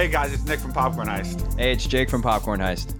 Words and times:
Hey 0.00 0.08
guys, 0.08 0.32
it's 0.32 0.42
Nick 0.46 0.60
from 0.60 0.72
Popcorn 0.72 1.08
Heist. 1.08 1.58
Hey, 1.58 1.72
it's 1.72 1.86
Jake 1.86 2.08
from 2.08 2.22
Popcorn 2.22 2.58
Heist. 2.58 2.94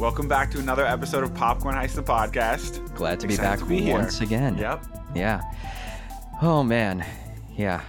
Welcome 0.00 0.26
back 0.26 0.50
to 0.52 0.58
another 0.58 0.86
episode 0.86 1.22
of 1.22 1.34
Popcorn 1.34 1.74
Heist, 1.74 1.96
the 1.96 2.02
podcast. 2.02 2.94
Glad 2.94 3.20
to 3.20 3.26
be 3.26 3.34
Excited 3.34 3.50
back 3.50 3.58
to 3.58 3.66
be 3.66 3.82
here. 3.82 3.98
once 3.98 4.22
again. 4.22 4.56
Yep. 4.56 4.86
Yeah. 5.14 5.42
Oh 6.40 6.62
man. 6.62 7.04
Yeah. 7.58 7.82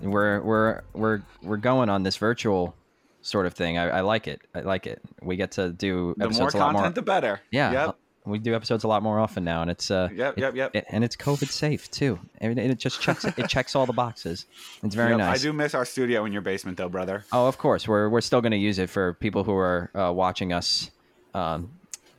We're 0.00 0.40
we're 0.40 0.80
we're 0.94 1.20
we're 1.42 1.58
going 1.58 1.90
on 1.90 2.02
this 2.02 2.16
virtual 2.16 2.74
sort 3.20 3.44
of 3.44 3.52
thing. 3.52 3.76
I, 3.76 3.88
I 3.98 4.00
like 4.00 4.26
it. 4.26 4.40
I 4.54 4.60
like 4.60 4.86
it. 4.86 5.02
We 5.20 5.36
get 5.36 5.50
to 5.52 5.68
do 5.68 6.14
The 6.16 6.24
more 6.24 6.28
episodes 6.28 6.54
a 6.54 6.58
lot 6.60 6.64
content, 6.72 6.84
more. 6.84 6.90
the 6.92 7.02
better. 7.02 7.40
Yeah. 7.50 7.72
Yep. 7.72 7.96
We 8.28 8.38
do 8.38 8.54
episodes 8.54 8.84
a 8.84 8.88
lot 8.88 9.02
more 9.02 9.18
often 9.18 9.44
now, 9.44 9.62
and 9.62 9.70
it's 9.70 9.90
uh. 9.90 10.08
Yep, 10.14 10.38
yep, 10.38 10.54
yep. 10.54 10.74
it- 10.74 10.84
and 10.88 11.02
it's 11.04 11.16
COVID 11.16 11.48
safe 11.48 11.90
too. 11.90 12.18
And 12.38 12.58
it, 12.58 12.78
just 12.78 13.00
checks 13.00 13.24
it 13.24 13.48
checks 13.48 13.74
all 13.74 13.86
the 13.86 13.92
boxes. 13.92 14.46
It's 14.82 14.94
very 14.94 15.10
Yep, 15.10 15.18
nice. 15.18 15.40
I 15.40 15.42
do 15.42 15.52
miss 15.52 15.74
our 15.74 15.84
studio 15.84 16.24
in 16.24 16.32
your 16.32 16.42
basement, 16.42 16.76
though, 16.78 16.88
brother. 16.88 17.24
Oh, 17.32 17.46
of 17.48 17.58
course. 17.58 17.88
We're 17.88 18.08
we're 18.08 18.20
still 18.20 18.40
going 18.40 18.52
to 18.52 18.58
use 18.58 18.78
it 18.78 18.90
for 18.90 19.14
people 19.14 19.44
who 19.44 19.54
are 19.56 19.90
uh, 19.94 20.12
watching 20.12 20.52
us 20.52 20.90
um, 21.34 21.70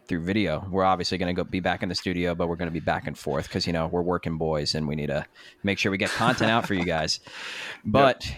through 0.08 0.24
video. 0.24 0.66
We're 0.70 0.84
obviously 0.86 1.18
going 1.18 1.34
to 1.36 1.44
go 1.44 1.48
be 1.50 1.60
back 1.60 1.84
in 1.84 1.90
the 1.90 1.96
studio, 1.96 2.36
but 2.36 2.48
we're 2.50 2.56
going 2.56 2.68
to 2.70 2.74
be 2.74 2.80
back 2.80 3.08
and 3.08 3.18
forth 3.18 3.48
because 3.48 3.68
you 3.68 3.74
know 3.74 3.88
we're 3.88 4.02
working 4.02 4.38
boys 4.38 4.76
and 4.76 4.88
we 4.88 4.96
need 4.96 5.08
to 5.08 5.26
make 5.64 5.78
sure 5.78 5.92
we 5.92 5.98
get 5.98 6.10
content 6.10 6.50
out 6.52 6.66
for 6.68 6.74
you 6.74 6.86
guys. 6.86 7.20
But 7.86 8.30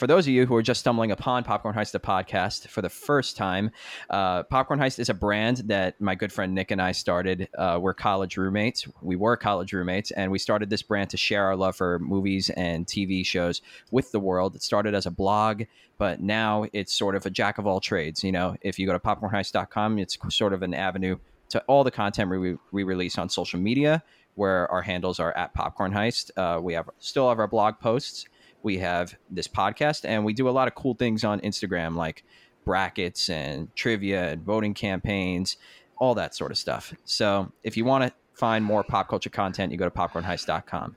for 0.00 0.06
those 0.06 0.26
of 0.26 0.32
you 0.32 0.46
who 0.46 0.56
are 0.56 0.62
just 0.62 0.80
stumbling 0.80 1.10
upon 1.10 1.44
Popcorn 1.44 1.74
Heist, 1.74 1.92
the 1.92 2.00
podcast 2.00 2.68
for 2.68 2.80
the 2.80 2.88
first 2.88 3.36
time, 3.36 3.70
uh, 4.08 4.44
Popcorn 4.44 4.80
Heist 4.80 4.98
is 4.98 5.10
a 5.10 5.14
brand 5.14 5.58
that 5.66 6.00
my 6.00 6.14
good 6.14 6.32
friend 6.32 6.54
Nick 6.54 6.70
and 6.70 6.80
I 6.80 6.92
started. 6.92 7.50
Uh, 7.58 7.78
we're 7.82 7.92
college 7.92 8.38
roommates. 8.38 8.88
We 9.02 9.14
were 9.14 9.36
college 9.36 9.74
roommates, 9.74 10.10
and 10.12 10.32
we 10.32 10.38
started 10.38 10.70
this 10.70 10.80
brand 10.80 11.10
to 11.10 11.18
share 11.18 11.44
our 11.44 11.54
love 11.54 11.76
for 11.76 11.98
movies 11.98 12.48
and 12.48 12.86
TV 12.86 13.26
shows 13.26 13.60
with 13.90 14.10
the 14.10 14.18
world. 14.18 14.56
It 14.56 14.62
started 14.62 14.94
as 14.94 15.04
a 15.04 15.10
blog, 15.10 15.64
but 15.98 16.22
now 16.22 16.64
it's 16.72 16.94
sort 16.94 17.14
of 17.14 17.26
a 17.26 17.30
jack 17.30 17.58
of 17.58 17.66
all 17.66 17.78
trades. 17.78 18.24
You 18.24 18.32
know, 18.32 18.56
if 18.62 18.78
you 18.78 18.86
go 18.86 18.94
to 18.94 18.98
popcornheist.com, 18.98 19.98
it's 19.98 20.16
sort 20.30 20.54
of 20.54 20.62
an 20.62 20.72
avenue 20.72 21.18
to 21.50 21.60
all 21.66 21.84
the 21.84 21.90
content 21.90 22.30
we, 22.30 22.56
we 22.72 22.84
release 22.84 23.18
on 23.18 23.28
social 23.28 23.60
media, 23.60 24.02
where 24.36 24.66
our 24.72 24.80
handles 24.80 25.20
are 25.20 25.36
at 25.36 25.52
Popcorn 25.52 25.92
Heist. 25.92 26.30
Uh, 26.38 26.58
we 26.58 26.72
have 26.72 26.88
still 27.00 27.28
have 27.28 27.38
our 27.38 27.48
blog 27.48 27.78
posts. 27.80 28.24
We 28.62 28.78
have 28.78 29.16
this 29.30 29.48
podcast, 29.48 30.04
and 30.04 30.24
we 30.24 30.32
do 30.32 30.48
a 30.48 30.50
lot 30.50 30.68
of 30.68 30.74
cool 30.74 30.94
things 30.94 31.24
on 31.24 31.40
Instagram, 31.40 31.96
like 31.96 32.24
brackets 32.64 33.30
and 33.30 33.74
trivia 33.74 34.30
and 34.30 34.42
voting 34.42 34.74
campaigns, 34.74 35.56
all 35.98 36.14
that 36.14 36.34
sort 36.34 36.50
of 36.50 36.58
stuff. 36.58 36.92
So 37.04 37.52
if 37.64 37.76
you 37.76 37.84
want 37.84 38.04
to 38.04 38.12
find 38.34 38.64
more 38.64 38.84
pop 38.84 39.08
culture 39.08 39.30
content, 39.30 39.72
you 39.72 39.78
go 39.78 39.88
to 39.88 39.90
popcornheist.com. 39.90 40.96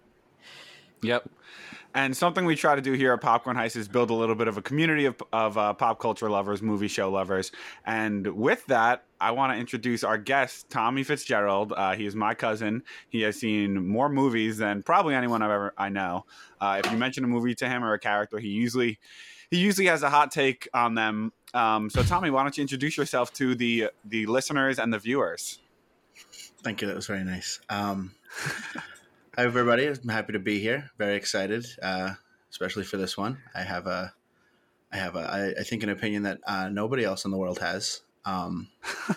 Yep. 1.01 1.29
And 1.95 2.17
something 2.17 2.45
we 2.45 2.55
try 2.55 2.75
to 2.75 2.81
do 2.81 2.93
here 2.93 3.13
at 3.13 3.21
Popcorn 3.21 3.55
Heist 3.55 3.75
is 3.75 3.87
build 3.87 4.09
a 4.09 4.13
little 4.13 4.35
bit 4.35 4.47
of 4.47 4.57
a 4.57 4.61
community 4.61 5.05
of, 5.05 5.21
of 5.31 5.57
uh, 5.57 5.73
pop 5.73 5.99
culture 5.99 6.29
lovers, 6.29 6.61
movie 6.61 6.87
show 6.87 7.11
lovers. 7.11 7.51
And 7.85 8.25
with 8.35 8.65
that, 8.65 9.03
I 9.21 9.31
want 9.31 9.53
to 9.53 9.59
introduce 9.59 10.03
our 10.03 10.17
guest, 10.17 10.69
Tommy 10.69 11.03
Fitzgerald. 11.03 11.71
Uh, 11.71 11.93
he 11.93 12.05
is 12.05 12.15
my 12.15 12.33
cousin. 12.33 12.83
He 13.09 13.21
has 13.21 13.39
seen 13.39 13.87
more 13.87 14.09
movies 14.09 14.57
than 14.57 14.81
probably 14.81 15.13
anyone 15.13 15.41
I've 15.41 15.51
ever 15.51 15.73
I 15.77 15.89
know. 15.89 16.25
Uh, 16.59 16.81
if 16.83 16.91
you 16.91 16.97
mention 16.97 17.23
a 17.23 17.27
movie 17.27 17.53
to 17.55 17.69
him 17.69 17.83
or 17.83 17.93
a 17.93 17.99
character, 17.99 18.39
he 18.39 18.49
usually 18.49 18.99
he 19.51 19.59
usually 19.59 19.87
has 19.87 20.01
a 20.01 20.09
hot 20.09 20.31
take 20.31 20.67
on 20.73 20.95
them. 20.95 21.31
Um, 21.53 21.91
so, 21.91 22.01
Tommy, 22.01 22.31
why 22.31 22.41
don't 22.41 22.57
you 22.57 22.61
introduce 22.61 22.97
yourself 22.97 23.31
to 23.33 23.53
the 23.53 23.89
the 24.03 24.25
listeners 24.25 24.79
and 24.79 24.91
the 24.91 24.99
viewers? 24.99 25.59
Thank 26.63 26.81
you. 26.81 26.87
That 26.87 26.95
was 26.95 27.05
very 27.05 27.23
nice. 27.23 27.59
Um, 27.69 28.15
hi, 29.35 29.43
everybody. 29.43 29.87
I'm 29.87 30.09
happy 30.09 30.33
to 30.33 30.39
be 30.39 30.59
here. 30.59 30.91
Very 30.97 31.15
excited, 31.15 31.65
uh, 31.81 32.13
especially 32.51 32.83
for 32.83 32.97
this 32.97 33.17
one. 33.17 33.39
I 33.55 33.63
have 33.63 33.87
a, 33.87 34.13
I 34.91 34.97
have 34.97 35.15
a, 35.15 35.19
I, 35.19 35.61
I 35.61 35.63
think 35.63 35.83
an 35.83 35.89
opinion 35.89 36.23
that 36.23 36.39
uh, 36.45 36.69
nobody 36.69 37.03
else 37.03 37.25
in 37.25 37.31
the 37.31 37.37
world 37.37 37.59
has. 37.59 38.01
Um, 38.25 38.69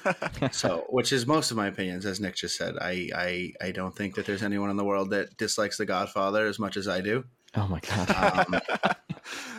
so, 0.51 0.87
which 0.89 1.13
is 1.13 1.27
most 1.27 1.51
of 1.51 1.57
my 1.57 1.67
opinions, 1.69 2.07
as 2.07 2.19
Nick 2.21 2.35
just 2.35 2.57
said. 2.57 2.77
I, 2.81 3.11
I, 3.15 3.53
I 3.61 3.71
don't 3.71 3.95
think 3.95 4.15
that 4.17 4.27
there's 4.27 4.43
anyone 4.43 4.71
in 4.71 4.77
the 4.77 4.85
world 4.85 5.11
that 5.11 5.37
dislikes 5.37 5.77
The 5.77 5.87
Godfather 5.87 6.47
as 6.47 6.59
much 6.59 6.77
as 6.77 6.89
I 6.89 7.01
do. 7.01 7.25
Oh 7.55 7.69
my 7.69 7.81
God. 7.81 8.11
Um, 8.55 8.61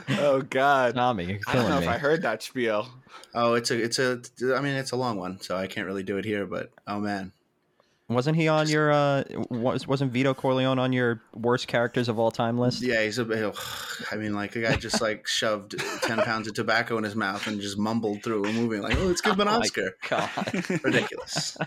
oh 0.20 0.42
God, 0.42 0.96
Tommy, 0.96 1.26
you're 1.26 1.40
I 1.48 1.54
don't 1.54 1.64
killing 1.64 1.70
know 1.70 1.80
me. 1.80 1.86
if 1.86 1.92
I 1.92 1.98
heard 1.98 2.24
that 2.24 2.44
spiel. 2.44 2.88
oh, 3.34 3.54
it's 3.54 3.72
a, 3.72 3.82
it's 3.82 4.00
a, 4.00 4.22
I 4.56 4.62
mean, 4.62 4.76
it's 4.76 4.92
a 4.92 4.98
long 4.98 5.18
one, 5.18 5.40
so 5.40 5.56
I 5.56 5.68
can't 5.68 5.88
really 5.88 6.04
do 6.04 6.18
it 6.18 6.26
here. 6.26 6.46
But 6.46 6.72
oh 6.86 7.00
man, 7.00 7.32
Wasn't 8.10 8.38
he 8.38 8.48
on 8.48 8.70
your, 8.70 8.90
uh, 8.92 9.24
was, 9.50 9.86
wasn't 9.86 10.14
Vito 10.14 10.34
Corleone 10.34 10.80
on 10.80 10.94
your 10.94 11.22
worst 11.36 11.68
characters 11.68 12.08
of 12.08 12.18
all 12.18 12.32
time 12.32 12.58
list? 12.58 12.82
Yeah, 12.82 13.04
he's 13.04 13.20
a. 13.20 13.54
I 14.12 14.16
mean, 14.16 14.34
like 14.34 14.56
a 14.56 14.62
guy 14.62 14.76
just 14.78 15.02
like 15.02 15.28
shoved 15.28 15.78
ten 16.04 16.20
pounds 16.20 16.48
of 16.48 16.54
tobacco 16.54 16.98
in 16.98 17.04
his 17.04 17.16
mouth 17.16 17.46
and 17.48 17.60
just 17.60 17.78
mumbled 17.78 18.24
through 18.24 18.46
a 18.46 18.54
movie 18.54 18.78
like, 18.80 18.98
"Oh, 18.98 19.04
let's 19.08 19.20
give 19.20 19.34
him 19.34 19.42
an 19.42 19.48
Oh 19.50 19.58
Oscar." 19.60 19.96
God. 20.10 20.30
Ridiculous. 20.84 21.58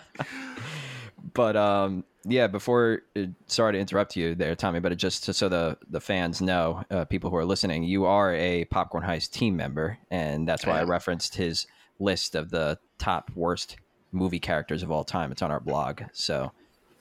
but 1.35 1.57
um 1.57 2.05
yeah 2.25 2.47
before 2.47 3.03
uh, 3.17 3.25
sorry 3.47 3.75
to 3.75 3.79
interrupt 3.79 4.17
you 4.17 4.35
there 4.35 4.55
tommy 4.55 4.81
but 4.81 4.91
it 4.93 4.97
just 4.97 5.25
to, 5.25 5.33
so 5.35 5.49
the 5.49 5.77
the 5.91 6.01
fans 6.01 6.41
know 6.41 6.83
uh, 6.91 7.05
people 7.05 7.31
who 7.31 7.37
are 7.37 7.45
listening 7.45 7.83
you 7.85 8.05
are 8.07 8.35
a 8.35 8.65
popcorn 8.67 9.05
heist 9.05 9.31
team 9.31 9.55
member 9.57 9.99
and 10.11 10.49
that's 10.49 10.67
why 10.67 10.79
i, 10.79 10.81
I 10.81 10.85
referenced 10.85 11.35
his 11.37 11.67
list 11.99 12.35
of 12.35 12.51
the 12.51 12.79
top 12.99 13.31
worst 13.35 13.77
movie 14.13 14.41
characters 14.41 14.83
of 14.83 14.91
all 14.91 15.05
time 15.05 15.31
it's 15.33 15.43
on 15.43 15.51
our 15.51 15.61
blog 15.61 16.03
so 16.13 16.51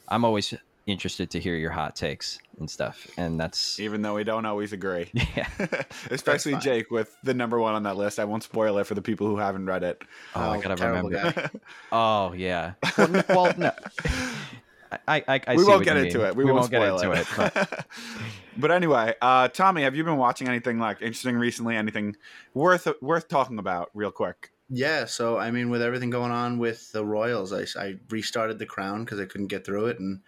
i'm 0.09 0.23
always 0.23 0.53
interested 0.91 1.29
to 1.29 1.39
hear 1.39 1.55
your 1.55 1.71
hot 1.71 1.95
takes 1.95 2.39
and 2.59 2.69
stuff 2.69 3.07
and 3.17 3.39
that's 3.39 3.79
Even 3.89 4.01
though 4.01 4.15
we 4.15 4.23
don't 4.23 4.45
always 4.45 4.73
agree. 4.73 5.09
yeah 5.13 5.47
Especially. 6.11 6.55
Jake 6.55 6.91
with 6.91 7.15
the 7.23 7.33
number 7.33 7.59
one 7.59 7.75
on 7.75 7.83
that 7.83 7.95
list. 7.95 8.19
I 8.19 8.25
won't 8.25 8.43
spoil 8.43 8.77
it 8.79 8.85
for 8.85 8.95
the 8.95 9.01
people 9.01 9.27
who 9.27 9.37
haven't 9.37 9.65
read 9.65 9.83
it. 9.83 10.01
oh, 10.35 10.41
i 10.41 10.57
Oh, 10.57 10.61
gotta 10.61 10.85
remember 10.85 11.51
oh 11.91 12.33
yeah 12.33 12.73
well, 12.97 13.23
well 13.29 13.53
no 13.57 13.71
I, 15.07 15.23
I, 15.27 15.41
I 15.47 15.55
we 15.55 15.65
won't 15.65 15.83
get 15.85 15.97
into 15.97 16.17
mean. 16.17 16.27
it. 16.27 16.35
We, 16.35 16.45
won't, 16.45 16.71
get 16.71 16.81
spoil 16.81 16.99
into 16.99 17.11
it, 17.11 17.27
but 17.37 17.53
but... 17.53 17.85
but 18.57 18.71
anyway, 18.71 19.13
uh, 19.21 19.47
Tommy, 19.49 19.83
have 19.83 19.95
you 19.95 20.03
been 20.03 20.17
watching 20.17 20.47
anything 20.47 20.79
like 20.79 20.99
interesting 21.03 21.35
recently? 21.35 21.75
Anything 21.75 22.15
worth 22.55 22.87
worth 22.99 23.27
talking 23.27 23.59
about, 23.59 23.91
real 23.93 24.09
quick? 24.09 24.49
Yeah, 24.69 25.05
so 25.05 25.37
I 25.37 25.49
mean, 25.51 25.69
with 25.69 25.81
everything 25.81 26.11
going 26.11 26.31
on 26.31 26.59
with 26.59 26.91
the 26.91 27.03
Royals, 27.03 27.51
I, 27.51 27.65
I 27.79 27.95
restarted 28.09 28.59
The 28.59 28.67
Crown 28.67 29.03
because 29.03 29.19
I 29.19 29.25
couldn't 29.25 29.47
get 29.47 29.65
through 29.65 29.87
it, 29.87 29.99
and 29.99 30.21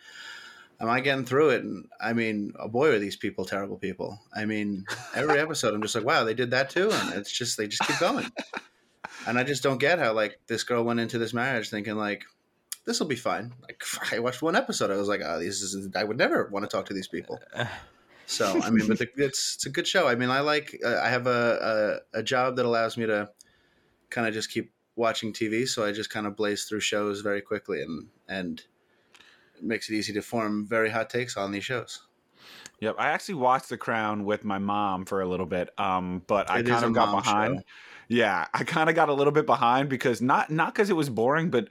am 0.79 0.89
I 0.89 0.99
getting 0.99 1.25
through 1.25 1.51
it? 1.51 1.63
And 1.63 1.87
I 1.99 2.13
mean, 2.13 2.53
oh 2.59 2.67
boy, 2.67 2.89
are 2.89 2.99
these 2.99 3.15
people 3.15 3.45
terrible 3.45 3.77
people. 3.77 4.19
I 4.35 4.45
mean, 4.45 4.85
every 5.13 5.39
episode, 5.39 5.75
I'm 5.75 5.81
just 5.83 5.93
like, 5.93 6.05
wow, 6.05 6.23
they 6.23 6.33
did 6.33 6.51
that 6.51 6.71
too, 6.71 6.89
and 6.91 7.13
it's 7.13 7.31
just 7.31 7.55
they 7.55 7.67
just 7.67 7.83
keep 7.83 7.99
going, 7.99 8.31
and 9.27 9.37
I 9.37 9.43
just 9.43 9.61
don't 9.61 9.77
get 9.77 9.99
how 9.99 10.13
like 10.13 10.39
this 10.47 10.63
girl 10.63 10.83
went 10.83 10.99
into 10.99 11.17
this 11.17 11.33
marriage 11.33 11.69
thinking 11.69 11.95
like. 11.95 12.23
This 12.83 12.99
will 12.99 13.07
be 13.07 13.15
fine. 13.15 13.53
Like 13.61 13.83
I 14.11 14.17
watched 14.17 14.41
one 14.41 14.55
episode, 14.55 14.89
I 14.89 14.95
was 14.95 15.07
like, 15.07 15.21
"Oh, 15.23 15.37
this 15.37 15.61
is." 15.61 15.87
I 15.95 16.03
would 16.03 16.17
never 16.17 16.49
want 16.51 16.63
to 16.63 16.67
talk 16.67 16.87
to 16.87 16.93
these 16.95 17.07
people. 17.07 17.39
So 18.27 18.61
I 18.61 18.69
mean, 18.69 18.87
but 18.87 18.97
the, 18.97 19.09
it's 19.17 19.55
it's 19.55 19.65
a 19.65 19.69
good 19.69 19.85
show. 19.85 20.07
I 20.07 20.15
mean, 20.15 20.29
I 20.29 20.39
like 20.39 20.79
uh, 20.85 21.01
I 21.03 21.09
have 21.09 21.27
a, 21.27 21.99
a 22.13 22.19
a 22.19 22.23
job 22.23 22.55
that 22.55 22.65
allows 22.65 22.95
me 22.95 23.05
to 23.05 23.29
kind 24.11 24.27
of 24.27 24.33
just 24.33 24.51
keep 24.51 24.71
watching 24.95 25.33
TV, 25.33 25.67
so 25.67 25.83
I 25.83 25.91
just 25.91 26.09
kind 26.11 26.27
of 26.27 26.35
blaze 26.35 26.65
through 26.65 26.81
shows 26.81 27.21
very 27.21 27.41
quickly, 27.41 27.81
and 27.81 28.07
and 28.27 28.61
it 29.57 29.63
makes 29.63 29.89
it 29.89 29.95
easy 29.95 30.13
to 30.13 30.21
form 30.21 30.67
very 30.67 30.89
hot 30.91 31.09
takes 31.09 31.35
on 31.37 31.51
these 31.51 31.63
shows. 31.65 32.03
Yep, 32.79 32.95
I 32.97 33.09
actually 33.09 33.35
watched 33.35 33.69
The 33.69 33.77
Crown 33.77 34.25
with 34.25 34.43
my 34.43 34.57
mom 34.57 35.05
for 35.05 35.21
a 35.21 35.27
little 35.27 35.45
bit, 35.45 35.69
um, 35.79 36.23
but 36.27 36.49
I 36.49 36.63
kind 36.63 36.83
of 36.85 36.93
got 36.93 37.15
behind. 37.15 37.59
show. 37.59 37.63
Yeah, 38.07 38.47
I 38.53 38.63
kind 38.63 38.89
of 38.89 38.95
got 38.95 39.07
a 39.09 39.13
little 39.13 39.31
bit 39.31 39.45
behind 39.45 39.87
because 39.89 40.21
not 40.21 40.49
not 40.49 40.73
because 40.73 40.89
it 40.89 40.95
was 40.95 41.09
boring, 41.09 41.49
but 41.49 41.69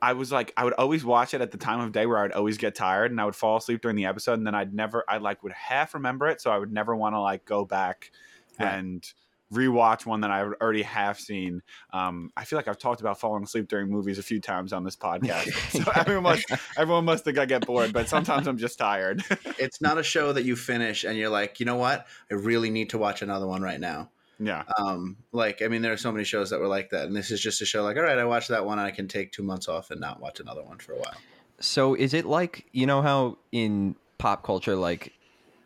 I 0.00 0.12
was 0.12 0.30
like 0.30 0.52
I 0.56 0.64
would 0.64 0.74
always 0.74 1.04
watch 1.04 1.34
it 1.34 1.40
at 1.40 1.50
the 1.50 1.58
time 1.58 1.80
of 1.80 1.92
day 1.92 2.06
where 2.06 2.18
I'd 2.18 2.32
always 2.32 2.56
get 2.56 2.74
tired 2.76 3.10
and 3.10 3.20
I 3.20 3.24
would 3.24 3.34
fall 3.36 3.56
asleep 3.56 3.82
during 3.82 3.96
the 3.96 4.06
episode, 4.06 4.34
and 4.34 4.46
then 4.46 4.54
I'd 4.54 4.72
never 4.72 5.04
I 5.08 5.18
like 5.18 5.42
would 5.42 5.52
half 5.52 5.92
remember 5.92 6.28
it, 6.28 6.40
so 6.40 6.50
I 6.52 6.56
would 6.58 6.72
never 6.72 6.94
want 6.96 7.14
to 7.14 7.20
like 7.20 7.44
go 7.44 7.64
back 7.64 8.12
Right. 8.60 8.74
and 8.74 9.12
rewatch 9.52 10.04
one 10.06 10.20
that 10.20 10.30
I 10.30 10.42
already 10.42 10.82
have 10.82 11.18
seen. 11.18 11.62
Um, 11.92 12.32
I 12.36 12.44
feel 12.44 12.58
like 12.58 12.68
I've 12.68 12.78
talked 12.78 13.00
about 13.00 13.18
falling 13.18 13.42
asleep 13.42 13.68
during 13.68 13.88
movies 13.88 14.18
a 14.18 14.22
few 14.22 14.40
times 14.40 14.72
on 14.72 14.84
this 14.84 14.96
podcast, 14.96 15.52
so 15.84 15.90
everyone 15.94 16.24
must 16.24 16.44
everyone 16.76 17.04
must 17.04 17.24
think 17.24 17.38
I 17.38 17.46
get 17.46 17.66
bored. 17.66 17.92
But 17.92 18.08
sometimes 18.08 18.46
I'm 18.46 18.58
just 18.58 18.78
tired. 18.78 19.22
it's 19.58 19.80
not 19.80 19.98
a 19.98 20.02
show 20.02 20.32
that 20.32 20.44
you 20.44 20.56
finish 20.56 21.04
and 21.04 21.16
you're 21.16 21.30
like, 21.30 21.60
you 21.60 21.66
know 21.66 21.76
what, 21.76 22.06
I 22.30 22.34
really 22.34 22.70
need 22.70 22.90
to 22.90 22.98
watch 22.98 23.22
another 23.22 23.46
one 23.46 23.62
right 23.62 23.80
now. 23.80 24.10
yeah, 24.38 24.62
Um, 24.78 25.16
like 25.32 25.62
I 25.62 25.68
mean, 25.68 25.82
there 25.82 25.92
are 25.92 25.96
so 25.96 26.12
many 26.12 26.24
shows 26.24 26.50
that 26.50 26.60
were 26.60 26.68
like 26.68 26.90
that, 26.90 27.06
and 27.06 27.16
this 27.16 27.30
is 27.30 27.40
just 27.40 27.60
a 27.62 27.66
show 27.66 27.82
like, 27.82 27.96
all 27.96 28.02
right, 28.02 28.18
I 28.18 28.24
watched 28.24 28.48
that 28.48 28.64
one, 28.66 28.78
I 28.78 28.90
can 28.90 29.08
take 29.08 29.32
two 29.32 29.42
months 29.42 29.68
off 29.68 29.90
and 29.90 30.00
not 30.00 30.20
watch 30.20 30.40
another 30.40 30.62
one 30.62 30.78
for 30.78 30.92
a 30.92 30.96
while. 30.96 31.16
So 31.60 31.94
is 31.94 32.14
it 32.14 32.24
like 32.24 32.66
you 32.72 32.86
know 32.86 33.02
how 33.02 33.38
in 33.50 33.96
pop 34.18 34.44
culture, 34.44 34.76
like 34.76 35.12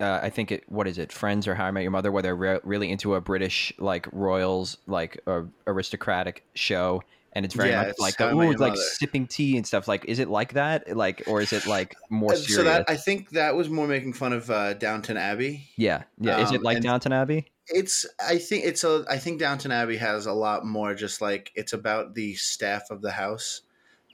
uh, 0.02 0.20
I 0.22 0.30
think 0.30 0.50
it 0.52 0.64
what 0.68 0.86
is 0.88 0.98
it, 0.98 1.12
Friends 1.12 1.46
or 1.46 1.54
How 1.54 1.66
I 1.66 1.70
Met 1.70 1.82
Your 1.82 1.92
Mother, 1.92 2.10
where 2.12 2.22
they're 2.22 2.34
re- 2.36 2.60
really 2.64 2.90
into 2.90 3.14
a 3.14 3.20
British 3.20 3.72
like 3.78 4.06
royals, 4.12 4.76
like 4.86 5.20
a 5.26 5.44
aristocratic 5.66 6.44
show, 6.54 7.02
and 7.32 7.44
it's 7.44 7.54
very 7.54 7.70
Yeah, 7.70 7.82
much 7.82 7.88
it's 7.90 8.00
like 8.00 8.16
the, 8.18 8.34
ooh, 8.34 8.42
Your 8.42 8.52
like 8.54 8.72
Mother. 8.72 8.76
sipping 8.98 9.26
tea 9.26 9.56
and 9.56 9.66
stuff. 9.66 9.86
Like, 9.88 10.04
is 10.06 10.18
it 10.18 10.28
like 10.28 10.54
that, 10.54 10.96
like, 10.96 11.22
or 11.26 11.40
is 11.40 11.52
it 11.52 11.66
like 11.66 11.94
more 12.10 12.32
Uh, 12.32 12.36
serious? 12.36 12.54
So 12.56 12.62
that 12.64 12.84
I 12.88 12.96
think 12.96 13.30
that 13.30 13.54
was 13.54 13.68
more 13.70 13.86
making 13.86 14.12
fun 14.14 14.32
of 14.32 14.50
uh, 14.50 14.74
Downton 14.74 15.16
Abbey. 15.16 15.68
yeah, 15.76 16.02
yeah. 16.18 16.42
is 16.42 16.50
it 16.50 16.56
um, 16.58 16.62
like 16.62 16.80
Downton 16.80 17.12
Abbey? 17.12 17.46
It's 17.68 18.04
I 18.22 18.38
think 18.38 18.64
it's 18.64 18.82
a 18.84 19.04
I 19.08 19.18
think 19.18 19.38
Downton 19.38 19.70
Abbey 19.70 19.96
has 19.96 20.26
a 20.26 20.32
lot 20.32 20.66
more 20.66 20.94
just 20.94 21.20
like 21.20 21.52
it's 21.54 21.72
about 21.72 22.14
the 22.14 22.34
staff 22.34 22.90
of 22.90 23.02
the 23.02 23.12
house. 23.12 23.62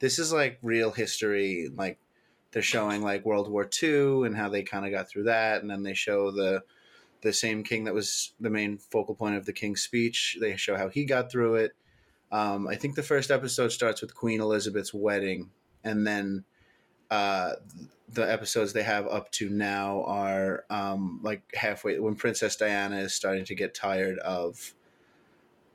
This 0.00 0.18
is 0.18 0.32
like 0.32 0.58
real 0.62 0.90
history, 0.92 1.68
like 1.74 1.98
they're 2.52 2.62
showing 2.62 3.02
like 3.02 3.24
World 3.24 3.50
War 3.50 3.68
II 3.82 4.26
and 4.26 4.36
how 4.36 4.48
they 4.48 4.62
kind 4.62 4.86
of 4.86 4.92
got 4.92 5.08
through 5.08 5.24
that, 5.24 5.60
and 5.60 5.70
then 5.70 5.82
they 5.82 5.94
show 5.94 6.30
the 6.30 6.62
the 7.20 7.32
same 7.32 7.64
king 7.64 7.84
that 7.84 7.94
was 7.94 8.32
the 8.38 8.50
main 8.50 8.78
focal 8.78 9.14
point 9.14 9.34
of 9.36 9.44
the 9.44 9.52
king's 9.52 9.82
speech. 9.82 10.38
They 10.40 10.56
show 10.56 10.76
how 10.76 10.88
he 10.88 11.04
got 11.04 11.30
through 11.30 11.56
it. 11.56 11.72
Um, 12.30 12.68
I 12.68 12.76
think 12.76 12.94
the 12.94 13.02
first 13.02 13.30
episode 13.30 13.72
starts 13.72 14.00
with 14.00 14.14
Queen 14.14 14.40
Elizabeth's 14.40 14.94
wedding, 14.94 15.50
and 15.82 16.06
then 16.06 16.44
uh, 17.10 17.54
the 18.08 18.30
episodes 18.30 18.72
they 18.72 18.82
have 18.82 19.06
up 19.06 19.30
to 19.32 19.48
now 19.48 20.04
are 20.04 20.64
um, 20.70 21.20
like 21.22 21.42
halfway 21.54 21.98
when 21.98 22.14
Princess 22.14 22.56
Diana 22.56 22.98
is 22.98 23.14
starting 23.14 23.44
to 23.46 23.54
get 23.54 23.74
tired 23.74 24.18
of 24.18 24.74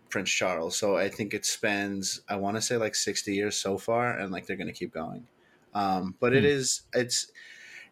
Prince 0.10 0.30
Charles. 0.30 0.78
So 0.78 0.96
I 0.96 1.10
think 1.10 1.34
it 1.34 1.46
spends 1.46 2.22
I 2.30 2.36
want 2.36 2.56
to 2.56 2.62
say 2.62 2.78
like 2.78 2.96
sixty 2.96 3.34
years 3.36 3.56
so 3.56 3.78
far, 3.78 4.18
and 4.18 4.32
like 4.32 4.46
they're 4.46 4.58
going 4.58 4.68
to 4.68 4.74
keep 4.74 4.94
going. 4.94 5.28
Um, 5.74 6.16
but 6.20 6.34
it 6.34 6.44
Hmm. 6.44 6.50
it's 7.00 7.28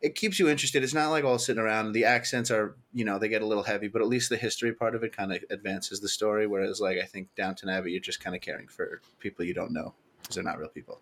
it 0.01 0.15
keeps 0.15 0.39
you 0.39 0.49
interested. 0.49 0.83
It's 0.83 0.93
not 0.95 1.09
like 1.11 1.23
all 1.23 1.37
sitting 1.37 1.61
around. 1.61 1.91
The 1.91 2.05
accents 2.05 2.49
are 2.49 2.75
you 2.93 3.05
know 3.05 3.19
they 3.19 3.29
get 3.29 3.41
a 3.41 3.45
little 3.45 3.63
heavy, 3.63 3.87
but 3.87 4.01
at 4.01 4.07
least 4.07 4.29
the 4.29 4.37
history 4.37 4.73
part 4.73 4.95
of 4.95 5.03
it 5.03 5.15
kind 5.15 5.31
of 5.31 5.43
advances 5.49 5.99
the 5.99 6.09
story. 6.09 6.47
Whereas 6.47 6.79
like 6.81 6.97
I 6.97 7.05
think 7.05 7.29
Downton 7.35 7.69
Abbey, 7.69 7.91
you're 7.91 8.01
just 8.01 8.19
kind 8.23 8.35
of 8.35 8.41
caring 8.41 8.67
for 8.67 9.01
people 9.19 9.45
you 9.45 9.53
don't 9.53 9.71
know 9.73 9.93
because 10.21 10.35
they're 10.35 10.43
not 10.43 10.57
real 10.59 10.69
people. 10.69 10.99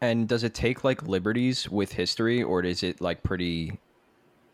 And 0.00 0.28
does 0.28 0.44
it 0.44 0.52
take 0.54 0.84
like 0.84 1.02
liberties 1.04 1.68
with 1.70 1.92
history, 1.92 2.42
or 2.42 2.62
is 2.62 2.82
it 2.82 3.00
like 3.00 3.22
pretty? 3.22 3.78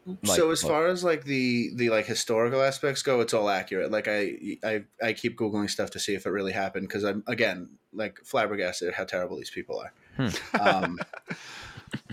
Like, 0.07 0.37
so 0.37 0.51
as 0.51 0.65
like- 0.65 0.71
far 0.73 0.87
as 0.89 1.05
like 1.05 1.25
the 1.25 1.71
the 1.75 1.91
like 1.91 2.07
historical 2.07 2.63
aspects 2.63 3.03
go, 3.03 3.21
it's 3.21 3.35
all 3.35 3.49
accurate. 3.49 3.91
Like 3.93 4.09
I 4.09 4.37
I 4.65 4.85
I 5.03 5.13
keep 5.13 5.37
googling 5.37 5.69
stuff 5.71 5.91
to 5.91 5.99
see 6.01 6.15
if 6.15 6.27
it 6.27 6.31
really 6.31 6.53
happened 6.53 6.89
because 6.89 7.05
I'm 7.05 7.23
again 7.27 7.69
like 7.93 8.19
flabbergasted 8.25 8.89
at 8.89 8.95
how 8.95 9.05
terrible 9.05 9.37
these 9.37 9.51
people 9.51 9.79
are. 9.79 9.93
Hmm. 10.17 10.29
Um, 10.61 10.99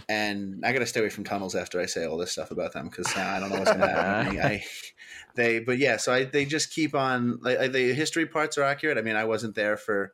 and 0.08 0.66
I 0.66 0.72
got 0.74 0.80
to 0.80 0.86
stay 0.86 1.00
away 1.00 1.10
from 1.10 1.24
tunnels 1.24 1.56
after 1.56 1.80
I 1.80 1.86
say 1.86 2.06
all 2.06 2.18
this 2.18 2.32
stuff 2.32 2.52
about 2.52 2.74
them 2.74 2.90
because 2.90 3.16
I 3.16 3.40
don't 3.40 3.50
know 3.50 3.60
what's 3.60 3.72
going 3.72 3.82
to 3.82 3.88
happen. 3.88 4.36
to. 4.36 4.46
I 4.46 4.64
they 5.36 5.60
but 5.60 5.78
yeah, 5.78 5.98
so 5.98 6.14
I 6.14 6.24
they 6.26 6.46
just 6.46 6.72
keep 6.74 6.96
on 6.96 7.40
like 7.42 7.72
the 7.72 7.94
history 7.94 8.26
parts 8.26 8.58
are 8.58 8.64
accurate. 8.64 8.98
I 8.98 9.02
mean, 9.02 9.16
I 9.16 9.26
wasn't 9.26 9.56
there 9.56 9.78
for 9.78 10.14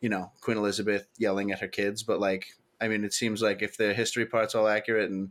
you 0.00 0.08
know 0.08 0.32
Queen 0.40 0.56
Elizabeth 0.56 1.06
yelling 1.18 1.50
at 1.52 1.60
her 1.60 1.68
kids, 1.68 2.02
but 2.02 2.20
like 2.20 2.46
I 2.80 2.88
mean, 2.88 3.04
it 3.04 3.12
seems 3.12 3.42
like 3.42 3.62
if 3.62 3.76
the 3.76 3.94
history 3.94 4.26
part's 4.26 4.54
all 4.54 4.66
accurate 4.68 5.10
and 5.10 5.30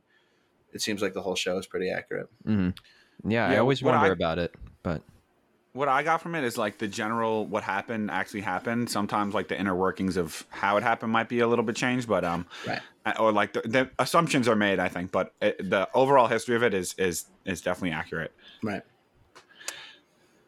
it 0.74 0.82
seems 0.82 1.02
like 1.02 1.14
the 1.14 1.22
whole 1.22 1.36
show 1.36 1.58
is 1.58 1.66
pretty 1.68 1.90
accurate. 1.90 2.30
Mhm. 2.48 2.78
Yeah, 3.28 3.48
I 3.48 3.58
always 3.58 3.84
wonder 3.84 4.06
I- 4.06 4.10
about 4.10 4.40
it, 4.40 4.54
but 4.84 5.02
what 5.74 5.88
I 5.88 6.04
got 6.04 6.22
from 6.22 6.36
it 6.36 6.44
is 6.44 6.58
like 6.58 6.78
the 6.78 6.88
general 6.88 7.46
what 7.46 7.64
happened 7.64 8.10
actually 8.12 8.42
happened. 8.42 8.90
Sometimes 8.90 9.34
like 9.34 9.48
the 9.48 9.60
inner 9.60 9.76
workings 9.76 10.18
of 10.18 10.46
how 10.50 10.78
it 10.78 10.84
happened 10.84 11.12
might 11.12 11.30
be 11.30 11.40
a 11.40 11.48
little 11.48 11.66
bit 11.66 11.76
changed, 11.76 12.08
but 12.08 12.24
um, 12.24 12.46
Right. 12.68 12.82
or 13.20 13.32
like 13.32 13.54
the, 13.54 13.62
the 13.62 13.90
assumptions 14.00 14.48
are 14.48 14.56
made. 14.56 14.80
I 14.80 14.90
think, 14.90 15.12
but 15.12 15.34
it, 15.42 15.70
the 15.70 15.88
overall 15.94 16.28
history 16.28 16.56
of 16.56 16.64
it 16.64 16.74
is 16.74 16.96
is 16.98 17.26
is 17.46 17.62
definitely 17.62 17.92
accurate. 17.92 18.34
Right. 18.64 18.82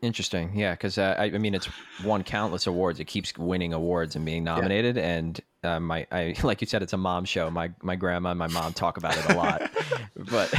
Interesting, 0.02 0.56
yeah, 0.56 0.72
because 0.72 0.98
uh, 0.98 1.16
I, 1.20 1.26
I 1.26 1.38
mean, 1.38 1.54
it's 1.54 1.70
won 2.04 2.24
countless 2.24 2.66
awards. 2.66 3.00
It 3.00 3.06
keeps 3.06 3.38
winning 3.38 3.72
awards 3.72 4.16
and 4.16 4.26
being 4.26 4.44
nominated. 4.44 4.98
And 4.98 5.40
uh, 5.64 5.80
my, 5.80 6.08
I 6.12 6.34
like 6.44 6.60
you 6.62 6.66
said, 6.66 6.82
it's 6.82 6.94
a 6.94 6.98
mom 6.98 7.24
show. 7.26 7.52
My 7.52 7.70
my 7.84 7.96
grandma 7.96 8.32
and 8.32 8.40
my 8.40 8.48
mom 8.48 8.74
talk 8.74 8.98
about 8.98 9.16
it 9.16 9.26
a 9.30 9.36
lot. 9.36 9.70
but 10.16 10.52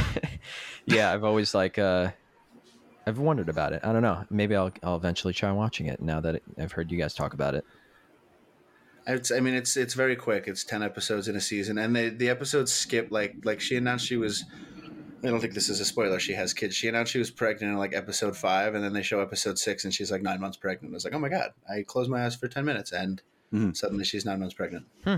yeah, 0.85 1.11
I've 1.11 1.25
always 1.25 1.53
like, 1.53 1.77
uh, 1.77 2.11
I've 3.05 3.19
wondered 3.19 3.49
about 3.49 3.73
it. 3.73 3.81
I 3.83 3.91
don't 3.91 4.01
know. 4.01 4.25
Maybe 4.29 4.55
I'll 4.55 4.71
I'll 4.81 4.95
eventually 4.95 5.33
try 5.33 5.51
watching 5.51 5.87
it 5.87 6.01
now 6.01 6.19
that 6.21 6.35
it, 6.35 6.43
I've 6.57 6.71
heard 6.71 6.91
you 6.91 6.97
guys 6.97 7.13
talk 7.13 7.33
about 7.33 7.55
it. 7.55 7.65
It's, 9.05 9.31
I 9.31 9.41
mean, 9.41 9.53
it's 9.53 9.75
it's 9.75 9.93
very 9.93 10.15
quick. 10.15 10.47
It's 10.47 10.63
ten 10.63 10.81
episodes 10.81 11.27
in 11.27 11.35
a 11.35 11.41
season, 11.41 11.77
and 11.77 11.93
the 11.95 12.09
the 12.09 12.29
episodes 12.29 12.71
skip 12.71 13.09
like 13.11 13.35
like 13.43 13.59
she 13.59 13.75
announced 13.75 14.05
she 14.05 14.15
was. 14.17 14.45
I 15.23 15.27
don't 15.27 15.39
think 15.39 15.53
this 15.53 15.69
is 15.69 15.79
a 15.79 15.85
spoiler. 15.85 16.19
She 16.19 16.33
has 16.33 16.53
kids. 16.53 16.75
She 16.75 16.87
announced 16.89 17.11
she 17.13 17.19
was 17.19 17.31
pregnant 17.31 17.71
in 17.73 17.77
like 17.77 17.93
episode 17.93 18.35
five, 18.37 18.75
and 18.75 18.83
then 18.83 18.93
they 18.93 19.01
show 19.01 19.19
episode 19.21 19.57
six, 19.59 19.83
and 19.83 19.93
she's 19.93 20.11
like 20.11 20.21
nine 20.21 20.39
months 20.39 20.57
pregnant. 20.57 20.93
I 20.93 20.95
was 20.95 21.03
like, 21.05 21.13
oh 21.13 21.19
my 21.19 21.29
god! 21.29 21.51
I 21.69 21.83
closed 21.83 22.09
my 22.09 22.25
eyes 22.25 22.35
for 22.35 22.47
ten 22.47 22.63
minutes, 22.65 22.91
and 22.91 23.21
Mhm. 23.53 23.75
suddenly 23.75 24.03
she's 24.05 24.25
nine 24.25 24.39
months 24.39 24.55
pregnant. 24.55 24.85
Hmm. 25.03 25.17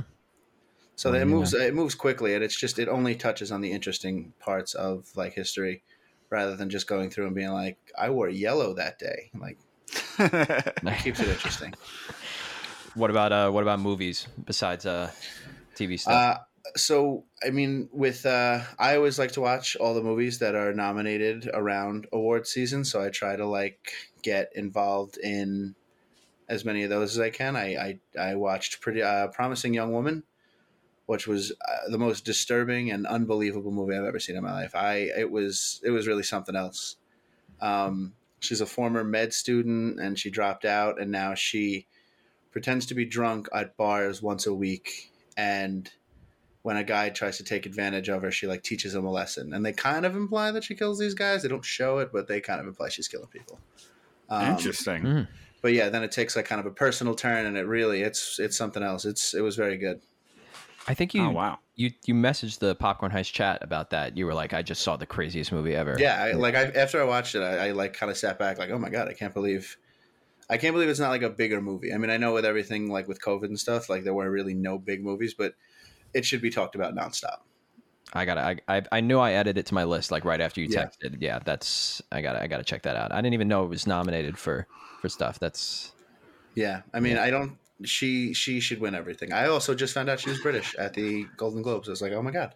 So 0.95 1.13
it 1.13 1.25
moves 1.25 1.53
it 1.53 1.73
moves 1.75 1.93
quickly, 1.95 2.33
and 2.35 2.43
it's 2.43 2.57
just 2.59 2.79
it 2.79 2.87
only 2.87 3.15
touches 3.15 3.51
on 3.51 3.61
the 3.61 3.71
interesting 3.71 4.33
parts 4.39 4.73
of 4.73 5.11
like 5.15 5.33
history, 5.33 5.83
rather 6.29 6.55
than 6.55 6.69
just 6.69 6.87
going 6.87 7.09
through 7.09 7.27
and 7.27 7.35
being 7.35 7.51
like, 7.51 7.77
I 7.97 8.09
wore 8.09 8.29
yellow 8.29 8.73
that 8.73 8.99
day. 8.99 9.31
Like 9.39 9.57
keeps 11.03 11.19
it 11.19 11.27
interesting. 11.27 11.73
What 12.95 13.09
about 13.09 13.31
uh, 13.31 13.51
what 13.51 13.63
about 13.63 13.79
movies 13.79 14.27
besides 14.45 14.85
uh, 14.85 15.11
TV 15.75 15.99
stuff? 15.99 16.13
Uh, 16.13 16.39
so 16.75 17.25
I 17.45 17.49
mean, 17.49 17.89
with 17.91 18.25
uh, 18.25 18.61
I 18.79 18.95
always 18.95 19.19
like 19.19 19.33
to 19.33 19.41
watch 19.41 19.75
all 19.75 19.93
the 19.93 20.01
movies 20.01 20.39
that 20.39 20.55
are 20.55 20.73
nominated 20.73 21.49
around 21.53 22.07
award 22.11 22.47
season. 22.47 22.85
So 22.85 23.03
I 23.03 23.09
try 23.09 23.35
to 23.35 23.45
like 23.45 23.91
get 24.21 24.51
involved 24.55 25.17
in 25.17 25.75
as 26.47 26.63
many 26.63 26.83
of 26.83 26.89
those 26.89 27.11
as 27.11 27.19
I 27.19 27.29
can. 27.29 27.55
I 27.55 27.99
I, 28.17 28.29
I 28.31 28.35
watched 28.35 28.81
pretty 28.81 29.01
uh, 29.01 29.27
promising 29.27 29.73
young 29.73 29.91
woman, 29.91 30.23
which 31.05 31.27
was 31.27 31.51
uh, 31.51 31.89
the 31.89 31.97
most 31.97 32.25
disturbing 32.25 32.91
and 32.91 33.05
unbelievable 33.05 33.71
movie 33.71 33.95
I've 33.95 34.05
ever 34.05 34.19
seen 34.19 34.35
in 34.35 34.43
my 34.43 34.53
life. 34.53 34.75
I 34.75 35.09
it 35.17 35.29
was 35.29 35.81
it 35.83 35.91
was 35.91 36.07
really 36.07 36.23
something 36.23 36.55
else. 36.55 36.97
Um, 37.61 38.13
she's 38.39 38.61
a 38.61 38.65
former 38.65 39.03
med 39.03 39.33
student 39.33 39.99
and 39.99 40.17
she 40.17 40.29
dropped 40.29 40.65
out, 40.65 40.99
and 40.99 41.11
now 41.11 41.33
she 41.33 41.87
pretends 42.51 42.85
to 42.87 42.95
be 42.95 43.05
drunk 43.05 43.47
at 43.53 43.75
bars 43.77 44.21
once 44.21 44.45
a 44.45 44.53
week 44.53 45.11
and 45.37 45.91
when 46.65 46.77
a 46.77 46.83
guy 46.83 47.09
tries 47.09 47.37
to 47.37 47.43
take 47.43 47.67
advantage 47.67 48.09
of 48.09 48.23
her, 48.23 48.31
she 48.31 48.47
like 48.47 48.63
teaches 48.63 48.95
him 48.95 49.05
a 49.05 49.11
lesson, 49.11 49.53
and 49.53 49.63
they 49.63 49.71
kind 49.71 50.03
of 50.03 50.15
imply 50.15 50.49
that 50.49 50.63
she 50.63 50.73
kills 50.73 50.97
these 50.97 51.13
guys. 51.13 51.43
They 51.43 51.47
don't 51.47 51.63
show 51.63 51.99
it, 51.99 52.09
but 52.11 52.27
they 52.27 52.41
kind 52.41 52.59
of 52.59 52.65
imply 52.65 52.89
she's 52.89 53.07
killing 53.07 53.27
people. 53.27 53.59
Um, 54.29 54.55
Interesting. 54.55 55.03
Mhm. 55.03 55.27
But 55.61 55.73
yeah, 55.73 55.89
then 55.89 56.01
it 56.01 56.11
takes 56.11 56.35
like 56.35 56.45
kind 56.45 56.59
of 56.59 56.65
a 56.65 56.71
personal 56.71 57.13
turn, 57.13 57.45
and 57.45 57.55
it 57.55 57.67
really 57.67 58.01
it's 58.01 58.39
it's 58.39 58.57
something 58.57 58.81
else. 58.81 59.05
It's 59.05 59.35
it 59.35 59.41
was 59.41 59.55
very 59.55 59.77
good. 59.77 60.01
I 60.87 60.93
think 60.93 61.15
oh, 61.15 61.17
you 61.17 61.23
oh 61.25 61.31
wow. 61.31 61.59
you 61.75 61.91
you 62.05 62.13
messaged 62.13 62.59
the 62.59 62.75
Popcorn 62.75 63.11
Heist 63.11 63.31
chat 63.33 63.59
about 63.61 63.89
that. 63.89 64.17
You 64.17 64.25
were 64.25 64.33
like, 64.33 64.53
I 64.53 64.61
just 64.61 64.81
saw 64.81 64.97
the 64.97 65.05
craziest 65.05 65.51
movie 65.51 65.75
ever. 65.75 65.95
Yeah, 65.99 66.21
I, 66.21 66.31
like 66.33 66.55
I 66.55 66.65
after 66.65 67.01
I 67.01 67.05
watched 67.05 67.35
it, 67.35 67.41
I, 67.41 67.67
I 67.67 67.71
like 67.71 67.93
kind 67.93 68.11
of 68.11 68.17
sat 68.17 68.37
back 68.37 68.57
like, 68.57 68.69
oh 68.69 68.77
my 68.79 68.89
god, 68.89 69.07
I 69.07 69.13
can't 69.13 69.33
believe, 69.33 69.77
I 70.49 70.57
can't 70.57 70.73
believe 70.73 70.89
it's 70.89 70.99
not 70.99 71.09
like 71.09 71.23
a 71.23 71.29
bigger 71.29 71.61
movie. 71.61 71.93
I 71.93 71.97
mean, 71.97 72.09
I 72.09 72.17
know 72.17 72.33
with 72.33 72.45
everything 72.45 72.89
like 72.89 73.07
with 73.07 73.21
COVID 73.21 73.45
and 73.45 73.59
stuff, 73.59 73.89
like 73.89 74.03
there 74.03 74.13
were 74.13 74.29
really 74.29 74.53
no 74.53 74.77
big 74.77 75.03
movies, 75.03 75.33
but 75.33 75.53
it 76.13 76.25
should 76.25 76.41
be 76.41 76.49
talked 76.49 76.75
about 76.75 76.95
nonstop. 76.95 77.39
I 78.13 78.25
got 78.25 78.37
I, 78.37 78.57
I 78.67 78.83
I 78.91 79.01
knew 79.01 79.19
I 79.19 79.31
added 79.31 79.57
it 79.57 79.65
to 79.67 79.73
my 79.73 79.83
list 79.83 80.11
like 80.11 80.23
right 80.25 80.39
after 80.39 80.61
you 80.61 80.67
Yeah. 80.69 80.85
texted. 80.85 81.17
Yeah, 81.19 81.39
that's 81.43 82.01
I 82.11 82.21
got 82.21 82.33
to 82.33 82.43
I 82.43 82.47
got 82.47 82.57
to 82.57 82.63
check 82.63 82.83
that 82.83 82.95
out. 82.95 83.11
I 83.11 83.17
didn't 83.17 83.33
even 83.33 83.47
know 83.47 83.63
it 83.63 83.69
was 83.69 83.87
nominated 83.87 84.37
for 84.37 84.67
for 85.01 85.09
stuff. 85.09 85.39
That's 85.39 85.91
Yeah, 86.53 86.83
I 86.93 86.99
mean, 86.99 87.17
I 87.17 87.31
don't. 87.31 87.57
She 87.83 88.33
she 88.33 88.59
should 88.59 88.79
win 88.79 88.95
everything. 88.95 89.33
I 89.33 89.47
also 89.47 89.75
just 89.75 89.93
found 89.93 90.09
out 90.09 90.19
she 90.19 90.29
was 90.29 90.39
British 90.39 90.75
at 90.75 90.93
the 90.93 91.25
Golden 91.35 91.61
Globes. 91.61 91.89
I 91.89 91.91
was 91.91 92.01
like, 92.01 92.13
oh 92.13 92.21
my 92.21 92.31
god, 92.31 92.55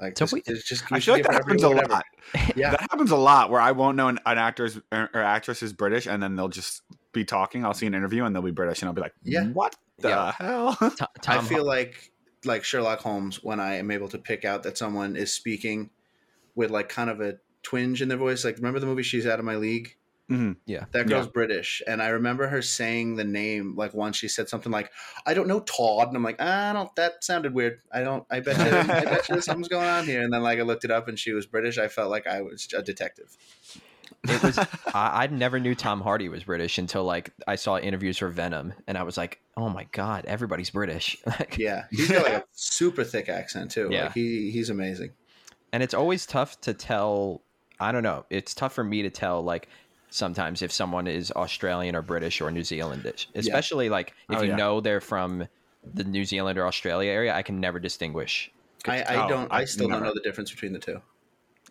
like 0.00 0.18
So 0.18 0.24
this, 0.24 0.32
we- 0.32 0.42
it's 0.46 0.64
just. 0.68 0.84
I 0.90 0.98
feel 1.00 1.14
like 1.14 1.22
that 1.24 1.34
happens 1.34 1.62
a 1.62 1.66
every 1.66 1.78
award 1.78 1.90
lot. 1.90 2.04
Yeah, 2.56 2.70
That 2.70 2.80
happens 2.80 3.10
a 3.12 3.16
lot 3.16 3.50
where 3.50 3.60
I 3.60 3.70
won't 3.72 3.96
know 3.96 4.08
an, 4.08 4.18
an 4.26 4.38
actor's 4.38 4.76
or 4.76 4.82
er, 4.92 5.10
er, 5.14 5.22
actress 5.22 5.62
is 5.62 5.72
British, 5.72 6.06
and 6.06 6.20
then 6.22 6.34
they'll 6.34 6.48
just 6.48 6.82
be 7.12 7.24
talking. 7.24 7.64
I'll 7.64 7.74
see 7.74 7.86
an 7.86 7.94
interview, 7.94 8.24
and 8.24 8.34
they'll 8.34 8.42
be 8.42 8.50
British, 8.50 8.82
and 8.82 8.88
I'll 8.88 8.94
be 8.94 9.02
like, 9.02 9.14
Yeah. 9.22 9.46
what 9.46 9.76
the 9.98 10.08
Yeah. 10.08 10.32
hell?" 10.32 10.74
Tom, 11.22 11.38
I 11.38 11.38
feel 11.42 11.64
like 11.64 12.10
like 12.44 12.64
Sherlock 12.64 12.98
Holmes 13.00 13.42
when 13.42 13.60
I 13.60 13.74
am 13.76 13.90
able 13.92 14.08
to 14.08 14.18
pick 14.18 14.44
out 14.44 14.64
that 14.64 14.76
someone 14.76 15.14
is 15.16 15.32
speaking 15.32 15.90
with 16.56 16.70
like 16.70 16.88
kind 16.88 17.08
of 17.08 17.20
a 17.20 17.36
twinge 17.62 18.02
in 18.02 18.08
their 18.08 18.18
voice. 18.18 18.44
Like 18.44 18.56
remember 18.56 18.80
the 18.80 18.86
movie 18.86 19.02
She's 19.04 19.26
Out 19.26 19.38
of 19.38 19.44
My 19.44 19.56
League? 19.56 19.96
Mhm. 20.30 20.56
Yeah. 20.64 20.84
That 20.92 21.00
Yeah. 21.00 21.16
girl's 21.16 21.28
British, 21.28 21.82
and 21.86 22.02
I 22.02 22.08
remember 22.08 22.46
her 22.48 22.62
saying 22.62 23.16
the 23.16 23.24
name 23.24 23.74
like 23.76 23.92
once 23.92 24.16
she 24.16 24.26
said 24.28 24.48
something 24.48 24.72
like, 24.72 24.90
"I 25.26 25.34
don't 25.34 25.46
know 25.46 25.60
Todd," 25.60 26.08
and 26.08 26.16
I'm 26.16 26.22
like, 26.22 26.40
"I 26.40 26.72
don't." 26.72 26.94
That 26.96 27.22
sounded 27.22 27.52
weird. 27.52 27.80
I 27.92 28.00
don't. 28.02 28.24
I 28.30 28.40
bet 28.40 28.56
you. 28.56 28.78
I 28.78 29.04
bet 29.04 29.28
you 29.28 29.40
something's 29.42 29.68
going 29.68 29.86
on 29.86 30.06
here. 30.06 30.22
And 30.22 30.32
then 30.32 30.42
like 30.42 30.58
I 30.58 30.62
looked 30.62 30.84
it 30.84 30.90
up, 30.90 31.08
and 31.08 31.18
she 31.18 31.32
was 31.32 31.44
British. 31.46 31.76
I 31.76 31.88
felt 31.88 32.10
like 32.10 32.26
I 32.26 32.40
was 32.40 32.66
a 32.74 32.80
detective. 32.82 33.36
It 34.26 34.42
was. 34.42 34.58
I, 34.58 34.66
I 34.94 35.26
never 35.26 35.60
knew 35.60 35.74
Tom 35.74 36.00
Hardy 36.00 36.30
was 36.30 36.44
British 36.44 36.78
until 36.78 37.04
like 37.04 37.30
I 37.46 37.56
saw 37.56 37.76
interviews 37.76 38.16
for 38.16 38.28
Venom, 38.28 38.72
and 38.86 38.96
I 38.96 39.02
was 39.02 39.18
like, 39.18 39.40
"Oh 39.58 39.68
my 39.68 39.86
god, 39.92 40.24
everybody's 40.24 40.70
British!" 40.70 41.18
Like, 41.26 41.58
Yeah, 41.58 41.84
he's 41.90 42.10
got 42.10 42.22
like 42.24 42.32
a 42.32 42.44
super 42.52 43.04
thick 43.04 43.28
accent 43.28 43.72
too. 43.72 43.88
Yeah. 43.90 44.04
Like 44.04 44.14
he 44.14 44.50
he's 44.50 44.70
amazing. 44.70 45.10
and 45.72 45.82
it's 45.82 45.92
always 45.92 46.24
tough 46.24 46.58
to 46.62 46.72
tell. 46.72 47.42
I 47.80 47.90
don't 47.92 48.04
know. 48.04 48.24
It's 48.30 48.54
tough 48.54 48.72
for 48.72 48.84
me 48.84 49.02
to 49.02 49.10
tell 49.10 49.42
like 49.42 49.68
sometimes 50.14 50.62
if 50.62 50.70
someone 50.70 51.06
is 51.08 51.32
Australian 51.32 51.96
or 51.96 52.02
British 52.02 52.40
or 52.40 52.50
New 52.50 52.60
Zealandish, 52.62 53.26
especially 53.34 53.88
like 53.88 54.14
if 54.30 54.38
Oh, 54.38 54.42
you 54.42 54.50
yeah. 54.50 54.56
know 54.56 54.80
they're 54.80 55.00
from 55.00 55.48
the 55.92 56.04
New 56.04 56.24
Zealand 56.24 56.56
or 56.58 56.66
Australia 56.66 57.10
area. 57.10 57.34
I 57.34 57.42
can 57.42 57.60
never 57.60 57.78
distinguish. 57.80 58.50
I, 58.86 59.02
I 59.02 59.24
Oh, 59.24 59.28
don't. 59.28 59.52
I 59.52 59.60
I 59.60 59.64
still 59.64 59.88
don't 59.88 60.02
know 60.02 60.14
the 60.14 60.20
difference 60.20 60.50
between 60.50 60.72
the 60.72 60.78
two. 60.78 61.00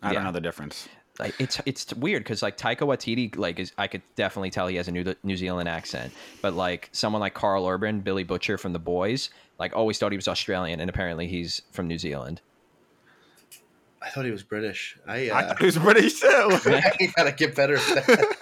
I 0.02 0.08
Yeah. 0.10 0.14
don't 0.14 0.24
know 0.24 0.32
the 0.32 0.40
difference. 0.40 0.88
like 1.18 1.34
it's 1.40 1.60
it's 1.64 1.94
weird 1.94 2.22
because 2.24 2.42
like 2.42 2.56
Taika 2.58 2.80
Waititi 2.80 3.36
like 3.36 3.58
is 3.60 3.72
I 3.78 3.86
could 3.86 4.02
definitely 4.16 4.50
tell 4.50 4.66
he 4.66 4.76
has 4.76 4.88
a 4.88 4.92
New 4.92 5.14
New 5.22 5.36
Zealand 5.36 5.68
accent, 5.68 6.12
but 6.42 6.54
like 6.54 6.90
someone 6.92 7.20
like 7.20 7.34
Karl 7.34 7.66
Urban, 7.66 8.00
Billy 8.00 8.24
Butcher 8.24 8.58
from 8.58 8.72
The 8.74 8.78
Boys, 8.80 9.30
like 9.58 9.74
always 9.74 9.98
thought 9.98 10.12
he 10.12 10.18
was 10.18 10.28
Australian, 10.28 10.80
and 10.80 10.90
apparently 10.90 11.28
he's 11.28 11.62
from 11.72 11.86
New 11.88 11.98
Zealand. 11.98 12.40
I 14.02 14.10
thought 14.10 14.26
he 14.26 14.30
was 14.30 14.42
British. 14.42 14.98
I, 15.06 15.30
I 15.30 15.42
uh, 15.44 15.48
thought 15.48 15.58
he 15.60 15.66
was 15.66 15.78
British 15.78 16.20
too. 16.20 16.28
I 16.30 17.10
gotta 17.16 17.32
get 17.32 17.54
better 17.56 17.76
at 17.76 18.06
that. 18.06 18.33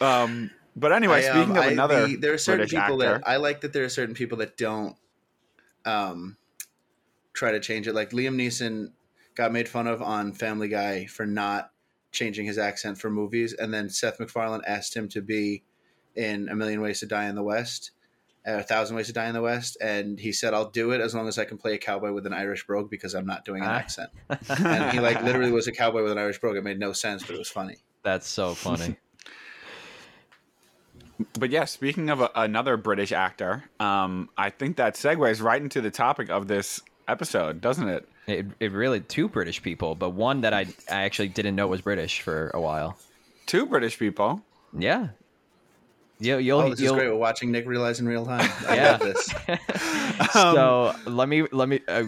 Um, 0.00 0.50
but 0.76 0.92
anyway, 0.92 1.26
I, 1.26 1.28
um, 1.30 1.36
speaking 1.38 1.56
of 1.56 1.62
I- 1.64 1.70
another 1.72 2.06
the- 2.06 2.16
there 2.16 2.32
are 2.34 2.38
certain 2.38 2.60
British 2.66 2.78
people 2.80 3.02
actor, 3.02 3.18
that 3.18 3.28
I 3.28 3.36
like 3.36 3.60
that 3.62 3.72
there 3.72 3.84
are 3.84 3.88
certain 3.88 4.14
people 4.14 4.38
that 4.38 4.56
don't 4.56 4.96
um, 5.84 6.36
try 7.32 7.52
to 7.52 7.60
change 7.60 7.86
it. 7.88 7.94
Like 7.94 8.10
Liam 8.10 8.34
Neeson 8.36 8.92
got 9.34 9.52
made 9.52 9.68
fun 9.68 9.86
of 9.86 10.02
on 10.02 10.32
Family 10.32 10.68
Guy 10.68 11.06
for 11.06 11.26
not 11.26 11.70
changing 12.10 12.46
his 12.46 12.58
accent 12.58 12.98
for 12.98 13.10
movies, 13.10 13.52
and 13.52 13.72
then 13.72 13.88
Seth 13.90 14.18
MacFarlane 14.20 14.62
asked 14.66 14.94
him 14.96 15.08
to 15.10 15.20
be 15.20 15.62
in 16.16 16.48
A 16.48 16.54
Million 16.56 16.80
Ways 16.80 17.00
to 17.00 17.06
Die 17.06 17.28
in 17.28 17.34
the 17.36 17.42
West, 17.42 17.92
uh, 18.46 18.52
A 18.54 18.62
Thousand 18.62 18.96
Ways 18.96 19.06
to 19.08 19.12
Die 19.12 19.26
in 19.26 19.34
the 19.34 19.42
West, 19.42 19.76
and 19.80 20.18
he 20.18 20.32
said, 20.32 20.54
"I'll 20.54 20.70
do 20.70 20.90
it 20.92 21.00
as 21.00 21.14
long 21.14 21.28
as 21.28 21.38
I 21.38 21.44
can 21.44 21.58
play 21.58 21.74
a 21.74 21.78
cowboy 21.78 22.12
with 22.12 22.26
an 22.26 22.32
Irish 22.32 22.66
brogue 22.66 22.90
because 22.90 23.14
I'm 23.14 23.26
not 23.26 23.44
doing 23.44 23.62
an 23.62 23.68
Ah. 23.68 23.74
accent." 23.76 24.10
And 24.48 24.90
he 24.92 25.00
like 25.00 25.22
literally 25.22 25.52
was 25.52 25.66
a 25.68 25.72
cowboy 25.72 26.02
with 26.02 26.12
an 26.12 26.18
Irish 26.18 26.38
brogue. 26.40 26.56
It 26.56 26.64
made 26.64 26.78
no 26.78 26.92
sense, 26.92 27.22
but 27.24 27.34
it 27.34 27.38
was 27.38 27.50
funny. 27.50 27.76
That's 28.02 28.26
so 28.28 28.54
funny. 28.54 28.96
But 31.38 31.50
yeah, 31.50 31.64
speaking 31.64 32.10
of 32.10 32.20
a, 32.20 32.30
another 32.34 32.76
British 32.76 33.10
actor, 33.12 33.64
um, 33.80 34.28
I 34.36 34.50
think 34.50 34.76
that 34.76 34.94
segues 34.94 35.42
right 35.42 35.60
into 35.60 35.80
the 35.80 35.90
topic 35.90 36.30
of 36.30 36.46
this 36.48 36.80
episode, 37.08 37.60
doesn't 37.60 37.88
it? 37.88 38.08
it, 38.28 38.46
it 38.60 38.72
really 38.72 39.00
two 39.00 39.28
British 39.28 39.62
people, 39.62 39.94
but 39.94 40.10
one 40.10 40.42
that 40.42 40.52
I 40.54 40.66
I 40.90 41.02
actually 41.02 41.28
didn't 41.28 41.56
know 41.56 41.66
was 41.66 41.80
British 41.80 42.20
for 42.20 42.50
a 42.54 42.60
while. 42.60 42.98
Two 43.46 43.66
British 43.66 43.98
people. 43.98 44.42
Yeah. 44.76 45.08
You, 46.20 46.38
you'll, 46.38 46.60
Oh, 46.60 46.70
this 46.70 46.80
is 46.80 46.84
you'll, 46.84 46.94
great. 46.96 47.08
We're 47.08 47.14
watching 47.16 47.52
Nick 47.52 47.66
realize 47.66 48.00
in 48.00 48.06
real 48.08 48.26
time. 48.26 48.50
I 48.68 48.74
Yeah. 48.76 48.90
love 48.92 49.00
this. 49.00 49.34
so 50.32 50.94
let 51.06 51.28
me 51.28 51.46
let 51.52 51.68
me 51.68 51.80
uh, 51.88 52.04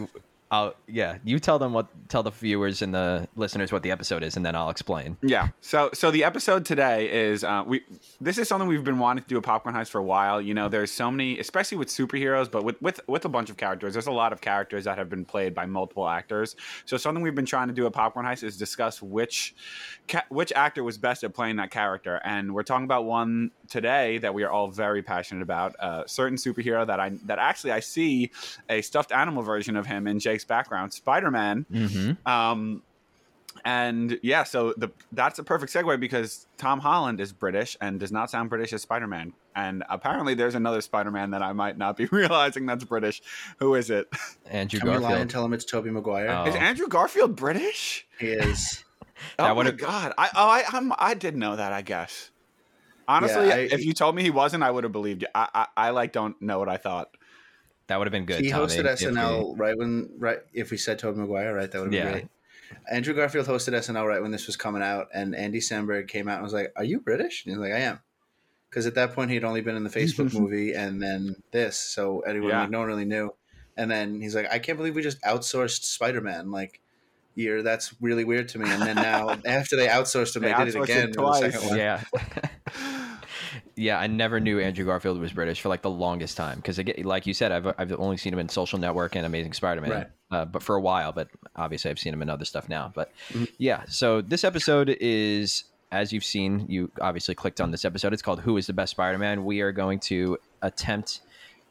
I'll 0.50 0.74
yeah 0.88 1.18
you 1.24 1.38
tell 1.38 1.58
them 1.58 1.72
what 1.72 1.86
tell 2.08 2.24
the 2.24 2.30
viewers 2.30 2.82
and 2.82 2.92
the 2.92 3.28
listeners 3.36 3.70
what 3.70 3.82
the 3.82 3.92
episode 3.92 4.24
is 4.24 4.36
and 4.36 4.44
then 4.44 4.56
I'll 4.56 4.70
explain. 4.70 5.16
Yeah. 5.22 5.48
So 5.60 5.90
so 5.94 6.10
the 6.10 6.24
episode 6.24 6.64
today 6.64 7.10
is 7.10 7.44
uh, 7.44 7.62
we 7.66 7.82
this 8.20 8.36
is 8.36 8.48
something 8.48 8.68
we've 8.68 8.82
been 8.82 8.98
wanting 8.98 9.22
to 9.22 9.28
do 9.28 9.38
a 9.38 9.42
popcorn 9.42 9.74
heist 9.74 9.90
for 9.90 9.98
a 9.98 10.02
while. 10.02 10.40
You 10.40 10.54
know, 10.54 10.68
there's 10.68 10.90
so 10.90 11.10
many, 11.10 11.38
especially 11.38 11.78
with 11.78 11.88
superheroes, 11.88 12.50
but 12.50 12.64
with 12.64 12.80
with 12.82 13.00
with 13.06 13.24
a 13.24 13.28
bunch 13.28 13.48
of 13.48 13.56
characters. 13.56 13.92
There's 13.92 14.08
a 14.08 14.12
lot 14.12 14.32
of 14.32 14.40
characters 14.40 14.84
that 14.84 14.98
have 14.98 15.08
been 15.08 15.24
played 15.24 15.54
by 15.54 15.66
multiple 15.66 16.08
actors. 16.08 16.56
So 16.84 16.96
something 16.96 17.22
we've 17.22 17.34
been 17.34 17.46
trying 17.46 17.68
to 17.68 17.74
do 17.74 17.86
a 17.86 17.90
popcorn 17.90 18.26
heist 18.26 18.42
is 18.42 18.56
discuss 18.56 19.00
which 19.00 19.54
ca- 20.08 20.24
which 20.30 20.52
actor 20.56 20.82
was 20.82 20.98
best 20.98 21.22
at 21.22 21.32
playing 21.32 21.56
that 21.56 21.70
character, 21.70 22.20
and 22.24 22.52
we're 22.52 22.64
talking 22.64 22.84
about 22.84 23.04
one 23.04 23.52
today 23.68 24.18
that 24.18 24.34
we 24.34 24.42
are 24.42 24.50
all 24.50 24.68
very 24.68 25.02
passionate 25.02 25.42
about. 25.42 25.76
A 25.78 26.04
certain 26.06 26.36
superhero 26.36 26.84
that 26.86 26.98
I 26.98 27.10
that 27.26 27.38
actually 27.38 27.70
I 27.70 27.80
see 27.80 28.32
a 28.68 28.82
stuffed 28.82 29.12
animal 29.12 29.44
version 29.44 29.76
of 29.76 29.86
him 29.86 30.08
in 30.08 30.18
Jake's 30.18 30.39
background, 30.44 30.92
Spider 30.92 31.30
Man. 31.30 31.66
Mm-hmm. 31.72 32.28
Um, 32.30 32.82
and 33.64 34.18
yeah, 34.22 34.44
so 34.44 34.72
the 34.76 34.90
that's 35.12 35.38
a 35.38 35.42
perfect 35.44 35.72
segue 35.72 35.98
because 36.00 36.46
Tom 36.56 36.80
Holland 36.80 37.20
is 37.20 37.32
British 37.32 37.76
and 37.80 37.98
does 38.00 38.12
not 38.12 38.30
sound 38.30 38.48
British 38.48 38.72
as 38.72 38.82
Spider 38.82 39.06
Man. 39.06 39.32
And 39.56 39.82
apparently, 39.90 40.34
there's 40.34 40.54
another 40.54 40.80
Spider 40.80 41.10
Man 41.10 41.32
that 41.32 41.42
I 41.42 41.52
might 41.52 41.76
not 41.76 41.96
be 41.96 42.06
realizing 42.12 42.64
that's 42.66 42.84
British. 42.84 43.20
Who 43.58 43.74
is 43.74 43.90
it? 43.90 44.08
Andrew 44.48 44.80
Can 44.80 44.88
we 44.88 44.94
lie 44.94 44.98
and 44.98 45.08
Garfield. 45.10 45.30
tell 45.30 45.44
him 45.44 45.52
it's 45.52 45.64
Tobey 45.64 45.90
Maguire? 45.90 46.30
Oh. 46.30 46.44
Is 46.46 46.54
Andrew 46.54 46.86
Garfield 46.88 47.36
British? 47.36 48.06
He 48.18 48.28
is. 48.28 48.84
Oh 49.38 49.44
my 49.44 49.52
would've- 49.52 49.76
god! 49.76 50.14
I 50.16 50.28
oh 50.34 50.48
I 50.48 50.64
I'm, 50.72 50.94
I 50.98 51.12
did 51.12 51.36
know 51.36 51.54
that. 51.54 51.74
I 51.74 51.82
guess. 51.82 52.30
Honestly, 53.06 53.48
Yeah, 53.48 53.54
I- 53.56 53.68
if 53.70 53.84
you 53.84 53.92
told 53.92 54.14
me 54.14 54.22
he 54.22 54.30
wasn't, 54.30 54.62
I 54.62 54.70
would 54.70 54.82
have 54.84 54.92
believed 54.94 55.20
you. 55.20 55.28
I, 55.34 55.48
I 55.54 55.66
I 55.76 55.90
like 55.90 56.12
don't 56.12 56.40
know 56.40 56.58
what 56.58 56.70
I 56.70 56.78
thought. 56.78 57.10
That 57.90 57.98
would 57.98 58.06
have 58.06 58.12
been 58.12 58.24
good. 58.24 58.40
he 58.40 58.50
Tommy, 58.50 58.66
hosted 58.66 58.84
if 58.86 59.00
we- 59.00 59.06
SNL 59.08 59.58
right 59.58 59.76
when 59.76 60.08
right 60.18 60.38
if 60.54 60.70
we 60.70 60.76
said 60.76 60.98
Tobey 60.98 61.18
Maguire 61.18 61.52
right 61.54 61.70
that 61.70 61.78
would 61.78 61.92
have 61.92 62.04
been 62.04 62.06
Yeah. 62.06 62.12
great. 62.12 62.28
Andrew 62.90 63.12
Garfield 63.14 63.46
hosted 63.48 63.74
SNL 63.74 64.06
right 64.06 64.22
when 64.22 64.30
this 64.30 64.46
was 64.46 64.56
coming 64.56 64.80
out, 64.80 65.08
and 65.12 65.34
Andy 65.34 65.58
Samberg 65.58 66.06
came 66.06 66.28
out 66.28 66.34
and 66.34 66.44
was 66.44 66.52
like, 66.52 66.72
"Are 66.76 66.84
you 66.84 67.00
British?" 67.00 67.44
And 67.44 67.52
he's 67.52 67.60
like, 67.60 67.72
"I 67.72 67.80
am," 67.80 67.98
because 68.70 68.86
at 68.86 68.94
that 68.94 69.12
point 69.12 69.30
he 69.30 69.34
had 69.34 69.42
only 69.44 69.60
been 69.60 69.74
in 69.74 69.82
the 69.82 69.90
Facebook 69.90 70.32
movie 70.40 70.72
and 70.72 71.02
then 71.02 71.34
this, 71.50 71.76
so 71.76 72.20
anyone 72.20 72.50
Yeah. 72.50 72.60
like 72.62 72.70
no 72.70 72.78
one 72.78 72.86
really 72.88 73.04
knew. 73.04 73.34
And 73.76 73.90
then 73.90 74.20
he's 74.20 74.34
like, 74.36 74.46
"I 74.52 74.60
can't 74.60 74.78
believe 74.78 74.94
we 74.94 75.02
just 75.02 75.20
outsourced 75.22 75.82
Spider 75.82 76.20
Man." 76.20 76.52
Like, 76.52 76.80
you're 77.34 77.62
that's 77.62 77.92
really 78.00 78.22
weird 78.24 78.48
to 78.50 78.58
me. 78.60 78.70
And 78.70 78.82
then 78.82 78.94
now 78.96 79.30
after 79.44 79.74
they 79.74 79.88
outsourced 79.88 80.36
him, 80.36 80.42
They 80.42 80.52
they, 80.52 80.64
did 80.66 80.76
it 80.76 80.80
again 80.82 81.08
it 81.08 81.14
for 81.16 81.22
the 81.22 81.32
second 81.34 81.60
twice. 81.60 81.70
one. 81.70 81.76
Yeah. 81.76 82.02
yeah, 83.80 83.98
I 83.98 84.06
never 84.06 84.40
knew 84.40 84.60
Andrew 84.60 84.84
Garfield 84.84 85.18
was 85.18 85.32
British 85.32 85.60
for 85.60 85.68
like 85.70 85.80
the 85.82 85.90
longest 85.90 86.36
time 86.36 86.56
because, 86.58 86.78
like 87.04 87.26
you 87.26 87.32
said, 87.34 87.50
I've 87.50 87.66
I've 87.78 87.92
only 87.98 88.16
seen 88.18 88.32
him 88.32 88.38
in 88.38 88.48
Social 88.48 88.78
Network 88.78 89.16
and 89.16 89.24
Amazing 89.24 89.54
Spider-Man, 89.54 89.90
Right. 89.90 90.06
uh, 90.30 90.44
but 90.44 90.62
for 90.62 90.76
a 90.76 90.80
while. 90.80 91.12
But 91.12 91.28
obviously, 91.56 91.90
I've 91.90 91.98
seen 91.98 92.12
him 92.12 92.20
in 92.22 92.28
other 92.28 92.44
stuff 92.44 92.68
now. 92.68 92.92
But 92.94 93.10
Mhm. 93.32 93.48
yeah, 93.58 93.84
so 93.88 94.20
this 94.20 94.44
episode 94.44 94.96
is, 95.00 95.64
as 95.90 96.12
you've 96.12 96.24
seen, 96.24 96.66
you 96.68 96.90
obviously 97.00 97.34
clicked 97.34 97.60
on 97.60 97.70
this 97.70 97.84
episode. 97.86 98.12
It's 98.12 98.22
called 98.22 98.40
"Who 98.40 98.56
is 98.58 98.66
the 98.66 98.72
Best 98.74 98.90
Spider-Man." 98.90 99.44
We 99.44 99.60
are 99.62 99.72
going 99.72 99.98
to 100.00 100.36
attempt 100.60 101.20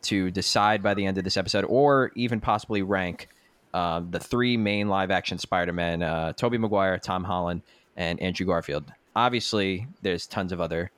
to 0.02 0.32
decide 0.32 0.82
by 0.82 0.94
the 0.96 1.06
end 1.06 1.18
of 1.20 1.24
this 1.24 1.38
episode, 1.38 1.66
or 1.66 2.12
even 2.16 2.40
possibly 2.42 2.82
rank 2.82 3.28
um, 3.74 4.10
the 4.10 4.20
three 4.20 4.58
main 4.58 4.88
live-action 4.90 5.38
Spider-Man: 5.38 6.02
uh, 6.02 6.34
Tobey 6.34 6.58
Maguire, 6.58 6.98
Tom 6.98 7.24
Holland, 7.24 7.62
and 7.96 8.20
Andrew 8.20 8.48
Garfield. 8.48 8.86
Obviously, 9.16 9.86
there's 10.02 10.26
tons 10.26 10.52
of 10.52 10.60
other 10.60 10.90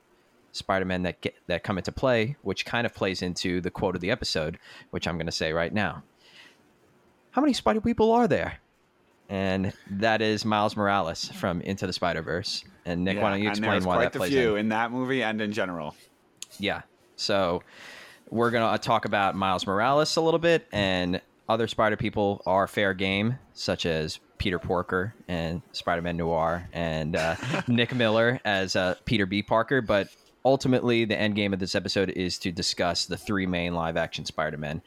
Spider-Man 0.52 1.02
that 1.02 1.20
get 1.20 1.34
that 1.46 1.64
come 1.64 1.78
into 1.78 1.92
play, 1.92 2.36
which 2.42 2.64
kind 2.64 2.86
of 2.86 2.94
plays 2.94 3.22
into 3.22 3.60
the 3.60 3.70
quote 3.70 3.94
of 3.94 4.00
the 4.00 4.10
episode, 4.10 4.58
which 4.90 5.08
I'm 5.08 5.16
going 5.16 5.26
to 5.26 5.32
say 5.32 5.52
right 5.52 5.72
now. 5.72 6.02
How 7.32 7.40
many 7.40 7.54
Spider 7.54 7.80
people 7.80 8.12
are 8.12 8.28
there? 8.28 8.58
And 9.28 9.72
that 9.90 10.20
is 10.20 10.44
Miles 10.44 10.76
Morales 10.76 11.28
from 11.28 11.62
Into 11.62 11.86
the 11.86 11.92
Spider 11.94 12.20
Verse. 12.20 12.64
And 12.84 13.04
Nick, 13.04 13.20
why 13.20 13.30
don't 13.30 13.42
you 13.42 13.48
explain 13.48 13.82
why 13.84 14.00
that 14.00 14.12
the 14.12 14.18
plays 14.18 14.32
few 14.32 14.56
in? 14.56 14.60
in 14.60 14.68
that 14.68 14.92
movie 14.92 15.22
and 15.22 15.40
in 15.40 15.52
general. 15.52 15.96
Yeah. 16.58 16.82
So 17.16 17.62
we're 18.28 18.50
going 18.50 18.70
to 18.70 18.78
talk 18.78 19.06
about 19.06 19.34
Miles 19.34 19.66
Morales 19.66 20.16
a 20.16 20.20
little 20.20 20.40
bit, 20.40 20.66
and 20.72 21.20
other 21.48 21.66
Spider 21.66 21.96
people 21.96 22.42
are 22.44 22.66
fair 22.66 22.92
game, 22.92 23.38
such 23.54 23.86
as 23.86 24.18
Peter 24.38 24.58
Porker 24.58 25.14
and 25.28 25.62
Spider 25.72 26.02
Man 26.02 26.16
Noir, 26.16 26.68
and 26.72 27.16
uh, 27.16 27.36
Nick 27.68 27.94
Miller 27.94 28.40
as 28.44 28.74
uh, 28.76 28.96
Peter 29.04 29.24
B. 29.24 29.42
Parker. 29.42 29.80
But 29.80 30.08
ultimately, 30.44 31.04
the 31.04 31.18
end 31.18 31.34
game 31.34 31.52
of 31.52 31.58
this 31.58 31.74
episode 31.74 32.10
is 32.10 32.38
to 32.38 32.52
discuss 32.52 33.06
the 33.06 33.16
three 33.16 33.46
main 33.46 33.74
live 33.74 33.96
action 33.96 34.24
Spider 34.24 34.58
Men. 34.58 34.82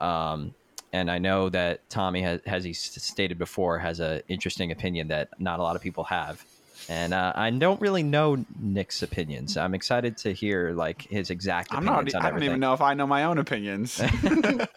Um, 0.00 0.54
and 0.92 1.10
I 1.10 1.18
know 1.18 1.48
that 1.48 1.88
Tommy 1.90 2.22
has, 2.22 2.40
has 2.46 2.62
he 2.62 2.72
stated 2.72 3.36
before, 3.36 3.78
has 3.78 3.98
an 4.00 4.22
interesting 4.28 4.70
opinion 4.70 5.08
that 5.08 5.28
not 5.40 5.58
a 5.58 5.62
lot 5.62 5.74
of 5.74 5.82
people 5.82 6.04
have. 6.04 6.44
And 6.88 7.14
uh, 7.14 7.32
I 7.34 7.50
don't 7.50 7.80
really 7.80 8.02
know 8.02 8.44
Nick's 8.60 9.02
opinions. 9.02 9.56
I'm 9.56 9.74
excited 9.74 10.16
to 10.18 10.32
hear 10.32 10.72
like 10.72 11.02
his 11.02 11.30
exact 11.30 11.72
I'm 11.72 11.84
not. 11.84 12.14
I 12.14 12.30
don't 12.30 12.42
even 12.42 12.60
know 12.60 12.74
if 12.74 12.80
I 12.80 12.94
know 12.94 13.06
my 13.06 13.24
own 13.24 13.38
opinions. 13.38 14.00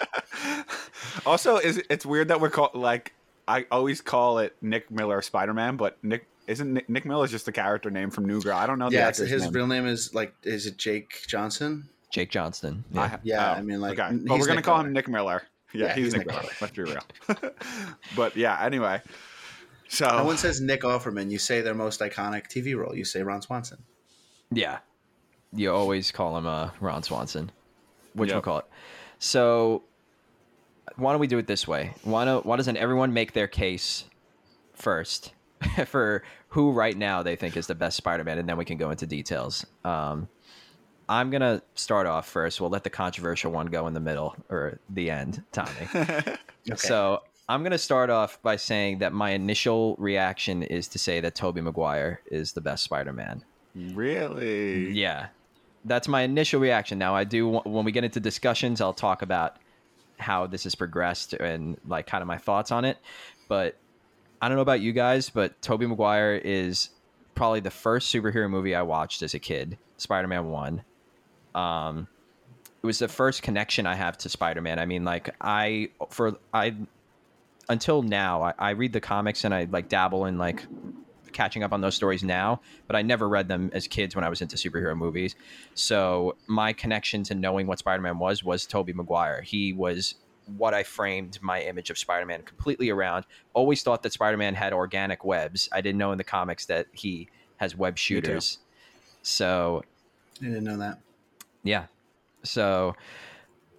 also, 1.25 1.57
is 1.57 1.81
it's 1.89 2.05
weird 2.05 2.29
that 2.29 2.39
we're 2.39 2.49
called 2.49 2.75
like 2.75 3.13
I 3.47 3.65
always 3.71 4.01
call 4.01 4.39
it 4.39 4.55
Nick 4.61 4.89
Miller 4.91 5.21
Spider 5.21 5.53
Man, 5.53 5.77
but 5.77 6.01
Nick 6.03 6.27
isn't 6.47 6.73
Nick, 6.73 6.89
Nick 6.89 7.05
Miller 7.05 7.25
is 7.25 7.31
just 7.31 7.47
a 7.47 7.51
character 7.51 7.89
name 7.91 8.09
from 8.09 8.25
New 8.25 8.41
Girl. 8.41 8.55
I 8.57 8.65
don't 8.65 8.79
know. 8.79 8.89
the 8.89 8.95
Yeah, 8.95 9.09
it's, 9.09 9.19
actor's 9.19 9.29
his 9.31 9.43
name. 9.43 9.51
real 9.53 9.67
name 9.67 9.85
is 9.85 10.13
like 10.13 10.33
is 10.43 10.65
it 10.65 10.77
Jake 10.77 11.23
Johnson? 11.27 11.89
Jake 12.11 12.29
Johnson. 12.29 12.85
Yeah. 12.91 13.07
ha- 13.07 13.19
Yeah, 13.23 13.51
oh, 13.51 13.53
I 13.55 13.61
mean, 13.61 13.81
like, 13.81 13.99
okay. 13.99 14.07
n- 14.09 14.23
but 14.25 14.39
we're 14.39 14.45
gonna 14.47 14.55
Nick 14.57 14.65
call 14.65 14.77
Miller. 14.77 14.87
him 14.87 14.93
Nick 14.93 15.07
Miller. 15.09 15.43
Yeah, 15.73 15.87
Yeah, 15.87 15.95
he's, 15.95 16.05
he's 16.05 16.13
Nick 16.13 16.19
Nick 16.27 16.27
Miller. 16.27 16.41
Miller. 16.41 16.53
Let's 16.61 16.73
be 16.73 16.83
real. 16.83 17.51
but 18.15 18.35
yeah, 18.37 18.63
anyway. 18.63 19.01
So 19.89 20.07
no 20.07 20.23
one 20.23 20.37
says 20.37 20.59
Nick 20.61 20.81
Offerman. 20.81 21.29
You 21.31 21.37
say 21.37 21.61
their 21.61 21.73
most 21.75 21.99
iconic 21.99 22.47
TV 22.47 22.75
role. 22.77 22.95
You 22.95 23.05
say 23.05 23.21
Ron 23.23 23.41
Swanson. 23.41 23.79
Yeah, 24.51 24.79
you 25.53 25.71
always 25.73 26.11
call 26.11 26.37
him 26.37 26.45
uh, 26.47 26.71
Ron 26.79 27.03
Swanson. 27.03 27.51
Which 28.13 28.29
Yep. 28.29 28.35
we'll 28.35 28.41
call 28.41 28.57
it. 28.59 28.65
So, 29.19 29.83
why 30.95 31.11
don't 31.11 31.19
we 31.19 31.27
do 31.27 31.37
it 31.37 31.47
this 31.47 31.67
way? 31.67 31.93
Why 32.03 32.25
don't 32.25 32.45
Why 32.45 32.55
doesn't 32.57 32.77
everyone 32.77 33.13
make 33.13 33.33
their 33.33 33.47
case 33.47 34.05
first 34.73 35.33
for 35.85 36.23
who 36.49 36.71
right 36.71 36.97
now 36.97 37.23
they 37.23 37.35
think 37.35 37.57
is 37.57 37.67
the 37.67 37.75
best 37.75 37.97
Spider-Man, 37.97 38.37
and 38.37 38.47
then 38.47 38.57
we 38.57 38.65
can 38.65 38.77
go 38.77 38.89
into 38.91 39.05
details. 39.05 39.65
Um, 39.83 40.27
I'm 41.09 41.29
gonna 41.29 41.61
start 41.75 42.05
off 42.07 42.27
first. 42.27 42.59
We'll 42.59 42.69
let 42.69 42.83
the 42.83 42.89
controversial 42.89 43.51
one 43.51 43.67
go 43.67 43.87
in 43.87 43.93
the 43.93 43.99
middle 43.99 44.35
or 44.49 44.79
the 44.89 45.09
end, 45.09 45.43
Tommy. 45.51 45.87
Okay. 46.69 46.75
So 46.75 47.21
I'm 47.47 47.63
gonna 47.63 47.77
start 47.77 48.09
off 48.09 48.41
by 48.41 48.57
saying 48.57 48.99
that 48.99 49.13
my 49.13 49.29
initial 49.29 49.95
reaction 49.97 50.63
is 50.63 50.89
to 50.89 50.99
say 50.99 51.21
that 51.21 51.33
Tobey 51.33 51.61
Maguire 51.61 52.19
is 52.29 52.51
the 52.51 52.59
best 52.59 52.83
Spider-Man. 52.83 53.41
really, 53.73 54.91
Yeah, 54.91 55.27
that's 55.85 56.09
my 56.09 56.23
initial 56.23 56.59
reaction. 56.59 56.99
Now 56.99 57.15
I 57.15 57.23
do 57.23 57.47
when 57.47 57.85
we 57.85 57.93
get 57.93 58.03
into 58.03 58.19
discussions, 58.19 58.81
I'll 58.81 58.91
talk 58.91 59.21
about 59.21 59.55
how 60.19 60.45
this 60.45 60.65
has 60.65 60.75
progressed 60.75 61.33
and 61.33 61.77
like 61.87 62.05
kind 62.05 62.21
of 62.21 62.27
my 62.27 62.37
thoughts 62.37 62.69
on 62.69 62.83
it. 62.83 62.97
But 63.47 63.77
I 64.41 64.47
don't 64.47 64.55
know 64.55 64.61
about 64.61 64.81
you 64.81 64.93
guys, 64.93 65.29
but 65.29 65.59
Tobey 65.61 65.87
Maguire 65.87 66.35
is 66.35 66.89
probably 67.35 67.59
the 67.59 67.71
first 67.71 68.13
superhero 68.13 68.49
movie 68.49 68.75
I 68.75 68.81
watched 68.83 69.21
as 69.21 69.33
a 69.33 69.39
kid. 69.39 69.77
Spider-Man 69.97 70.49
One. 70.49 70.83
Um, 71.55 72.07
it 72.81 72.85
was 72.85 72.99
the 72.99 73.07
first 73.07 73.41
connection 73.41 73.87
I 73.87 73.95
have 73.95 74.17
to 74.19 74.29
Spider-Man. 74.29 74.79
I 74.79 74.85
mean, 74.85 75.03
like 75.03 75.33
I 75.41 75.89
for 76.09 76.37
I 76.53 76.75
until 77.69 78.01
now 78.01 78.43
I, 78.43 78.53
I 78.59 78.69
read 78.71 78.93
the 78.93 79.01
comics 79.01 79.43
and 79.43 79.53
I 79.53 79.67
like 79.69 79.89
dabble 79.89 80.25
in 80.25 80.37
like 80.37 80.65
catching 81.33 81.63
up 81.63 81.73
on 81.73 81.81
those 81.81 81.95
stories 81.95 82.23
now, 82.23 82.61
but 82.87 82.95
I 82.95 83.01
never 83.01 83.27
read 83.27 83.47
them 83.47 83.69
as 83.73 83.87
kids 83.87 84.15
when 84.15 84.23
I 84.23 84.29
was 84.29 84.41
into 84.41 84.55
superhero 84.55 84.95
movies. 84.95 85.35
So 85.73 86.35
my 86.47 86.73
connection 86.73 87.23
to 87.23 87.35
knowing 87.35 87.67
what 87.67 87.79
Spider-Man 87.79 88.19
was 88.19 88.43
was 88.43 88.65
Tobey 88.65 88.93
Maguire. 88.93 89.41
He 89.41 89.73
was 89.73 90.15
what 90.55 90.73
I 90.73 90.83
framed 90.83 91.39
my 91.41 91.61
image 91.61 91.89
of 91.89 91.97
Spider-Man 91.97 92.43
completely 92.43 92.89
around. 92.89 93.25
Always 93.53 93.83
thought 93.83 94.03
that 94.03 94.13
Spider-Man 94.13 94.55
had 94.55 94.73
organic 94.73 95.25
webs. 95.25 95.69
I 95.71 95.81
didn't 95.81 95.97
know 95.97 96.11
in 96.11 96.17
the 96.17 96.23
comics 96.23 96.65
that 96.67 96.87
he 96.91 97.29
has 97.57 97.75
web 97.75 97.97
shooters. 97.97 98.59
So 99.21 99.83
I 100.41 100.45
didn't 100.45 100.63
know 100.63 100.77
that. 100.77 100.99
yeah. 101.63 101.85
So 102.43 102.95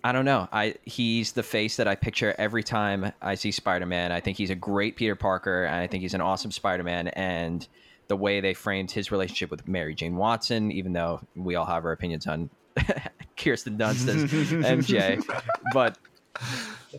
I 0.05 0.13
don't 0.13 0.25
know. 0.25 0.49
I 0.53 0.75
he's 0.85 1.33
the 1.33 1.43
face 1.43 1.77
that 1.77 1.89
I 1.89 1.95
picture 1.95 2.35
every 2.39 2.63
time 2.63 3.13
I 3.23 3.35
see 3.35 3.51
Spider-Man. 3.51 4.13
I 4.13 4.21
think 4.21 4.37
he's 4.37 4.51
a 4.51 4.55
great 4.55 4.97
Peter 4.97 5.17
Parker 5.17 5.65
and 5.65 5.77
I 5.77 5.87
think 5.87 6.03
he's 6.03 6.15
an 6.15 6.21
awesome 6.21 6.51
Spider-Man 6.51 7.09
and 7.09 7.67
the 8.09 8.17
way 8.17 8.41
they 8.41 8.55
framed 8.55 8.91
his 8.91 9.11
relationship 9.11 9.51
with 9.51 9.69
Mary 9.69 9.95
Jane 9.95 10.17
Watson, 10.17 10.73
even 10.73 10.93
though 10.93 11.21
we 11.37 11.55
all 11.55 11.67
have 11.67 11.85
our 11.85 11.93
opinions 11.93 12.27
on 12.27 12.51
Kirsten 13.37 13.77
Dunst 13.77 14.09
as 14.09 14.31
MJ, 14.31 15.23
but 15.73 15.99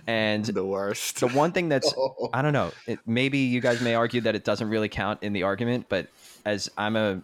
and 0.08 0.46
the 0.46 0.66
worst. 0.66 1.20
the 1.20 1.28
one 1.28 1.52
thing 1.52 1.70
that's 1.70 1.94
Oh. 1.98 2.30
I 2.34 2.42
don't 2.42 2.54
know. 2.54 2.72
It, 2.88 3.00
maybe 3.06 3.40
you 3.40 3.62
guys 3.62 3.82
may 3.82 3.96
argue 3.96 4.22
that 4.22 4.36
it 4.36 4.44
doesn't 4.44 4.70
really 4.70 4.90
count 4.90 5.24
in 5.24 5.34
the 5.34 5.44
argument, 5.44 5.88
but 5.90 6.08
as 6.46 6.70
I'm 6.78 6.96
a 6.96 7.22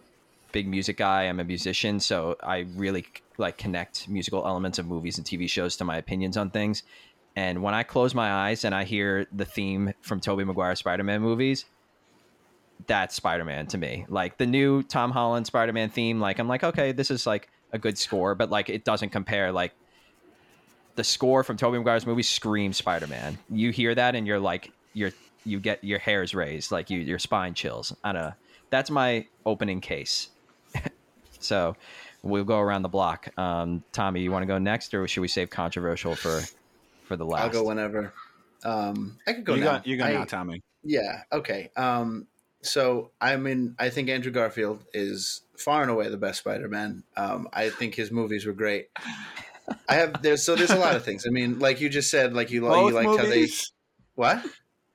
big 0.52 0.68
music 0.68 0.96
guy, 0.96 1.24
I'm 1.24 1.40
a 1.40 1.44
musician, 1.44 2.00
so 2.00 2.36
I 2.42 2.66
really 2.76 3.06
like 3.38 3.58
connect 3.58 4.08
musical 4.08 4.46
elements 4.46 4.78
of 4.78 4.86
movies 4.86 5.18
and 5.18 5.26
TV 5.26 5.48
shows 5.48 5.76
to 5.76 5.84
my 5.84 5.96
opinions 5.98 6.36
on 6.36 6.50
things. 6.50 6.82
And 7.36 7.62
when 7.62 7.74
I 7.74 7.82
close 7.82 8.14
my 8.14 8.32
eyes 8.32 8.64
and 8.64 8.74
I 8.74 8.84
hear 8.84 9.26
the 9.30 9.44
theme 9.44 9.92
from 10.00 10.20
Tobey 10.20 10.44
Maguire 10.44 10.74
Spider-Man 10.74 11.20
movies, 11.20 11.66
that's 12.86 13.14
Spider-Man 13.14 13.66
to 13.68 13.78
me. 13.78 14.06
Like 14.08 14.38
the 14.38 14.46
new 14.46 14.82
Tom 14.82 15.10
Holland 15.10 15.46
Spider-Man 15.46 15.90
theme, 15.90 16.20
like 16.20 16.38
I'm 16.38 16.48
like, 16.48 16.64
okay, 16.64 16.92
this 16.92 17.10
is 17.10 17.26
like 17.26 17.50
a 17.72 17.78
good 17.78 17.98
score, 17.98 18.34
but 18.34 18.50
like 18.50 18.70
it 18.70 18.84
doesn't 18.84 19.10
compare 19.10 19.52
like 19.52 19.74
the 20.96 21.04
score 21.04 21.42
from 21.44 21.56
Tobey 21.56 21.78
Maguire's 21.78 22.06
movie 22.06 22.22
screams 22.22 22.76
Spider-Man. 22.78 23.38
You 23.50 23.70
hear 23.70 23.94
that 23.94 24.14
and 24.14 24.26
you're 24.26 24.40
like 24.40 24.72
you're 24.92 25.12
you 25.44 25.60
get 25.60 25.84
your 25.84 25.98
hairs 25.98 26.34
raised, 26.34 26.72
like 26.72 26.90
you 26.90 26.98
your 26.98 27.18
spine 27.18 27.54
chills. 27.54 27.94
I 28.02 28.12
don't 28.12 28.22
know. 28.22 28.32
That's 28.70 28.90
my 28.90 29.26
opening 29.44 29.80
case. 29.80 30.30
so 31.38 31.76
we'll 32.22 32.44
go 32.44 32.58
around 32.58 32.82
the 32.82 32.88
block. 32.88 33.28
Um, 33.38 33.84
Tommy, 33.92 34.20
you 34.20 34.32
want 34.32 34.42
to 34.42 34.46
go 34.46 34.58
next, 34.58 34.92
or 34.92 35.06
should 35.06 35.20
we 35.20 35.28
save 35.28 35.50
controversial 35.50 36.16
for 36.16 36.42
for 37.04 37.16
the 37.16 37.24
last? 37.24 37.44
I'll 37.44 37.50
go 37.50 37.64
whenever. 37.64 38.12
Um, 38.64 39.18
I 39.26 39.34
could 39.34 39.44
go 39.44 39.54
you 39.54 39.64
now. 39.64 39.78
go, 39.78 39.82
you 39.84 39.96
go 39.96 40.04
I- 40.04 40.12
now, 40.12 40.24
Tommy. 40.24 40.62
Yeah. 40.82 41.22
Okay. 41.32 41.70
Um, 41.76 42.26
so 42.62 43.10
I 43.20 43.36
mean, 43.36 43.76
I 43.78 43.90
think 43.90 44.08
Andrew 44.08 44.32
Garfield 44.32 44.84
is 44.92 45.42
far 45.56 45.82
and 45.82 45.90
away 45.90 46.08
the 46.08 46.16
best 46.16 46.40
Spider-Man. 46.40 47.04
Um, 47.16 47.48
I 47.52 47.70
think 47.70 47.94
his 47.94 48.10
movies 48.10 48.46
were 48.46 48.52
great. 48.52 48.88
I 49.88 49.94
have 49.94 50.22
there's 50.22 50.42
so 50.42 50.54
there's 50.54 50.70
a 50.70 50.78
lot 50.78 50.96
of 50.96 51.04
things. 51.04 51.24
I 51.26 51.30
mean, 51.30 51.58
like 51.58 51.80
you 51.80 51.88
just 51.88 52.10
said, 52.10 52.34
like 52.34 52.50
you, 52.50 52.66
li- 52.66 52.78
you 52.78 52.92
Both 52.92 52.94
liked 52.94 53.20
how 53.20 53.26
they 53.26 53.48
what? 54.14 54.44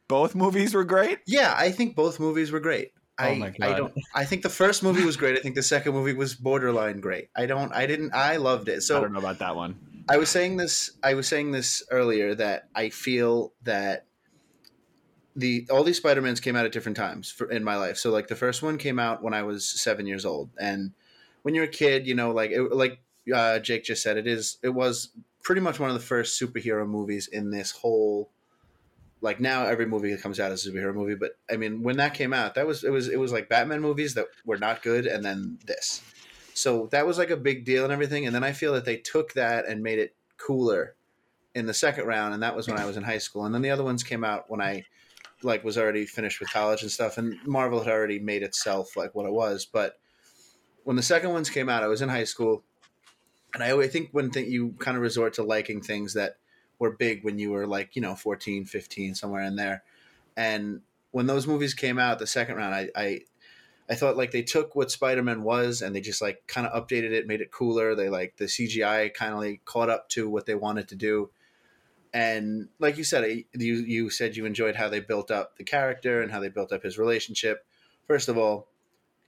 Both 0.08 0.36
movies 0.36 0.74
were 0.74 0.84
great. 0.84 1.20
Yeah, 1.26 1.54
I 1.58 1.72
think 1.72 1.96
both 1.96 2.20
movies 2.20 2.52
were 2.52 2.60
great. 2.60 2.92
Oh 3.20 3.24
I, 3.24 3.30
Oh 3.30 3.36
my 3.36 3.54
I 3.62 3.74
don't. 3.74 3.94
I 4.14 4.26
think 4.26 4.42
the 4.42 4.50
first 4.50 4.84
movie 4.84 5.06
was 5.06 5.18
great. 5.18 5.38
I 5.38 5.42
think 5.42 5.56
the 5.56 5.64
second 5.64 5.94
movie 5.94 6.14
was 6.14 6.36
borderline 6.36 7.00
great. 7.00 7.30
I 7.36 7.46
don't. 7.46 7.74
I 7.74 7.86
didn't. 7.86 8.14
I 8.14 8.38
loved 8.38 8.68
it. 8.68 8.82
So 8.82 8.98
I 8.98 9.02
don't 9.02 9.14
know 9.14 9.20
about 9.20 9.40
that 9.40 9.56
one. 9.56 9.78
I 10.10 10.18
was 10.18 10.30
saying 10.30 10.58
this. 10.58 10.92
I 11.04 11.14
was 11.14 11.28
saying 11.28 11.52
this 11.52 11.84
earlier 11.92 12.36
that 12.36 12.68
I 12.76 12.90
feel 12.90 13.54
that 13.64 14.06
the 15.36 15.68
all 15.72 15.84
these 15.84 15.98
Spider 15.98 16.22
Mans 16.22 16.40
came 16.40 16.56
out 16.56 16.66
at 16.66 16.72
different 16.72 16.98
times 16.98 17.32
for, 17.32 17.50
in 17.50 17.64
my 17.64 17.78
life. 17.78 17.98
So 17.98 18.12
like 18.12 18.28
the 18.28 18.36
first 18.36 18.62
one 18.62 18.78
came 18.78 19.00
out 19.00 19.24
when 19.24 19.34
I 19.34 19.44
was 19.44 19.70
seven 19.70 20.06
years 20.06 20.26
old, 20.26 20.50
and 20.60 20.92
when 21.44 21.56
you're 21.56 21.66
a 21.66 21.70
kid, 21.70 22.08
you 22.08 22.16
know, 22.16 22.32
like 22.32 22.52
it, 22.52 22.62
like 22.74 23.00
uh, 23.34 23.60
Jake 23.60 23.84
just 23.84 24.04
said, 24.04 24.18
it 24.18 24.28
is. 24.28 24.58
It 24.64 24.70
was 24.70 25.10
pretty 25.44 25.62
much 25.62 25.80
one 25.80 25.90
of 25.90 25.96
the 25.96 26.06
first 26.06 26.42
superhero 26.42 26.88
movies 26.88 27.28
in 27.28 27.52
this 27.52 27.72
whole. 27.72 28.30
Like 29.24 29.40
now, 29.40 29.66
every 29.66 29.86
movie 29.86 30.12
that 30.12 30.22
comes 30.22 30.40
out 30.40 30.52
is 30.52 30.66
a 30.66 30.72
superhero 30.72 30.96
movie, 30.96 31.14
but 31.14 31.34
I 31.50 31.56
mean, 31.56 31.84
when 31.84 31.98
that 31.98 32.16
came 32.16 32.34
out, 32.34 32.56
that 32.56 32.66
was 32.66 32.84
it 32.84 32.90
was 32.90 33.08
it 33.08 33.20
was 33.20 33.32
like 33.32 33.50
Batman 33.50 33.80
movies 33.82 34.16
that 34.16 34.26
were 34.46 34.58
not 34.58 34.82
good, 34.82 35.06
and 35.06 35.24
then 35.24 35.60
this. 35.66 36.02
So 36.56 36.88
that 36.92 37.06
was 37.06 37.18
like 37.20 37.30
a 37.30 37.38
big 37.38 37.64
deal 37.64 37.84
and 37.84 37.94
everything. 37.94 38.26
And 38.26 38.36
then 38.36 38.44
I 38.44 38.52
feel 38.52 38.74
that 38.74 38.86
they 38.86 38.98
took 38.98 39.34
that 39.34 39.68
and 39.68 39.84
made 39.84 40.00
it 40.00 40.16
cooler 40.38 40.96
in 41.54 41.66
the 41.66 41.74
second 41.74 42.08
round, 42.08 42.34
and 42.34 42.42
that 42.42 42.56
was 42.56 42.68
when 42.68 42.80
I 42.80 42.86
was 42.86 42.98
in 42.98 43.04
high 43.04 43.20
school. 43.20 43.46
And 43.46 43.54
then 43.54 43.62
the 43.62 43.70
other 43.70 43.84
ones 43.84 44.04
came 44.04 44.24
out 44.24 44.50
when 44.50 44.62
I 44.62 44.86
like 45.44 45.64
was 45.64 45.78
already 45.78 46.06
finished 46.06 46.40
with 46.40 46.52
college 46.52 46.82
and 46.82 46.92
stuff, 46.92 47.18
and 47.18 47.36
Marvel 47.46 47.80
had 47.80 47.92
already 47.92 48.20
made 48.20 48.44
itself 48.44 48.96
like 48.96 49.14
what 49.14 49.26
it 49.26 49.34
was. 49.34 49.66
But 49.66 50.00
when 50.84 50.96
the 50.96 51.04
second 51.04 51.32
ones 51.32 51.50
came 51.50 51.70
out, 51.70 51.84
I 51.84 51.88
was 51.88 52.02
in 52.02 52.10
high 52.10 52.24
school, 52.24 52.64
and 53.54 53.64
I 53.64 53.72
always 53.72 53.92
think 53.92 54.10
when 54.12 54.32
you 54.34 54.76
kind 54.80 54.98
of 54.98 55.04
resort 55.04 55.34
to 55.34 55.44
liking 55.44 55.82
things 55.82 56.14
that 56.14 56.38
were 56.80 56.92
big 56.92 57.24
when 57.24 57.38
you 57.38 57.52
were 57.52 57.68
like 57.68 57.96
you 57.96 58.02
know 58.02 58.16
14 58.16 58.66
15 58.66 59.16
somewhere 59.16 59.44
in 59.44 59.56
there. 59.56 59.84
And 60.36 60.82
when 61.12 61.28
those 61.28 61.48
movies 61.48 61.74
came 61.74 62.00
out 62.00 62.20
the 62.20 62.28
second 62.28 62.56
round 62.56 62.74
i 62.74 62.90
i, 62.96 63.20
I 63.90 63.96
thought 63.96 64.18
like 64.18 64.32
they 64.32 64.44
took 64.44 64.76
what 64.76 64.90
spider-man 64.90 65.44
was 65.44 65.82
and 65.82 65.94
they 65.94 66.02
just 66.02 66.22
like 66.22 66.48
kind 66.48 66.66
of 66.66 66.88
updated 66.88 67.12
it 67.12 67.28
made 67.28 67.42
it 67.42 67.52
cooler. 67.52 67.94
They 67.94 68.10
like 68.10 68.38
the 68.38 68.46
cgi 68.46 69.14
kind 69.14 69.34
of 69.34 69.40
like 69.40 69.66
caught 69.66 69.90
up 69.90 70.10
to 70.10 70.30
what 70.30 70.46
they 70.46 70.56
wanted 70.56 70.88
to 70.90 70.96
do. 70.96 71.30
And 72.14 72.70
like 72.80 72.98
you 72.98 73.04
said 73.04 73.24
eh, 73.26 73.42
you 73.54 73.76
you 73.76 74.10
said 74.10 74.36
you 74.36 74.46
enjoyed 74.46 74.76
how 74.76 74.90
they 74.90 75.02
built 75.02 75.30
up 75.30 75.58
the 75.58 75.64
character 75.64 76.22
and 76.22 76.32
how 76.32 76.40
they 76.40 76.50
built 76.50 76.72
up 76.72 76.84
his 76.84 76.98
relationship. 76.98 77.66
First 78.08 78.30
of 78.30 78.38
all 78.38 78.68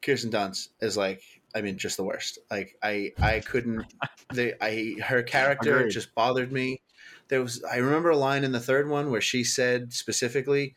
kirsten 0.02 0.32
dunst 0.32 0.70
is 0.82 0.98
like 0.98 1.22
i 1.56 1.62
mean 1.62 1.78
just 1.78 1.98
the 1.98 2.04
worst. 2.04 2.40
Like 2.52 2.76
i 2.84 3.12
i 3.22 3.40
couldn't 3.40 3.86
they 4.34 4.54
i 4.62 4.96
her 5.04 5.24
character 5.24 5.78
Agreed. 5.80 5.92
just 5.92 6.14
bothered 6.16 6.52
me. 6.52 6.82
There 7.30 7.42
was 7.42 7.64
i 7.64 7.78
remember 7.78 8.10
a 8.12 8.18
line 8.18 8.44
in 8.44 8.52
the 8.52 8.60
third 8.60 8.90
one 8.90 9.10
where 9.12 9.22
she 9.22 9.44
said 9.44 9.94
specifically 9.94 10.76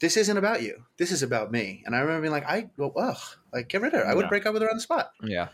this 0.00 0.16
isn't 0.16 0.36
about 0.36 0.62
you. 0.62 0.84
This 0.96 1.12
is 1.12 1.22
about 1.22 1.52
me. 1.52 1.82
And 1.86 1.94
i 1.94 2.00
remember 2.00 2.22
being 2.22 2.32
like 2.32 2.46
i 2.46 2.68
well 2.76 2.92
ugh 2.96 3.18
like 3.52 3.68
get 3.68 3.80
rid 3.82 3.94
of 3.94 4.00
her. 4.00 4.06
I 4.06 4.14
would 4.14 4.22
Yeah. 4.24 4.28
break 4.28 4.46
up 4.46 4.52
with 4.54 4.62
her 4.62 4.70
on 4.70 4.76
the 4.76 4.82
spot. 4.82 5.12
Yeah, 5.22 5.48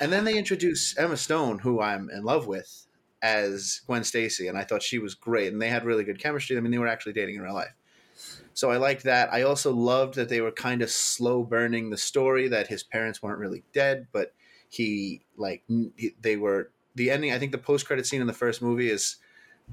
and 0.00 0.12
then 0.12 0.24
they 0.24 0.36
introduce 0.36 0.96
Emma 0.98 1.16
Stone, 1.16 1.60
who 1.60 1.80
I'm 1.80 2.10
in 2.10 2.24
love 2.24 2.46
with, 2.48 2.86
as 3.22 3.80
Gwen 3.86 4.02
Stacy, 4.04 4.48
and 4.48 4.58
I 4.58 4.64
thought 4.64 4.82
she 4.82 4.98
was 4.98 5.14
great, 5.14 5.52
and 5.52 5.62
they 5.62 5.68
had 5.68 5.84
really 5.84 6.02
good 6.04 6.18
chemistry. 6.20 6.56
I 6.56 6.60
mean, 6.60 6.72
they 6.72 6.78
were 6.78 6.88
actually 6.88 7.12
dating 7.12 7.36
in 7.36 7.42
real 7.42 7.54
life, 7.54 7.72
so 8.54 8.70
I 8.70 8.76
liked 8.76 9.04
that. 9.04 9.32
I 9.32 9.42
also 9.42 9.72
loved 9.72 10.14
that 10.14 10.28
they 10.28 10.40
were 10.40 10.52
kind 10.52 10.82
of 10.82 10.90
slow 10.90 11.42
burning 11.42 11.90
the 11.90 11.96
story 11.96 12.48
that 12.48 12.68
his 12.68 12.82
parents 12.82 13.22
weren't 13.22 13.38
really 13.38 13.64
dead, 13.72 14.06
but 14.12 14.32
he 14.68 15.22
like 15.36 15.62
they 16.20 16.36
were. 16.36 16.70
The 16.94 17.10
ending, 17.10 17.30
I 17.30 17.38
think, 17.38 17.52
the 17.52 17.58
post 17.58 17.86
credit 17.86 18.06
scene 18.06 18.22
in 18.22 18.26
the 18.26 18.32
first 18.32 18.62
movie 18.62 18.88
is 18.88 19.16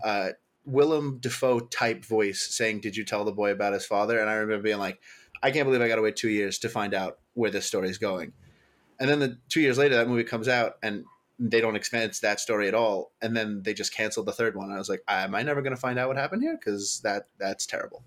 uh, 0.03 0.31
Willem 0.65 1.19
Dafoe 1.21 1.61
type 1.61 2.03
voice 2.03 2.41
saying, 2.41 2.81
"Did 2.81 2.97
you 2.97 3.05
tell 3.05 3.23
the 3.23 3.31
boy 3.31 3.51
about 3.51 3.73
his 3.73 3.85
father?" 3.85 4.19
And 4.19 4.29
I 4.29 4.33
remember 4.33 4.63
being 4.63 4.79
like, 4.79 4.99
"I 5.41 5.51
can't 5.51 5.65
believe 5.65 5.81
I 5.81 5.87
got 5.87 5.95
to 5.95 6.01
wait 6.01 6.17
two 6.17 6.29
years 6.29 6.59
to 6.59 6.69
find 6.69 6.93
out 6.93 7.19
where 7.33 7.51
this 7.51 7.65
story 7.65 7.89
is 7.89 7.97
going." 7.97 8.33
And 8.99 9.09
then 9.09 9.19
the 9.19 9.37
two 9.49 9.61
years 9.61 9.77
later, 9.77 9.95
that 9.95 10.07
movie 10.07 10.23
comes 10.23 10.47
out, 10.47 10.77
and 10.83 11.05
they 11.39 11.61
don't 11.61 11.75
expand 11.75 12.13
that 12.21 12.39
story 12.39 12.67
at 12.67 12.75
all. 12.75 13.11
And 13.21 13.35
then 13.35 13.63
they 13.63 13.73
just 13.73 13.93
canceled 13.93 14.25
the 14.25 14.33
third 14.33 14.55
one. 14.55 14.71
I 14.71 14.77
was 14.77 14.89
like, 14.89 15.03
am 15.07 15.35
I 15.35 15.43
never 15.43 15.61
going 15.61 15.75
to 15.75 15.79
find 15.81 15.97
out 15.97 16.07
what 16.07 16.17
happened 16.17 16.43
here? 16.43 16.57
Because 16.57 17.01
that 17.01 17.27
that's 17.39 17.65
terrible. 17.65 18.03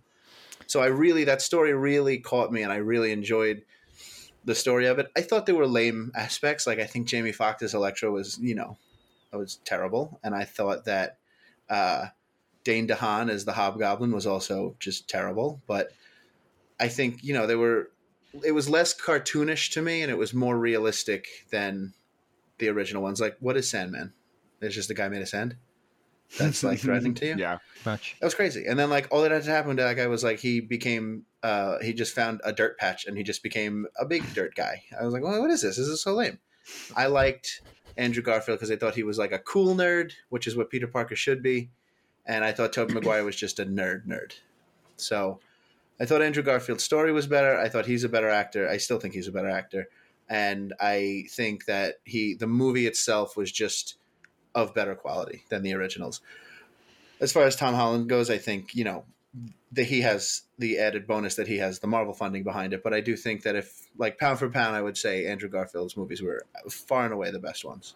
So 0.67 0.81
I 0.81 0.87
really 0.87 1.25
that 1.25 1.43
story 1.43 1.73
really 1.75 2.19
caught 2.19 2.53
me, 2.53 2.63
and 2.63 2.73
I 2.73 2.77
really 2.77 3.13
enjoyed 3.13 3.63
the 4.45 4.55
story 4.55 4.87
of 4.87 4.99
it. 4.99 5.11
I 5.17 5.23
thought 5.23 5.47
there 5.47 5.55
were 5.55 5.67
lame 5.67 6.13
aspects. 6.15 6.67
Like 6.67 6.79
I 6.79 6.85
think 6.85 7.09
Jamie 7.09 7.33
Foxx's 7.33 7.75
Electro 7.75 8.13
was, 8.13 8.39
you 8.41 8.55
know, 8.55 8.79
it 9.33 9.37
was 9.37 9.57
terrible, 9.65 10.21
and 10.23 10.35
I 10.35 10.45
thought 10.45 10.85
that 10.85 11.19
uh, 11.69 12.07
Dane 12.65 12.89
DeHaan 12.89 13.31
as 13.31 13.45
the 13.45 13.53
Hobgoblin 13.53 14.13
was 14.13 14.27
also 14.27 14.77
just 14.79 15.09
terrible. 15.09 15.61
But 15.67 15.93
I 16.81 16.89
think 16.89 17.23
you 17.23 17.35
know 17.35 17.47
there 17.47 17.59
were. 17.59 17.91
It 18.45 18.53
was 18.53 18.69
less 18.69 18.95
cartoonish 18.95 19.73
to 19.73 19.83
me, 19.83 20.03
and 20.03 20.11
it 20.11 20.19
was 20.19 20.35
more 20.35 20.59
realistic 20.59 21.27
than 21.51 21.95
the 22.59 22.69
original 22.69 23.03
ones. 23.03 23.19
Like, 23.21 23.37
what 23.41 23.57
is 23.57 23.71
Sandman? 23.71 24.13
There's 24.61 24.75
just 24.75 24.91
a 24.91 24.95
guy 24.95 25.09
made 25.09 25.23
of 25.23 25.29
sand. 25.29 25.57
That's 26.39 26.63
like 26.63 26.79
threatening 26.81 27.15
to 27.15 27.27
you. 27.27 27.35
Yeah. 27.37 27.59
Much. 27.85 28.17
That 28.21 28.27
was 28.27 28.35
crazy. 28.35 28.67
And 28.67 28.79
then 28.79 28.91
like 28.91 29.09
all 29.11 29.23
that 29.23 29.31
had 29.31 29.45
to 29.45 29.51
happen 29.51 29.77
to 29.77 29.83
that 29.83 29.97
guy 29.97 30.07
was 30.07 30.25
like 30.25 30.41
he 30.41 30.61
became 30.61 31.25
uh 31.43 31.79
he 31.81 31.93
just 31.93 32.15
found 32.15 32.41
a 32.45 32.53
dirt 32.53 32.79
patch 32.79 33.07
and 33.07 33.17
he 33.17 33.23
just 33.23 33.43
became 33.43 33.87
a 33.99 34.05
big 34.05 34.23
dirt 34.35 34.55
guy. 34.55 34.83
I 34.99 35.05
was 35.05 35.13
like, 35.13 35.23
well, 35.23 35.41
what 35.41 35.51
is 35.51 35.63
this? 35.63 35.77
This 35.77 35.87
is 35.87 36.03
so 36.03 36.15
lame. 36.15 36.39
I 36.97 37.07
liked 37.07 37.63
Andrew 37.97 38.23
Garfield 38.23 38.59
because 38.59 38.71
I 38.71 38.77
thought 38.77 38.95
he 38.95 39.03
was 39.03 39.19
like 39.19 39.33
a 39.33 39.39
cool 39.39 39.75
nerd, 39.75 40.13
which 40.29 40.47
is 40.47 40.57
what 40.57 40.71
Peter 40.71 40.87
Parker 40.87 41.17
should 41.17 41.43
be. 41.43 41.71
And 42.27 42.45
I 42.45 42.53
thought 42.53 42.73
Tobey 42.73 42.95
Maguire 42.95 43.25
was 43.25 43.37
just 43.37 43.61
a 43.61 43.65
nerd 43.67 44.07
nerd. 44.07 44.33
So 44.97 45.39
I 46.01 46.05
thought 46.05 46.23
Andrew 46.23 46.43
Garfield's 46.43 46.85
story 46.85 47.13
was 47.13 47.27
better. 47.27 47.57
I 47.57 47.69
thought 47.69 47.87
he's 47.87 48.05
a 48.05 48.09
better 48.09 48.29
actor. 48.29 48.69
I 48.69 48.77
still 48.79 48.99
think 48.99 49.15
he's 49.15 49.29
a 49.29 49.33
better 49.33 49.49
actor. 49.49 49.89
And 50.29 50.75
I 50.81 51.27
think 51.31 51.67
that 51.67 51.97
he 52.05 52.35
the 52.35 52.49
movie 52.49 52.87
itself 52.87 53.37
was 53.37 53.53
just 53.53 53.99
of 54.57 54.75
better 54.75 54.97
quality 54.97 55.45
than 55.51 55.63
the 55.63 55.75
originals. 55.75 56.21
As 57.21 57.33
far 57.33 57.45
as 57.45 57.55
Tom 57.55 57.75
Holland 57.75 58.09
goes, 58.09 58.31
I 58.31 58.39
think 58.39 58.75
you 58.75 58.83
know 58.83 59.05
that 59.73 59.85
he 59.85 60.01
has 60.01 60.43
the 60.59 60.79
added 60.79 61.07
bonus 61.07 61.35
that 61.37 61.47
he 61.47 61.59
has 61.59 61.79
the 61.79 61.87
Marvel 61.87 62.15
funding 62.15 62.43
behind 62.43 62.73
it. 62.73 62.83
But 62.83 62.95
I 62.95 63.01
do 63.01 63.15
think 63.17 63.43
that 63.43 63.55
if 63.55 63.87
like 63.99 64.19
pound 64.19 64.39
for 64.39 64.49
pound, 64.49 64.75
I 64.75 64.83
would 64.83 64.97
say 64.97 65.27
Andrew 65.27 65.49
Garfield's 65.49 65.97
movies 65.97 66.23
were 66.23 66.45
far 66.71 67.05
and 67.05 67.13
away 67.13 67.31
the 67.31 67.39
best 67.39 67.65
ones. 67.65 67.95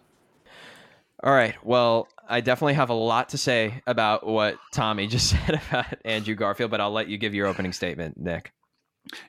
All 1.23 1.33
right. 1.33 1.55
Well, 1.63 2.07
I 2.27 2.41
definitely 2.41 2.73
have 2.75 2.89
a 2.89 2.95
lot 2.95 3.29
to 3.29 3.37
say 3.37 3.81
about 3.85 4.25
what 4.25 4.57
Tommy 4.71 5.07
just 5.15 5.29
said 5.29 5.61
about 5.67 5.85
Andrew 6.05 6.35
Garfield, 6.35 6.71
but 6.71 6.79
I'll 6.79 6.91
let 6.91 7.09
you 7.09 7.17
give 7.17 7.33
your 7.33 7.47
opening 7.47 7.73
statement, 7.73 8.17
Nick. 8.19 8.53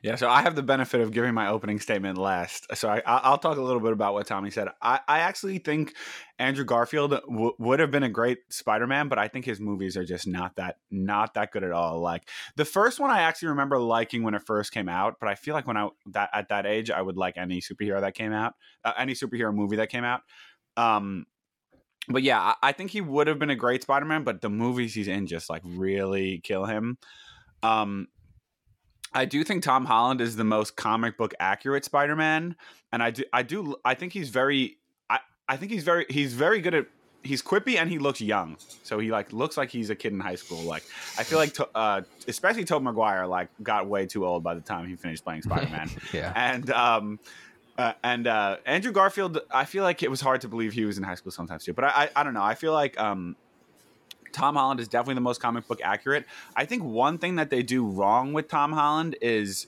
Yeah, 0.03 0.15
so 0.15 0.29
I 0.29 0.43
have 0.43 0.55
the 0.55 0.61
benefit 0.61 1.01
of 1.01 1.11
giving 1.11 1.33
my 1.33 1.47
opening 1.47 1.79
statement 1.79 2.17
last. 2.17 2.67
So 2.75 2.89
I, 2.89 3.01
I'll 3.05 3.39
talk 3.39 3.57
a 3.57 3.61
little 3.61 3.81
bit 3.81 3.91
about 3.91 4.13
what 4.13 4.27
Tommy 4.27 4.51
said. 4.51 4.67
I, 4.81 4.99
I 5.07 5.19
actually 5.19 5.57
think 5.57 5.95
Andrew 6.37 6.63
Garfield 6.63 7.11
w- 7.11 7.53
would 7.57 7.79
have 7.79 7.89
been 7.89 8.03
a 8.03 8.09
great 8.09 8.37
Spider-Man, 8.49 9.07
but 9.07 9.17
I 9.17 9.27
think 9.27 9.45
his 9.45 9.59
movies 9.59 9.97
are 9.97 10.05
just 10.05 10.27
not 10.27 10.55
that 10.57 10.77
not 10.91 11.33
that 11.33 11.51
good 11.51 11.63
at 11.63 11.71
all. 11.71 11.99
Like 11.99 12.29
the 12.55 12.65
first 12.65 12.99
one, 12.99 13.09
I 13.09 13.21
actually 13.21 13.49
remember 13.49 13.79
liking 13.79 14.21
when 14.21 14.35
it 14.35 14.43
first 14.45 14.71
came 14.71 14.87
out, 14.87 15.15
but 15.19 15.27
I 15.27 15.33
feel 15.35 15.55
like 15.55 15.65
when 15.65 15.77
I 15.77 15.89
that 16.11 16.29
at 16.33 16.49
that 16.49 16.67
age, 16.67 16.91
I 16.91 17.01
would 17.01 17.17
like 17.17 17.35
any 17.35 17.59
superhero 17.59 17.99
that 18.01 18.13
came 18.13 18.31
out, 18.31 18.53
uh, 18.85 18.93
any 18.95 19.13
superhero 19.13 19.53
movie 19.53 19.77
that 19.77 19.89
came 19.89 20.03
out. 20.03 20.21
Um, 20.77 21.25
but 22.07 22.21
yeah, 22.21 22.39
I, 22.39 22.55
I 22.61 22.71
think 22.73 22.91
he 22.91 23.01
would 23.01 23.25
have 23.25 23.39
been 23.39 23.49
a 23.49 23.55
great 23.55 23.81
Spider-Man, 23.81 24.23
but 24.23 24.41
the 24.41 24.49
movies 24.49 24.93
he's 24.93 25.07
in 25.07 25.25
just 25.25 25.49
like 25.49 25.63
really 25.65 26.41
kill 26.43 26.65
him. 26.65 26.99
Um, 27.63 28.07
I 29.13 29.25
do 29.25 29.43
think 29.43 29.63
Tom 29.63 29.85
Holland 29.85 30.21
is 30.21 30.35
the 30.35 30.43
most 30.43 30.75
comic 30.75 31.17
book 31.17 31.33
accurate 31.39 31.85
Spider-Man, 31.85 32.55
and 32.91 33.03
I 33.03 33.11
do 33.11 33.23
I 33.31 33.43
do 33.43 33.75
I 33.85 33.93
think 33.93 34.13
he's 34.13 34.29
very 34.29 34.77
I 35.09 35.19
I 35.47 35.57
think 35.57 35.71
he's 35.71 35.83
very 35.83 36.05
he's 36.09 36.33
very 36.33 36.61
good 36.61 36.73
at 36.73 36.87
he's 37.23 37.41
quippy 37.41 37.77
and 37.77 37.89
he 37.89 37.99
looks 37.99 38.19
young, 38.19 38.57
so 38.83 38.99
he 38.99 39.11
like 39.11 39.31
looks 39.31 39.55
like 39.55 39.69
he's 39.69 39.89
a 39.89 39.95
kid 39.95 40.13
in 40.13 40.19
high 40.19 40.35
school. 40.35 40.61
Like 40.63 40.83
I 41.17 41.23
feel 41.23 41.37
like 41.37 41.53
to, 41.55 41.67
uh, 41.75 42.01
especially 42.27 42.65
Tobey 42.65 42.83
Maguire 42.85 43.25
like 43.27 43.49
got 43.61 43.87
way 43.87 44.05
too 44.05 44.25
old 44.25 44.43
by 44.43 44.53
the 44.55 44.61
time 44.61 44.87
he 44.87 44.95
finished 44.95 45.23
playing 45.23 45.41
Spider-Man, 45.49 45.89
Yeah. 46.11 46.33
and 46.35 46.69
um. 46.71 47.19
Uh, 47.75 47.91
and 48.03 48.27
uh, 48.27 48.57
Andrew 48.67 48.91
Garfield, 48.91 49.39
I 49.49 49.65
feel 49.65 49.81
like 49.83 50.03
it 50.03 50.11
was 50.11 50.21
hard 50.21 50.41
to 50.41 50.47
believe 50.47 50.73
he 50.73 50.85
was 50.85 50.99
in 50.99 51.03
high 51.03 51.15
school 51.15 51.31
sometimes 51.31 51.63
too. 51.63 51.73
But 51.73 51.85
I, 51.85 51.89
I, 52.03 52.09
I 52.17 52.23
don't 52.23 52.35
know. 52.35 52.43
I 52.43 52.53
feel 52.53 52.71
like 52.71 52.99
um, 52.99 53.35
Tom 54.33 54.55
Holland 54.55 54.79
is 54.79 54.87
definitely 54.87 55.15
the 55.15 55.21
most 55.21 55.39
comic 55.39 55.67
book 55.67 55.79
accurate. 55.83 56.25
I 56.55 56.65
think 56.65 56.83
one 56.83 57.17
thing 57.17 57.35
that 57.35 57.49
they 57.49 57.63
do 57.63 57.85
wrong 57.85 58.33
with 58.33 58.47
Tom 58.47 58.73
Holland 58.73 59.15
is 59.21 59.67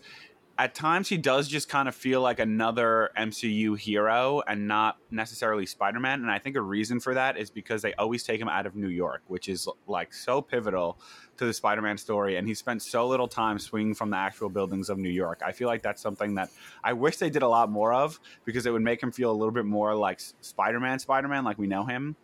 at 0.58 0.74
times 0.74 1.10
he 1.10 1.18
does 1.18 1.50
just 1.50 1.68
kind 1.68 1.88
of 1.88 1.96
feel 1.96 2.22
like 2.22 2.40
another 2.40 3.12
MCU 3.18 3.78
hero 3.78 4.42
and 4.48 4.68
not 4.68 4.98
necessarily 5.12 5.66
Spider 5.66 6.00
Man. 6.00 6.22
And 6.22 6.32
I 6.32 6.40
think 6.40 6.56
a 6.56 6.62
reason 6.62 7.02
for 7.02 7.14
that 7.14 7.38
is 7.38 7.50
because 7.50 7.82
they 7.82 7.94
always 7.96 8.24
take 8.24 8.40
him 8.40 8.48
out 8.48 8.66
of 8.66 8.74
New 8.74 8.88
York, 8.88 9.22
which 9.28 9.50
is 9.50 9.68
like 9.86 10.14
so 10.14 10.42
pivotal 10.42 10.98
to 11.38 11.46
the 11.46 11.54
Spider 11.54 11.82
Man 11.82 11.98
story. 11.98 12.38
And 12.38 12.48
he 12.48 12.54
spent 12.54 12.82
so 12.82 13.06
little 13.06 13.28
time 13.28 13.60
swinging 13.60 13.96
from 13.96 14.12
the 14.12 14.18
actual 14.18 14.48
buildings 14.48 14.90
of 14.90 14.98
New 14.98 15.10
York. 15.10 15.42
I 15.46 15.52
feel 15.52 15.68
like 15.68 15.82
that's 15.82 16.02
something 16.02 16.36
that 16.36 16.50
I 16.84 16.94
wish 16.94 17.18
they 17.18 17.30
did 17.30 17.42
a 17.42 17.50
lot 17.50 17.70
more 17.70 17.94
of 17.94 18.20
because 18.46 18.66
it 18.66 18.72
would 18.72 18.82
make 18.82 19.04
him 19.04 19.12
feel 19.12 19.32
a 19.32 19.36
little 19.36 19.54
bit 19.54 19.66
more 19.66 19.94
like 19.94 20.22
Spider 20.40 20.80
Man, 20.80 21.00
Spider 21.00 21.28
Man, 21.28 21.44
like 21.44 21.58
we 21.58 21.68
know 21.68 21.84
him. 21.84 22.16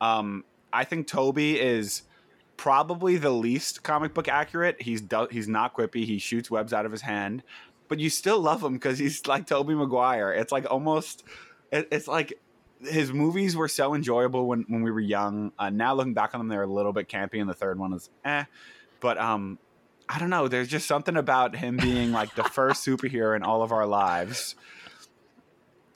Um, 0.00 0.44
I 0.72 0.84
think 0.84 1.06
Tobey 1.06 1.60
is 1.60 2.02
probably 2.56 3.16
the 3.16 3.30
least 3.30 3.82
comic 3.82 4.14
book 4.14 4.28
accurate. 4.28 4.80
He's 4.80 5.00
do- 5.00 5.28
he's 5.30 5.48
not 5.48 5.74
quippy. 5.74 6.04
He 6.04 6.18
shoots 6.18 6.50
webs 6.50 6.72
out 6.72 6.86
of 6.86 6.92
his 6.92 7.02
hand, 7.02 7.42
but 7.88 7.98
you 7.98 8.08
still 8.10 8.40
love 8.40 8.62
him 8.62 8.74
because 8.74 8.98
he's 8.98 9.26
like 9.26 9.46
Tobey 9.46 9.74
Maguire. 9.74 10.32
It's 10.32 10.52
like 10.52 10.70
almost, 10.70 11.24
it, 11.70 11.88
it's 11.90 12.08
like 12.08 12.34
his 12.80 13.12
movies 13.12 13.56
were 13.56 13.68
so 13.68 13.94
enjoyable 13.94 14.46
when 14.46 14.64
when 14.68 14.82
we 14.82 14.90
were 14.90 15.00
young. 15.00 15.52
Uh, 15.58 15.70
now 15.70 15.94
looking 15.94 16.14
back 16.14 16.34
on 16.34 16.40
them, 16.40 16.48
they're 16.48 16.62
a 16.62 16.66
little 16.66 16.92
bit 16.92 17.08
campy, 17.08 17.40
and 17.40 17.48
the 17.48 17.54
third 17.54 17.78
one 17.78 17.92
is 17.92 18.10
eh. 18.24 18.44
But 19.00 19.18
um, 19.18 19.58
I 20.08 20.18
don't 20.18 20.30
know. 20.30 20.48
There's 20.48 20.68
just 20.68 20.86
something 20.86 21.16
about 21.16 21.56
him 21.56 21.76
being 21.76 22.12
like 22.12 22.34
the 22.34 22.44
first 22.44 22.86
superhero 22.86 23.34
in 23.34 23.42
all 23.42 23.62
of 23.62 23.72
our 23.72 23.86
lives. 23.86 24.54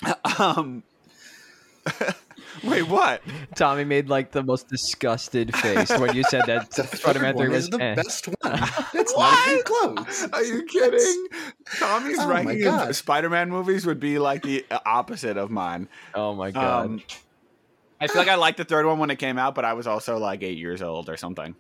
um. 0.38 0.82
Wait, 2.64 2.83
what? 2.83 3.23
Tommy 3.55 3.85
made 3.85 4.09
like 4.09 4.33
the 4.33 4.42
most 4.42 4.69
disgusted 4.69 5.55
face 5.57 5.90
when 5.99 6.14
you 6.14 6.23
said 6.25 6.45
that 6.47 6.71
The 6.77 6.85
Spider-Man 6.85 7.37
3 7.37 7.49
was 7.49 7.69
the 7.69 7.83
eh. 7.83 7.95
best 7.95 8.27
one. 8.27 8.37
It's 8.95 9.16
not 9.16 9.49
even 9.49 9.62
close. 9.62 10.29
Are 10.33 10.42
you 10.42 10.64
kidding? 10.64 11.29
Tommy's 11.79 12.19
Oh 12.19 12.29
my 12.29 12.42
ranking 12.42 12.66
of 12.66 12.97
Spider-Man 12.97 13.51
movies 13.51 13.87
would 13.87 14.01
be 14.01 14.19
like 14.19 14.42
the 14.42 14.64
opposite 14.85 15.37
of 15.37 15.51
mine. 15.51 15.88
Oh 16.14 16.35
my 16.35 16.51
god. 16.51 16.87
Um, 16.87 17.03
I 18.01 18.09
feel 18.09 18.21
like 18.21 18.29
I 18.29 18.35
liked 18.35 18.59
the 18.59 18.64
third 18.64 18.87
one 18.87 18.99
when 18.99 19.11
it 19.11 19.16
came 19.16 19.38
out, 19.38 19.55
but 19.55 19.64
I 19.64 19.73
was 19.73 19.87
also 19.87 20.19
like 20.19 20.42
eight 20.42 20.59
years 20.59 20.83
old 20.83 21.09
or 21.09 21.16
something. 21.16 21.55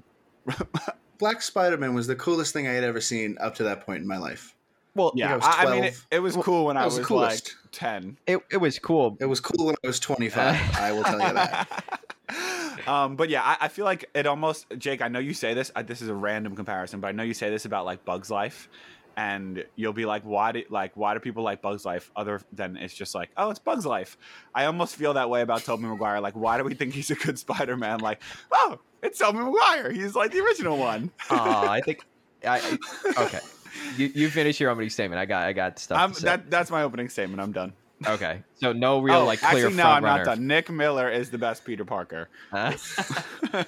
Black 1.18 1.40
Spider 1.42 1.78
Man 1.78 1.94
was 1.94 2.06
the 2.06 2.16
coolest 2.16 2.52
thing 2.52 2.66
I 2.66 2.72
had 2.72 2.84
ever 2.84 3.00
seen 3.00 3.36
up 3.40 3.54
to 3.56 3.64
that 3.64 3.86
point 3.86 4.00
in 4.00 4.08
my 4.08 4.18
life. 4.18 4.55
Well, 4.96 5.10
think 5.12 5.24
I 5.24 5.28
Yeah, 5.28 5.36
was 5.36 5.44
I, 5.46 5.64
I 5.64 5.70
mean, 5.74 5.84
it, 5.84 6.06
it 6.10 6.18
was 6.20 6.36
cool 6.36 6.66
when 6.66 6.76
that 6.76 6.82
I 6.82 6.84
was 6.86 6.98
was, 6.98 7.10
like 7.10 7.40
ten. 7.72 8.18
it, 8.26 8.40
it 8.50 8.56
was 8.56 8.78
cool. 8.78 9.16
It 9.20 9.26
was 9.26 9.40
cool 9.40 9.66
when 9.66 9.76
I 9.84 9.86
was 9.86 10.00
25. 10.00 10.76
I 10.80 10.92
will 10.92 11.04
tell 11.04 11.20
you 11.20 11.34
that. 11.34 12.00
um, 12.88 13.16
but 13.16 13.28
yeah, 13.28 13.42
I, 13.42 13.56
I 13.62 13.68
feel 13.68 13.84
like 13.84 14.08
it 14.14 14.26
almost 14.26 14.66
Jake. 14.78 15.02
I 15.02 15.08
know 15.08 15.18
you 15.18 15.34
say 15.34 15.54
this. 15.54 15.70
Uh, 15.76 15.82
this 15.82 16.02
is 16.02 16.08
a 16.08 16.14
random 16.14 16.56
comparison, 16.56 17.00
but 17.00 17.08
I 17.08 17.12
know 17.12 17.22
you 17.22 17.34
say 17.34 17.50
this 17.50 17.64
about 17.64 17.84
like 17.84 18.04
Bugs 18.04 18.30
Life, 18.30 18.68
and 19.16 19.64
you'll 19.76 19.92
be 19.92 20.04
like, 20.04 20.22
why 20.24 20.52
do 20.52 20.62
like 20.70 20.96
why 20.96 21.14
do 21.14 21.20
people 21.20 21.42
like 21.42 21.62
Bugs 21.62 21.84
Life 21.84 22.10
other 22.16 22.40
than 22.52 22.76
it's 22.76 22.94
just 22.94 23.14
like 23.14 23.30
oh 23.36 23.50
it's 23.50 23.58
Bugs 23.58 23.86
Life. 23.86 24.16
I 24.54 24.66
almost 24.66 24.96
feel 24.96 25.14
that 25.14 25.30
way 25.30 25.42
about 25.42 25.64
Tobey 25.64 25.84
Maguire. 25.84 26.20
Like 26.20 26.34
why 26.34 26.58
do 26.58 26.64
we 26.64 26.74
think 26.74 26.94
he's 26.94 27.10
a 27.10 27.14
good 27.14 27.38
Spider 27.38 27.76
Man? 27.76 28.00
Like 28.00 28.22
oh 28.52 28.78
it's 29.02 29.18
Tobey 29.18 29.38
Maguire. 29.38 29.92
He's 29.92 30.14
like 30.14 30.32
the 30.32 30.40
original 30.40 30.76
one. 30.78 31.10
Aw, 31.30 31.70
I 31.70 31.80
think 31.80 32.00
I 32.46 32.58
I- 32.58 33.24
okay. 33.24 33.40
You 33.96 34.10
you 34.14 34.30
finish 34.30 34.60
your 34.60 34.70
opening 34.70 34.90
statement. 34.90 35.18
I 35.18 35.26
got 35.26 35.44
I 35.44 35.52
got 35.52 35.78
stuff 35.78 35.98
I'm, 35.98 36.12
that 36.24 36.50
that's 36.50 36.70
my 36.70 36.82
opening 36.82 37.08
statement. 37.08 37.40
I'm 37.40 37.52
done. 37.52 37.72
okay. 38.06 38.42
So 38.56 38.72
no 38.72 38.98
real 39.00 39.16
oh, 39.16 39.24
like 39.24 39.40
clear 39.40 39.66
actually, 39.66 39.76
no, 39.76 39.84
I'm 39.84 40.04
runner. 40.04 40.24
not 40.24 40.36
done. 40.36 40.46
Nick 40.46 40.70
Miller 40.70 41.10
is 41.10 41.30
the 41.30 41.38
best 41.38 41.64
Peter 41.64 41.84
Parker. 41.84 42.28
Huh? 42.50 42.72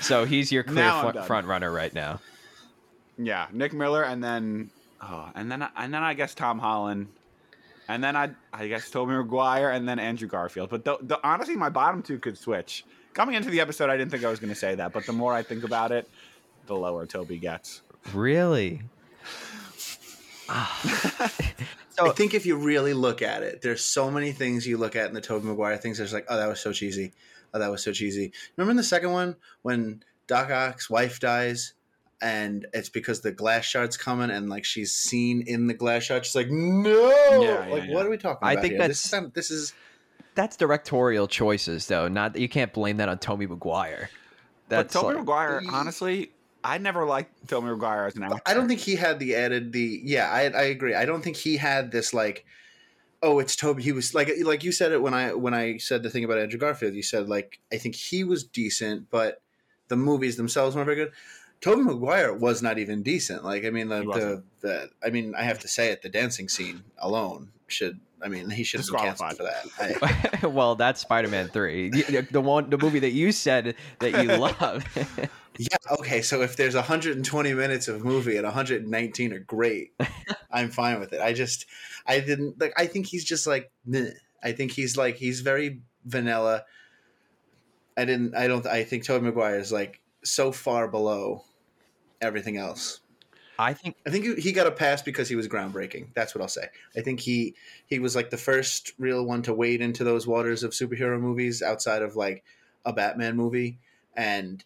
so 0.00 0.24
he's 0.24 0.52
your 0.52 0.62
clear 0.62 0.90
front 1.26 1.46
runner 1.46 1.72
right 1.72 1.94
now. 1.94 2.20
Yeah, 3.16 3.46
Nick 3.52 3.72
Miller, 3.72 4.02
and 4.02 4.22
then 4.22 4.70
oh, 5.00 5.30
and 5.34 5.50
then 5.50 5.66
and 5.76 5.94
then 5.94 6.02
I 6.02 6.14
guess 6.14 6.34
Tom 6.34 6.58
Holland, 6.58 7.08
and 7.88 8.02
then 8.02 8.16
I 8.16 8.30
I 8.52 8.68
guess 8.68 8.90
Tobey 8.90 9.12
Maguire, 9.12 9.70
and 9.70 9.88
then 9.88 9.98
Andrew 9.98 10.28
Garfield. 10.28 10.70
But 10.70 10.84
the, 10.84 10.98
the 11.00 11.26
honestly, 11.26 11.56
my 11.56 11.68
bottom 11.68 12.02
two 12.02 12.18
could 12.18 12.36
switch. 12.36 12.84
Coming 13.14 13.36
into 13.36 13.48
the 13.48 13.60
episode, 13.60 13.90
I 13.90 13.96
didn't 13.96 14.10
think 14.10 14.24
I 14.24 14.28
was 14.28 14.40
going 14.40 14.52
to 14.52 14.58
say 14.58 14.74
that, 14.74 14.92
but 14.92 15.06
the 15.06 15.12
more 15.12 15.32
I 15.32 15.44
think 15.44 15.62
about 15.62 15.92
it, 15.92 16.10
the 16.66 16.74
lower 16.74 17.06
Tobey 17.06 17.38
gets. 17.38 17.82
Really? 18.12 18.82
Ah. 20.48 21.32
I 22.00 22.10
think 22.10 22.34
if 22.34 22.44
you 22.44 22.56
really 22.56 22.92
look 22.92 23.22
at 23.22 23.42
it, 23.42 23.62
there's 23.62 23.84
so 23.84 24.10
many 24.10 24.32
things 24.32 24.66
you 24.66 24.76
look 24.78 24.96
at 24.96 25.06
in 25.06 25.14
the 25.14 25.20
Tobey 25.20 25.46
Maguire 25.46 25.76
things. 25.76 25.98
There's 25.98 26.12
like, 26.12 26.26
oh, 26.28 26.36
that 26.36 26.48
was 26.48 26.60
so 26.60 26.72
cheesy. 26.72 27.12
Oh, 27.52 27.58
that 27.60 27.70
was 27.70 27.82
so 27.84 27.92
cheesy. 27.92 28.32
Remember 28.56 28.72
in 28.72 28.76
the 28.76 28.82
second 28.82 29.12
one 29.12 29.36
when 29.62 30.02
Doc 30.26 30.50
Ock's 30.50 30.90
wife 30.90 31.20
dies, 31.20 31.74
and 32.20 32.66
it's 32.72 32.88
because 32.88 33.20
the 33.20 33.30
glass 33.30 33.64
shard's 33.64 33.96
coming, 33.96 34.30
and 34.30 34.48
like 34.50 34.64
she's 34.64 34.92
seen 34.92 35.42
in 35.46 35.66
the 35.68 35.74
glass 35.74 36.02
shard. 36.02 36.26
She's 36.26 36.34
like, 36.34 36.50
no. 36.50 37.10
Yeah, 37.40 37.66
yeah, 37.66 37.72
like, 37.72 37.84
yeah. 37.84 37.94
what 37.94 38.06
are 38.06 38.10
we 38.10 38.16
talking 38.16 38.38
about? 38.38 38.48
I 38.48 38.52
about? 38.52 38.62
think 38.62 38.72
here? 38.72 38.80
that's- 38.80 39.02
this 39.10 39.12
is, 39.12 39.30
this 39.34 39.50
is 39.50 39.72
That's 40.34 40.56
directorial 40.56 41.28
choices 41.28 41.86
though. 41.86 42.08
Not 42.08 42.36
you 42.36 42.48
can't 42.48 42.72
blame 42.72 42.96
that 42.96 43.08
on 43.08 43.18
Tommy 43.18 43.46
Maguire. 43.46 44.10
That's 44.68 44.92
but 44.94 45.00
Tobey 45.00 45.14
like- 45.14 45.18
Maguire, 45.18 45.62
honestly, 45.70 46.32
I 46.64 46.78
never 46.78 47.04
liked 47.04 47.46
Tobey 47.46 47.66
Maguire 47.66 48.06
as 48.06 48.16
an 48.16 48.22
actor. 48.22 48.40
I 48.46 48.54
don't 48.54 48.66
think 48.66 48.80
he 48.80 48.96
had 48.96 49.18
the 49.18 49.36
added 49.36 49.72
the 49.72 50.00
yeah. 50.02 50.30
I 50.30 50.44
I 50.44 50.62
agree. 50.64 50.94
I 50.94 51.04
don't 51.04 51.22
think 51.22 51.36
he 51.36 51.58
had 51.58 51.92
this 51.92 52.14
like, 52.14 52.46
oh, 53.22 53.38
it's 53.38 53.54
Tobey. 53.54 53.82
He 53.82 53.92
was 53.92 54.14
like 54.14 54.30
like 54.42 54.64
you 54.64 54.72
said 54.72 54.90
it 54.90 55.02
when 55.02 55.12
I 55.12 55.34
when 55.34 55.52
I 55.52 55.76
said 55.76 56.02
the 56.02 56.10
thing 56.10 56.24
about 56.24 56.38
Andrew 56.38 56.58
Garfield. 56.58 56.94
You 56.94 57.02
said 57.02 57.28
like 57.28 57.60
I 57.70 57.76
think 57.76 57.94
he 57.94 58.24
was 58.24 58.44
decent, 58.44 59.10
but 59.10 59.42
the 59.88 59.96
movies 59.96 60.36
themselves 60.36 60.74
weren't 60.74 60.86
very 60.86 60.96
good. 60.96 61.12
Tobey 61.60 61.82
Maguire 61.82 62.32
was 62.32 62.62
not 62.62 62.78
even 62.78 63.02
decent. 63.02 63.44
Like 63.44 63.66
I 63.66 63.70
mean 63.70 63.88
the 63.88 64.00
the, 64.00 64.42
the 64.62 64.90
I 65.06 65.10
mean 65.10 65.34
I 65.34 65.42
have 65.42 65.58
to 65.60 65.68
say 65.68 65.90
it. 65.90 66.00
The 66.00 66.08
dancing 66.08 66.48
scene 66.48 66.82
alone 66.98 67.50
should. 67.66 68.00
I 68.22 68.28
mean 68.28 68.48
he 68.48 68.64
should 68.64 68.80
have 68.80 68.88
been 68.88 69.00
canceled 69.00 69.36
for 69.36 69.42
that. 69.42 70.38
I, 70.42 70.46
well, 70.46 70.76
that's 70.76 71.02
Spider-Man 71.02 71.48
Three, 71.48 71.90
the 71.90 72.26
the 72.30 72.40
one, 72.40 72.70
the 72.70 72.78
movie 72.78 73.00
that 73.00 73.12
you 73.12 73.32
said 73.32 73.74
that 73.98 74.24
you 74.24 74.28
love. 74.38 74.82
Yeah. 75.58 75.76
Okay. 76.00 76.22
So 76.22 76.42
if 76.42 76.56
there's 76.56 76.74
120 76.74 77.54
minutes 77.54 77.88
of 77.88 78.04
movie 78.04 78.36
and 78.36 78.44
119 78.44 79.32
are 79.32 79.38
great, 79.38 79.92
I'm 80.50 80.70
fine 80.70 80.98
with 81.00 81.12
it. 81.12 81.20
I 81.20 81.32
just, 81.32 81.66
I 82.06 82.20
didn't 82.20 82.60
like. 82.60 82.72
I 82.76 82.86
think 82.86 83.06
he's 83.06 83.24
just 83.24 83.46
like. 83.46 83.70
Meh. 83.86 84.10
I 84.42 84.52
think 84.52 84.72
he's 84.72 84.96
like 84.96 85.16
he's 85.16 85.40
very 85.40 85.80
vanilla. 86.04 86.64
I 87.96 88.04
didn't. 88.04 88.34
I 88.34 88.46
don't. 88.48 88.66
I 88.66 88.84
think 88.84 89.04
Tobey 89.04 89.24
Maguire 89.24 89.58
is 89.58 89.72
like 89.72 90.00
so 90.24 90.52
far 90.52 90.88
below 90.88 91.44
everything 92.20 92.56
else. 92.56 93.00
I 93.58 93.72
think 93.72 93.96
I 94.04 94.10
think 94.10 94.24
he- 94.24 94.40
he 94.40 94.52
got 94.52 94.66
a 94.66 94.72
pass 94.72 95.00
because 95.00 95.28
he 95.28 95.36
was 95.36 95.46
groundbreaking. 95.46 96.08
That's 96.14 96.34
what 96.34 96.42
I'll 96.42 96.48
say. 96.48 96.66
I 96.96 97.02
think 97.02 97.20
he 97.20 97.54
he 97.86 98.00
was 98.00 98.16
like 98.16 98.30
the 98.30 98.36
first 98.36 98.92
real 98.98 99.24
one 99.24 99.42
to 99.42 99.54
wade 99.54 99.80
into 99.80 100.02
those 100.02 100.26
waters 100.26 100.64
of 100.64 100.72
superhero 100.72 101.20
movies 101.20 101.62
outside 101.62 102.02
of 102.02 102.16
like 102.16 102.42
a 102.84 102.92
Batman 102.92 103.36
movie, 103.36 103.78
and 104.16 104.64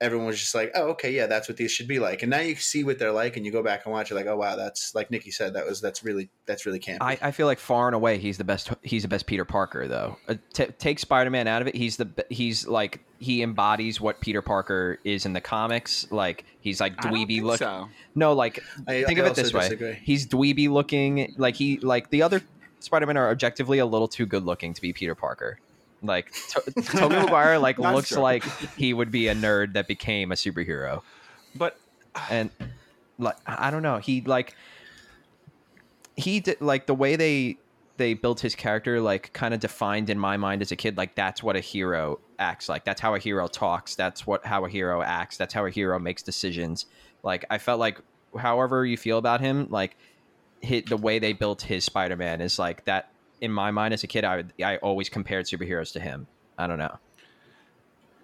everyone 0.00 0.26
was 0.26 0.38
just 0.40 0.54
like, 0.54 0.72
"Oh, 0.74 0.88
okay, 0.90 1.12
yeah, 1.12 1.26
that's 1.26 1.48
what 1.48 1.56
these 1.56 1.70
should 1.70 1.88
be 1.88 1.98
like." 1.98 2.22
And 2.22 2.30
now 2.30 2.40
you 2.40 2.54
see 2.56 2.84
what 2.84 2.98
they're 2.98 3.12
like, 3.12 3.36
and 3.36 3.44
you 3.44 3.52
go 3.52 3.62
back 3.62 3.84
and 3.84 3.92
watch 3.92 4.10
it, 4.10 4.14
like, 4.14 4.26
"Oh, 4.26 4.36
wow, 4.36 4.56
that's 4.56 4.94
like 4.94 5.10
Nikki 5.10 5.30
said, 5.30 5.54
that 5.54 5.66
was 5.66 5.80
that's 5.80 6.02
really 6.04 6.30
that's 6.46 6.66
really 6.66 6.80
campy." 6.80 6.98
I, 7.00 7.18
I 7.20 7.30
feel 7.30 7.46
like 7.46 7.58
far 7.58 7.88
and 7.88 7.94
away 7.94 8.18
he's 8.18 8.38
the 8.38 8.44
best. 8.44 8.70
He's 8.82 9.02
the 9.02 9.08
best 9.08 9.26
Peter 9.26 9.44
Parker 9.44 9.86
though. 9.88 10.16
Uh, 10.28 10.34
t- 10.52 10.66
take 10.78 10.98
Spider-Man 10.98 11.46
out 11.46 11.62
of 11.62 11.68
it. 11.68 11.74
He's 11.74 11.96
the 11.96 12.08
he's 12.30 12.66
like 12.66 13.00
he 13.18 13.42
embodies 13.42 14.00
what 14.00 14.20
Peter 14.20 14.42
Parker 14.42 14.98
is 15.04 15.26
in 15.26 15.32
the 15.32 15.40
comics. 15.40 16.10
Like 16.10 16.44
he's 16.60 16.80
like 16.80 16.94
I 16.98 17.10
don't 17.10 17.12
dweeby 17.12 17.26
think 17.28 17.44
look. 17.44 17.58
so. 17.58 17.88
No, 18.14 18.32
like 18.32 18.62
I- 18.88 19.04
think 19.04 19.18
I 19.18 19.22
of 19.22 19.26
it 19.26 19.28
also 19.30 19.42
this 19.42 19.52
way: 19.80 20.00
he's 20.02 20.26
dweeby 20.26 20.70
looking. 20.70 21.34
Like 21.36 21.56
he 21.56 21.78
like 21.78 22.10
the 22.10 22.22
other 22.22 22.42
Spider-Man 22.80 23.16
are 23.16 23.30
objectively 23.30 23.78
a 23.78 23.86
little 23.86 24.08
too 24.08 24.26
good 24.26 24.44
looking 24.44 24.72
to 24.74 24.80
be 24.80 24.92
Peter 24.92 25.14
Parker. 25.14 25.58
Like 26.02 26.32
to- 26.48 26.82
Tobey 26.82 27.16
Maguire, 27.16 27.58
like 27.58 27.78
looks 27.78 28.08
true. 28.08 28.18
like 28.22 28.44
he 28.76 28.92
would 28.94 29.10
be 29.10 29.28
a 29.28 29.34
nerd 29.34 29.74
that 29.74 29.86
became 29.86 30.32
a 30.32 30.34
superhero, 30.34 31.02
But 31.54 31.78
and 32.30 32.50
like 33.18 33.36
I 33.46 33.70
don't 33.70 33.82
know, 33.82 33.98
he 33.98 34.22
like 34.22 34.54
he 36.16 36.40
did 36.40 36.60
like 36.60 36.86
the 36.86 36.94
way 36.94 37.16
they 37.16 37.58
they 37.96 38.14
built 38.14 38.40
his 38.40 38.54
character 38.54 39.00
like 39.00 39.32
kind 39.34 39.52
of 39.52 39.60
defined 39.60 40.08
in 40.08 40.18
my 40.18 40.36
mind 40.38 40.62
as 40.62 40.72
a 40.72 40.76
kid 40.76 40.96
like 40.96 41.14
that's 41.14 41.42
what 41.42 41.54
a 41.56 41.60
hero 41.60 42.18
acts 42.38 42.68
like. 42.68 42.84
That's 42.84 43.00
how 43.00 43.14
a 43.14 43.18
hero 43.18 43.46
talks. 43.46 43.94
That's 43.94 44.26
what 44.26 44.44
how 44.44 44.64
a 44.64 44.68
hero 44.70 45.02
acts. 45.02 45.36
That's 45.36 45.52
how 45.52 45.66
a 45.66 45.70
hero 45.70 45.98
makes 45.98 46.22
decisions. 46.22 46.86
Like 47.22 47.44
i 47.50 47.58
felt 47.58 47.78
like 47.78 48.00
however 48.38 48.86
you 48.86 48.96
feel 48.96 49.18
about 49.18 49.40
him 49.40 49.66
like 49.70 49.96
hit 50.62 50.88
the 50.88 50.96
way 50.96 51.18
they 51.18 51.32
built 51.32 51.62
his 51.62 51.84
spider-man 51.84 52.40
is 52.40 52.58
like 52.58 52.84
that 52.84 53.10
in 53.40 53.50
my 53.52 53.70
mind 53.70 53.94
as 53.94 54.02
a 54.04 54.06
kid 54.06 54.24
i 54.24 54.36
would, 54.36 54.52
i 54.62 54.76
always 54.78 55.08
compared 55.08 55.46
superheroes 55.46 55.92
to 55.92 56.00
him 56.00 56.26
i 56.58 56.66
don't 56.66 56.78
know 56.78 56.98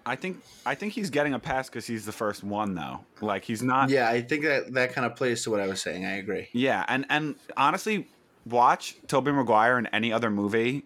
I 0.07 0.15
think 0.15 0.41
I 0.65 0.73
think 0.73 0.93
he's 0.93 1.09
getting 1.09 1.33
a 1.33 1.39
pass 1.39 1.67
because 1.69 1.85
he's 1.85 2.05
the 2.05 2.13
first 2.13 2.41
one 2.41 2.75
though. 2.75 3.01
Like 3.19 3.43
he's 3.43 3.61
not. 3.61 3.89
yeah, 3.89 4.07
I 4.09 4.21
think 4.21 4.45
that 4.45 4.73
that 4.73 4.93
kind 4.93 5.05
of 5.05 5.17
plays 5.17 5.43
to 5.43 5.51
what 5.51 5.59
I 5.59 5.67
was 5.67 5.81
saying. 5.81 6.05
I 6.05 6.15
agree. 6.15 6.47
Yeah, 6.53 6.85
and 6.87 7.05
and 7.09 7.35
honestly, 7.57 8.07
watch 8.45 8.95
Tobey 9.07 9.33
Maguire 9.33 9.77
in 9.77 9.85
any 9.87 10.13
other 10.13 10.29
movie. 10.29 10.85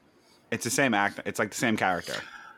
It's 0.49 0.63
the 0.63 0.71
same 0.71 0.95
act. 0.95 1.19
It's 1.25 1.37
like 1.37 1.51
the 1.51 1.57
same 1.57 1.77
character. 1.77 2.15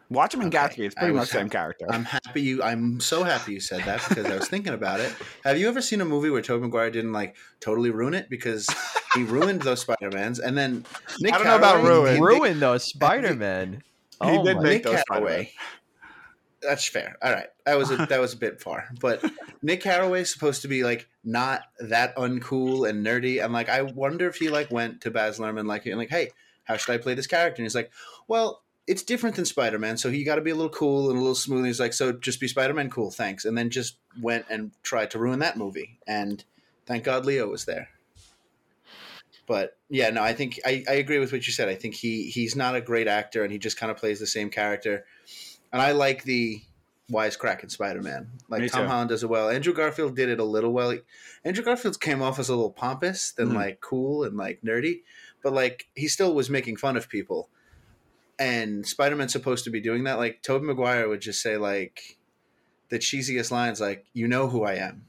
Watch 0.09 0.33
him 0.33 0.41
in 0.41 0.47
Okay, 0.47 0.57
Gatsby. 0.57 0.85
It's 0.85 0.95
pretty 0.95 1.13
much 1.13 1.29
the 1.29 1.39
same 1.39 1.49
character. 1.49 1.85
I'm 1.89 2.05
happy 2.05 2.41
you. 2.41 2.63
I'm 2.63 2.99
so 2.99 3.23
happy 3.23 3.53
you 3.53 3.59
said 3.59 3.81
that 3.81 4.01
because 4.07 4.25
I 4.25 4.35
was 4.35 4.47
thinking 4.47 4.73
about 4.73 4.99
it. 4.99 5.13
Have 5.43 5.57
you 5.57 5.67
ever 5.67 5.81
seen 5.81 6.01
a 6.01 6.05
movie 6.05 6.29
where 6.29 6.41
Tobey 6.41 6.63
Maguire 6.63 6.91
didn't 6.91 7.13
like 7.13 7.35
totally 7.59 7.89
ruin 7.89 8.13
it 8.13 8.29
because 8.29 8.67
he 9.15 9.23
ruined 9.23 9.61
those 9.61 9.81
Spider 9.81 10.09
Mans 10.11 10.39
and 10.39 10.57
then 10.57 10.85
Nick 11.19 11.33
I 11.33 11.37
don't 11.37 11.47
know 11.47 11.55
about 11.57 11.83
ruin. 11.83 12.21
Ruin 12.21 12.59
those 12.59 12.83
spider-man 12.93 13.83
He 14.23 14.29
oh 14.29 14.43
did 14.43 14.57
my- 14.57 14.63
make- 14.63 14.73
Nick 14.73 14.83
those 14.83 15.03
Carraway. 15.09 15.51
That's 16.61 16.87
fair. 16.87 17.17
All 17.21 17.31
right, 17.33 17.47
that 17.65 17.77
was 17.77 17.91
a, 17.91 17.97
that 18.05 18.21
was 18.21 18.33
a 18.33 18.37
bit 18.37 18.61
far, 18.61 18.87
but 19.01 19.21
Nick 19.61 19.81
Carraway's 19.81 20.31
supposed 20.31 20.61
to 20.61 20.69
be 20.69 20.85
like 20.85 21.09
not 21.25 21.63
that 21.79 22.15
uncool 22.15 22.89
and 22.89 23.05
nerdy. 23.05 23.43
And 23.43 23.51
like, 23.51 23.67
I 23.67 23.81
wonder 23.81 24.29
if 24.29 24.37
he 24.37 24.47
like 24.49 24.71
went 24.71 25.01
to 25.01 25.11
Baz 25.11 25.39
Luhrmann 25.39 25.65
like 25.67 25.85
and 25.85 25.97
like, 25.97 26.09
hey, 26.09 26.29
how 26.63 26.77
should 26.77 26.93
I 26.93 26.99
play 26.99 27.15
this 27.15 27.27
character? 27.27 27.61
And 27.61 27.65
he's 27.65 27.75
like, 27.75 27.91
well, 28.29 28.61
it's 28.87 29.03
different 29.03 29.35
than 29.35 29.43
Spider 29.43 29.77
Man, 29.77 29.97
so 29.97 30.07
you 30.07 30.23
got 30.23 30.35
to 30.35 30.41
be 30.41 30.51
a 30.51 30.55
little 30.55 30.69
cool 30.71 31.09
and 31.09 31.17
a 31.17 31.21
little 31.21 31.35
smooth. 31.35 31.59
And 31.59 31.67
he's 31.67 31.81
like, 31.81 31.91
so 31.91 32.13
just 32.13 32.39
be 32.39 32.47
Spider 32.47 32.73
Man, 32.73 32.89
cool, 32.89 33.11
thanks. 33.11 33.43
And 33.43 33.57
then 33.57 33.69
just 33.69 33.97
went 34.21 34.45
and 34.49 34.71
tried 34.83 35.11
to 35.11 35.19
ruin 35.19 35.39
that 35.39 35.57
movie. 35.57 35.99
And 36.07 36.41
thank 36.85 37.03
God 37.03 37.25
Leo 37.25 37.49
was 37.49 37.65
there. 37.65 37.89
But 39.45 39.77
yeah, 39.89 40.09
no, 40.09 40.23
I 40.23 40.33
think 40.33 40.59
I, 40.65 40.83
I 40.87 40.93
agree 40.93 41.19
with 41.19 41.31
what 41.31 41.45
you 41.45 41.51
said. 41.53 41.67
I 41.69 41.75
think 41.75 41.95
he 41.95 42.29
he's 42.29 42.55
not 42.55 42.75
a 42.75 42.81
great 42.81 43.07
actor, 43.07 43.43
and 43.43 43.51
he 43.51 43.57
just 43.59 43.77
kind 43.77 43.91
of 43.91 43.97
plays 43.97 44.19
the 44.19 44.27
same 44.27 44.49
character. 44.49 45.05
And 45.71 45.81
I 45.81 45.91
like 45.91 46.23
the 46.23 46.61
wisecrack 47.11 47.61
in 47.63 47.69
Spider 47.69 48.01
Man. 48.01 48.29
Like 48.47 48.61
Me 48.61 48.69
Tom 48.69 48.83
too. 48.83 48.87
Holland 48.87 49.09
does 49.09 49.23
it 49.23 49.29
well. 49.29 49.49
Andrew 49.49 49.73
Garfield 49.73 50.15
did 50.15 50.29
it 50.29 50.39
a 50.39 50.43
little 50.45 50.71
well. 50.71 50.97
Andrew 51.43 51.63
Garfield 51.63 51.99
came 51.99 52.21
off 52.21 52.39
as 52.39 52.47
a 52.47 52.55
little 52.55 52.71
pompous 52.71 53.31
than 53.31 53.49
Mhm. 53.49 53.55
like 53.55 53.81
cool 53.81 54.23
and 54.23 54.37
like 54.37 54.61
nerdy, 54.61 55.01
but 55.43 55.51
like 55.51 55.87
he 55.95 56.07
still 56.07 56.33
was 56.33 56.49
making 56.49 56.77
fun 56.77 56.95
of 56.95 57.09
people. 57.09 57.49
And 58.39 58.85
Spider 58.87 59.15
Man's 59.15 59.33
supposed 59.33 59.63
to 59.65 59.69
be 59.69 59.81
doing 59.81 60.05
that. 60.05 60.17
Like 60.17 60.41
Tobey 60.41 60.65
Maguire 60.65 61.07
would 61.09 61.21
just 61.21 61.41
say 61.41 61.57
like 61.57 62.17
the 62.89 62.97
cheesiest 62.99 63.51
lines, 63.51 63.81
like 63.81 64.05
"You 64.13 64.27
know 64.27 64.47
who 64.47 64.63
I 64.63 64.75
am, 64.75 65.05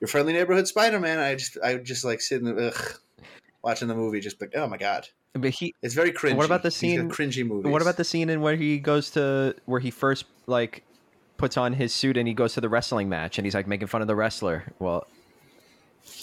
your 0.00 0.08
friendly 0.08 0.32
neighborhood 0.32 0.66
Spider 0.68 0.98
Man." 1.00 1.18
I 1.18 1.36
just 1.36 1.56
I 1.62 1.74
would 1.74 1.84
just 1.84 2.04
like 2.04 2.20
sit 2.20 2.40
in 2.42 2.44
the 2.54 2.68
ugh, 2.68 3.00
watching 3.66 3.88
the 3.88 3.94
movie, 3.94 4.20
just 4.20 4.40
like 4.40 4.52
oh 4.56 4.66
my 4.66 4.78
god, 4.78 5.08
but 5.34 5.50
he 5.50 5.74
it's 5.82 5.92
very 5.94 6.12
cringy. 6.12 6.36
What 6.36 6.46
about 6.46 6.62
the 6.62 6.68
He's 6.68 6.76
scene- 6.76 7.10
cringy 7.10 7.46
movies. 7.46 7.70
What 7.70 7.82
about 7.82 7.96
the 7.98 8.04
scene 8.04 8.30
in 8.30 8.40
where 8.40 8.56
he 8.56 8.78
goes 8.78 9.10
to 9.10 9.54
where 9.66 9.80
he 9.80 9.90
first 9.90 10.24
like 10.46 10.82
puts 11.36 11.56
on 11.58 11.74
his 11.74 11.92
suit 11.92 12.16
and 12.16 12.26
he 12.26 12.32
goes 12.32 12.54
to 12.54 12.60
the 12.62 12.68
wrestling 12.68 13.08
match 13.10 13.36
and 13.38 13.44
he's 13.44 13.54
like 13.54 13.66
making 13.66 13.88
fun 13.88 14.00
of 14.00 14.06
the 14.08 14.14
wrestler? 14.16 14.72
Well, 14.78 15.06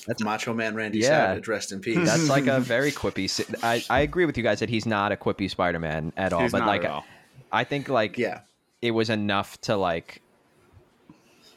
that's 0.08 0.24
Macho 0.24 0.54
Man 0.54 0.74
Randy 0.76 1.00
Yeah. 1.00 1.08
Savage? 1.28 1.48
Rest 1.48 1.72
in 1.74 1.82
peace. 1.82 1.98
that's 2.08 2.30
like 2.30 2.48
a 2.48 2.60
very 2.76 2.92
quippy. 2.92 3.28
I 3.64 3.84
I 3.90 4.00
agree 4.00 4.26
with 4.26 4.38
you 4.38 4.44
guys 4.44 4.60
that 4.62 4.70
he's 4.70 4.86
not 4.86 5.12
a 5.12 5.18
quippy 5.18 5.50
Spider-Man 5.50 6.14
at 6.18 6.32
all, 6.34 6.42
He's 6.42 6.52
but 6.54 6.66
like 6.66 6.86
all. 6.86 7.04
I 7.52 7.66
think 7.66 7.90
like 7.90 8.18
yeah. 8.18 8.40
it 8.82 8.92
was 8.92 9.10
enough 9.10 9.60
to 9.62 9.76
like 9.76 10.22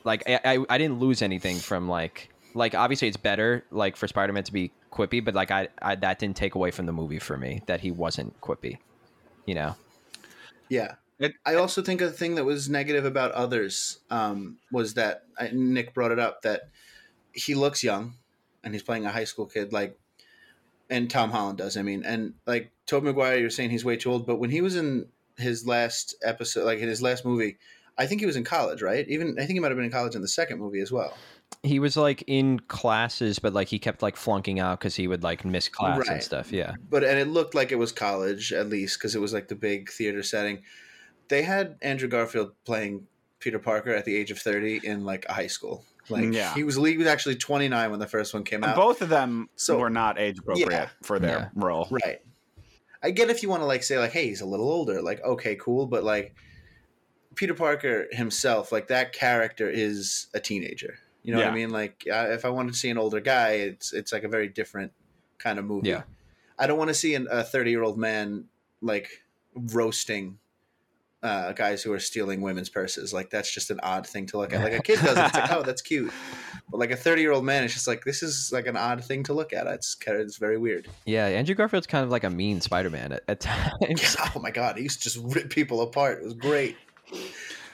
like 0.04 0.22
I, 0.28 0.40
I 0.44 0.64
I 0.68 0.78
didn't 0.78 0.98
lose 0.98 1.22
anything 1.22 1.56
from 1.56 1.88
like 1.88 2.28
like 2.54 2.74
obviously 2.74 3.08
it's 3.08 3.16
better 3.16 3.64
like 3.70 3.96
for 3.96 4.06
Spider-Man 4.08 4.44
to 4.44 4.52
be 4.52 4.72
quippy, 4.96 5.24
but 5.24 5.34
like 5.34 5.50
I, 5.50 5.68
I 5.80 5.94
that 5.96 6.18
didn't 6.18 6.36
take 6.36 6.54
away 6.54 6.70
from 6.70 6.86
the 6.86 6.92
movie 6.92 7.18
for 7.18 7.36
me 7.36 7.62
that 7.66 7.80
he 7.80 7.90
wasn't 7.90 8.40
quippy. 8.40 8.78
You 9.44 9.54
know. 9.54 9.76
Yeah. 10.68 10.94
It- 11.18 11.34
I 11.44 11.54
also 11.54 11.82
think 11.82 12.00
a 12.00 12.10
thing 12.10 12.34
that 12.34 12.44
was 12.44 12.68
negative 12.68 13.04
about 13.04 13.32
others 13.32 14.00
um, 14.10 14.58
was 14.72 14.94
that 14.94 15.24
I, 15.38 15.50
Nick 15.52 15.94
brought 15.94 16.10
it 16.10 16.18
up 16.18 16.42
that 16.42 16.70
he 17.32 17.54
looks 17.54 17.84
young 17.84 18.14
and 18.64 18.74
he's 18.74 18.82
playing 18.82 19.06
a 19.06 19.12
high 19.12 19.24
school 19.24 19.46
kid, 19.46 19.72
like, 19.72 19.98
and 20.90 21.10
Tom 21.10 21.30
Holland 21.30 21.58
does. 21.58 21.76
I 21.76 21.82
mean, 21.82 22.04
and 22.04 22.34
like 22.46 22.70
Tobey 22.86 23.06
Maguire, 23.06 23.38
you're 23.38 23.50
saying 23.50 23.70
he's 23.70 23.84
way 23.84 23.96
too 23.96 24.10
old, 24.10 24.26
but 24.26 24.36
when 24.36 24.50
he 24.50 24.60
was 24.60 24.76
in 24.76 25.06
his 25.36 25.66
last 25.66 26.14
episode, 26.22 26.64
like 26.64 26.80
in 26.80 26.88
his 26.88 27.02
last 27.02 27.24
movie, 27.24 27.58
I 27.98 28.06
think 28.06 28.20
he 28.20 28.26
was 28.26 28.36
in 28.36 28.44
college, 28.44 28.82
right? 28.82 29.06
Even 29.08 29.38
I 29.38 29.46
think 29.46 29.52
he 29.52 29.60
might 29.60 29.68
have 29.68 29.76
been 29.76 29.86
in 29.86 29.90
college 29.90 30.14
in 30.14 30.22
the 30.22 30.28
second 30.28 30.58
movie 30.58 30.80
as 30.80 30.92
well. 30.92 31.16
He 31.62 31.78
was 31.80 31.96
like 31.96 32.22
in 32.26 32.60
classes, 32.60 33.38
but 33.40 33.52
like 33.52 33.66
he 33.68 33.78
kept 33.78 34.02
like 34.02 34.16
flunking 34.16 34.60
out 34.60 34.78
because 34.78 34.94
he 34.94 35.08
would 35.08 35.22
like 35.24 35.44
miss 35.44 35.68
class 35.68 36.08
and 36.08 36.22
stuff. 36.22 36.52
Yeah. 36.52 36.74
but 36.90 37.02
and 37.02 37.18
it 37.18 37.28
looked 37.28 37.54
like 37.54 37.72
it 37.72 37.76
was 37.78 37.90
college 37.92 38.52
at 38.52 38.68
least 38.68 38.98
because 38.98 39.14
it 39.14 39.20
was 39.20 39.32
like 39.32 39.48
the 39.48 39.56
big 39.56 39.90
theater 39.90 40.22
setting. 40.22 40.62
They 41.28 41.42
had 41.42 41.76
Andrew 41.82 42.08
Garfield 42.08 42.52
playing 42.64 43.06
Peter 43.40 43.58
Parker 43.58 43.92
at 43.92 44.04
the 44.04 44.14
age 44.16 44.30
of 44.30 44.38
thirty 44.38 44.80
in 44.84 45.04
like 45.04 45.26
a 45.28 45.32
high 45.32 45.48
school. 45.48 45.84
Like 46.08 46.32
Yeah. 46.32 46.54
he 46.54 46.62
was 46.62 46.76
he 46.76 46.96
was 46.96 47.06
actually 47.08 47.34
twenty 47.34 47.68
nine 47.68 47.90
when 47.90 47.98
the 47.98 48.06
first 48.06 48.32
one 48.32 48.44
came 48.44 48.62
And 48.62 48.70
out. 48.70 48.76
both 48.76 49.02
of 49.02 49.08
them 49.08 49.48
So- 49.56 49.78
were 49.78 49.90
not 49.90 50.20
age 50.20 50.38
appropriate 50.38 50.70
Yeah. 50.70 50.88
for 51.02 51.18
their 51.18 51.38
Yeah. 51.38 51.48
role. 51.54 51.88
Right. 51.90 52.20
I 53.02 53.10
get 53.10 53.28
if 53.28 53.42
you 53.42 53.48
want 53.48 53.62
to 53.62 53.66
like 53.66 53.82
say 53.82 53.98
like, 53.98 54.12
hey, 54.12 54.26
he's 54.28 54.40
a 54.40 54.46
little 54.46 54.70
older. 54.70 55.02
Like, 55.02 55.20
okay, 55.24 55.56
cool, 55.56 55.86
but 55.86 56.04
like 56.04 56.34
Peter 57.34 57.54
Parker 57.54 58.06
himself, 58.12 58.70
like 58.72 58.88
that 58.88 59.12
character 59.12 59.68
is 59.68 60.28
a 60.32 60.38
teenager. 60.40 60.98
You 61.26 61.32
know 61.32 61.40
what 61.40 61.48
I 61.48 61.54
mean? 61.54 61.70
Like, 61.70 62.06
uh, 62.08 62.28
if 62.30 62.44
I 62.44 62.50
wanted 62.50 62.72
to 62.72 62.78
see 62.78 62.88
an 62.88 62.98
older 62.98 63.18
guy, 63.18 63.54
it's 63.54 63.92
it's 63.92 64.12
like 64.12 64.22
a 64.22 64.28
very 64.28 64.46
different 64.46 64.92
kind 65.38 65.58
of 65.58 65.64
movie. 65.64 65.88
Yeah. 65.88 66.02
I 66.56 66.68
don't 66.68 66.78
want 66.78 66.88
to 66.88 66.94
see 66.94 67.16
an, 67.16 67.26
a 67.28 67.42
thirty 67.42 67.70
year 67.70 67.82
old 67.82 67.98
man 67.98 68.44
like 68.80 69.24
roasting 69.54 70.38
uh, 71.24 71.52
guys 71.52 71.82
who 71.82 71.92
are 71.92 71.98
stealing 71.98 72.42
women's 72.42 72.68
purses. 72.68 73.12
Like 73.12 73.30
that's 73.30 73.52
just 73.52 73.72
an 73.72 73.80
odd 73.82 74.06
thing 74.06 74.26
to 74.26 74.38
look 74.38 74.52
at. 74.52 74.62
Like 74.62 74.74
a 74.74 74.82
kid 74.82 75.00
does 75.00 75.18
it, 75.18 75.24
it's 75.24 75.34
like, 75.34 75.50
oh, 75.50 75.62
that's 75.62 75.82
cute. 75.82 76.12
But 76.68 76.78
like 76.78 76.90
a 76.90 76.96
thirty 76.96 77.22
year 77.22 77.30
old 77.30 77.44
man, 77.44 77.62
it's 77.62 77.74
just 77.74 77.86
like 77.86 78.02
this 78.04 78.24
is 78.24 78.50
like 78.52 78.66
an 78.66 78.76
odd 78.76 79.04
thing 79.04 79.22
to 79.24 79.32
look 79.32 79.52
at. 79.52 79.68
It's 79.68 79.96
it's 80.04 80.36
very 80.36 80.58
weird. 80.58 80.88
Yeah, 81.04 81.26
Andrew 81.26 81.54
Garfield's 81.54 81.86
kind 81.86 82.02
of 82.04 82.10
like 82.10 82.24
a 82.24 82.30
mean 82.30 82.60
Spider-Man 82.60 83.12
at, 83.12 83.22
at 83.28 83.40
times. 83.80 84.16
Oh 84.34 84.40
my 84.40 84.50
god, 84.50 84.76
he 84.76 84.82
used 84.82 85.02
to 85.02 85.08
just 85.08 85.18
rip 85.34 85.48
people 85.48 85.80
apart. 85.80 86.18
It 86.18 86.24
was 86.24 86.34
great. 86.34 86.76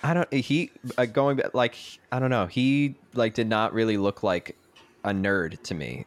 I 0.03 0.15
don't. 0.15 0.33
He 0.33 0.71
uh, 0.99 1.05
going 1.07 1.37
back, 1.37 1.55
like 1.55 1.77
I 2.11 2.19
don't 2.19 2.31
know. 2.31 2.47
He 2.47 2.97
like 3.15 3.35
did 3.35 3.47
not 3.49 3.73
really 3.73 3.97
look 3.97 4.23
like 4.23 4.57
a 5.05 5.11
nerd 5.11 5.62
to 5.65 5.75
me. 5.75 6.05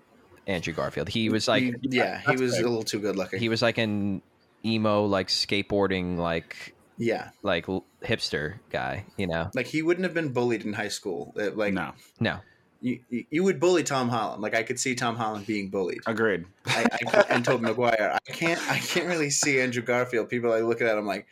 Andrew 0.48 0.74
Garfield. 0.74 1.10
He 1.10 1.30
was 1.30 1.48
like 1.48 1.64
He- 1.64 1.74
yeah, 1.84 2.20
he 2.30 2.36
was 2.38 2.56
fair. 2.56 2.66
a 2.66 2.70
little 2.70 2.84
too 2.84 3.00
good 3.00 3.16
looking. 3.16 3.40
he 3.40 3.50
was 3.50 3.62
like 3.64 3.78
an 3.80 4.22
emo, 4.64 5.06
like 5.06 5.28
skateboarding, 5.30 6.18
like 6.18 6.76
yeah, 6.98 7.30
like 7.42 7.68
l- 7.68 7.84
hipster 8.04 8.56
guy. 8.70 9.06
You 9.18 9.28
know? 9.28 9.50
like 9.56 9.66
he 9.68 9.82
wouldn't 9.82 10.04
have 10.04 10.14
been 10.14 10.30
bullied 10.34 10.64
in 10.66 10.74
high 10.74 10.90
school. 10.90 11.34
Uh, 11.40 11.50
Like 11.52 11.74
no, 11.74 11.94
No. 12.20 12.40
you, 12.82 13.00
you 13.10 13.26
you 13.32 13.44
would 13.44 13.60
bully 13.60 13.84
Tom 13.84 14.08
Holland. 14.10 14.42
Like 14.44 14.54
I 14.56 14.62
could 14.64 14.80
see 14.80 14.94
Tom 14.94 15.16
Holland 15.16 15.48
being 15.48 15.70
bullied. 15.70 16.02
agreed. 16.06 16.46
I, 16.68 16.86
I 16.92 16.98
can't- 16.98 17.26
and 17.32 17.46
Tobey 17.46 17.64
Maguire. 17.64 18.20
I 18.28 18.32
can't 18.32 18.62
I 18.70 18.78
can't 18.78 19.08
really 19.08 19.30
see 19.32 19.60
Andrew 19.60 19.82
Garfield. 19.82 20.30
People 20.30 20.54
are 20.54 20.62
looking 20.62 20.86
at 20.86 20.96
him 20.98 21.06
like 21.08 21.26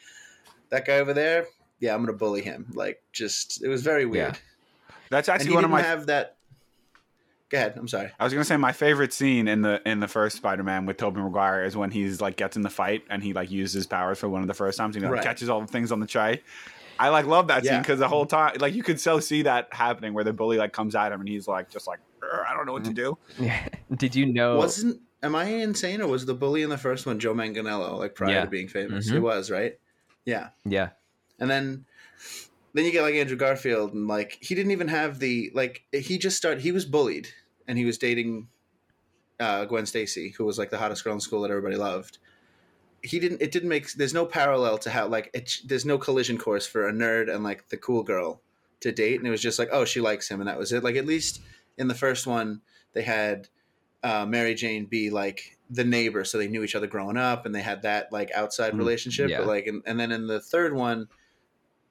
that 0.69 0.86
guy 0.86 0.97
over 0.99 1.13
there. 1.13 1.45
Yeah, 1.84 1.93
I'm 1.93 2.02
gonna 2.06 2.17
bully 2.17 2.41
him. 2.41 2.67
Like 2.74 3.04
just 3.12 3.62
it 3.62 3.67
was 3.67 3.82
very 3.82 4.06
weird. 4.06 4.38
That's 5.10 5.28
And 5.28 5.36
actually 5.36 5.50
he 5.50 5.56
one 5.56 5.63
didn't 5.63 5.74
of 5.78 5.82
my. 5.84 5.88
have 5.89 6.06
that. 6.06 6.38
Go 7.50 7.58
ahead. 7.58 7.74
I'm 7.76 7.89
sorry. 7.89 8.10
I 8.17 8.24
was 8.24 8.32
gonna 8.32 8.46
say 8.46 8.56
my 8.56 8.72
favorite 8.72 9.12
scene 9.12 9.50
in 9.50 9.62
the 9.63 9.82
in 9.86 10.00
the 10.00 10.08
first 10.08 10.38
Spider-Man 10.38 10.86
with 10.86 10.96
Tobey 10.96 11.19
Maguire 11.19 11.65
is 11.65 11.76
when 11.76 11.91
he's 11.91 12.22
like 12.22 12.38
gets 12.38 12.56
in 12.56 12.62
the 12.62 12.69
fight 12.69 13.04
and 13.10 13.22
he 13.22 13.34
like 13.34 13.52
uses 13.52 13.74
his 13.74 13.86
powers 13.86 14.17
for 14.17 14.30
one 14.30 14.41
of 14.41 14.48
the 14.48 14.54
first 14.54 14.78
times 14.78 14.96
and 14.96 15.04
he 15.04 15.10
like, 15.10 15.17
Right. 15.17 15.26
catches 15.26 15.50
all 15.50 15.60
the 15.60 15.67
things 15.67 15.91
on 15.91 16.00
the 16.00 16.08
tray. 16.08 16.41
I 16.98 17.10
like 17.10 17.26
love 17.26 17.48
that 17.50 17.65
scene 17.65 17.80
because 17.82 18.00
the 18.00 18.08
whole 18.08 18.26
time 18.26 18.56
like 18.62 18.74
you 18.74 18.82
could 18.82 18.98
so 19.00 19.19
see 19.19 19.41
that 19.41 19.67
happening 19.74 20.13
where 20.13 20.24
the 20.24 20.32
bully 20.32 20.58
like 20.58 20.72
comes 20.72 20.96
at 20.96 21.12
him 21.12 21.19
and 21.19 21.28
he's 21.28 21.50
like 21.50 21.69
just 21.69 21.86
like 21.86 22.00
I 22.48 22.54
don't 22.56 22.65
know 22.65 22.72
what 22.74 22.86
to 22.86 22.93
do. 22.93 23.17
Yeah. 23.38 23.67
Did 23.98 24.15
you 24.15 24.26
know? 24.28 24.56
Wasn't 24.56 25.02
am 25.22 25.36
I 25.36 25.43
insane 25.43 26.02
or 26.02 26.08
was 26.08 26.26
the 26.26 26.34
bully 26.34 26.62
in 26.62 26.69
the 26.69 26.78
first 26.78 27.06
one 27.06 27.19
Joe 27.19 27.34
Manganiello 27.34 27.98
like 28.00 28.15
prior 28.15 28.32
Yeah. 28.32 28.41
to 28.46 28.50
being 28.50 28.69
famous? 28.69 29.12
Mhm. 29.12 29.15
It 29.15 29.19
was 29.19 29.52
right. 29.52 29.78
Yeah, 30.26 30.50
yeah. 30.63 30.89
And 31.43 31.51
then 31.51 31.86
then 32.73 32.86
you 32.86 32.91
get 32.91 33.01
like 33.03 33.15
Andrew 33.15 33.36
Garfield 33.36 33.93
and 33.93 34.08
like 34.08 34.38
he 34.41 34.56
didn't 34.56 34.71
even 34.71 34.88
have 34.88 35.19
the 35.19 35.51
like 35.53 35.84
he 35.91 36.17
just 36.17 36.38
started 36.38 36.63
he 36.63 36.71
was 36.71 36.86
bullied 36.86 37.27
and 37.67 37.77
he 37.77 37.84
was 37.84 37.97
dating 37.97 38.47
uh, 39.41 39.65
Gwen 39.65 39.86
Stacy 39.86 40.29
who 40.38 40.45
was 40.45 40.58
like 40.58 40.69
the 40.69 40.77
hottest 40.77 41.03
girl 41.03 41.13
in 41.13 41.19
school 41.19 41.41
that 41.41 41.51
everybody 41.51 41.75
loved. 41.75 42.17
He 43.01 43.19
didn't. 43.19 43.41
It 43.41 43.51
didn't 43.51 43.67
make. 43.67 43.91
There's 43.91 44.13
no 44.13 44.25
parallel 44.25 44.77
to 44.79 44.89
how 44.89 45.08
like 45.08 45.29
it, 45.34 45.58
there's 45.65 45.86
no 45.86 45.97
collision 45.97 46.38
course 46.38 46.65
for 46.65 46.88
a 46.88 46.93
nerd 46.93 47.29
and 47.34 47.43
like 47.43 47.67
the 47.67 47.75
cool 47.75 48.03
girl 48.03 48.41
to 48.79 48.93
date, 48.93 49.17
and 49.17 49.27
it 49.27 49.32
was 49.32 49.41
just 49.41 49.60
like 49.60 49.67
oh 49.73 49.84
she 49.84 49.99
likes 49.99 50.29
him 50.29 50.39
and 50.39 50.47
that 50.47 50.58
was 50.58 50.71
it. 50.71 50.84
Like 50.86 50.95
at 50.95 51.06
least 51.06 51.41
in 51.77 51.89
the 51.89 51.95
first 51.95 52.25
one 52.25 52.62
they 52.93 53.01
had 53.01 53.49
uh, 54.03 54.25
Mary 54.25 54.56
Jane 54.56 54.86
be 54.86 55.10
like 55.10 55.58
the 55.69 55.84
neighbor, 55.84 56.23
so 56.23 56.38
they 56.38 56.47
knew 56.47 56.63
each 56.63 56.75
other 56.75 56.88
growing 56.88 57.17
up, 57.17 57.45
and 57.45 57.53
they 57.53 57.62
had 57.62 57.82
that 57.82 58.12
like 58.13 58.32
outside 58.34 58.73
Mm, 58.73 58.77
relationship. 58.77 59.29
yeah. 59.29 59.39
But 59.39 59.47
like, 59.47 59.67
and, 59.67 59.82
and 59.86 59.99
then 59.99 60.12
in 60.12 60.27
the 60.27 60.39
third 60.39 60.73
one, 60.73 61.08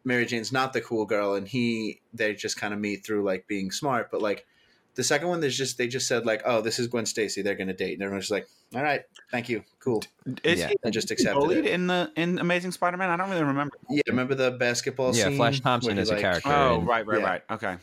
Mary 0.05 0.27
Jane's 0.27 0.53
not 0.53 0.73
the 0.73 0.81
cool 0.81 1.05
girl, 1.07 1.35
and 1.35 1.47
he 1.47 2.01
they 2.13 2.35
just 2.35 2.57
kind 2.57 2.75
of 2.75 2.81
meet 2.81 3.05
through 3.05 3.25
like 3.25 3.47
being 3.47 3.71
smart. 3.71 4.11
But 4.11 4.21
like 4.23 4.47
the 4.95 5.05
second 5.05 5.29
one, 5.29 5.41
there's 5.41 5.57
just 5.57 5.79
they 5.79 5.87
just 5.89 6.07
said 6.09 6.27
like, 6.27 6.43
oh, 6.45 6.61
this 6.61 6.79
is 6.79 6.87
Gwen 6.89 7.07
Stacy, 7.07 7.41
they're 7.43 7.55
gonna 7.55 7.73
date, 7.73 7.95
and 7.95 8.03
everyone's 8.03 8.25
just 8.25 8.33
like, 8.33 8.49
all 8.75 8.83
right, 8.83 9.03
thank 9.31 9.49
you, 9.49 9.63
cool, 9.81 10.03
Is 10.45 10.61
Yeah. 10.61 10.69
he 10.69 10.77
and 10.85 10.93
just 10.93 11.11
accepted 11.11 11.39
bullied 11.39 11.65
it. 11.65 11.67
in 11.67 11.87
the 11.87 12.11
in 12.17 12.39
Amazing 12.39 12.73
Spider-Man? 12.73 13.09
I 13.11 13.17
don't 13.17 13.31
really 13.31 13.45
remember. 13.45 13.77
Yeah, 13.91 14.03
remember 14.09 14.35
the 14.35 14.51
basketball 14.51 15.15
Yeah, 15.15 15.25
scene? 15.29 15.37
Flash 15.37 15.61
Thompson 15.61 15.97
he, 15.97 16.03
is 16.03 16.11
a 16.11 16.17
character. 16.19 16.49
Oh, 16.51 16.79
and 16.79 16.87
right, 16.87 17.07
right, 17.07 17.21
Yeah. 17.21 17.25
right. 17.27 17.43
Okay. 17.51 17.77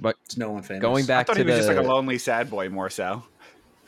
But 0.00 0.16
it's 0.24 0.36
no 0.36 0.50
one 0.50 0.62
famous. 0.62 0.82
Going 0.82 1.06
back 1.06 1.14
I 1.14 1.20
back 1.20 1.26
thought 1.28 1.32
to 1.34 1.40
he 1.40 1.46
was 1.46 1.54
the, 1.54 1.58
just 1.60 1.68
like 1.68 1.86
a 1.86 1.88
lonely 1.88 2.18
sad 2.18 2.50
boy 2.50 2.68
more 2.68 2.90
so. 2.90 3.22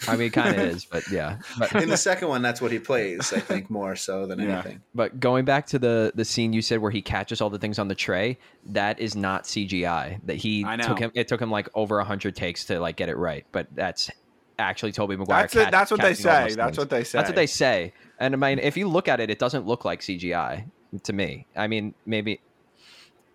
I 0.09 0.17
mean, 0.17 0.31
kind 0.31 0.55
of 0.57 0.61
is, 0.63 0.85
but 0.85 1.03
yeah. 1.11 1.39
But 1.59 1.73
in 1.83 1.89
the 1.89 1.97
second 1.97 2.29
one, 2.29 2.43
that's 2.43 2.61
what 2.61 2.73
he 2.73 2.79
plays. 2.79 3.33
I 3.33 3.41
think 3.41 3.71
more 3.71 3.97
so 3.97 4.27
than 4.27 4.39
Yeah. 4.41 4.55
anything. 4.61 4.83
But 4.95 5.21
going 5.21 5.45
back 5.45 5.67
to 5.69 5.79
the 5.79 6.13
the 6.15 6.25
scene 6.25 6.53
you 6.53 6.63
said 6.63 6.81
where 6.81 6.91
he 6.91 7.03
catches 7.03 7.41
all 7.41 7.51
the 7.51 7.59
things 7.59 7.79
on 7.79 7.89
the 7.89 7.95
tray, 7.95 8.39
that 8.67 8.99
is 9.01 9.15
not 9.17 9.45
CGI. 9.45 10.21
That 10.27 10.37
he 10.37 10.65
I 10.65 10.77
know. 10.77 10.87
took 10.89 10.99
him. 10.99 11.11
It 11.15 11.29
took 11.29 11.41
him 11.41 11.51
like 11.51 11.69
over 11.75 12.01
hundred 12.03 12.37
takes 12.37 12.65
to 12.67 12.81
like 12.81 12.97
get 12.97 13.09
it 13.09 13.17
right. 13.17 13.45
But 13.53 13.69
that's 13.75 14.11
actually 14.59 14.93
Tobey 14.93 15.17
Maguire. 15.17 15.43
That's 15.43 15.57
it. 15.57 15.59
catch- 15.65 15.71
That's 15.73 15.91
what 15.91 16.01
they 16.01 16.15
say. 16.15 16.23
That's 16.23 16.55
things. 16.57 16.79
what 16.79 16.91
they 16.91 17.05
say. 17.05 17.19
That's 17.19 17.29
what 17.29 17.37
they 17.37 17.47
say. 17.47 17.93
And 18.21 18.35
I 18.35 18.37
mean, 18.37 18.59
if 18.61 18.77
you 18.77 18.89
look 18.89 19.09
at 19.09 19.19
it, 19.21 19.31
it 19.31 19.39
doesn't 19.39 19.67
look 19.67 19.85
like 19.85 20.01
CGI 20.01 20.65
to 21.03 21.13
me. 21.13 21.47
I 21.57 21.67
mean, 21.67 21.95
maybe 22.07 22.41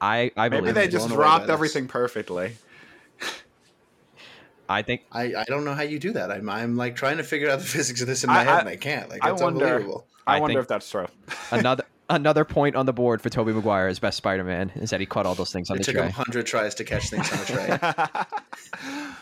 I 0.01 0.32
I 0.38 0.47
Maybe 0.49 0.71
they 0.71 0.88
just 0.88 1.08
blown 1.10 1.17
away 1.17 1.25
by 1.27 1.38
dropped 1.38 1.49
everything 1.49 1.88
perfectly. 1.88 2.53
I 4.69 4.82
think 4.84 5.01
I, 5.12 5.34
I 5.36 5.43
don't 5.45 5.65
know 5.65 5.73
how 5.73 5.82
you 5.82 5.97
do 5.99 6.13
that. 6.13 6.32
I'm, 6.32 6.47
I'm 6.49 6.77
like 6.77 6.95
trying 6.95 7.17
to 7.17 7.23
figure 7.23 7.49
out 7.49 7.60
the 7.60 7.65
physics 7.77 8.01
of 8.01 8.08
this 8.08 8.23
in 8.23 8.29
my 8.29 8.41
I- 8.41 8.43
head, 8.43 8.53
I- 8.53 8.60
and 8.60 8.69
I 8.69 8.75
can't. 8.75 9.10
Like 9.10 9.25
I 9.25 9.32
it's 9.32 9.41
wonder- 9.41 9.65
unbelievable. 9.65 10.05
I, 10.27 10.38
I 10.38 10.39
wonder 10.39 10.53
think- 10.53 10.63
if 10.63 10.67
that's 10.67 10.89
true. 10.89 11.08
another 11.51 11.84
another 12.12 12.45
point 12.45 12.75
on 12.75 12.86
the 12.86 12.93
board 12.93 13.21
for 13.21 13.29
Tobey 13.29 13.51
Maguire 13.53 13.88
as 13.88 13.99
best 13.99 14.17
Spider-Man 14.17 14.71
is 14.75 14.89
that 14.91 14.99
he 14.99 15.05
caught 15.05 15.25
all 15.25 15.36
those 15.36 15.51
things 15.51 15.69
on 15.69 15.77
It 15.77 15.79
the 15.79 15.84
took 15.86 15.95
him 15.95 16.01
tray. 16.03 16.12
hundred 16.12 16.45
tries 16.45 16.75
to 16.75 16.84
catch 16.84 17.10
things 17.10 17.32
on 17.34 17.39
a 17.39 17.45
tray. 17.45 18.25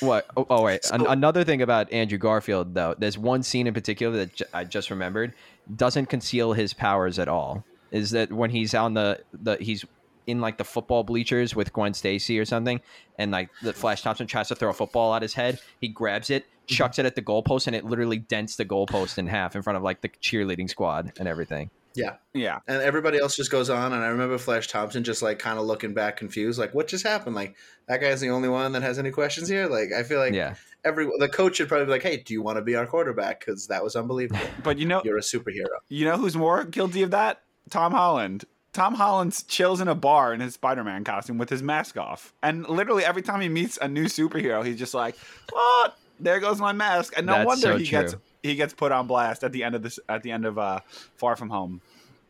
What? 0.00 0.26
Oh, 0.36 0.46
oh 0.50 0.62
wait. 0.62 0.84
An- 0.92 1.06
another 1.06 1.42
thing 1.42 1.62
about 1.62 1.90
Andrew 1.90 2.18
Garfield, 2.18 2.74
though, 2.74 2.94
there's 2.98 3.16
one 3.16 3.42
scene 3.42 3.66
in 3.66 3.72
particular 3.72 4.14
that 4.18 4.34
j- 4.34 4.44
I 4.52 4.64
just 4.64 4.90
remembered 4.90 5.32
doesn't 5.74 6.06
conceal 6.06 6.52
his 6.52 6.74
powers 6.74 7.18
at 7.18 7.28
all. 7.28 7.64
Is 7.92 8.10
that 8.10 8.30
when 8.30 8.50
he's 8.50 8.74
on 8.74 8.92
the 8.94 9.20
the 9.32 9.56
he's 9.56 9.86
in 10.26 10.40
like 10.40 10.58
the 10.58 10.64
football 10.64 11.04
bleachers 11.04 11.54
with 11.54 11.72
Gwen 11.72 11.94
Stacy 11.94 12.38
or 12.38 12.44
something, 12.44 12.80
and 13.18 13.30
like 13.30 13.50
the 13.62 13.72
Flash 13.72 14.02
Thompson 14.02 14.26
tries 14.26 14.48
to 14.48 14.54
throw 14.54 14.70
a 14.70 14.74
football 14.74 15.14
at 15.14 15.22
his 15.22 15.34
head, 15.34 15.60
he 15.80 15.88
grabs 15.88 16.30
it, 16.30 16.44
mm-hmm. 16.44 16.74
chucks 16.74 16.98
it 16.98 17.06
at 17.06 17.14
the 17.14 17.22
goalpost, 17.22 17.66
and 17.66 17.76
it 17.76 17.84
literally 17.84 18.18
dents 18.18 18.56
the 18.56 18.64
goalpost 18.64 19.18
in 19.18 19.26
half 19.26 19.56
in 19.56 19.62
front 19.62 19.76
of 19.76 19.82
like 19.82 20.00
the 20.00 20.08
cheerleading 20.08 20.68
squad 20.68 21.12
and 21.18 21.28
everything. 21.28 21.70
yeah, 21.94 22.16
yeah. 22.34 22.58
and 22.68 22.82
everybody 22.82 23.18
else 23.18 23.36
just 23.36 23.50
goes 23.50 23.70
on. 23.70 23.92
And 23.92 24.02
I 24.02 24.08
remember 24.08 24.36
Flash 24.36 24.68
Thompson 24.68 25.02
just 25.02 25.22
like 25.22 25.38
kind 25.38 25.58
of 25.58 25.64
looking 25.64 25.94
back, 25.94 26.16
confused, 26.16 26.58
like 26.58 26.74
what 26.74 26.88
just 26.88 27.06
happened? 27.06 27.34
Like 27.34 27.56
that 27.88 28.00
guy's 28.00 28.20
the 28.20 28.30
only 28.30 28.48
one 28.48 28.72
that 28.72 28.82
has 28.82 28.98
any 28.98 29.10
questions 29.10 29.48
here. 29.48 29.66
Like 29.66 29.92
I 29.96 30.02
feel 30.02 30.18
like 30.18 30.34
yeah, 30.34 30.56
every 30.84 31.08
the 31.18 31.28
coach 31.28 31.56
should 31.56 31.68
probably 31.68 31.86
be 31.86 31.92
like, 31.92 32.02
hey, 32.02 32.18
do 32.18 32.34
you 32.34 32.42
want 32.42 32.56
to 32.56 32.62
be 32.62 32.76
our 32.76 32.86
quarterback? 32.86 33.40
Because 33.40 33.68
that 33.68 33.82
was 33.82 33.96
unbelievable. 33.96 34.40
But 34.62 34.78
you 34.78 34.86
know, 34.86 35.00
You're 35.04 35.18
a 35.18 35.22
superhero. 35.22 35.66
you 35.88 36.04
know 36.04 36.16
who's 36.16 36.36
more 36.36 36.64
guilty 36.64 37.02
of 37.02 37.12
that? 37.12 37.42
Tom 37.70 37.92
Holland. 37.92 38.44
Tom 38.76 38.94
Holland 38.94 39.42
chills 39.48 39.80
in 39.80 39.88
a 39.88 39.94
bar 39.94 40.34
in 40.34 40.40
his 40.40 40.54
Spider-Man 40.54 41.02
costume 41.02 41.38
with 41.38 41.48
his 41.48 41.62
mask 41.62 41.96
off, 41.96 42.34
and 42.42 42.68
literally 42.68 43.04
every 43.04 43.22
time 43.22 43.40
he 43.40 43.48
meets 43.48 43.78
a 43.80 43.88
new 43.88 44.04
superhero, 44.04 44.64
he's 44.64 44.78
just 44.78 44.92
like, 44.92 45.16
"What? 45.50 45.96
There 46.20 46.38
goes 46.40 46.60
my 46.60 46.72
mask!" 46.72 47.14
And 47.16 47.26
no 47.26 47.32
That's 47.32 47.46
wonder 47.46 47.62
so 47.62 47.76
he 47.78 47.86
true. 47.86 48.02
gets 48.02 48.14
he 48.42 48.54
gets 48.54 48.74
put 48.74 48.92
on 48.92 49.06
blast 49.06 49.42
at 49.44 49.52
the 49.52 49.64
end 49.64 49.74
of 49.74 49.82
this 49.82 49.98
at 50.10 50.22
the 50.22 50.30
end 50.30 50.44
of 50.44 50.58
uh, 50.58 50.80
Far 51.16 51.36
From 51.36 51.48
Home. 51.50 51.80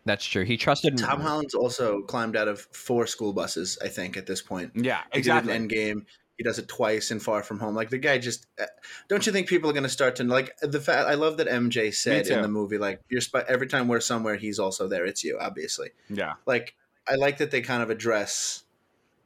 that's 0.04 0.24
true. 0.24 0.44
He 0.44 0.56
trusted 0.56 0.96
Tom 0.96 1.20
Holland's 1.20 1.54
also 1.54 2.02
climbed 2.02 2.36
out 2.36 2.46
of 2.46 2.60
four 2.70 3.08
school 3.08 3.32
buses. 3.32 3.76
I 3.82 3.88
think 3.88 4.16
at 4.16 4.26
this 4.26 4.40
point. 4.40 4.70
Yeah, 4.76 5.00
He 5.12 5.18
exactly. 5.18 5.52
did 5.52 5.72
it 5.72 5.74
in 5.74 5.96
Endgame. 5.98 6.06
He 6.36 6.44
does 6.44 6.58
it 6.58 6.68
twice 6.68 7.10
in 7.10 7.18
Far 7.20 7.42
From 7.42 7.58
Home. 7.60 7.74
Like 7.74 7.88
the 7.90 7.98
guy 7.98 8.18
just. 8.18 8.46
uh, 8.60 8.66
Don't 9.08 9.24
you 9.26 9.32
think 9.32 9.48
people 9.48 9.70
are 9.70 9.72
going 9.72 9.82
to 9.84 9.88
start 9.88 10.16
to 10.16 10.24
like 10.24 10.54
the 10.60 10.80
fact? 10.80 11.08
I 11.08 11.14
love 11.14 11.38
that 11.38 11.48
MJ 11.48 11.94
said 11.94 12.26
in 12.26 12.42
the 12.42 12.48
movie, 12.48 12.76
like, 12.78 13.00
"You're 13.08 13.22
sp- 13.24 13.48
every 13.48 13.66
time 13.66 13.88
we're 13.88 14.00
somewhere, 14.00 14.36
he's 14.36 14.58
also 14.58 14.86
there. 14.86 15.06
It's 15.06 15.24
you, 15.24 15.38
obviously." 15.40 15.90
yeah, 16.10 16.34
Like, 16.44 16.74
I 17.08 17.14
like 17.14 17.38
that 17.38 17.50
they 17.52 17.62
kind 17.62 17.82
of 17.82 17.88
address, 17.88 18.64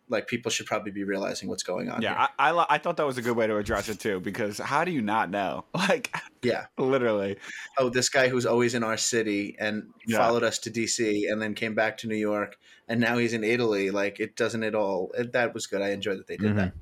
like, 0.08 0.26
people 0.28 0.50
should 0.50 0.66
probably 0.66 0.92
be 0.92 1.02
realizing 1.02 1.48
what's 1.48 1.62
going 1.64 1.88
on. 1.88 2.00
yeah. 2.02 2.28
I, 2.38 2.50
I 2.52 2.66
I 2.74 2.78
thought 2.78 2.96
that 2.98 3.06
was 3.06 3.18
a 3.18 3.22
good 3.22 3.36
way 3.36 3.46
to 3.48 3.56
address 3.56 3.88
it 3.88 3.98
too, 3.98 4.20
because 4.20 4.58
how 4.58 4.84
do 4.84 4.92
you 4.92 5.02
not 5.02 5.30
know? 5.30 5.64
Like, 5.74 6.14
yeah. 6.42 6.66
literally. 6.78 7.38
Oh, 7.76 7.88
this 7.88 8.08
guy 8.08 8.28
who's 8.28 8.46
always 8.46 8.74
in 8.74 8.84
our 8.84 8.96
city 8.96 9.56
and 9.58 9.88
Yeah. 10.06 10.18
followed 10.18 10.44
us 10.44 10.58
to 10.60 10.70
DC 10.70 11.30
and 11.30 11.42
then 11.42 11.54
came 11.54 11.74
back 11.74 11.96
to 11.98 12.06
New 12.06 12.16
York 12.16 12.56
and 12.88 13.00
now 13.00 13.18
he's 13.18 13.32
in 13.32 13.42
Italy. 13.42 13.90
Like, 13.90 14.20
it 14.20 14.36
doesn't 14.36 14.62
at 14.62 14.74
all. 14.76 15.10
It, 15.18 15.32
that 15.32 15.54
was 15.54 15.66
good. 15.66 15.82
I 15.82 15.90
enjoyed 15.90 16.18
that 16.18 16.26
they 16.28 16.36
did 16.36 16.52
Mhm. 16.52 16.56
that. 16.56 16.72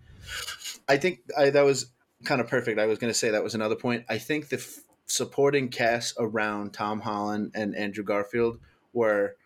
I 0.88 0.96
think 0.96 1.20
I, 1.36 1.50
that 1.50 1.64
was 1.64 1.90
kind 2.24 2.40
of 2.40 2.48
perfect. 2.48 2.78
I 2.78 2.86
was 2.86 2.98
going 2.98 3.12
to 3.12 3.18
say 3.18 3.30
that 3.30 3.44
was 3.44 3.54
another 3.54 3.76
point. 3.76 4.04
I 4.08 4.18
think 4.18 4.48
the 4.48 4.56
f- 4.56 4.80
supporting 5.06 5.68
cast 5.68 6.14
around 6.18 6.72
Tom 6.72 7.00
Holland 7.00 7.52
and 7.54 7.76
Andrew 7.76 8.04
Garfield 8.04 8.58
were 8.92 9.36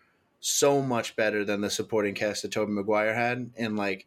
so 0.41 0.83
much 0.83 1.15
better 1.17 1.45
than 1.45 1.61
the 1.61 1.71
supporting 1.71 2.15
cast 2.15 2.43
that 2.43 2.53
Tobey 2.53 2.73
Maguire 2.73 3.15
had. 3.15 3.51
And 3.57 3.77
like 3.77 4.07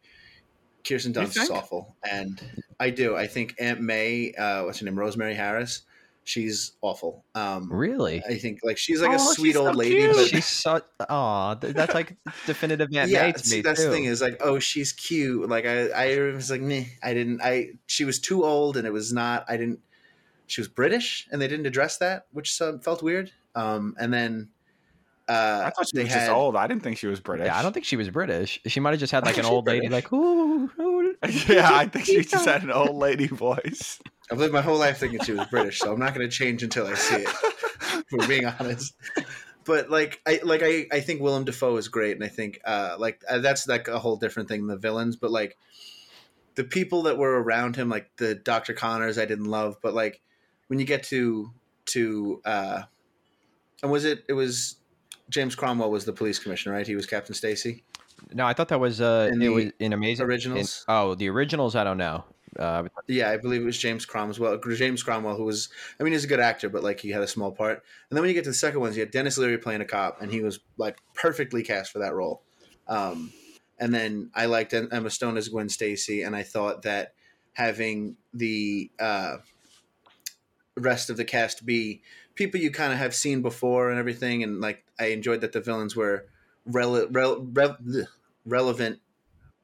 Kirsten 0.86 1.12
Dunst 1.12 1.36
is 1.40 1.50
awful, 1.50 1.96
and 2.08 2.40
I 2.78 2.90
do. 2.90 3.16
I 3.16 3.26
think 3.26 3.54
Aunt 3.58 3.80
May, 3.80 4.32
uh, 4.34 4.64
what's 4.64 4.78
her 4.78 4.84
name, 4.84 4.98
Rosemary 4.98 5.34
Harris, 5.34 5.82
she's 6.26 6.72
awful. 6.82 7.24
Um, 7.34 7.72
really. 7.72 8.22
I 8.28 8.36
think 8.36 8.60
like 8.62 8.76
she's 8.76 9.00
like 9.00 9.12
a 9.12 9.20
Oh, 9.20 9.32
sweet 9.32 9.56
old 9.56 9.72
so 9.74 9.78
lady, 9.78 9.96
cute. 9.96 10.14
but 10.14 10.26
She's 10.28 10.44
so 10.46 10.80
oh, 11.08 11.54
that's 11.54 11.94
like 11.94 12.16
definitive 12.44 12.88
Aunt 12.94 13.10
yeah, 13.10 13.26
May 13.28 13.32
to 13.32 13.38
see, 13.38 13.56
me 13.56 13.62
that's 13.62 13.80
too. 13.80 13.86
the 13.86 13.92
thing 13.92 14.04
is 14.04 14.20
like, 14.20 14.36
oh, 14.40 14.58
she's 14.58 14.92
cute. 14.92 15.48
Like 15.48 15.64
I, 15.64 15.88
I 15.88 16.32
was 16.34 16.50
like, 16.50 16.60
meh, 16.60 16.84
I 17.02 17.14
didn't. 17.14 17.40
I 17.42 17.70
she 17.86 18.04
was 18.04 18.18
too 18.20 18.44
old, 18.44 18.76
and 18.76 18.86
it 18.86 18.92
was 18.92 19.12
not. 19.12 19.46
I 19.48 19.56
didn't. 19.56 19.80
She 20.48 20.60
was 20.60 20.68
British, 20.68 21.26
and 21.32 21.40
they 21.40 21.48
didn't 21.48 21.66
address 21.66 21.96
that, 21.98 22.26
which 22.32 22.52
some, 22.54 22.78
felt 22.80 23.02
weird. 23.02 23.32
Um, 23.54 23.96
and 23.98 24.12
then 24.12 24.50
Uh, 25.28 25.62
I 25.66 25.70
thought 25.70 25.88
she 25.88 25.96
they 25.96 26.04
was 26.04 26.12
just 26.12 26.30
old. 26.30 26.54
I 26.54 26.66
didn't 26.68 26.82
think 26.84 26.98
she 26.98 27.08
was 27.08 27.18
British. 27.20 27.46
Yeah, 27.46 27.58
I 27.58 27.62
don't 27.62 27.72
think 27.72 27.84
she 27.86 27.96
was 27.96 28.10
British. 28.10 28.60
She 28.66 28.78
might 28.78 28.90
have 28.92 29.00
just 29.00 29.10
had 29.12 29.24
like 29.24 29.38
an 29.38 29.42
She's 29.44 29.50
old 29.50 29.66
lady, 29.66 29.88
like 29.88 30.12
ooh, 30.12 30.70
ooh. 30.78 31.05
yeah, 31.48 31.70
I 31.72 31.86
think 31.86 32.06
she 32.06 32.22
just 32.22 32.46
had 32.46 32.62
an 32.62 32.70
old 32.70 32.96
lady 32.96 33.26
voice. 33.26 34.00
I've 34.30 34.38
lived 34.38 34.52
my 34.52 34.60
whole 34.60 34.78
life 34.78 34.98
thinking 34.98 35.20
she 35.22 35.32
was 35.32 35.46
British, 35.46 35.78
so 35.78 35.92
I'm 35.92 36.00
not 36.00 36.14
going 36.14 36.28
to 36.28 36.34
change 36.34 36.62
until 36.62 36.86
I 36.86 36.94
see 36.94 37.16
it. 37.16 37.28
For 38.08 38.26
being 38.28 38.44
honest, 38.44 38.94
but 39.64 39.90
like 39.90 40.20
I 40.26 40.40
like 40.44 40.62
I, 40.62 40.86
I 40.92 41.00
think 41.00 41.20
Willem 41.20 41.44
Dafoe 41.44 41.76
is 41.76 41.88
great, 41.88 42.12
and 42.16 42.24
I 42.24 42.28
think 42.28 42.60
uh, 42.64 42.96
like 42.98 43.22
uh, 43.28 43.38
that's 43.38 43.66
like 43.66 43.88
a 43.88 43.98
whole 43.98 44.16
different 44.16 44.48
thing 44.48 44.60
than 44.60 44.76
the 44.76 44.80
villains. 44.80 45.16
But 45.16 45.32
like 45.32 45.56
the 46.54 46.64
people 46.64 47.02
that 47.02 47.18
were 47.18 47.42
around 47.42 47.76
him, 47.76 47.88
like 47.88 48.10
the 48.16 48.34
Doctor 48.34 48.74
Connors, 48.74 49.18
I 49.18 49.24
didn't 49.24 49.46
love, 49.46 49.76
but 49.82 49.92
like 49.94 50.20
when 50.68 50.78
you 50.78 50.86
get 50.86 51.02
to 51.04 51.50
to 51.86 52.40
uh, 52.44 52.82
and 53.82 53.90
was 53.90 54.04
it 54.04 54.24
it 54.28 54.34
was 54.34 54.76
James 55.28 55.54
Cromwell 55.54 55.90
was 55.90 56.04
the 56.04 56.12
police 56.12 56.38
commissioner, 56.38 56.74
right? 56.74 56.86
He 56.86 56.96
was 56.96 57.06
Captain 57.06 57.34
Stacy. 57.34 57.84
No, 58.32 58.44
I 58.46 58.52
thought 58.54 58.68
that 58.68 58.80
was 58.80 59.00
uh, 59.00 59.28
In 59.32 59.40
it 59.40 59.46
the 59.46 59.48
was 59.52 59.64
in 59.78 59.92
amazing 59.92 60.24
in- 60.24 60.30
originals? 60.30 60.84
oh, 60.88 61.14
the 61.14 61.28
originals. 61.28 61.74
I 61.76 61.84
don't 61.84 61.98
know. 61.98 62.24
Uh, 62.58 62.84
Yeah, 63.06 63.30
I 63.30 63.36
believe 63.36 63.60
it 63.62 63.64
was 63.66 63.78
James 63.78 64.06
Cromwell. 64.06 64.58
James 64.74 65.02
Cromwell, 65.02 65.36
who 65.36 65.44
was, 65.44 65.68
I 66.00 66.02
mean, 66.02 66.12
he's 66.12 66.24
a 66.24 66.28
good 66.28 66.40
actor, 66.40 66.68
but 66.70 66.82
like 66.82 66.98
he 67.00 67.10
had 67.10 67.22
a 67.22 67.28
small 67.28 67.52
part. 67.52 67.84
And 68.10 68.16
then 68.16 68.22
when 68.22 68.28
you 68.28 68.34
get 68.34 68.44
to 68.44 68.50
the 68.50 68.54
second 68.54 68.80
ones, 68.80 68.96
you 68.96 69.00
had 69.02 69.10
Denis 69.10 69.36
Leary 69.38 69.58
playing 69.58 69.80
a 69.82 69.84
cop, 69.84 70.20
and 70.22 70.32
he 70.32 70.40
was 70.42 70.58
like 70.78 70.96
perfectly 71.14 71.62
cast 71.62 71.92
for 71.92 71.98
that 72.00 72.14
role. 72.14 72.42
Um, 72.88 73.32
and 73.78 73.94
then 73.94 74.30
I 74.34 74.46
liked 74.46 74.72
Emma 74.72 75.10
Stone 75.10 75.36
as 75.36 75.48
Gwen 75.48 75.68
Stacy, 75.68 76.22
and 76.22 76.34
I 76.34 76.42
thought 76.42 76.82
that 76.82 77.12
having 77.52 78.16
the 78.32 78.90
uh, 78.98 79.36
rest 80.76 81.10
of 81.10 81.16
the 81.16 81.24
cast 81.24 81.64
be 81.66 82.02
people 82.34 82.60
you 82.60 82.70
kind 82.70 82.92
of 82.92 82.98
have 82.98 83.14
seen 83.14 83.42
before 83.42 83.90
and 83.90 83.98
everything, 83.98 84.42
and 84.42 84.60
like 84.60 84.84
I 84.98 85.06
enjoyed 85.06 85.42
that 85.42 85.52
the 85.52 85.60
villains 85.60 85.94
were 85.94 86.26
rele- 86.70 87.08
rel- 87.10 87.46
rel- 87.52 87.76
ugh, 87.96 88.06
relevant 88.44 88.98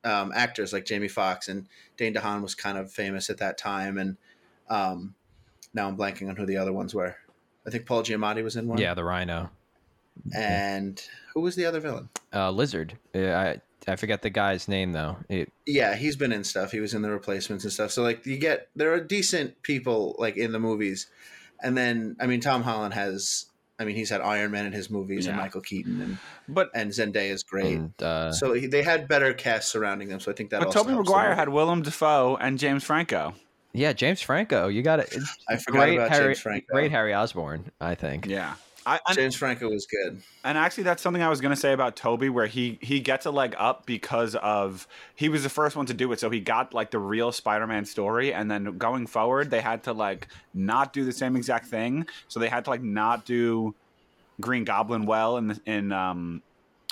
um, 0.04 0.32
actors 0.34 0.72
like 0.72 0.84
Jamie 0.84 1.08
Foxx 1.08 1.48
and 1.48 1.66
Dane 1.96 2.14
DeHaan 2.14 2.42
was 2.42 2.54
kind 2.54 2.76
of 2.78 2.90
famous 2.92 3.30
at 3.30 3.38
that 3.38 3.56
time, 3.58 3.98
and 3.98 4.16
um, 4.68 5.14
now 5.74 5.88
I'm 5.88 5.96
blanking 5.96 6.28
on 6.28 6.36
who 6.36 6.46
the 6.46 6.56
other 6.56 6.72
ones 6.72 6.94
were. 6.94 7.16
I 7.66 7.70
think 7.70 7.86
Paul 7.86 8.02
Giamatti 8.02 8.42
was 8.42 8.56
in 8.56 8.66
one. 8.66 8.78
yeah, 8.78 8.94
the 8.94 9.04
Rhino, 9.04 9.50
And 10.34 11.00
who 11.34 11.40
was 11.40 11.54
the 11.56 11.66
other 11.66 11.80
villain? 11.80 12.08
uh, 12.34 12.50
Lizard. 12.50 12.98
I 13.14 13.60
I 13.86 13.96
forget 13.96 14.22
the 14.22 14.30
guy's 14.30 14.68
name 14.68 14.92
though. 14.92 15.16
It, 15.28 15.52
Yeah, 15.66 15.94
he's 15.96 16.16
been 16.16 16.32
in 16.32 16.44
stuff. 16.44 16.72
He 16.72 16.80
was 16.80 16.94
in 16.94 17.02
the 17.02 17.10
replacements 17.10 17.64
and 17.64 17.72
stuff. 17.72 17.90
So 17.90 18.02
like 18.02 18.24
you 18.26 18.38
get 18.38 18.68
there 18.76 18.92
are 18.92 19.00
decent 19.00 19.62
people 19.62 20.14
like 20.18 20.36
in 20.36 20.52
the 20.52 20.58
movies, 20.60 21.08
and 21.62 21.76
then 21.76 22.16
I 22.20 22.26
mean 22.26 22.40
Tom 22.40 22.62
Holland 22.62 22.94
has. 22.94 23.46
I 23.82 23.84
mean 23.84 23.96
he's 23.96 24.08
had 24.08 24.20
Iron 24.20 24.50
Man 24.52 24.64
in 24.64 24.72
his 24.72 24.88
movies 24.88 25.26
and 25.26 25.36
Michael 25.36 25.60
Keaton 25.60 26.00
and 26.00 26.18
But 26.48 26.70
and 26.74 26.90
Zendaya 26.90 27.30
is 27.30 27.42
great. 27.42 27.76
and, 27.76 28.02
uh, 28.02 28.32
so 28.32 28.54
he, 28.54 28.66
they 28.66 28.82
had 28.82 29.08
better 29.08 29.34
casts 29.34 29.70
surrounding 29.70 30.08
them. 30.08 30.20
So 30.20 30.30
I 30.30 30.34
think 30.34 30.50
that. 30.50 30.60
but 30.60 30.68
also 30.68 30.80
Tobey 30.80 30.92
helps 30.92 31.08
the 31.08 31.14
Maguire 31.14 31.34
had 31.34 31.48
Willem 31.50 31.82
Dafoe 31.82 32.36
and 32.40 32.58
James 32.58 32.84
Franco. 32.84 33.34
yeah, 33.72 33.92
James 33.92 34.22
Franco. 34.22 34.68
You 34.68 34.82
got 34.82 35.00
it. 35.00 35.14
I 35.48 35.56
forgot 35.56 35.80
Great 35.80 35.94
about 35.96 36.10
Harry, 36.10 36.26
James 36.28 36.40
Franco. 36.40 36.66
great 36.70 36.90
Harry 36.90 37.12
Osborn. 37.12 37.70
I 37.80 37.94
think. 37.94 38.26
Yeah. 38.26 38.54
I, 38.86 39.00
James 39.14 39.36
Franco 39.36 39.68
was 39.68 39.86
good. 39.86 40.22
and 40.44 40.58
actually, 40.58 40.84
that's 40.84 41.02
something 41.02 41.22
I 41.22 41.28
was 41.28 41.40
going 41.40 41.54
to 41.54 41.60
say 41.60 41.72
about 41.72 41.96
Tobey, 41.96 42.28
where 42.28 42.46
he 42.46 42.78
he 42.80 43.00
gets 43.00 43.26
a 43.26 43.30
leg 43.30 43.54
up 43.58 43.86
because 43.86 44.34
of 44.36 44.86
he 45.14 45.28
was 45.28 45.42
the 45.42 45.48
first 45.48 45.76
one 45.76 45.86
to 45.86 45.94
do 45.94 46.10
it, 46.12 46.20
so 46.20 46.30
he 46.30 46.40
got 46.40 46.74
like 46.74 46.90
the 46.90 46.98
real 46.98 47.32
Spider-Man 47.32 47.84
story, 47.84 48.32
and 48.32 48.50
then 48.50 48.78
going 48.78 49.06
forward, 49.06 49.50
they 49.50 49.60
had 49.60 49.84
to 49.84 49.92
like 49.92 50.28
not 50.54 50.92
do 50.92 51.04
the 51.04 51.12
same 51.12 51.36
exact 51.36 51.66
thing, 51.66 52.06
so 52.28 52.40
they 52.40 52.48
had 52.48 52.64
to 52.64 52.70
like 52.70 52.82
not 52.82 53.24
do 53.24 53.74
Green 54.40 54.64
Goblin 54.64 55.06
well 55.06 55.36
in 55.36 55.48
the, 55.48 55.60
in 55.66 55.92
um, 55.92 56.42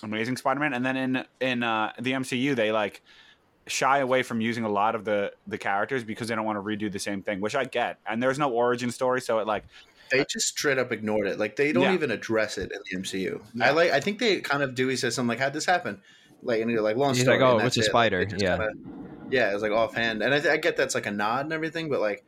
Amazing 0.02 0.36
Spider-Man, 0.36 0.72
and 0.72 0.84
then 0.84 0.96
in 0.96 1.24
in 1.40 1.62
uh, 1.62 1.92
the 1.98 2.12
MCU, 2.12 2.54
they 2.54 2.72
like 2.72 3.02
shy 3.66 3.98
away 3.98 4.22
from 4.22 4.40
using 4.40 4.64
a 4.64 4.68
lot 4.68 4.94
of 4.94 5.04
the 5.04 5.32
the 5.46 5.58
characters 5.58 6.02
because 6.04 6.28
they 6.28 6.34
don't 6.34 6.44
want 6.44 6.56
to 6.56 6.62
redo 6.62 6.90
the 6.90 6.98
same 6.98 7.22
thing, 7.22 7.40
which 7.40 7.54
I 7.54 7.64
get. 7.64 7.98
And 8.06 8.22
there's 8.22 8.38
no 8.38 8.50
origin 8.50 8.90
story, 8.90 9.20
so 9.20 9.38
it 9.38 9.46
like 9.46 9.64
They 10.10 10.24
just 10.28 10.48
straight 10.48 10.78
up 10.78 10.92
ignored 10.92 11.26
it. 11.26 11.38
Like 11.38 11.56
they 11.56 11.72
don't 11.72 11.84
Yeah. 11.84 11.94
even 11.94 12.10
address 12.10 12.58
it 12.58 12.72
in 12.72 12.78
the 12.90 13.02
MCU. 13.02 13.40
Yeah. 13.54 13.68
I 13.68 13.70
like. 13.70 13.90
I 13.92 14.00
think 14.00 14.18
they 14.18 14.40
kind 14.40 14.62
of 14.62 14.74
do. 14.74 14.88
He 14.88 14.96
says 14.96 15.14
something 15.14 15.28
like, 15.28 15.38
"How'd 15.38 15.52
this 15.52 15.66
happen?" 15.66 16.00
Like 16.42 16.60
and 16.62 16.70
you're 16.70 16.82
like, 16.82 16.96
"Long 16.96 17.14
He's 17.14 17.22
story." 17.22 17.38
like, 17.38 17.46
"Oh, 17.48 17.58
that's 17.58 17.76
a. 17.76 17.80
Like, 17.80 17.88
spider?" 17.88 18.24
they 18.24 18.36
Yeah. 18.38 18.56
kinda- 18.58 18.72
yeah. 19.30 19.50
It 19.50 19.54
was 19.54 19.62
like 19.62 19.72
offhand, 19.72 20.22
and 20.22 20.34
I, 20.34 20.40
th- 20.40 20.52
I 20.52 20.56
get 20.56 20.76
that's 20.76 20.94
like 20.94 21.06
a 21.06 21.10
nod 21.10 21.44
and 21.46 21.52
everything, 21.52 21.88
but 21.88 22.00
like, 22.00 22.24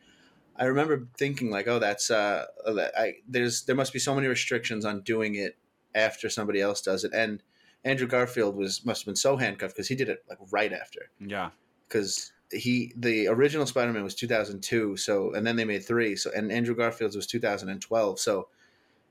I 0.57 0.67
remember 0.67 1.09
thinking 1.17 1.51
like, 1.51 1.67
"Oh, 1.69 1.79
that's 1.79 2.11
uh, 2.11 2.45
I 2.67 3.15
there's 3.29 3.63
there 3.65 3.75
must 3.77 3.93
be 3.93 3.99
so 3.99 4.15
many 4.15 4.27
restrictions 4.29 4.85
on 4.85 5.01
doing 5.03 5.35
it 5.35 5.57
after 5.95 6.29
somebody 6.29 6.61
else 6.61 6.81
does 6.83 7.05
it." 7.05 7.13
And 7.15 7.43
Andrew 7.85 8.07
Garfield 8.07 8.55
was 8.55 8.85
must 8.85 9.01
have 9.03 9.07
been 9.07 9.17
so 9.17 9.37
handcuffed 9.37 9.75
because 9.75 9.89
he 9.89 9.95
did 9.97 10.09
it 10.09 10.23
like 10.29 10.39
right 10.53 10.73
after 10.73 11.11
yeah. 11.19 11.51
because 11.89 12.33
he 12.53 12.93
the 12.97 13.29
original 13.29 13.67
Spider-Man 13.67 14.05
was 14.05 14.15
2002 14.15 14.97
so 14.97 15.33
and 15.35 15.47
then 15.47 15.57
they 15.57 15.65
made 15.65 15.85
3 15.85 16.17
so 16.17 16.31
and 16.35 16.53
Andrew 16.53 16.75
Garfield's 16.75 17.17
was 17.17 17.27
2012 17.27 18.19
so 18.19 18.49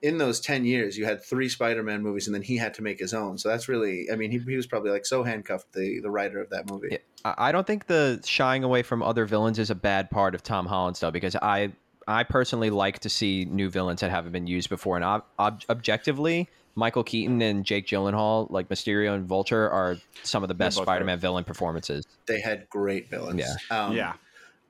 in 0.02 0.18
those 0.18 0.40
10 0.40 0.66
years 0.66 0.98
you 0.98 1.06
had 1.06 1.24
3 1.24 1.50
Spider-Man 1.50 2.02
movies 2.02 2.28
and 2.28 2.36
then 2.36 2.42
he 2.42 2.58
had 2.58 2.74
to 2.76 2.82
make 2.82 3.00
his 3.00 3.14
own 3.14 3.38
so 3.38 3.50
that's 3.50 3.68
really 3.68 4.08
I 4.12 4.16
mean 4.16 4.32
he, 4.32 4.40
he 4.40 4.56
was 4.56 4.68
probably 4.68 4.92
like 4.92 5.06
so 5.06 5.24
handcuffed 5.24 5.74
the 5.74 6.00
the 6.00 6.10
writer 6.10 6.42
of 6.42 6.50
that 6.50 6.70
movie 6.70 6.90
Yeah. 6.92 6.98
I 7.24 7.52
don't 7.52 7.68
think 7.68 7.86
the 7.86 8.20
shying 8.26 8.64
away 8.64 8.82
from 8.82 9.04
other 9.04 9.26
villains 9.26 9.60
is 9.60 9.70
a 9.70 9.76
bad 9.76 10.10
part 10.10 10.34
of 10.34 10.42
Tom 10.42 10.66
Holland 10.66 10.98
stuff 10.98 11.14
because 11.14 11.36
I 11.36 11.72
I 12.08 12.24
personally 12.24 12.72
like 12.72 13.00
to 13.00 13.10
see 13.10 13.46
new 13.46 13.70
villains 13.70 14.02
that 14.02 14.10
haven't 14.10 14.32
been 14.32 14.48
used 14.48 14.70
before 14.70 14.96
and 14.98 15.06
ob- 15.06 15.62
objectively 15.70 16.50
Michael 16.76 17.04
Keaton 17.04 17.42
and 17.42 17.66
Jake 17.66 17.86
Gyllenhaal 17.88 18.50
like 18.50 18.70
Mysterio 18.70 19.14
and 19.16 19.26
Vulture 19.26 19.70
are 19.70 19.98
some 20.24 20.44
of 20.44 20.48
the 20.48 20.54
best 20.56 20.78
Spider-Man 20.78 21.20
villain 21.20 21.44
performances. 21.44 22.06
they 22.26 22.40
had 22.40 22.70
great 22.70 23.10
villains 23.10 23.40
Yeah. 23.42 23.56
um, 23.86 23.96
yeah. 23.96 24.14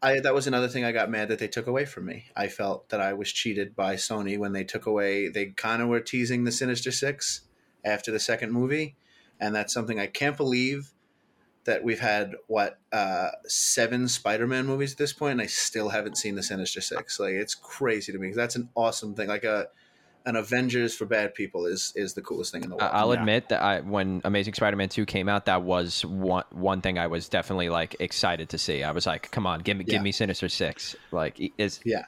I 0.04 0.20
that 0.22 0.34
was 0.34 0.48
another 0.48 0.68
thing 0.68 0.84
I 0.84 0.92
got 0.92 1.12
mad 1.12 1.28
that 1.30 1.38
they 1.38 1.48
took 1.48 1.68
away 1.68 1.86
from 1.86 2.06
me. 2.06 2.26
I 2.36 2.48
felt 2.48 2.90
that 2.90 3.00
I 3.00 3.14
was 3.14 3.32
cheated 3.32 3.76
by 3.76 3.96
Sony 3.98 4.36
when 4.38 4.52
they 4.52 4.64
took 4.64 4.88
away. 4.88 5.28
They 5.30 5.48
kind 5.48 5.80
of 5.82 5.90
were 5.90 6.00
teasing 6.00 6.44
the 6.44 6.52
Sinister 6.52 6.92
Six 6.92 7.42
after 7.86 8.12
the 8.12 8.20
second 8.20 8.52
movie, 8.52 8.96
and 9.40 9.54
that's 9.54 9.72
something 9.72 10.00
I 10.00 10.08
can't 10.08 10.36
believe 10.36 10.90
that 11.66 11.84
we've 11.84 12.00
had 12.00 12.34
what 12.48 12.80
uh, 12.92 13.30
seven 13.46 14.08
Spider-Man 14.08 14.66
movies 14.66 14.94
at 14.94 14.98
this 14.98 15.14
point, 15.14 15.34
and 15.34 15.42
I 15.42 15.46
still 15.46 15.90
haven't 15.90 16.18
seen 16.18 16.34
the 16.34 16.42
Sinister 16.42 16.82
Six. 16.82 17.20
Like 17.20 17.34
it's 17.36 17.54
crazy 17.54 18.12
to 18.12 18.18
me 18.18 18.26
because 18.30 18.38
that's 18.38 18.56
an 18.56 18.70
awesome 18.74 19.14
thing. 19.14 19.28
Like 19.28 19.44
a 19.44 19.68
an 20.26 20.36
Avengers 20.36 20.96
for 20.96 21.06
bad 21.06 21.34
people 21.34 21.66
is 21.66 21.94
is 21.96 22.14
the 22.14 22.22
coolest 22.22 22.52
thing 22.52 22.64
in 22.64 22.70
the 22.70 22.76
world. 22.76 22.90
I'll 22.94 23.14
Yeah. 23.14 23.20
admit 23.20 23.50
that 23.50 23.62
I, 23.62 23.80
when 23.82 24.22
Amazing 24.24 24.54
Spider-Man 24.54 24.90
2 24.90 25.06
came 25.06 25.28
out, 25.30 25.46
that 25.46 25.64
was 25.64 26.06
one 26.06 26.44
one 26.52 26.82
thing 26.82 26.98
I 27.00 27.08
was 27.08 27.28
definitely 27.30 27.70
like 27.70 27.96
excited 28.00 28.50
to 28.50 28.58
see. 28.58 28.84
I 28.84 28.92
was 28.92 29.06
like, 29.08 29.32
"Come 29.32 29.48
on, 29.48 29.62
give 29.62 29.78
me 29.78 29.86
Yeah. 29.88 29.94
give 29.94 30.04
me 30.04 30.12
Sinister 30.12 30.50
6." 30.50 30.96
Like 31.12 31.40
is 31.58 31.80
Yeah. 31.84 32.06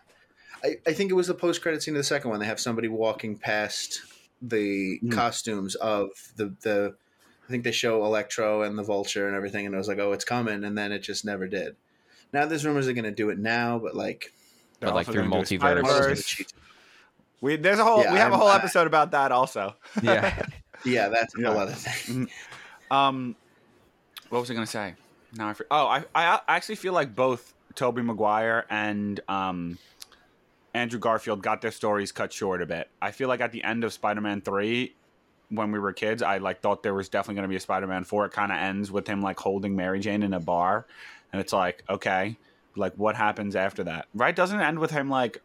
I, 0.64 0.76
I 0.88 0.94
think 0.94 1.12
it 1.12 1.16
was 1.16 1.28
the 1.28 1.34
post 1.34 1.62
credit 1.62 1.84
scene 1.84 1.94
of 1.96 2.00
the 2.00 2.04
second 2.06 2.30
one. 2.30 2.40
They 2.40 2.46
have 2.46 2.60
somebody 2.60 2.88
walking 2.88 3.38
past 3.38 4.02
the 4.42 5.00
Hmm. 5.00 5.10
costumes 5.10 5.76
of 5.76 6.10
the 6.38 6.56
the. 6.62 6.96
I 7.48 7.52
think 7.52 7.66
they 7.66 7.72
show 7.74 8.06
Electro 8.06 8.62
and 8.62 8.78
the 8.78 8.84
Vulture 8.84 9.28
and 9.28 9.36
everything, 9.36 9.66
and 9.66 9.76
it 9.76 9.78
was 9.78 9.90
like, 9.90 10.00
oh, 10.00 10.14
it's 10.14 10.24
coming, 10.24 10.64
and 10.64 10.78
then 10.78 10.94
it 10.94 11.00
just 11.00 11.26
never 11.26 11.46
did. 11.48 11.76
Now 12.32 12.46
there's 12.46 12.66
rumors 12.66 12.86
they're 12.86 12.94
going 12.96 13.04
to 13.04 13.12
do 13.12 13.30
it 13.30 13.38
now, 13.38 13.80
but 13.80 13.96
like, 13.96 14.32
But, 14.80 14.96
like, 14.96 15.06
through 15.08 15.16
gonna 15.30 15.44
do 15.46 15.56
a 15.56 15.60
multiverse. 15.82 16.46
We 17.44 17.58
there's 17.58 17.78
a 17.80 17.84
whole 17.84 18.02
Yeah, 18.02 18.14
we 18.14 18.20
have 18.20 18.30
a 18.32 18.36
I'm- 18.36 18.40
whole 18.40 18.48
I- 18.50 18.56
episode 18.56 18.88
about 18.88 19.12
that 19.12 19.32
also. 19.34 19.76
yeah. 20.02 20.46
yeah, 20.86 21.10
that's 21.10 21.34
Yeah. 21.38 21.50
a 21.50 21.54
lot 21.54 21.68
of 21.68 21.76
things. 21.78 22.30
Um, 22.90 23.36
what 24.30 24.40
was 24.40 24.50
I 24.50 24.54
gonna 24.54 24.66
say? 24.66 24.96
Now 25.36 25.50
I 25.50 25.56
oh 25.70 25.88
I 25.88 26.04
I 26.16 26.40
actually 26.48 26.76
feel 26.76 26.94
like 26.94 27.14
both 27.14 27.54
Tobey 27.76 28.02
Maguire 28.02 28.66
and 28.70 29.20
um 29.28 29.78
Andrew 30.74 31.00
Garfield 31.00 31.44
got 31.44 31.62
their 31.62 31.72
stories 31.72 32.12
cut 32.14 32.32
short 32.32 32.62
a 32.62 32.66
bit. 32.66 32.90
I 33.02 33.12
feel 33.12 33.28
like 33.28 33.42
at 33.42 33.52
the 33.52 33.64
end 33.64 33.84
of 33.84 33.92
Spider-Man 33.94 34.42
three, 34.42 34.96
when 35.50 35.72
we 35.72 35.80
were 35.80 35.92
kids, 35.94 36.24
I 36.24 36.38
like 36.38 36.62
thought 36.62 36.82
there 36.82 36.94
was 36.94 37.10
definitely 37.10 37.36
gonna 37.36 37.48
be 37.50 37.58
a 37.58 37.60
Spider-Man 37.60 38.06
four. 38.06 38.26
It 38.26 38.32
kind 38.32 38.52
of 38.54 38.58
ends 38.58 38.90
with 38.90 39.06
him 39.06 39.22
like 39.22 39.38
holding 39.40 39.76
Mary 39.76 40.00
Jane 40.00 40.24
in 40.24 40.34
a 40.34 40.40
bar, 40.40 40.86
and 41.34 41.42
it's 41.42 41.52
like 41.52 41.84
okay, 41.90 42.38
like 42.78 42.94
what 42.96 43.16
happens 43.18 43.56
after 43.58 43.84
that? 43.84 44.08
Right? 44.16 44.34
Doesn't 44.36 44.60
it 44.60 44.64
end 44.64 44.80
with 44.80 44.92
him 44.92 45.10
like 45.10 45.42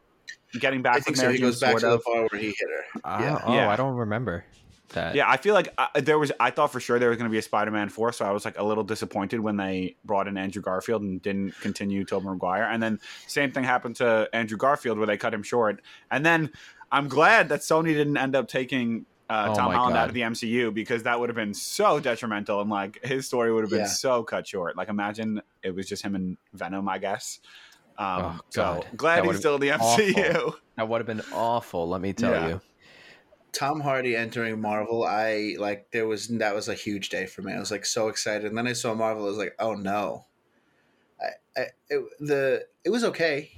getting 0.60 0.82
back 0.82 0.96
I 0.96 1.00
think 1.00 1.16
with 1.16 1.24
so. 1.26 1.30
He 1.32 1.38
goes 1.38 1.60
back 1.60 1.70
sort 1.70 1.80
to 1.82 1.86
the 1.88 1.92
of? 1.94 2.04
bar 2.04 2.26
where 2.30 2.40
he 2.40 2.48
hit 2.48 2.56
her. 2.68 3.00
Ah, 3.04 3.20
yeah. 3.22 3.42
oh, 3.44 3.54
Yeah. 3.54 3.70
I 3.70 3.76
don't 3.76 3.94
remember 3.96 4.44
that. 4.90 5.14
Yeah, 5.14 5.28
I 5.28 5.36
feel 5.36 5.54
like 5.54 5.68
I, 5.76 6.00
there 6.00 6.18
was. 6.18 6.32
I 6.40 6.50
thought 6.50 6.72
for 6.72 6.80
sure 6.80 6.98
there 6.98 7.10
was 7.10 7.18
going 7.18 7.28
to 7.28 7.32
be 7.32 7.38
a 7.38 7.42
Spider-Man 7.42 7.90
four, 7.90 8.12
so 8.12 8.24
I 8.24 8.30
was 8.30 8.44
like 8.46 8.58
a 8.58 8.64
little 8.64 8.84
disappointed 8.84 9.40
when 9.40 9.56
they 9.58 9.96
brought 10.04 10.26
in 10.28 10.38
Andrew 10.38 10.62
Garfield 10.62 11.02
and 11.02 11.20
didn't 11.20 11.54
continue 11.60 12.04
Tobey 12.04 12.26
Maguire. 12.26 12.64
And 12.64 12.82
then 12.82 12.98
same 13.26 13.52
thing 13.52 13.64
happened 13.64 13.96
to 13.96 14.28
Andrew 14.32 14.56
Garfield 14.56 14.96
where 14.96 15.06
they 15.06 15.18
cut 15.18 15.34
him 15.34 15.42
short. 15.42 15.82
And 16.10 16.24
then 16.24 16.50
I'm 16.90 17.08
glad 17.08 17.50
that 17.50 17.60
Sony 17.60 17.88
didn't 17.92 18.16
end 18.16 18.34
up 18.34 18.48
taking 18.48 19.04
uh, 19.28 19.48
Oh 19.50 19.54
Tom 19.54 19.66
my 19.66 19.74
Holland 19.74 19.94
God. 19.94 20.00
out 20.04 20.08
of 20.08 20.14
the 20.14 20.22
MCU 20.22 20.72
because 20.72 21.02
that 21.02 21.20
would 21.20 21.28
have 21.28 21.36
been 21.36 21.52
so 21.52 22.00
detrimental 22.00 22.62
and 22.62 22.70
like 22.70 23.04
his 23.04 23.26
story 23.26 23.52
would 23.52 23.60
have 23.64 23.70
been 23.70 23.80
Yeah. 23.80 23.86
so 23.88 24.22
cut 24.22 24.46
short. 24.46 24.74
Like 24.74 24.88
imagine 24.88 25.42
it 25.62 25.74
was 25.74 25.86
just 25.86 26.02
him 26.02 26.14
and 26.14 26.38
Venom, 26.54 26.88
I 26.88 26.96
guess. 26.96 27.40
Um, 27.98 28.22
Oh, 28.24 28.40
so 28.50 28.62
God. 28.62 28.86
glad 28.96 29.24
That 29.24 29.26
he's 29.26 29.38
still 29.40 29.56
in 29.56 29.60
the 29.60 29.72
awful. 29.72 30.04
MCU. 30.04 30.54
That 30.76 30.88
would 30.88 30.98
have 31.00 31.06
been 31.08 31.22
awful, 31.32 31.88
let 31.88 32.00
me 32.00 32.12
tell 32.12 32.30
Yeah. 32.30 32.48
you. 32.50 32.60
Tom 33.52 33.80
Hardy 33.80 34.14
entering 34.14 34.60
Marvel, 34.60 35.02
I 35.04 35.56
like 35.58 35.90
there 35.90 36.06
was 36.06 36.28
that 36.28 36.54
was 36.54 36.68
a 36.68 36.74
huge 36.74 37.08
day 37.08 37.26
for 37.26 37.42
me. 37.42 37.52
I 37.52 37.58
was 37.58 37.72
like 37.72 37.84
so 37.84 38.06
excited, 38.08 38.44
and 38.44 38.56
then 38.56 38.68
I 38.68 38.74
saw 38.74 38.94
Marvel. 38.94 39.24
I 39.24 39.28
was 39.28 39.38
like, 39.38 39.56
oh 39.58 39.74
no. 39.74 40.26
I, 41.20 41.60
I 41.60 41.66
it, 41.90 42.04
the 42.20 42.66
it 42.84 42.90
was 42.90 43.02
okay. 43.04 43.50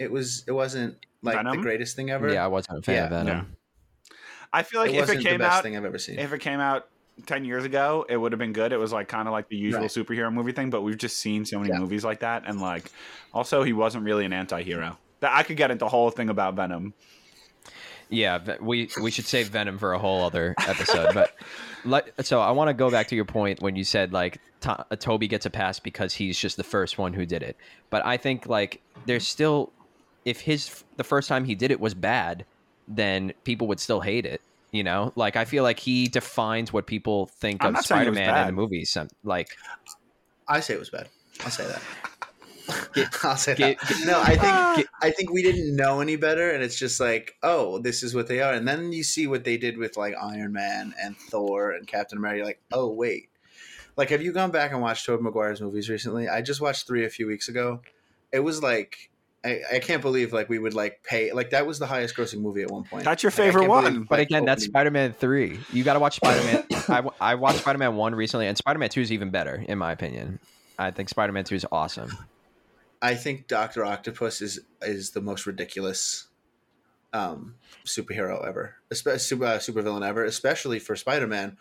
It 0.00 0.10
was 0.10 0.42
it 0.48 0.52
wasn't 0.52 0.96
like 1.22 1.36
Venom? 1.36 1.58
the 1.58 1.62
greatest 1.62 1.94
thing 1.94 2.10
ever. 2.10 2.32
Yeah, 2.32 2.44
I 2.44 2.48
wasn't 2.48 2.78
a 2.78 2.82
fan 2.82 2.94
Yeah. 2.96 3.04
of 3.04 3.10
Venom. 3.10 3.56
I 4.52 4.62
feel 4.64 4.80
like 4.80 4.90
it 4.90 4.94
if 4.94 5.00
wasn't 5.02 5.20
it 5.20 5.22
the 5.24 5.28
came 5.30 5.38
best 5.38 5.58
out, 5.58 5.62
thing 5.62 5.76
I've 5.76 5.84
ever 5.84 5.98
seen. 5.98 6.18
if 6.18 6.32
it 6.32 6.40
came 6.40 6.58
out 6.58 6.88
ten 7.26 7.44
years 7.44 7.64
ago, 7.64 8.04
it 8.08 8.16
would 8.16 8.32
have 8.32 8.38
been 8.38 8.52
good. 8.52 8.72
It 8.72 8.76
was 8.78 8.92
like 8.92 9.08
kind 9.08 9.28
of 9.28 9.32
like 9.32 9.48
the 9.48 9.56
usual 9.56 9.82
Right. 9.82 9.90
superhero 9.90 10.32
movie 10.32 10.52
thing, 10.52 10.70
but 10.70 10.82
we've 10.82 10.98
just 10.98 11.18
seen 11.18 11.44
so 11.44 11.58
many 11.58 11.70
Yeah. 11.72 11.78
movies 11.78 12.04
like 12.04 12.20
that, 12.20 12.44
and 12.46 12.60
like 12.60 12.90
also 13.32 13.62
he 13.62 13.72
wasn't 13.72 14.04
really 14.04 14.24
an 14.24 14.32
anti-hero. 14.32 14.98
That 15.20 15.32
I 15.34 15.42
could 15.42 15.56
get 15.56 15.70
into 15.70 15.84
the 15.84 15.88
whole 15.88 16.10
thing 16.10 16.28
about 16.28 16.54
Venom. 16.54 16.92
Yeah, 18.10 18.56
we 18.60 18.90
we 19.02 19.10
should 19.10 19.24
save 19.24 19.48
Venom 19.48 19.78
for 19.78 19.92
a 19.94 19.98
whole 19.98 20.24
other 20.24 20.54
episode. 20.68 21.14
but 21.14 21.34
let, 21.84 22.26
so 22.26 22.40
I 22.40 22.50
want 22.50 22.68
to 22.68 22.74
go 22.74 22.90
back 22.90 23.08
to 23.08 23.16
your 23.16 23.24
point 23.24 23.60
when 23.62 23.76
you 23.76 23.84
said 23.84 24.12
like 24.12 24.38
to, 24.60 24.72
uh, 24.90 24.96
Tobey 24.96 25.26
gets 25.26 25.46
a 25.46 25.50
pass 25.50 25.80
because 25.80 26.12
he's 26.14 26.38
just 26.38 26.56
the 26.56 26.64
first 26.64 26.98
one 26.98 27.12
who 27.14 27.24
did 27.24 27.42
it. 27.42 27.56
But 27.90 28.04
I 28.04 28.16
think 28.18 28.46
like 28.46 28.82
there's 29.06 29.26
still 29.26 29.72
if 30.24 30.40
his 30.40 30.84
the 30.96 31.04
first 31.04 31.28
time 31.28 31.44
he 31.44 31.54
did 31.54 31.70
it 31.70 31.80
was 31.80 31.94
bad, 31.94 32.44
then 32.86 33.32
people 33.44 33.66
would 33.68 33.80
still 33.80 34.00
hate 34.00 34.26
it. 34.26 34.42
You 34.74 34.82
know, 34.82 35.12
like 35.14 35.36
I 35.36 35.44
feel 35.44 35.62
like 35.62 35.78
he 35.78 36.08
defines 36.08 36.72
what 36.72 36.88
people 36.88 37.26
think 37.26 37.62
I'm 37.62 37.68
of 37.68 37.74
not 37.74 37.84
saying 37.84 38.08
it 38.08 38.10
was 38.10 38.18
Spider-Man 38.18 38.48
in 38.48 38.56
the 38.56 38.60
movies. 38.60 38.90
Some, 38.90 39.06
like 39.22 39.56
I 40.48 40.58
say 40.58 40.74
it 40.74 40.80
was 40.80 40.90
bad. 40.90 41.08
I'll 41.44 41.50
say 41.52 41.64
that. 41.64 43.20
I'll 43.22 43.36
say 43.36 43.54
get- 43.54 43.78
that. 43.78 44.02
No, 44.04 44.20
I 44.20 44.30
think 44.30 44.42
ah. 44.42 44.82
I 45.00 45.12
think 45.12 45.32
we 45.32 45.44
didn't 45.44 45.76
know 45.76 46.00
any 46.00 46.16
better, 46.16 46.50
and 46.50 46.60
it's 46.60 46.76
just 46.76 46.98
like, 46.98 47.36
oh, 47.44 47.78
this 47.78 48.02
is 48.02 48.16
what 48.16 48.26
they 48.26 48.40
are. 48.40 48.52
And 48.52 48.66
then 48.66 48.92
you 48.92 49.04
see 49.04 49.28
what 49.28 49.44
they 49.44 49.56
did 49.56 49.78
with 49.78 49.96
like 49.96 50.16
Iron 50.20 50.52
Man 50.52 50.92
and 51.00 51.16
Thor 51.16 51.70
and 51.70 51.86
Captain 51.86 52.18
America. 52.18 52.38
You're 52.38 52.46
like, 52.46 52.60
oh 52.72 52.92
wait, 52.92 53.28
like 53.96 54.10
have 54.10 54.22
you 54.22 54.32
gone 54.32 54.50
back 54.50 54.72
and 54.72 54.82
watched 54.82 55.06
Tobey 55.06 55.22
Maguire's 55.22 55.60
movies 55.60 55.88
recently? 55.88 56.28
I 56.28 56.42
just 56.42 56.60
watched 56.60 56.88
three 56.88 57.04
a 57.04 57.10
few 57.10 57.28
weeks 57.28 57.48
ago. 57.48 57.80
It 58.32 58.40
was 58.40 58.60
like. 58.60 59.12
I, 59.44 59.60
I 59.74 59.78
can't 59.78 60.00
believe 60.00 60.32
like 60.32 60.48
we 60.48 60.58
would 60.58 60.72
like 60.72 61.02
pay 61.02 61.32
like 61.32 61.50
that 61.50 61.66
was 61.66 61.78
the 61.78 61.86
highest 61.86 62.16
grossing 62.16 62.40
movie 62.40 62.62
at 62.62 62.70
one 62.70 62.84
point. 62.84 63.04
That's 63.04 63.22
your 63.22 63.30
favorite 63.30 63.66
can't 63.66 63.72
believe, 63.72 63.96
one. 63.98 64.02
But 64.04 64.18
like, 64.20 64.28
again, 64.28 64.44
that's 64.46 64.64
Spider-Man 64.64 65.12
three. 65.12 65.60
You 65.72 65.84
got 65.84 65.94
to 65.94 66.00
watch 66.00 66.16
Spider-Man. 66.16 67.10
I 67.20 67.34
watched 67.34 67.58
Spider-Man 67.58 67.94
one 67.96 68.14
recently, 68.14 68.46
and 68.46 68.56
Spider-Man 68.56 68.88
two 68.88 69.02
is 69.02 69.12
even 69.12 69.30
better 69.30 69.62
in 69.68 69.76
my 69.76 69.92
opinion. 69.92 70.40
I 70.78 70.90
think 70.90 71.10
Spider-Man 71.10 71.44
two 71.44 71.56
is 71.56 71.66
awesome. 71.70 72.10
I 73.02 73.14
think 73.14 73.46
Doctor 73.46 73.84
Octopus 73.84 74.40
is 74.40 74.60
is 74.80 75.10
the 75.10 75.20
most 75.20 75.44
ridiculous 75.44 76.28
um, 77.12 77.56
superhero 77.84 78.46
ever, 78.46 78.76
especially 78.90 79.18
super, 79.18 79.44
uh, 79.44 79.58
supervillain 79.58 80.06
ever, 80.06 80.24
especially 80.24 80.78
for 80.78 80.96
Spider 80.96 81.26
Man. 81.26 81.58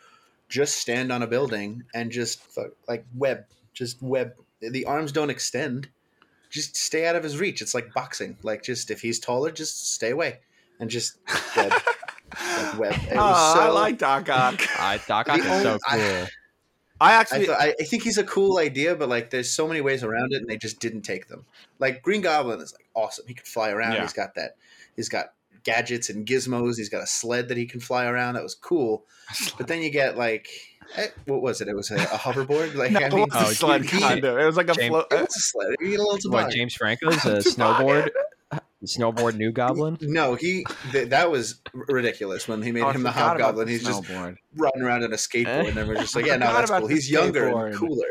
Just 0.48 0.78
stand 0.78 1.12
on 1.12 1.22
a 1.22 1.28
building 1.28 1.84
and 1.94 2.12
just 2.12 2.58
like 2.88 3.06
web, 3.14 3.46
just 3.74 4.02
web. 4.02 4.36
The 4.62 4.86
arms 4.86 5.12
don't 5.12 5.30
extend. 5.30 5.90
Just 6.54 6.78
stay 6.78 7.08
out 7.08 7.16
of 7.16 7.24
his 7.24 7.38
reach. 7.40 7.62
It's 7.62 7.74
like 7.74 7.92
boxing. 7.94 8.38
Like 8.44 8.62
just 8.64 8.92
if 8.92 9.02
he's 9.02 9.20
taller, 9.20 9.52
just 9.52 9.92
stay 9.94 10.12
away 10.12 10.40
and 10.80 10.90
just 10.90 11.18
web, 11.58 11.72
like 11.72 12.78
web. 12.80 12.94
It 12.94 13.14
Oh, 13.18 13.54
so, 13.56 13.60
I 13.62 13.70
like 13.70 13.98
Doc 13.98 14.30
Ock. 14.30 14.62
I 14.80 15.00
Doc 15.08 15.26
The 15.26 15.32
Ock 15.34 15.40
is 15.40 15.46
so 15.46 15.52
only- 15.52 15.80
I- 15.88 15.98
cool. 15.98 16.28
I 17.02 17.08
I, 17.10 17.14
actually, 17.16 17.46
th- 17.48 17.58
I 17.60 17.74
I 17.78 17.84
think 17.84 18.04
he's 18.04 18.18
a 18.20 18.24
cool 18.24 18.60
idea, 18.60 18.96
but 18.96 19.10
like, 19.10 19.30
there's 19.30 19.50
so 19.50 19.68
many 19.68 19.82
ways 19.82 20.04
around 20.06 20.32
it, 20.32 20.38
and 20.38 20.48
they 20.50 20.56
just 20.56 20.80
didn't 20.80 21.02
take 21.02 21.28
them. 21.28 21.44
Like 21.80 22.02
Green 22.02 22.22
Goblin 22.22 22.62
is 22.62 22.72
like 22.74 22.88
awesome. 22.94 23.26
He 23.28 23.34
can 23.34 23.44
fly 23.46 23.72
around. 23.72 23.94
Yeah. 23.94 24.04
He's 24.04 24.14
got 24.14 24.36
that. 24.36 24.56
He's 24.96 25.10
got 25.10 25.34
gadgets 25.64 26.10
and 26.10 26.26
gizmos. 26.26 26.78
He's 26.78 26.90
got 26.90 27.04
a 27.04 27.08
sled 27.08 27.48
that 27.50 27.58
he 27.58 27.66
can 27.66 27.80
fly 27.80 28.06
around. 28.06 28.36
That 28.36 28.44
was 28.44 28.56
cool. 28.56 29.06
But 29.58 29.68
then 29.68 29.82
you 29.82 29.90
get 29.90 30.18
like, 30.18 30.48
eh, 30.98 31.08
what 31.26 31.42
was 31.42 31.62
it? 31.62 31.68
It 31.68 31.76
was 31.76 31.90
a, 31.92 31.96
a 31.96 32.18
hoverboard. 32.18 32.76
Like 32.76 32.92
no, 32.92 33.00
I 33.00 33.10
mean, 33.10 33.22
was 33.22 33.34
a 33.34 33.38
Oh, 33.48 33.52
sled 33.52 33.86
he- 33.86 34.00
kind 34.00 34.24
of. 34.24 34.38
It 34.38 34.46
was 34.46 34.58
like 34.58 34.70
a 34.70 34.74
James- 34.74 34.90
float. 34.90 35.08
it 35.12 35.22
was 35.22 35.36
a 35.36 35.40
sled. 35.40 35.76
You 35.80 35.90
get 35.92 36.00
a 36.00 36.04
little 36.04 36.32
What. 36.32 36.52
James 36.52 36.76
Franco's 36.76 37.26
a 37.26 37.38
snowboard, 37.38 38.10
snowboard 38.86 39.36
new 39.38 39.52
Goblin? 39.52 39.98
No, 40.02 40.36
he 40.36 40.66
th- 40.92 41.10
that 41.10 41.32
was 41.32 41.62
ridiculous 41.74 42.48
when 42.48 42.62
he 42.62 42.72
made 42.72 42.84
Oh, 42.84 42.92
him 42.92 43.04
the 43.04 43.12
forgot 43.12 43.36
about 43.38 43.42
hobgoblin. 43.56 43.68
the 43.68 43.72
He's 43.74 43.84
just 43.84 44.10
running 44.10 44.82
around 44.84 45.04
on 45.04 45.14
a 45.14 45.16
skateboard, 45.16 45.70
and 45.70 45.78
everyone's 45.78 46.02
just 46.06 46.16
like, 46.16 46.26
"Yeah, 46.26 46.36
no, 46.36 46.54
that's 46.54 46.70
cool. 46.72 46.88
He's 46.88 47.10
younger 47.10 47.46
skateboard. 47.52 47.68
and 47.68 47.76
cooler." 47.76 48.08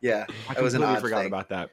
Yeah, 0.00 0.26
I 0.56 0.60
was 0.60 0.74
an 0.74 0.80
completely 0.80 0.84
odd 0.96 1.00
forgot 1.02 1.18
thing. 1.18 1.26
about 1.26 1.48
that. 1.50 1.70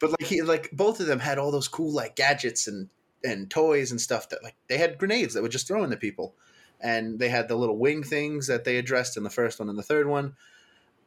but 0.00 0.10
like 0.10 0.22
he 0.22 0.42
like 0.42 0.70
both 0.72 1.00
of 1.00 1.06
them 1.06 1.18
had 1.18 1.38
all 1.38 1.50
those 1.50 1.68
cool 1.68 1.92
like 1.92 2.16
gadgets 2.16 2.66
and 2.66 2.88
and 3.24 3.50
toys 3.50 3.90
and 3.90 4.00
stuff 4.00 4.28
that 4.28 4.42
like 4.42 4.56
they 4.68 4.78
had 4.78 4.98
grenades 4.98 5.34
that 5.34 5.42
would 5.42 5.52
just 5.52 5.66
throw 5.66 5.84
into 5.84 5.96
people. 5.96 6.34
And 6.80 7.18
they 7.18 7.28
had 7.28 7.48
the 7.48 7.56
little 7.56 7.76
wing 7.76 8.04
things 8.04 8.46
that 8.46 8.64
they 8.64 8.76
addressed 8.76 9.16
in 9.16 9.24
the 9.24 9.30
first 9.30 9.58
one 9.58 9.68
and 9.68 9.78
the 9.78 9.82
third 9.82 10.06
one. 10.06 10.36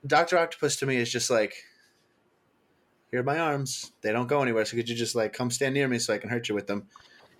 Dr 0.05 0.38
octopus 0.38 0.76
to 0.78 0.86
me 0.86 0.97
is 0.97 1.12
just 1.12 1.30
like 1.30 1.53
here 3.09 3.20
are 3.20 3.24
my 3.24 3.39
arms. 3.39 3.91
They 4.01 4.12
don't 4.12 4.28
go 4.28 4.41
anywhere 4.41 4.66
so 4.66 4.78
could 4.78 4.89
you 4.89 4.95
just 4.95 5.16
like 5.16 5.34
come 5.34 5.51
stand 5.51 5.74
near 5.74 5.88
me 5.88 5.99
so 5.99 6.14
i 6.14 6.18
can 6.18 6.30
hurt 6.30 6.49
you 6.49 6.55
with 6.55 6.68
them? 6.68 6.88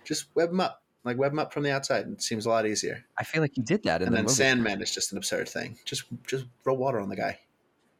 Just 0.04 0.26
web 0.34 0.50
them 0.50 0.60
up. 0.60 0.82
Like 1.04 1.18
web 1.18 1.32
them 1.32 1.40
up 1.40 1.52
from 1.52 1.64
the 1.64 1.72
outside. 1.72 2.06
It 2.06 2.22
seems 2.22 2.46
a 2.46 2.48
lot 2.48 2.66
easier. 2.66 3.04
I 3.18 3.24
feel 3.24 3.42
like 3.42 3.56
you 3.56 3.64
did 3.64 3.82
that 3.84 4.02
in 4.02 4.08
and 4.08 4.12
the 4.12 4.18
then 4.18 4.24
movie. 4.24 4.34
sandman 4.34 4.82
is 4.82 4.94
just 4.94 5.12
an 5.12 5.18
absurd 5.18 5.48
thing. 5.48 5.78
Just 5.84 6.04
just 6.26 6.46
throw 6.62 6.74
water 6.74 7.00
on 7.00 7.08
the 7.08 7.16
guy 7.16 7.38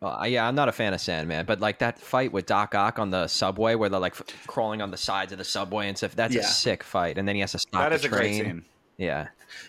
Well, 0.03 0.17
I- 0.19 0.27
yeah, 0.27 0.47
I'm 0.49 0.55
not 0.57 0.69
a 0.69 0.73
fan 0.73 0.93
of 0.95 1.01
Sandman, 1.01 1.47
but 1.47 1.61
like 1.61 1.79
that 1.79 1.99
fight 1.99 2.33
with 2.33 2.47
Doc 2.47 2.75
Ock 2.75 2.99
on 2.99 3.11
the 3.11 3.29
subway, 3.29 3.77
where 3.77 3.89
they're 3.89 4.01
like 4.01 4.15
f- 4.15 4.25
crawling 4.49 4.83
on 4.83 4.91
the 4.91 4.97
sides 4.97 5.31
of 5.31 5.39
the 5.39 5.45
subway 5.45 5.87
and 5.89 5.97
stuff—that's 5.97 6.35
Yeah. 6.35 6.41
a 6.41 6.45
sick 6.45 6.83
fight. 6.83 7.19
And 7.19 7.29
then 7.29 7.37
he 7.37 7.41
has 7.41 7.53
to 7.53 7.59
stop 7.61 7.83
That 7.83 7.89
the 7.91 7.95
is 7.95 8.05
a 8.05 8.09
great 8.09 8.19
train. 8.41 8.45
scene. 8.45 8.65
Yeah, 8.99 9.29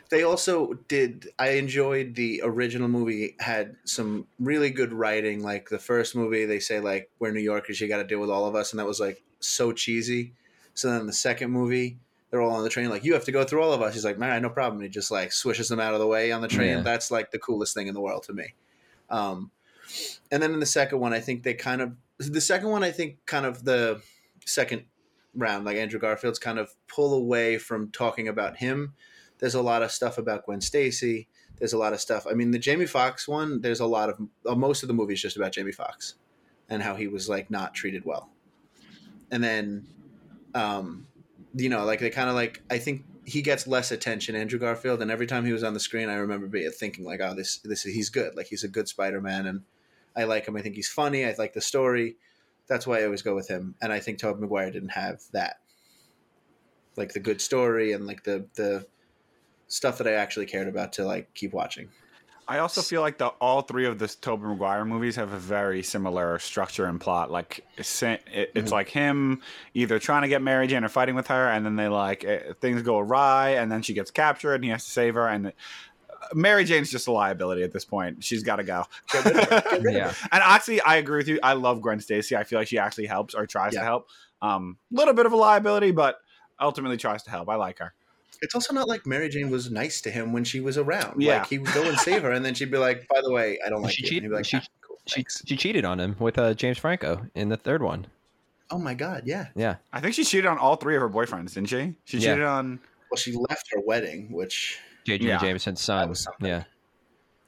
they 0.10 0.24
also 0.24 0.74
did 0.90 1.30
i 1.40 1.52
enjoyed 1.52 2.14
the 2.16 2.42
original 2.44 2.88
movie 2.88 3.36
had 3.40 3.76
some 3.86 4.28
really 4.40 4.70
good 4.70 4.92
writing 4.94 5.42
like 5.42 5.70
the 5.70 5.80
first 5.80 6.14
movie 6.16 6.46
they 6.46 6.60
say 6.60 6.80
like 6.80 7.10
we're 7.20 7.32
new 7.32 7.40
yorkers 7.40 7.80
you 7.82 7.88
got 7.88 7.98
to 7.98 8.04
deal 8.04 8.20
with 8.20 8.30
all 8.30 8.46
of 8.46 8.54
us 8.56 8.72
and 8.72 8.80
that 8.80 8.86
was 8.86 9.00
like 9.00 9.22
so 9.40 9.72
cheesy 9.72 10.34
so 10.74 10.90
then 10.92 11.08
the 11.08 11.14
second 11.14 11.52
movie 11.52 11.98
they're 12.30 12.42
all 12.42 12.52
on 12.52 12.64
the 12.64 12.70
train 12.70 12.90
like 12.90 13.04
you 13.04 13.14
have 13.14 13.24
to 13.26 13.32
go 13.32 13.44
through 13.44 13.62
all 13.64 13.74
of 13.74 13.82
us 13.82 13.94
he's 13.94 14.06
like 14.06 14.20
man 14.20 14.42
no 14.42 14.50
problem 14.50 14.82
he 14.82 14.88
just 14.90 15.10
like 15.10 15.32
swishes 15.32 15.68
them 15.70 15.80
out 15.80 15.94
of 15.94 16.00
the 16.00 16.08
way 16.08 16.32
on 16.32 16.42
the 16.42 16.48
train 16.48 16.78
Yeah. 16.78 16.82
that's 16.82 17.10
like 17.10 17.32
the 17.32 17.40
coolest 17.40 17.74
thing 17.74 17.88
in 17.88 17.94
the 17.94 18.02
world 18.02 18.24
to 18.24 18.34
me 18.34 18.54
um 19.10 19.52
and 20.32 20.42
then 20.42 20.54
in 20.54 20.60
the 20.60 20.66
second 20.66 21.00
one 21.00 21.14
i 21.14 21.20
think 21.20 21.44
they 21.44 21.54
kind 21.54 21.82
of 21.82 21.96
the 22.20 22.42
second 22.42 22.70
one 22.70 22.84
i 22.84 22.92
think 22.92 23.18
kind 23.26 23.46
of 23.46 23.64
the 23.64 24.02
second 24.46 24.84
round 25.36 25.66
like 25.66 25.78
andrew 25.78 26.00
garfield's 26.00 26.40
kind 26.40 26.60
of 26.60 26.74
pull 26.88 27.14
away 27.14 27.58
from 27.58 27.90
talking 27.92 28.28
about 28.28 28.58
him 28.58 28.94
there's 29.44 29.56
a 29.56 29.62
lot 29.62 29.84
of 29.84 29.92
stuff 29.92 30.18
about 30.18 30.46
Gwen 30.46 30.62
Stacy. 30.62 31.28
There's 31.60 31.74
a 31.74 31.78
lot 31.78 31.92
of 31.92 32.00
stuff. 32.00 32.26
I 32.30 32.34
mean, 32.34 32.52
the 32.52 32.58
Jamie 32.60 32.86
Foxx 32.86 33.28
one. 33.28 33.60
There's 33.60 33.82
a 33.82 33.86
lot 33.86 34.10
of 34.10 34.18
uh, 34.48 34.56
most 34.56 34.84
of 34.84 34.88
the 34.88 34.94
movie 34.94 35.16
is 35.16 35.22
just 35.22 35.36
about 35.36 35.52
Jamie 35.52 35.74
Foxx 35.74 36.16
and 36.70 36.82
how 36.82 36.96
he 36.96 37.08
was 37.08 37.28
like 37.28 37.52
not 37.52 37.74
treated 37.74 38.06
well. 38.06 38.30
And 39.32 39.44
then, 39.44 39.86
um, 40.56 41.08
you 41.56 41.68
know, 41.68 41.84
like 41.84 42.00
they 42.00 42.10
kind 42.10 42.30
of 42.30 42.36
like 42.36 42.62
I 42.72 42.78
think 42.78 43.04
he 43.26 43.42
gets 43.42 43.68
less 43.68 43.92
attention, 43.92 44.34
Andrew 44.34 44.60
Garfield, 44.60 45.02
and 45.02 45.12
every 45.12 45.28
time 45.28 45.46
he 45.46 45.52
was 45.52 45.64
on 45.64 45.74
the 45.74 45.80
screen, 45.82 46.08
I 46.08 46.16
remember 46.16 46.48
be, 46.48 46.66
thinking 46.70 47.04
like, 47.04 47.20
oh, 47.22 47.34
this 47.36 47.58
this 47.58 47.84
he's 47.84 48.10
good. 48.10 48.38
Like 48.38 48.48
he's 48.48 48.64
a 48.64 48.70
good 48.70 48.88
Spider 48.88 49.20
Man, 49.20 49.46
and 49.46 49.64
I 50.16 50.24
like 50.26 50.48
him. 50.48 50.56
I 50.56 50.62
think 50.62 50.76
he's 50.76 50.90
funny. 50.90 51.26
I 51.26 51.34
like 51.38 51.54
the 51.54 51.62
story. 51.62 52.16
That's 52.68 52.88
why 52.88 53.00
I 53.02 53.06
always 53.06 53.22
go 53.22 53.36
with 53.36 53.48
him. 53.48 53.76
And 53.82 53.92
I 53.92 54.00
think 54.00 54.20
Tobey 54.20 54.42
Maguire 54.42 54.72
didn't 54.72 54.90
have 54.90 55.22
that, 55.34 55.60
like 56.96 57.14
the 57.14 57.20
good 57.20 57.42
story 57.42 57.94
and 57.94 58.06
like 58.08 58.24
the 58.24 58.46
the 58.56 58.86
stuff 59.68 59.98
that 59.98 60.08
I 60.08 60.14
actually 60.14 60.46
cared 60.46 60.68
about 60.68 60.94
to 60.94 61.06
like 61.06 61.34
keep 61.34 61.54
watching. 61.54 61.90
I 62.46 62.60
also 62.60 62.82
feel 62.82 63.00
like 63.00 63.18
the 63.18 63.28
all 63.28 63.62
three 63.62 63.86
of 63.86 64.00
the 64.00 64.08
Tobey 64.08 64.44
Maguire 64.46 64.84
movies 64.84 65.16
have 65.16 65.32
a 65.32 65.40
very 65.40 65.82
similar 65.82 66.40
structure 66.40 66.86
and 66.86 67.00
plot. 67.00 67.32
Like 67.32 67.66
it's, 67.78 68.04
it, 68.04 68.22
it's 68.34 68.70
Mhm. 68.70 68.72
like 68.72 68.90
him 68.90 69.42
either 69.74 69.98
trying 69.98 70.24
to 70.24 70.28
get 70.28 70.42
Mary 70.42 70.68
Jane 70.68 70.84
or 70.84 70.90
fighting 70.90 71.16
with 71.16 71.28
her, 71.28 71.48
and 71.50 71.66
then 71.66 71.78
they 71.78 71.88
like 71.88 72.26
eh, 72.26 72.52
things 72.60 72.82
go 72.82 73.00
awry, 73.00 73.52
and 73.52 73.72
then 73.72 73.82
she 73.82 73.94
gets 73.94 74.12
captured, 74.12 74.56
and 74.56 74.64
he 74.66 74.70
has 74.72 74.84
to 74.84 74.92
save 74.92 75.16
her. 75.16 75.28
And 75.28 75.54
Mary 76.36 76.64
Jane's 76.66 76.92
just 76.92 77.08
a 77.08 77.12
liability 77.12 77.64
at 77.64 77.72
this 77.72 77.86
point. 77.86 78.24
She's 78.24 78.44
got 78.44 78.58
to 78.58 78.64
go. 78.64 78.86
Get 79.12 79.26
rid 79.26 79.36
of 79.38 79.44
her. 79.50 79.62
Get 79.62 79.82
rid 79.82 79.96
of 79.96 80.02
yeah. 80.02 80.14
And 80.32 80.44
actually, 80.44 80.82
I 80.82 80.96
agree 80.98 81.18
with 81.18 81.28
you. 81.28 81.40
I 81.44 81.54
love 81.54 81.82
Gwen 81.82 82.00
Stacy. 82.00 82.36
I 82.36 82.44
feel 82.44 82.60
like 82.60 82.68
she 82.68 82.78
actually 82.78 83.06
helps 83.08 83.34
or 83.34 83.46
tries 83.46 83.74
to 83.74 83.80
help. 83.82 84.08
A 84.42 84.46
um, 84.48 84.78
little 84.92 85.14
bit 85.14 85.26
of 85.26 85.32
a 85.32 85.36
liability, 85.38 85.92
but 85.92 86.20
ultimately 86.60 86.98
tries 86.98 87.24
to 87.24 87.30
help. 87.32 87.50
I 87.50 87.56
like 87.56 87.80
her. 87.80 87.94
It's 88.42 88.56
also 88.56 88.74
not 88.74 88.88
like 88.90 89.06
Mary 89.06 89.30
Jane 89.30 89.50
was 89.50 89.72
nice 89.72 90.02
to 90.02 90.12
him 90.12 90.34
when 90.34 90.44
she 90.44 90.60
was 90.60 90.78
around. 90.78 91.22
Yeah. 91.22 91.38
Like 91.40 91.48
he 91.48 91.60
would 91.60 91.74
go 91.74 91.84
and 91.84 91.98
save 91.98 92.24
her, 92.24 92.32
and 92.32 92.44
then 92.44 92.54
she'd 92.54 92.72
be 92.72 92.78
like, 92.78 93.08
"By 93.08 93.22
the 93.22 93.32
way, 93.32 93.58
I 93.66 93.70
don't 93.70 93.82
like 93.82 93.94
She 93.94 94.04
you." 94.04 94.10
cheat- 94.10 94.24
And 94.24 94.32
he'd 94.32 94.36
like, 94.36 94.46
she- 94.46 94.58
"Ah, 94.58 94.66
cool, 94.82 94.98
She 95.06 95.26
she 95.46 95.56
cheated 95.56 95.86
on 95.86 96.00
him 96.00 96.18
with 96.20 96.38
uh, 96.38 96.54
James 96.54 96.78
Franco 96.78 97.26
in 97.36 97.48
the 97.50 97.56
third 97.58 97.82
one. 97.82 98.08
oh 98.70 98.78
my 98.80 98.94
god, 98.96 99.24
yeah. 99.26 99.48
Yeah, 99.56 99.76
I 99.94 100.02
think 100.02 100.14
she 100.16 100.24
cheated 100.26 100.46
on 100.48 100.58
all 100.58 100.76
three 100.76 100.96
of 100.96 101.02
her 101.02 101.10
boyfriends, 101.10 101.54
didn't 101.54 101.70
she? 101.70 101.96
She 102.06 102.18
Yeah. 102.18 102.32
cheated 102.34 102.44
on. 102.46 102.80
Well, 103.10 103.18
she 103.18 103.32
left 103.34 103.68
her 103.72 103.80
wedding, 103.80 104.32
which 104.34 104.80
J.J. 105.06 105.26
Yeah. 105.28 105.38
Jameson's 105.38 105.82
son. 105.82 106.10
was 106.10 106.22
something. 106.22 106.48
Yeah, 106.48 106.64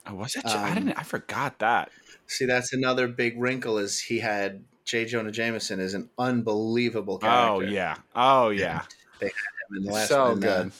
Oh, 0.06 0.14
was 0.14 0.36
it? 0.36 0.46
I 0.46 0.68
Um, 0.68 0.74
didn't. 0.74 0.98
I 0.98 1.02
forgot 1.02 1.58
that. 1.60 1.90
see 2.26 2.44
that's 2.44 2.72
another 2.72 3.08
big 3.08 3.40
wrinkle 3.40 3.78
is 3.78 3.98
he 3.98 4.18
had 4.20 4.64
J. 4.84 5.04
Jonah 5.04 5.32
Jameson 5.32 5.80
is 5.80 5.94
an 5.94 6.08
unbelievable 6.18 7.18
character. 7.18 7.52
Oh 7.52 7.60
yeah. 7.60 7.96
Oh 8.14 8.50
yeah. 8.50 8.82
him 9.20 9.30
in 9.78 9.84
the 9.84 9.92
last 9.92 10.08
so 10.08 10.24
one, 10.24 10.32
and, 10.34 10.44
uh, 10.44 10.62
good. 10.64 10.72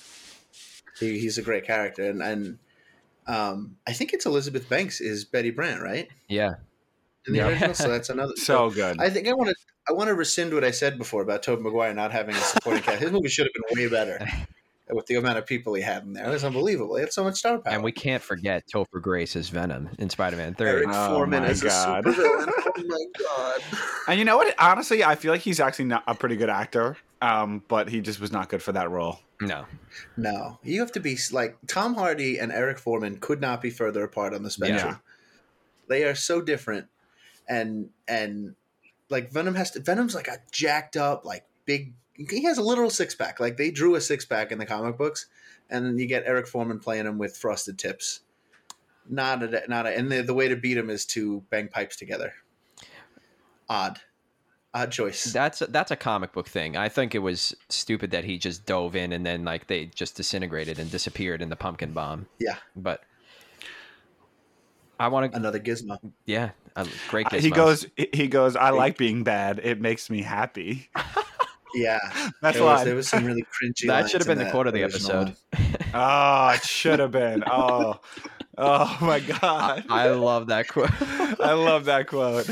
He, 1.00 1.18
he's 1.18 1.38
a 1.38 1.42
great 1.42 1.64
character, 1.64 2.08
and 2.08 2.22
and 2.22 2.58
um, 3.26 3.76
I 3.86 3.92
think 3.92 4.12
it's 4.12 4.24
Elizabeth 4.26 4.68
Banks 4.68 5.00
is 5.00 5.24
Betty 5.24 5.50
Brant, 5.50 5.82
right? 5.82 6.08
Yeah. 6.28 6.54
In 7.26 7.32
the 7.32 7.38
Yeah. 7.40 7.48
original, 7.48 7.74
so 7.74 7.88
that's 7.90 8.08
another. 8.10 8.32
So 8.36 8.70
good. 8.70 9.00
I 9.00 9.10
think 9.10 9.26
I 9.28 9.32
want 9.34 9.48
to 9.50 9.56
I 9.88 9.92
want 9.92 10.08
to 10.08 10.14
rescind 10.14 10.54
what 10.54 10.62
I 10.64 10.70
said 10.70 10.98
before 10.98 11.22
about 11.22 11.42
Tobey 11.42 11.62
Maguire 11.62 11.92
not 11.94 12.12
having 12.12 12.34
a 12.36 12.38
supporting 12.38 12.82
cast. 12.82 13.00
His 13.02 13.10
movie 13.12 13.28
should 13.28 13.46
have 13.46 13.52
been 13.52 13.82
way 13.84 13.88
better 13.90 14.18
with 14.90 15.06
the 15.06 15.16
amount 15.16 15.38
of 15.38 15.46
people 15.46 15.74
he 15.74 15.82
had 15.82 16.04
in 16.04 16.12
there. 16.12 16.26
It 16.26 16.30
was 16.30 16.44
unbelievable. 16.44 16.96
He 16.96 17.00
had 17.02 17.12
so 17.12 17.24
much 17.24 17.36
star 17.36 17.58
power. 17.58 17.72
And 17.74 17.82
we 17.82 17.92
can't 17.92 18.22
forget 18.22 18.64
Topher 18.72 19.00
Grace 19.02 19.34
as 19.34 19.48
Venom 19.48 19.88
in 19.98 20.08
Spider-Man 20.10 20.54
3. 20.54 20.68
Eric 20.68 20.86
Oh 20.90 21.14
Foreman 21.16 21.42
my 21.42 21.48
as 21.48 21.62
a 21.62 21.66
God. 21.66 22.04
supervillain. 22.04 22.52
Oh 22.78 22.82
my 22.86 23.04
god! 23.18 23.60
And 24.06 24.18
you 24.18 24.26
know 24.26 24.36
what? 24.36 24.54
Honestly, 24.58 25.02
I 25.02 25.14
feel 25.14 25.32
like 25.32 25.40
he's 25.40 25.60
actually 25.60 25.86
not 25.86 26.04
a 26.06 26.14
pretty 26.14 26.36
good 26.36 26.50
actor, 26.50 26.98
um, 27.22 27.62
but 27.68 27.88
he 27.88 28.02
just 28.02 28.20
was 28.20 28.30
not 28.30 28.50
good 28.50 28.62
for 28.62 28.72
that 28.72 28.90
role. 28.90 29.18
No. 29.40 29.64
No, 30.16 30.58
you 30.62 30.80
have 30.80 30.92
to 30.92 31.00
be 31.00 31.16
like 31.32 31.56
Tom 31.66 31.94
Hardy 31.94 32.38
and 32.38 32.52
Eric 32.52 32.78
Foreman 32.78 33.16
could 33.16 33.40
not 33.40 33.62
be 33.62 33.70
further 33.70 34.04
apart 34.04 34.34
on 34.34 34.42
the 34.42 34.50
spectrum. 34.50 35.00
They 35.88 36.04
are 36.04 36.14
so 36.14 36.42
different, 36.42 36.88
and 37.48 37.88
and 38.06 38.54
like 39.08 39.30
Venom 39.30 39.54
has 39.54 39.70
to. 39.72 39.80
Venom's 39.80 40.14
like 40.14 40.28
a 40.28 40.38
jacked 40.52 40.96
up, 40.98 41.24
like 41.24 41.44
big. 41.64 41.94
He 42.16 42.42
has 42.44 42.58
a 42.58 42.62
literal 42.62 42.90
six 42.90 43.14
pack. 43.14 43.40
Like 43.40 43.56
they 43.56 43.70
drew 43.70 43.94
a 43.94 44.00
six 44.00 44.24
pack 44.24 44.52
in 44.52 44.58
the 44.58 44.66
comic 44.66 44.96
books, 44.96 45.26
and 45.70 45.98
you 46.00 46.06
get 46.06 46.24
Eric 46.26 46.46
Foreman 46.46 46.78
playing 46.78 47.06
him 47.06 47.18
with 47.18 47.36
frosted 47.36 47.78
tips. 47.78 48.20
Not 49.08 49.42
a 49.42 49.62
not 49.68 49.86
a. 49.86 49.96
And 49.96 50.10
the 50.10 50.22
the 50.22 50.34
way 50.34 50.48
to 50.48 50.56
beat 50.56 50.76
him 50.76 50.90
is 50.90 51.04
to 51.06 51.42
bang 51.50 51.68
pipes 51.68 51.96
together. 51.96 52.32
Odd, 53.68 53.98
odd 54.74 54.90
choice. 54.92 55.24
That's 55.24 55.60
that's 55.60 55.90
a 55.90 55.96
comic 55.96 56.32
book 56.32 56.48
thing. 56.48 56.76
I 56.76 56.88
think 56.88 57.14
it 57.14 57.18
was 57.20 57.54
stupid 57.68 58.10
that 58.12 58.24
he 58.24 58.38
just 58.38 58.64
dove 58.66 58.96
in 58.96 59.12
and 59.12 59.24
then 59.26 59.44
like 59.44 59.66
they 59.66 59.86
just 59.86 60.16
disintegrated 60.16 60.78
and 60.78 60.90
disappeared 60.90 61.42
in 61.42 61.48
the 61.50 61.56
pumpkin 61.56 61.92
bomb. 61.92 62.26
yeah, 62.38 62.56
But 62.74 63.02
I 64.98 65.08
want 65.08 65.30
to 65.32 65.36
another 65.36 65.60
gizmo. 65.60 65.98
yeah, 66.24 66.50
a 66.74 66.86
great 67.08 67.30
He 67.32 67.50
goes. 67.50 67.86
He 67.96 68.28
goes. 68.28 68.56
I 68.56 68.70
like 68.70 68.96
being 68.96 69.24
bad. 69.24 69.60
It 69.62 69.80
makes 69.80 70.08
me 70.10 70.22
happy. 70.22 70.88
Yeah, 71.76 71.98
That's 72.40 72.56
there 72.56 72.64
why. 72.64 72.74
was, 72.74 72.84
there 72.84 72.94
was 72.94 73.08
some 73.08 73.24
really 73.24 73.42
cringy. 73.42 73.86
That 73.86 74.00
lines 74.00 74.10
should 74.10 74.20
have 74.22 74.28
been 74.28 74.38
the 74.38 74.50
quote 74.50 74.66
of 74.66 74.72
the 74.72 74.82
episode. 74.82 75.28
one. 75.28 75.36
Oh, 75.94 75.98
ah, 75.98 76.54
it 76.54 76.62
should 76.64 76.98
have 76.98 77.12
been. 77.12 77.42
Oh, 77.50 78.00
oh 78.58 78.98
my 79.00 79.20
god. 79.40 79.84
I 79.88 80.08
love 80.10 80.48
that 80.48 80.68
quote. 80.68 80.90
I 81.40 81.52
love 81.52 81.86
that 81.86 82.06
quote. 82.06 82.46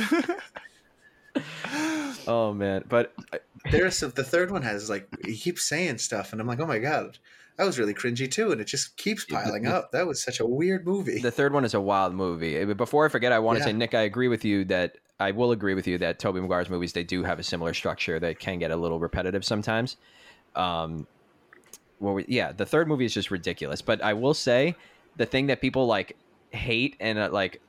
oh 2.27 2.55
man, 2.55 2.85
but 2.89 3.13
There's 3.71 4.01
the 4.01 4.25
third 4.25 4.51
one 4.51 4.63
has 4.63 4.89
like 4.89 5.09
he 5.27 5.37
keeps 5.37 5.65
saying 5.65 5.99
stuff, 5.99 6.33
and 6.33 6.41
I'm 6.41 6.47
like, 6.47 6.61
oh 6.61 6.67
my 6.67 6.79
god, 6.79 7.19
that 7.57 7.65
was 7.65 7.79
really 7.79 7.95
cringy 7.95 8.31
too, 8.31 8.53
and 8.53 8.61
it 8.61 8.65
just 8.67 8.97
keeps 8.97 9.25
piling 9.25 9.67
up. 9.67 9.93
That 9.93 10.07
was 10.07 10.23
such 10.23 10.41
a 10.41 10.47
weird 10.47 10.87
movie. 10.87 11.21
the 11.21 11.31
third 11.31 11.53
one 11.53 11.65
is 11.65 11.75
a 11.75 11.81
wild 11.81 12.15
movie. 12.15 12.61
Uh, 12.61 12.75
Before 12.75 13.07
I 13.07 13.09
forget, 13.09 13.33
I 13.33 13.39
want 13.39 13.59
to 13.59 13.65
say, 13.65 13.73
Nick, 13.73 13.95
I 13.95 14.03
agree 14.03 14.29
with 14.29 14.45
you 14.45 14.65
that 14.67 14.97
I 15.21 15.31
will 15.31 15.53
agree 15.53 15.75
with 15.75 15.87
you 15.87 15.99
that 15.99 16.19
Tobey 16.19 16.41
Maguire's 16.41 16.69
movies 16.69 16.93
they 16.93 17.05
do 17.05 17.23
have 17.23 17.39
a 17.39 17.43
similar 17.43 17.73
structure 17.75 18.19
that 18.19 18.39
can 18.39 18.59
get 18.59 18.71
a 18.71 18.77
little 18.77 18.99
repetitive 18.99 19.45
sometimes. 19.45 19.97
Um, 20.57 21.07
well, 22.01 22.21
yeah, 22.27 22.53
the 22.53 22.67
third 22.67 22.89
movie 22.89 23.05
is 23.05 23.15
just 23.15 23.31
ridiculous. 23.31 23.81
But 23.83 24.03
I 24.03 24.13
will 24.15 24.35
say, 24.35 24.75
the 25.17 25.27
thing 25.27 25.47
that 25.47 25.61
people 25.61 25.87
like 25.87 26.17
hate 26.51 26.97
and 27.01 27.19
uh, 27.19 27.29
like 27.33 27.61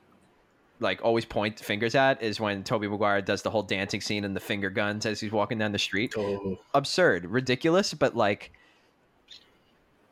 like 0.80 1.02
always 1.02 1.24
point 1.24 1.58
fingers 1.58 1.94
at 1.94 2.20
is 2.22 2.38
when 2.38 2.62
Tobey 2.62 2.86
Maguire 2.88 3.22
does 3.22 3.42
the 3.42 3.50
whole 3.50 3.62
dancing 3.62 4.00
scene 4.00 4.24
and 4.24 4.36
the 4.36 4.40
finger 4.40 4.68
guns 4.68 5.06
as 5.06 5.20
he's 5.20 5.32
walking 5.32 5.58
down 5.58 5.72
the 5.72 5.78
street. 5.78 6.12
Oh, 6.16 6.58
Absurd, 6.74 7.26
ridiculous, 7.26 7.94
but 7.94 8.14
like 8.14 8.52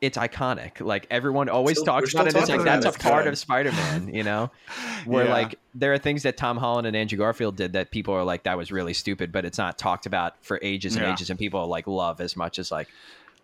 it's 0.05 0.17
iconic. 0.17 0.79
Like 0.79 1.07
everyone 1.09 1.49
always 1.49 1.77
Still- 1.77 1.85
talks 1.93 2.13
about 2.13 2.27
it. 2.27 2.29
It's 2.29 2.35
like 2.35 2.45
talking 2.47 2.61
about 2.61 2.81
that's 2.83 2.95
a 2.95 2.99
it. 2.99 3.01
part 3.03 3.23
Good. 3.23 3.33
of 3.33 3.39
Spider-Man, 3.39 4.13
you 4.13 4.23
know, 4.23 4.51
where 5.05 5.25
Yeah. 5.25 5.33
like 5.33 5.59
there 5.73 5.93
are 5.93 5.97
things 5.97 6.23
that 6.23 6.37
Tom 6.37 6.57
Holland 6.57 6.85
and 6.87 6.95
Andrew 6.95 7.17
Garfield 7.17 7.55
did 7.55 7.73
that 7.73 7.91
people 7.91 8.13
are 8.13 8.23
like 8.23 8.43
that 8.43 8.57
was 8.57 8.71
really 8.71 8.93
stupid, 8.93 9.31
but 9.31 9.45
it's 9.45 9.57
not 9.57 9.77
talked 9.77 10.05
about 10.05 10.35
for 10.43 10.59
ages 10.61 10.95
and 10.95 11.03
Yeah. 11.05 11.13
ages, 11.13 11.29
and 11.29 11.39
people 11.39 11.65
like 11.67 11.87
love 11.87 12.21
as 12.21 12.35
much 12.37 12.59
as 12.59 12.71
like 12.71 12.87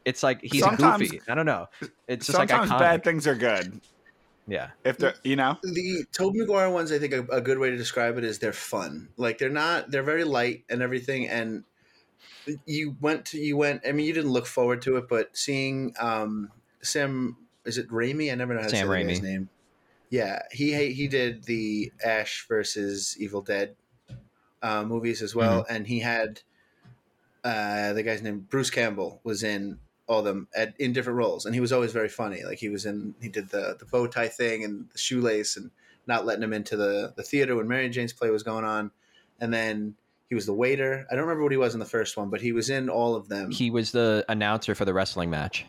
it's 0.06 0.24
like 0.24 0.42
he's 0.42 0.64
Sometimes- 0.64 1.12
goofy. 1.12 1.22
I 1.30 1.36
don't 1.36 1.46
know. 1.46 1.68
It's 2.08 2.26
just 2.28 2.38
like 2.38 2.50
Sometimes 2.50 2.72
iconic. 2.72 2.80
bad 2.80 3.04
things 3.04 3.28
are 3.28 3.36
good. 3.36 3.82
yeah. 4.48 4.70
If 4.84 4.98
they're, 4.98 5.14
you 5.24 5.36
know, 5.36 5.58
the 5.64 6.06
Tobey 6.12 6.40
Maguire 6.40 6.70
ones, 6.70 6.92
I 6.92 6.98
think 7.00 7.14
a, 7.14 7.22
a 7.32 7.40
good 7.42 7.58
way 7.60 7.70
to 7.70 7.78
describe 7.78 8.18
it 8.18 8.24
is 8.24 8.40
they're 8.40 8.52
fun. 8.54 9.10
Like 9.18 9.38
they're 9.38 9.50
not, 9.50 9.92
they're 9.92 10.02
very 10.04 10.24
light 10.24 10.64
and 10.70 10.82
everything. 10.82 11.28
And 11.30 11.64
you 12.66 12.96
went 13.00 13.26
to, 13.28 13.40
you 13.40 13.58
went. 13.58 13.82
I 13.88 13.92
mean, 13.92 14.06
you 14.06 14.14
didn't 14.14 14.32
look 14.32 14.46
forward 14.48 14.82
to 14.84 14.98
it, 14.98 15.08
but 15.08 15.36
seeing 15.38 15.94
um, 16.00 16.52
Sam, 16.82 17.38
is 17.66 17.78
it 17.78 17.90
Raimi? 17.90 18.32
I 18.32 18.36
never 18.36 18.54
know 18.54 18.62
how 18.62 18.68
to 18.68 18.76
Sam 18.76 18.88
say 18.88 19.04
guy's 19.04 19.22
name. 19.22 19.50
Yeah, 20.10 20.42
he 20.52 20.92
he 20.94 21.08
did 21.08 21.44
the 21.44 21.92
Ash 22.04 22.46
versus 22.48 23.16
Evil 23.20 23.42
Dead 23.42 23.76
uh, 24.62 24.84
movies 24.84 25.22
as 25.22 25.34
well, 25.34 25.66
and 25.70 25.88
he 25.88 26.00
had 26.00 26.42
uh, 27.44 27.94
the 27.94 28.04
guy's 28.04 28.22
name 28.22 28.46
Bruce 28.50 28.70
Campbell 28.70 29.20
was 29.24 29.44
in 29.44 29.80
all 30.08 30.20
of 30.20 30.26
them 30.26 30.48
at, 30.56 30.74
in 30.80 30.94
different 30.94 31.18
roles, 31.18 31.46
and 31.46 31.56
he 31.56 31.62
was 31.62 31.72
always 31.72 31.94
very 31.94 32.10
funny. 32.10 32.44
Like 32.44 32.60
he 32.60 32.70
was 32.70 32.86
in, 32.86 33.16
he 33.22 33.30
did 33.30 33.50
the 33.50 33.78
the 33.80 33.86
bow 33.86 34.08
tie 34.08 34.28
thing 34.28 34.64
and 34.64 34.90
the 34.92 34.98
shoelace, 34.98 35.56
and 35.56 35.72
not 36.08 36.26
letting 36.26 36.44
him 36.44 36.54
into 36.54 36.76
the 36.76 37.14
the 37.16 37.24
theater 37.24 37.56
when 37.56 37.68
Mary 37.68 37.90
Jane's 37.90 38.14
play 38.14 38.30
was 38.30 38.44
going 38.44 38.66
on, 38.66 38.92
and 39.40 39.54
then 39.54 39.96
he 40.32 40.36
was 40.36 40.46
the 40.46 40.54
waiter. 40.54 41.06
I 41.12 41.16
don't 41.16 41.26
remember 41.26 41.44
what 41.44 41.52
he 41.52 41.58
was 41.58 41.74
in 41.74 41.82
the 41.82 41.86
first 41.86 42.16
one, 42.16 42.30
but 42.30 42.40
he 42.40 42.54
was 42.54 42.70
in 42.70 42.88
all 42.88 43.16
of 43.16 43.28
them. 43.28 43.52
He 43.52 43.70
was 43.70 43.92
the 43.92 44.24
announcer 44.30 44.74
for 44.74 44.86
the 44.86 44.94
wrestling 44.94 45.30
match. 45.30 45.66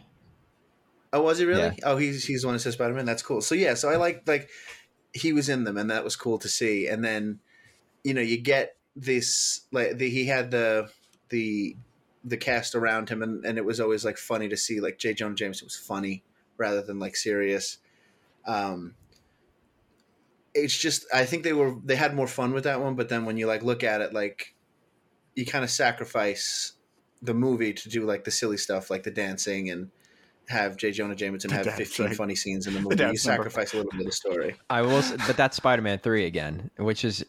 Oh, 1.13 1.23
was 1.23 1.39
he 1.39 1.47
really? 1.47 1.63
Yeah. 1.63 1.73
Oh, 1.83 1.97
he's 1.97 2.25
he's 2.25 2.43
the 2.43 2.47
one 2.47 2.55
that 2.55 2.61
says 2.61 2.75
Spider 2.75 2.95
Man. 2.95 3.05
That's 3.05 3.25
cool. 3.25 3.41
So 3.41 3.57
yeah, 3.57 3.75
so 3.75 3.91
I 3.91 3.97
like 3.97 4.23
like 4.25 4.51
he 5.13 5.33
was 5.33 5.49
in 5.49 5.65
them, 5.65 5.77
and 5.77 5.91
that 5.91 6.05
was 6.05 6.15
cool 6.15 6.39
to 6.39 6.49
see. 6.49 6.87
And 6.87 7.05
then 7.05 7.41
you 8.05 8.15
know 8.15 8.21
you 8.21 8.39
get 8.39 8.77
this 8.95 9.63
like 9.73 9.99
the, 9.99 10.09
he 10.09 10.27
had 10.27 10.53
the 10.53 10.89
the 11.31 11.75
the 12.23 12.37
cast 12.37 12.77
around 12.77 13.09
him, 13.09 13.21
and 13.21 13.45
and 13.45 13.59
it 13.59 13.65
was 13.65 13.81
always 13.81 14.05
like 14.05 14.17
funny 14.17 14.49
to 14.49 14.57
see 14.57 14.79
like 14.79 14.97
J. 14.97 15.13
Jonah 15.13 15.35
Jameson 15.35 15.67
was 15.67 15.77
funny 15.77 16.23
rather 16.57 16.83
than 16.83 17.01
like 17.01 17.17
serious. 17.17 17.79
Um, 18.47 18.95
it's 20.55 20.77
just 20.77 21.07
I 21.13 21.25
think 21.25 21.45
they 21.45 21.53
were 21.53 21.77
they 21.85 21.97
had 21.97 22.15
more 22.15 22.27
fun 22.27 22.53
with 22.53 22.65
that 22.65 22.81
one, 22.81 22.95
but 22.95 23.09
then 23.09 23.25
when 23.25 23.37
you 23.37 23.47
like 23.47 23.63
look 23.63 23.83
at 23.83 24.01
it, 24.01 24.13
like 24.13 24.55
you 25.35 25.47
kind 25.47 25.65
of 25.65 25.71
sacrifice 25.71 26.73
the 27.23 27.35
movie 27.35 27.73
to 27.73 27.89
do 27.89 28.05
like 28.05 28.25
the 28.25 28.31
silly 28.31 28.57
stuff, 28.57 28.91
like 28.91 29.03
the 29.03 29.11
dancing 29.11 29.71
and 29.71 29.91
have 30.49 30.77
J. 30.77 30.91
Jonah 30.91 31.15
Jameson 31.15 31.51
The 31.51 31.57
have 31.57 31.65
dance, 31.67 31.79
15 31.79 32.07
right. 32.07 32.17
funny 32.17 32.35
scenes 32.35 32.67
in 32.67 32.75
the 32.75 32.81
movie. 32.81 32.95
You 32.95 32.99
dance 32.99 33.25
number. 33.25 33.43
sacrifice 33.43 33.73
a 33.73 33.77
little 33.77 33.93
bit 33.93 34.01
of 34.01 34.07
the 34.07 34.13
story. 34.13 34.57
I 34.69 34.83
will, 34.83 35.03
but 35.27 35.37
that's 35.37 35.57
Spider-Man 35.57 35.99
three 35.99 36.27
again, 36.27 36.71
which 36.77 37.05
is 37.05 37.25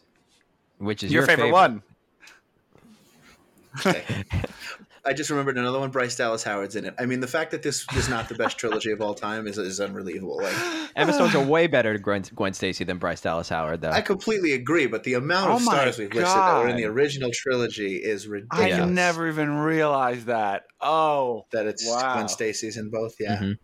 which 0.78 1.02
is 1.02 1.12
your, 1.12 1.22
your, 1.22 1.26
favorite, 1.26 1.52
one. 1.52 1.82
Okay. 3.78 4.04
I 5.06 5.12
just 5.12 5.28
remembered 5.30 5.58
another 5.58 5.78
one. 5.78 5.90
Bryce 5.90 6.16
Dallas 6.16 6.42
Howard's 6.42 6.76
in 6.76 6.86
it. 6.86 6.94
I 6.98 7.04
mean, 7.04 7.20
the 7.20 7.26
fact 7.26 7.50
that 7.50 7.62
this 7.62 7.84
is 7.94 8.08
not 8.08 8.28
the 8.28 8.34
best 8.34 8.56
trilogy 8.58 8.90
of 8.90 9.00
all 9.02 9.14
time 9.14 9.46
is, 9.46 9.58
is 9.58 9.78
unbelievable. 9.78 10.38
Like, 10.42 10.54
Emma 10.96 11.12
Stone's 11.12 11.34
a 11.34 11.42
way 11.42 11.66
better 11.66 11.98
Gwen, 11.98 12.22
Gwen 12.34 12.54
Stacy 12.54 12.84
than 12.84 12.96
Bryce 12.98 13.20
Dallas 13.20 13.48
Howard, 13.50 13.82
though. 13.82 13.90
I 13.90 14.00
completely 14.00 14.52
agree, 14.52 14.86
but 14.86 15.04
the 15.04 15.14
amount 15.14 15.50
Oh 15.50 15.56
of 15.56 15.64
my 15.64 15.72
stars 15.74 15.98
we've 15.98 16.08
listed 16.12 16.24
that 16.24 16.58
were 16.58 16.68
in 16.68 16.76
the 16.76 16.86
original 16.86 17.30
trilogy 17.34 17.96
is 17.96 18.26
ridiculous. 18.26 18.64
I 18.64 18.78
Yeah. 18.78 18.84
never 18.86 19.28
even 19.28 19.50
realized 19.58 20.26
that. 20.26 20.64
Oh, 20.80 21.46
that 21.52 21.66
it's 21.66 21.86
Wow. 21.86 22.14
Gwen 22.14 22.28
Stacy's 22.28 22.76
in 22.78 22.88
both. 22.90 23.14
Yeah, 23.20 23.36
Mhm. 23.36 23.58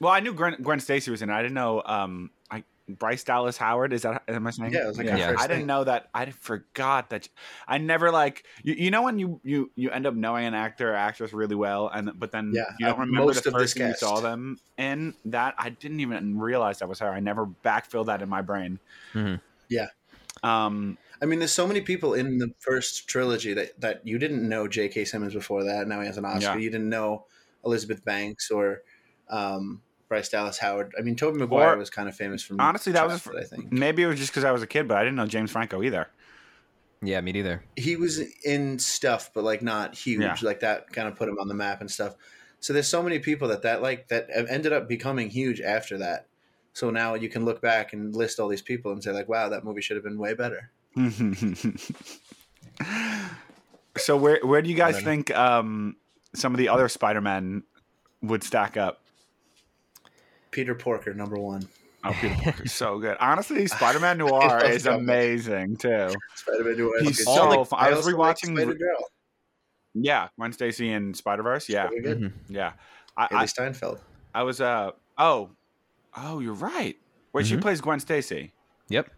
well, 0.00 0.12
I 0.12 0.20
knew 0.20 0.32
Gwen, 0.32 0.56
Gwen 0.62 0.80
Stacy 0.80 1.10
was 1.10 1.20
in 1.20 1.28
it. 1.28 1.34
I 1.34 1.42
didn't 1.42 1.54
know. 1.54 1.82
Um, 1.84 2.30
I 2.30 2.35
Bryce 2.88 3.24
Dallas 3.24 3.56
Howard 3.56 3.92
is 3.92 4.02
that? 4.02 4.22
Am 4.28 4.46
I 4.46 4.50
saying? 4.50 4.72
Yeah, 4.72 4.84
it 4.84 4.86
was 4.88 4.98
like 4.98 5.08
her 5.08 5.18
yeah. 5.18 5.30
first 5.30 5.42
I 5.42 5.46
didn't 5.48 5.66
know 5.66 5.84
that. 5.84 6.08
I 6.14 6.30
forgot 6.30 7.10
that. 7.10 7.28
I 7.66 7.78
never 7.78 8.10
like 8.10 8.44
you. 8.62 8.74
You 8.74 8.90
know 8.90 9.02
when 9.02 9.18
you 9.18 9.40
you 9.42 9.70
you 9.74 9.90
end 9.90 10.06
up 10.06 10.14
knowing 10.14 10.46
an 10.46 10.54
actor 10.54 10.92
or 10.92 10.94
actress 10.94 11.32
really 11.32 11.56
well, 11.56 11.88
and 11.88 12.12
but 12.18 12.30
then 12.30 12.52
Yeah, 12.54 12.64
you 12.78 12.86
don't 12.86 12.98
uh, 12.98 13.00
remember 13.00 13.26
most 13.26 13.44
the 13.44 13.50
first 13.50 13.76
thing 13.76 13.88
you 13.88 13.94
saw 13.94 14.20
them 14.20 14.58
in. 14.78 15.14
That 15.24 15.54
I 15.58 15.70
didn't 15.70 16.00
even 16.00 16.38
realize 16.38 16.78
that 16.78 16.88
was 16.88 17.00
her. 17.00 17.10
I 17.10 17.20
never 17.20 17.46
backfilled 17.46 18.06
that 18.06 18.22
in 18.22 18.28
my 18.28 18.42
brain. 18.42 18.78
Mhm. 19.14 19.40
Yeah. 19.68 19.88
Um. 20.42 20.98
I 21.20 21.24
mean, 21.24 21.38
there's 21.38 21.52
so 21.52 21.66
many 21.66 21.80
people 21.80 22.14
in 22.14 22.38
the 22.38 22.52
first 22.60 23.08
trilogy 23.08 23.54
that, 23.54 23.80
that 23.80 24.06
you 24.06 24.18
didn't 24.18 24.46
know 24.46 24.68
J.K. 24.68 25.06
Simmons 25.06 25.32
before 25.32 25.64
that. 25.64 25.88
Now 25.88 26.00
he 26.00 26.06
has 26.06 26.18
an 26.18 26.26
Oscar. 26.26 26.40
Yeah. 26.40 26.56
You 26.56 26.68
didn't 26.68 26.90
know 26.90 27.24
Elizabeth 27.64 28.04
Banks 28.04 28.50
or 28.50 28.82
um, 29.30 29.80
Bryce 30.08 30.28
Dallas 30.28 30.58
Howard. 30.58 30.92
I 30.98 31.02
mean, 31.02 31.16
Tobey 31.16 31.38
Maguire 31.38 31.74
Or- 31.74 31.76
was 31.78 31.90
kind 31.90 32.08
of 32.08 32.14
famous 32.14 32.42
from 32.42 32.60
Honestly, 32.60 32.92
that 32.92 33.06
was 33.06 33.22
childhood, 33.22 33.44
I 33.44 33.46
think 33.56 33.72
Maybe 33.72 34.02
it 34.02 34.06
was 34.06 34.18
just 34.18 34.30
because 34.32 34.44
I 34.44 34.52
was 34.52 34.62
a 34.62 34.66
kid, 34.66 34.86
but 34.88 34.96
I 34.96 35.02
didn't 35.02 35.16
know 35.16 35.26
James 35.26 35.50
Franco 35.50 35.82
either. 35.82 36.08
yeah, 37.02 37.20
me 37.20 37.32
neither. 37.32 37.62
he 37.76 37.96
was 37.96 38.20
in 38.44 38.78
stuff, 38.78 39.30
but 39.34 39.44
like 39.44 39.62
not 39.62 39.94
huge. 39.94 40.20
Yeah. 40.22 40.36
Like 40.42 40.60
that 40.60 40.92
kind 40.92 41.08
of 41.08 41.16
put 41.16 41.28
him 41.28 41.38
on 41.40 41.48
the 41.48 41.54
map 41.54 41.80
and 41.80 41.90
stuff. 41.90 42.14
So 42.60 42.72
there's 42.72 42.88
so 42.88 43.02
many 43.02 43.18
people 43.18 43.48
that 43.48 43.62
that 43.62 43.82
like 43.82 44.08
that 44.08 44.28
have 44.34 44.46
ended 44.48 44.72
up 44.72 44.88
becoming 44.88 45.28
huge 45.28 45.60
after 45.60 45.98
that. 45.98 46.26
So 46.72 46.90
now 46.90 47.14
you 47.14 47.28
can 47.28 47.44
look 47.44 47.60
back 47.60 47.92
and 47.92 48.14
list 48.14 48.38
all 48.40 48.48
these 48.48 48.62
people 48.62 48.92
and 48.92 49.02
say 49.02 49.10
like, 49.12 49.28
wow, 49.28 49.48
that 49.48 49.64
movie 49.64 49.80
should 49.80 49.96
have 49.96 50.04
been 50.04 50.18
way 50.18 50.34
better. 50.34 50.70
so 53.96 54.16
where 54.16 54.40
where 54.42 54.62
do 54.62 54.68
you 54.70 54.76
guys 54.76 55.00
think 55.00 55.34
um, 55.36 55.96
some 56.34 56.52
of 56.52 56.58
the 56.58 56.68
other 56.68 56.88
Spider 56.88 57.20
Men 57.20 57.62
would 58.22 58.42
stack 58.42 58.76
up? 58.76 59.02
Peter 60.56 60.74
Porker, 60.74 61.12
number 61.12 61.36
one. 61.38 61.68
Oh, 62.02 62.12
Peter 62.18 62.34
Parker's 62.42 62.72
so 62.72 62.98
good. 62.98 63.16
Honestly, 63.20 63.66
Spider-Man 63.66 64.16
Noir 64.24 64.48
love 64.48 64.62
is 64.64 64.84
Tom 64.84 64.94
amazing 64.94 65.76
too. 65.76 66.08
Spider-Man 66.34 66.78
Noir. 66.78 66.92
He's 67.02 67.22
so 67.22 67.30
Also, 67.30 67.64
fun. 67.64 67.78
I 67.78 67.90
was 67.90 68.06
also 68.06 68.16
like 68.16 68.36
rewatching- 68.38 68.56
Spider-Girl. 68.56 69.04
Yeah, 69.94 70.28
Gwen 70.38 70.52
Stacy 70.54 70.90
in 70.92 71.12
Spider 71.14 71.42
Verse. 71.42 71.68
Yeah, 71.68 71.88
Very 71.88 72.00
good. 72.02 72.20
Mhm. 72.20 72.32
yeah. 72.48 72.72
I, 73.18 73.26
Hailee 73.28 73.36
I, 73.36 73.44
Steinfeld. 73.46 74.00
I 74.34 74.42
was 74.44 74.60
uh 74.62 74.92
oh 75.18 75.50
oh 76.16 76.40
you're 76.40 76.54
right. 76.54 76.96
Wait, 77.34 77.46
she 77.46 77.56
Mhm. 77.56 77.60
plays 77.62 77.80
Gwen 77.82 78.00
Stacy. 78.00 78.52
Yep. 78.88 79.10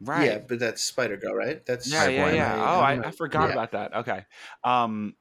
Right. 0.00 0.26
Yeah, 0.26 0.38
but 0.38 0.58
that's 0.58 0.82
Spider 0.82 1.16
Girl, 1.16 1.34
right? 1.34 1.64
That's 1.66 1.86
Yeah, 1.90 2.08
yeah, 2.08 2.22
Spider-Gwen. 2.24 2.34
yeah. 2.36 2.54
Oh, 2.56 2.80
I, 2.80 2.92
I'm 2.92 2.98
I 3.00 3.02
not- 3.04 3.14
forgot 3.16 3.46
yeah. 3.48 3.52
about 3.52 3.70
that. 3.72 3.94
Okay. 3.96 4.24
Um, 4.64 5.14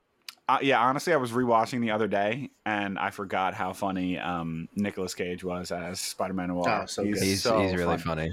uh, 0.49 0.59
yeah, 0.61 0.79
honestly, 0.81 1.13
I 1.13 1.17
was 1.17 1.31
rewatching 1.31 1.81
the 1.81 1.91
other 1.91 2.07
day, 2.07 2.49
and 2.65 2.99
I 2.99 3.09
forgot 3.11 3.53
how 3.53 3.73
funny 3.73 4.17
um 4.17 4.67
Nicolas 4.75 5.13
Cage 5.13 5.43
was 5.43 5.71
as 5.71 5.99
Spider-Man 5.99 6.49
Noir. 6.49 6.81
Oh, 6.83 6.85
so 6.85 7.03
good. 7.03 7.21
He's 7.21 7.41
so 7.43 7.61
he's 7.61 7.73
really 7.73 7.97
funny. 7.97 8.21
funny. 8.21 8.31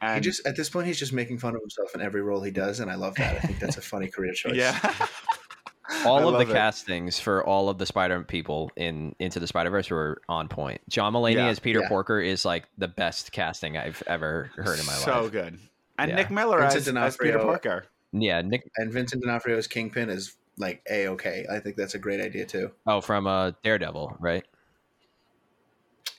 And 0.00 0.16
He 0.16 0.20
just 0.30 0.44
at 0.46 0.56
this 0.56 0.68
point 0.68 0.88
he's 0.88 0.98
just 0.98 1.12
making 1.12 1.38
fun 1.38 1.54
of 1.54 1.60
himself 1.60 1.94
in 1.94 2.00
every 2.00 2.22
role 2.22 2.42
he 2.42 2.50
does, 2.50 2.80
and 2.80 2.90
I 2.90 2.96
love 2.96 3.14
that. 3.16 3.36
I 3.36 3.38
think 3.40 3.60
that's 3.60 3.76
a 3.76 3.80
funny 3.92 4.08
career 4.08 4.32
choice. 4.32 4.56
yeah. 4.56 4.78
all 6.06 6.18
I 6.18 6.32
of 6.40 6.46
the 6.46 6.52
it. 6.52 6.54
castings 6.54 7.18
for 7.20 7.44
all 7.44 7.68
of 7.68 7.78
the 7.78 7.86
Spider 7.86 8.22
people 8.22 8.70
in 8.76 9.14
Into 9.18 9.38
the 9.40 9.46
Spider 9.46 9.70
Verse 9.70 9.90
were 9.90 10.20
on 10.28 10.48
point. 10.48 10.80
John 10.88 11.12
Mulaney 11.12 11.34
Yeah. 11.34 11.46
as 11.48 11.58
Peter 11.60 11.80
Yeah. 11.80 11.88
Porker 11.88 12.18
is 12.20 12.44
like 12.44 12.64
the 12.78 12.88
best 12.88 13.30
casting 13.32 13.76
I've 13.76 14.02
ever 14.06 14.50
heard 14.56 14.78
in 14.80 14.86
my 14.86 14.92
so 14.94 15.10
life. 15.12 15.24
So 15.24 15.30
good. 15.30 15.58
And 15.98 16.08
Yeah. 16.10 16.16
Nick 16.16 16.30
Miller 16.30 16.60
Vincent 16.60 16.96
as, 16.98 17.14
as 17.14 17.16
Peter 17.16 17.32
D'Onofrio. 17.32 17.52
Parker. 17.52 17.86
Yeah, 18.12 18.40
Nick. 18.42 18.62
And 18.76 18.92
Vincent 18.92 19.22
D'Onofrio's 19.22 19.66
Kingpin 19.66 20.08
is 20.10 20.36
like 20.58 20.84
a 20.90 21.08
okay. 21.08 21.46
I 21.50 21.58
think 21.58 21.76
that's 21.76 21.94
a 21.94 21.98
great 21.98 22.20
idea 22.20 22.44
too. 22.46 22.70
Oh, 22.86 23.00
from 23.00 23.26
uh, 23.26 23.52
Daredevil, 23.62 24.16
right? 24.20 24.44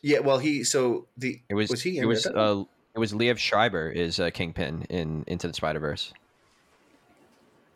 Yeah, 0.02 0.20
well, 0.20 0.38
he 0.38 0.64
so 0.64 1.08
the 1.18 1.42
It 1.50 1.54
was. 1.54 1.70
Was 1.70 1.82
he 1.82 1.98
in 1.98 2.04
it 2.04 2.08
was. 2.08 2.26
Uh, 2.26 2.64
it 2.96 3.00
was 3.00 3.12
Liev 3.12 3.38
Schreiber 3.38 3.90
is 3.90 4.20
uh, 4.20 4.30
Kingpin 4.30 4.84
in 4.90 5.24
Into 5.28 5.48
the 5.48 5.54
Spider 5.54 5.80
Verse. 5.80 6.14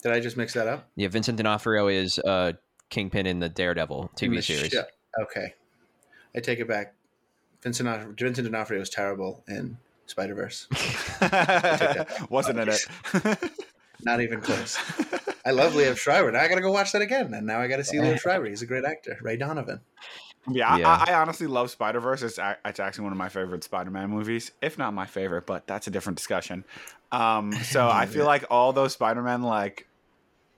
did 0.03 0.12
I 0.12 0.20
just 0.20 0.38
mix 0.38 0.53
that 0.53 0.68
up? 0.68 0.88
Yeah, 0.95 1.08
Vincent 1.08 1.38
D'Onofrio 1.38 1.88
is 1.88 2.20
uh, 2.20 2.53
Kingpin 2.89 3.26
in 3.26 3.39
the 3.39 3.49
Daredevil 3.49 4.12
TV 4.16 4.36
the 4.36 4.41
series. 4.41 4.72
sh- 4.72 5.22
okay, 5.22 5.55
I 6.36 6.39
take 6.39 6.60
it 6.60 6.68
back. 6.68 6.93
Vincent 7.64 7.89
D'Onof- 7.89 8.20
Vincent 8.20 8.45
D'Onofrio 8.45 8.80
is 8.82 8.89
terrible 8.89 9.43
in 9.47 9.78
Spider 10.05 10.36
Verse. 10.36 10.68
Wasn't 12.30 12.60
in 12.60 12.70
it. 12.70 12.86
Not 14.03 14.22
even 14.22 14.41
close. 14.41 14.78
I 15.48 15.52
love 15.52 15.74
Liev 15.74 15.98
Schreiber. 15.98 16.30
Now 16.30 16.41
I 16.41 16.50
gotta 16.50 16.60
go 16.60 16.72
watch 16.72 16.91
that 16.91 17.02
again, 17.02 17.34
and 17.34 17.48
now 17.48 17.62
I 17.62 17.70
gotta 17.70 17.86
see 17.86 17.95
Liev 17.95 18.20
Schreiber. 18.22 18.48
He's 18.48 18.62
a 18.62 18.66
great 18.66 18.84
actor. 18.84 19.18
Ray 19.22 19.38
Donovan. 19.38 19.80
Yeah, 20.50 20.76
Yeah. 20.76 20.89
I, 21.08 21.12
I 21.12 21.14
honestly 21.22 21.48
love 21.48 21.72
Spider 21.72 22.02
Verse. 22.02 22.22
It's, 22.22 22.38
it's 22.66 22.80
actually 22.82 23.04
one 23.06 23.14
of 23.14 23.18
my 23.18 23.30
favorite 23.30 23.64
Spider 23.64 23.89
Man 23.89 24.10
movies, 24.10 24.52
if 24.62 24.78
not 24.78 24.93
my 24.93 25.06
favorite, 25.06 25.45
but 25.45 25.66
that's 25.66 25.88
a 25.88 25.89
different 25.89 26.18
discussion. 26.18 26.66
Um, 27.14 27.54
so 27.54 27.88
I 27.91 28.08
feel 28.08 28.26
like 28.26 28.43
all 28.50 28.74
those 28.74 28.91
Spider 28.91 29.22
Men 29.22 29.41
like 29.41 29.88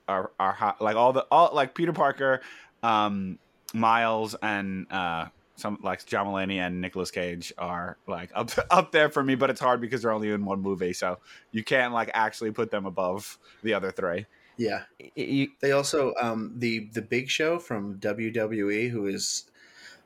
are 0.08 0.32
are 0.40 0.52
hot, 0.52 0.80
like 0.80 0.96
all 0.96 1.12
the 1.12 1.24
all 1.30 1.50
like 1.54 1.74
Peter 1.76 1.92
Parker, 1.92 2.40
um, 2.82 3.38
Miles, 3.72 4.34
and 4.42 4.90
uh, 4.90 5.26
some 5.54 5.78
like 5.84 6.04
John 6.04 6.26
Mulaney 6.26 6.56
and 6.56 6.80
Nicolas 6.80 7.12
Cage 7.12 7.52
are 7.58 7.96
like 8.08 8.30
up 8.34 8.50
up 8.70 8.90
there 8.90 9.08
for 9.08 9.22
me. 9.22 9.36
But 9.36 9.50
it's 9.50 9.60
hard 9.60 9.80
because 9.80 10.02
they're 10.02 10.12
only 10.12 10.30
in 10.30 10.44
one 10.44 10.60
movie, 10.60 10.94
so 10.94 11.18
you 11.52 11.62
can't 11.62 11.92
like 11.92 12.10
actually 12.12 12.50
put 12.50 12.72
them 12.72 12.86
above 12.86 13.38
the 13.62 13.74
other 13.74 13.92
three. 13.92 14.26
Yeah, 14.60 14.82
Y- 15.00 15.10
y- 15.16 15.48
they 15.60 15.72
also 15.72 16.12
um, 16.20 16.52
the 16.56 16.90
the 16.92 17.00
Big 17.02 17.30
Show 17.30 17.58
from 17.58 17.98
WWE, 17.98 18.90
who 18.90 19.06
is 19.06 19.44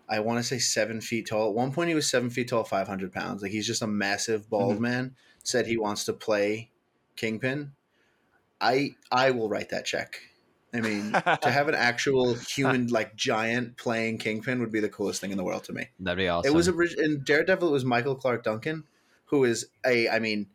I 0.09 0.20
want 0.20 0.38
to 0.38 0.44
say 0.44 0.59
seven 0.59 1.00
feet 1.00 1.26
tall. 1.26 1.48
At 1.48 1.55
one 1.55 1.72
point, 1.72 1.88
he 1.88 1.94
was 1.94 2.09
seven 2.09 2.30
feet 2.30 2.48
tall, 2.48 2.62
five 2.62 2.86
hundred 2.86 3.12
pounds. 3.12 3.42
Like 3.42 3.50
he's 3.50 3.66
just 3.66 3.82
a 3.82 3.86
massive 3.88 4.48
bald 4.48 4.76
Mhm. 4.76 4.80
man. 4.80 5.16
Said 5.42 5.66
he 5.66 5.76
wants 5.76 6.05
to 6.05 6.12
play 6.12 6.70
Kingpin. 7.16 7.72
I 8.61 8.94
I 9.11 9.32
will 9.32 9.48
write 9.48 9.70
that 9.70 9.84
check. 9.86 10.20
I 10.72 10.80
mean, 10.80 11.12
to 11.12 11.50
have 11.50 11.68
an 11.68 11.74
actual 11.74 12.34
human 12.57 12.88
like 12.88 13.16
giant 13.16 13.76
playing 13.76 14.18
Kingpin 14.18 14.61
would 14.61 14.72
be 14.72 14.80
the 14.80 14.88
coolest 14.88 15.20
thing 15.20 15.30
in 15.32 15.36
the 15.36 15.44
world 15.44 15.64
to 15.64 15.72
me. 15.72 15.88
That'd 16.00 16.18
be 16.18 16.28
awesome. 16.28 16.50
It 16.50 16.55
was 16.55 16.68
orig- 16.68 16.98
in 16.98 17.22
Daredevil. 17.24 17.68
It 17.68 17.72
was 17.72 17.84
Michael 17.84 18.14
Clarke 18.16 18.42
Duncan, 18.44 18.84
who 19.26 19.44
is 19.44 19.66
a, 19.86 20.09
I 20.09 20.18
mean, 20.18 20.46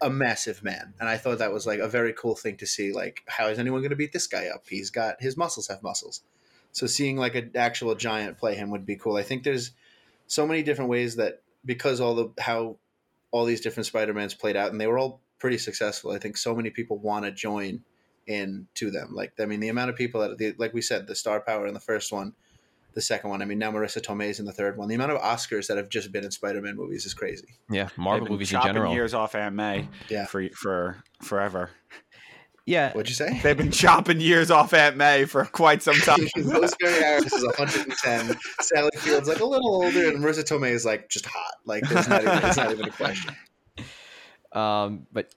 a 0.00 0.10
massive 0.10 0.62
man, 0.62 0.94
and 1.00 1.08
I 1.08 1.16
thought 1.16 1.38
that 1.38 1.52
was 1.52 1.66
like 1.66 1.80
a 1.80 1.88
very 1.88 2.12
cool 2.12 2.34
thing 2.34 2.56
to 2.58 2.66
see. 2.66 2.92
Like, 2.92 3.22
how 3.26 3.48
is 3.48 3.58
anyone 3.58 3.80
going 3.80 3.90
to 3.90 3.96
beat 3.96 4.12
this 4.12 4.26
guy 4.26 4.46
up? 4.46 4.64
He's 4.68 4.90
got 4.90 5.20
his 5.20 5.36
muscles 5.36 5.68
have 5.68 5.82
muscles, 5.82 6.22
so 6.72 6.86
seeing 6.86 7.16
like 7.16 7.34
an 7.34 7.52
actual 7.54 7.94
giant 7.94 8.38
play 8.38 8.54
him 8.54 8.70
would 8.70 8.86
be 8.86 8.96
cool. 8.96 9.16
I 9.16 9.22
think 9.22 9.44
there's 9.44 9.72
so 10.26 10.46
many 10.46 10.62
different 10.62 10.90
ways 10.90 11.16
that 11.16 11.42
because 11.64 12.00
all 12.00 12.14
the 12.14 12.30
how 12.38 12.76
all 13.30 13.44
these 13.44 13.60
different 13.60 13.86
Spider 13.86 14.14
Mans 14.14 14.34
played 14.34 14.56
out, 14.56 14.70
and 14.70 14.80
they 14.80 14.86
were 14.86 14.98
all 14.98 15.20
pretty 15.38 15.58
successful. 15.58 16.12
I 16.12 16.18
think 16.18 16.36
so 16.36 16.54
many 16.54 16.70
people 16.70 16.98
want 16.98 17.24
to 17.24 17.30
join 17.30 17.82
in 18.26 18.68
to 18.74 18.90
them. 18.90 19.14
Like, 19.14 19.32
I 19.40 19.46
mean, 19.46 19.60
the 19.60 19.68
amount 19.68 19.90
of 19.90 19.96
people 19.96 20.20
that, 20.20 20.38
the, 20.38 20.54
like 20.58 20.74
we 20.74 20.82
said, 20.82 21.06
the 21.06 21.14
star 21.14 21.40
power 21.40 21.66
in 21.66 21.74
the 21.74 21.80
first 21.80 22.12
one 22.12 22.34
the 22.98 23.02
second 23.02 23.30
one. 23.30 23.40
I 23.40 23.44
mean, 23.44 23.58
now 23.58 23.70
Marisa 23.70 24.02
Tomei's 24.02 24.40
in 24.40 24.44
the 24.44 24.52
third 24.52 24.76
one. 24.76 24.88
The 24.88 24.96
amount 24.96 25.12
of 25.12 25.20
Oscars 25.22 25.68
that 25.68 25.76
have 25.76 25.88
just 25.88 26.10
been 26.10 26.24
in 26.24 26.30
Spider-Man 26.32 26.74
movies 26.76 27.06
is 27.06 27.14
crazy. 27.14 27.46
yeah, 27.70 27.84
They've 27.84 27.98
Marvel 27.98 28.26
been 28.26 28.32
movies 28.32 28.52
in 28.52 28.60
general. 28.62 28.92
years 28.92 29.14
off 29.14 29.34
Aunt 29.34 29.54
May 29.54 29.88
Yeah. 30.08 30.26
for 30.26 30.48
for 30.54 31.02
forever. 31.22 31.70
Yeah, 32.66 32.92
What'd 32.92 33.08
you 33.08 33.14
say? 33.14 33.40
They've 33.42 33.56
been 33.56 33.70
chopping 33.70 34.20
years 34.20 34.50
off 34.50 34.74
Aunt 34.74 34.96
May 34.98 35.24
for 35.24 35.46
quite 35.46 35.82
some 35.82 35.94
time. 35.94 36.18
Rosemary 36.36 37.00
Harris 37.02 37.32
is 37.32 37.42
110. 37.46 38.36
Sally 38.60 38.90
Field's 38.98 39.26
like 39.26 39.40
a 39.40 39.44
little 39.46 39.74
older, 39.82 40.08
and 40.08 40.18
Marisa 40.22 40.44
Tomei 40.44 40.72
is 40.72 40.84
like 40.84 41.08
just 41.08 41.24
hot. 41.24 41.54
Like 41.64 41.82
there's 41.88 42.06
not 42.08 42.22
even, 42.22 42.38
it's 42.44 42.56
not 42.58 42.70
even 42.72 42.84
a 42.86 42.90
question. 42.90 43.34
Um, 44.50 45.06
but 45.12 45.34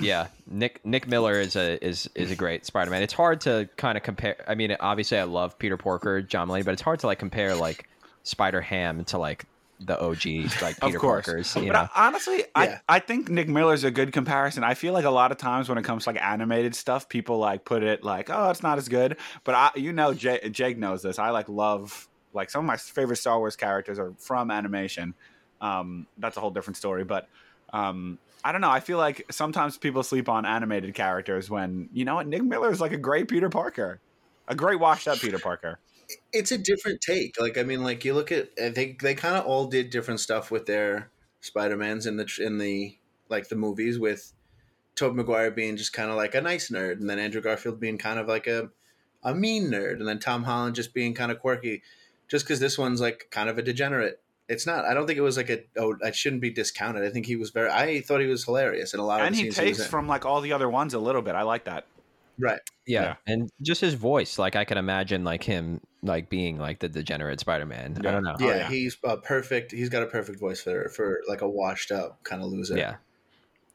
yeah, 0.00 0.28
Nick 0.46 0.84
Nick 0.84 1.06
Miller 1.06 1.34
is 1.40 1.56
a 1.56 1.84
is 1.84 2.08
is 2.14 2.30
a 2.30 2.36
great 2.36 2.64
Spider 2.66 2.90
Man. 2.90 3.02
It's 3.02 3.12
hard 3.12 3.40
to 3.42 3.68
kind 3.76 3.96
of 3.98 4.02
compare. 4.02 4.36
I 4.48 4.54
mean, 4.54 4.76
obviously, 4.80 5.18
I 5.18 5.24
love 5.24 5.58
Peter 5.58 5.76
Porker, 5.76 6.22
John 6.22 6.48
Mulaney, 6.48 6.64
but 6.64 6.72
it's 6.72 6.82
hard 6.82 7.00
to 7.00 7.06
like 7.06 7.18
compare 7.18 7.54
like 7.54 7.88
Spider 8.22 8.60
Ham 8.62 9.04
to 9.06 9.18
like 9.18 9.44
the 9.80 10.00
OG 10.00 10.24
like 10.62 10.76
Of 10.82 10.88
Peter 10.88 10.98
course. 10.98 11.26
Parker's. 11.26 11.54
You 11.56 11.66
But 11.66 11.72
know, 11.72 11.88
I- 11.94 12.06
honestly, 12.06 12.38
Yeah. 12.38 12.44
I, 12.88 12.96
I 12.96 12.98
think 13.00 13.28
Nick 13.28 13.48
Miller's 13.48 13.84
a 13.84 13.90
good 13.90 14.12
comparison. 14.12 14.64
I 14.64 14.72
feel 14.74 14.94
like 14.94 15.04
a 15.04 15.10
lot 15.10 15.32
of 15.32 15.36
times 15.36 15.68
when 15.68 15.76
it 15.76 15.82
comes 15.84 16.04
to 16.04 16.10
like 16.10 16.22
animated 16.22 16.74
stuff, 16.74 17.08
people 17.08 17.38
like 17.38 17.64
put 17.66 17.82
it 17.82 18.02
like, 18.04 18.30
oh, 18.30 18.50
it's 18.50 18.62
not 18.62 18.78
as 18.78 18.88
good. 18.88 19.18
But 19.42 19.54
I, 19.54 19.70
you 19.76 19.92
know, 19.92 20.14
Jake, 20.14 20.50
Jake 20.52 20.78
knows 20.78 21.02
this. 21.02 21.18
I 21.18 21.30
like 21.30 21.48
love 21.48 22.08
like 22.32 22.50
some 22.50 22.60
of 22.60 22.66
my 22.66 22.76
favorite 22.78 23.16
Star 23.16 23.38
Wars 23.38 23.56
characters 23.56 23.98
are 23.98 24.14
from 24.18 24.50
animation. 24.50 25.12
Um, 25.60 26.06
that's 26.18 26.36
a 26.36 26.40
whole 26.40 26.50
different 26.50 26.76
story. 26.78 27.04
But 27.04 27.28
um, 27.72 28.18
I 28.44 28.52
don't 28.52 28.60
know. 28.60 28.70
I 28.70 28.80
feel 28.80 28.98
like 28.98 29.24
sometimes 29.30 29.78
people 29.78 30.02
sleep 30.02 30.28
on 30.28 30.44
animated 30.44 30.94
characters 30.94 31.48
when 31.48 31.88
you 31.92 32.04
know 32.04 32.16
what 32.16 32.26
Nick 32.26 32.44
Miller 32.44 32.70
is 32.70 32.80
like 32.80 32.92
a 32.92 32.98
great 32.98 33.26
Peter 33.26 33.48
Parker, 33.48 34.00
a 34.46 34.54
great 34.54 34.78
washed 34.78 35.08
up 35.08 35.18
Peter 35.18 35.38
Parker. 35.38 35.78
It's 36.32 36.52
a 36.52 36.58
different 36.58 37.00
take. 37.00 37.40
Like 37.40 37.56
I 37.56 37.62
mean, 37.62 37.82
like 37.82 38.04
you 38.04 38.12
look 38.12 38.30
at 38.30 38.50
uh, 38.62 38.68
they 38.68 38.96
they 39.00 39.14
kind 39.14 39.36
of 39.36 39.46
all 39.46 39.66
did 39.66 39.88
different 39.88 40.20
stuff 40.20 40.50
with 40.50 40.66
their 40.66 41.10
Spider-Mans 41.40 42.06
in 42.06 42.18
the 42.18 42.30
in 42.38 42.58
the 42.58 42.98
like 43.30 43.48
the 43.48 43.56
movies 43.56 43.98
with 43.98 44.34
Tobey 44.94 45.16
Maguire 45.16 45.50
being 45.50 45.78
just 45.78 45.94
kind 45.94 46.10
of 46.10 46.16
like 46.16 46.34
a 46.34 46.42
nice 46.42 46.70
nerd, 46.70 47.00
and 47.00 47.08
then 47.08 47.18
Andrew 47.18 47.40
Garfield 47.40 47.80
being 47.80 47.96
kind 47.96 48.18
of 48.18 48.28
like 48.28 48.46
a 48.46 48.70
a 49.22 49.34
mean 49.34 49.70
nerd, 49.70 49.94
and 49.94 50.06
then 50.06 50.18
Tom 50.18 50.42
Holland 50.44 50.76
just 50.76 50.92
being 50.92 51.14
kind 51.14 51.32
of 51.32 51.40
quirky. 51.40 51.82
Just 52.28 52.44
because 52.44 52.60
this 52.60 52.78
one's 52.78 53.00
like 53.00 53.28
kind 53.30 53.48
of 53.48 53.56
a 53.56 53.62
degenerate, 53.62 54.22
it's 54.48 54.66
not. 54.66 54.84
I 54.84 54.94
don't 54.94 55.06
think 55.06 55.18
it 55.18 55.22
was 55.22 55.36
like 55.36 55.50
a. 55.50 55.60
Oh, 55.76 55.96
I 56.04 56.10
shouldn't 56.10 56.42
be 56.42 56.50
discounted. 56.50 57.04
I 57.04 57.10
think 57.10 57.26
he 57.26 57.36
was 57.36 57.50
very. 57.50 57.70
I 57.70 58.00
thought 58.00 58.20
he 58.20 58.26
was 58.26 58.44
hilarious 58.44 58.94
in 58.94 59.00
a 59.00 59.04
lot 59.04 59.20
of 59.20 59.26
And 59.26 59.34
he 59.36 59.42
scenes 59.44 59.56
takes 59.56 59.78
was 59.78 59.86
in. 59.86 59.90
from 59.90 60.06
like 60.08 60.24
all 60.24 60.40
the 60.40 60.52
other 60.52 60.68
ones 60.68 60.94
a 60.94 60.98
little 60.98 61.22
bit. 61.22 61.34
I 61.34 61.42
like 61.42 61.64
that. 61.64 61.86
right. 62.38 62.60
yeah. 62.86 63.02
yeah. 63.02 63.14
and 63.32 63.50
just 63.62 63.80
his 63.80 63.94
voice, 63.94 64.38
like 64.38 64.56
I 64.56 64.64
can 64.64 64.76
imagine 64.78 65.24
like 65.24 65.42
him 65.44 65.80
like 66.02 66.28
being 66.28 66.58
like 66.58 66.80
the 66.80 66.88
degenerate 66.88 67.40
Spider 67.40 67.64
Man. 67.66 67.96
I 67.98 68.04
Yeah. 68.04 68.10
don't 68.12 68.24
know. 68.24 68.36
Yeah, 68.40 68.56
yeah. 68.56 68.68
he's 68.68 68.96
uh, 69.04 69.16
perfect. 69.16 69.72
He's 69.72 69.88
got 69.88 70.02
a 70.02 70.06
perfect 70.06 70.38
voice 70.40 70.60
for 70.60 70.88
for 70.90 71.20
like 71.28 71.40
a 71.40 71.48
washed 71.48 71.90
up 71.92 72.22
kind 72.24 72.42
of 72.42 72.48
loser. 72.50 72.76
Yeah. 72.76 72.96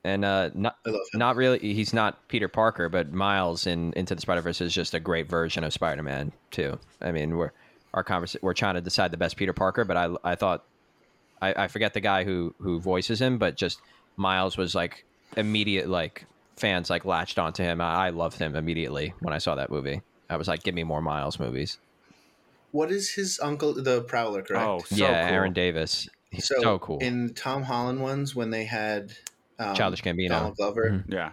And 0.03 0.23
uh, 0.23 0.49
not 0.53 0.77
I 0.85 0.91
love 0.91 1.01
him. 1.13 1.19
not 1.19 1.35
really. 1.35 1.59
He's 1.59 1.93
not 1.93 2.25
Peter 2.29 2.47
Parker, 2.47 2.87
but 2.87 3.11
Miles 3.11 3.67
in 3.67 3.91
Into 3.97 4.15
the 4.15 4.21
Spider 4.21 4.39
Verse 4.41 4.61
is 4.61 4.73
just 4.73 4.93
a 4.93 4.99
great 4.99 5.27
version 5.27 5.63
of 5.65 5.73
Spider 5.73 6.03
Man 6.03 6.31
too. 6.51 6.79
I 7.01 7.11
mean, 7.11 7.35
we're 7.35 7.51
our 7.93 8.03
conversation. 8.03 8.41
We're 8.43 8.53
trying 8.53 8.75
to 8.75 8.81
decide 8.81 9.11
the 9.11 9.17
best 9.17 9.37
Peter 9.37 9.53
Parker, 9.53 9.85
but 9.85 9.97
I 9.97 10.09
I 10.23 10.35
thought 10.35 10.63
I, 11.41 11.65
I 11.65 11.67
forget 11.67 11.93
the 11.93 12.01
guy 12.01 12.23
who 12.23 12.53
who 12.59 12.79
voices 12.79 13.21
him, 13.21 13.37
but 13.37 13.55
just 13.55 13.81
Miles 14.17 14.57
was 14.57 14.75
like 14.75 15.05
immediate 15.37 15.87
like 15.87 16.25
fans 16.57 16.89
like 16.89 17.05
latched 17.05 17.39
onto 17.39 17.63
him. 17.63 17.81
I, 17.81 18.07
I 18.07 18.09
loved 18.09 18.37
him 18.37 18.55
immediately 18.55 19.13
when 19.19 19.33
I 19.33 19.37
saw 19.37 19.55
that 19.55 19.69
movie. 19.69 20.01
I 20.29 20.37
was 20.37 20.47
like, 20.47 20.63
give 20.63 20.75
me 20.75 20.83
more 20.83 21.01
Miles 21.01 21.39
movies. 21.39 21.77
What 22.71 22.91
is 22.91 23.09
his 23.13 23.39
uncle, 23.41 23.73
the 23.73 24.01
Prowler? 24.03 24.43
Correct. 24.43 24.65
Oh, 24.67 24.79
so 24.85 24.95
yeah, 24.95 25.27
cool. 25.27 25.35
Aaron 25.35 25.53
Davis. 25.53 26.07
He's 26.29 26.47
so, 26.47 26.77
cool. 26.77 26.99
In 26.99 27.33
Tom 27.33 27.63
Holland 27.63 27.99
ones, 27.99 28.35
when 28.35 28.51
they 28.51 28.65
had 28.65 29.13
um, 29.57 29.73
Childish 29.73 30.03
Gambino. 30.03 30.29
Donald 30.29 30.55
Glover, 30.57 30.89
Mhm. 30.91 31.11
Yeah. 31.11 31.31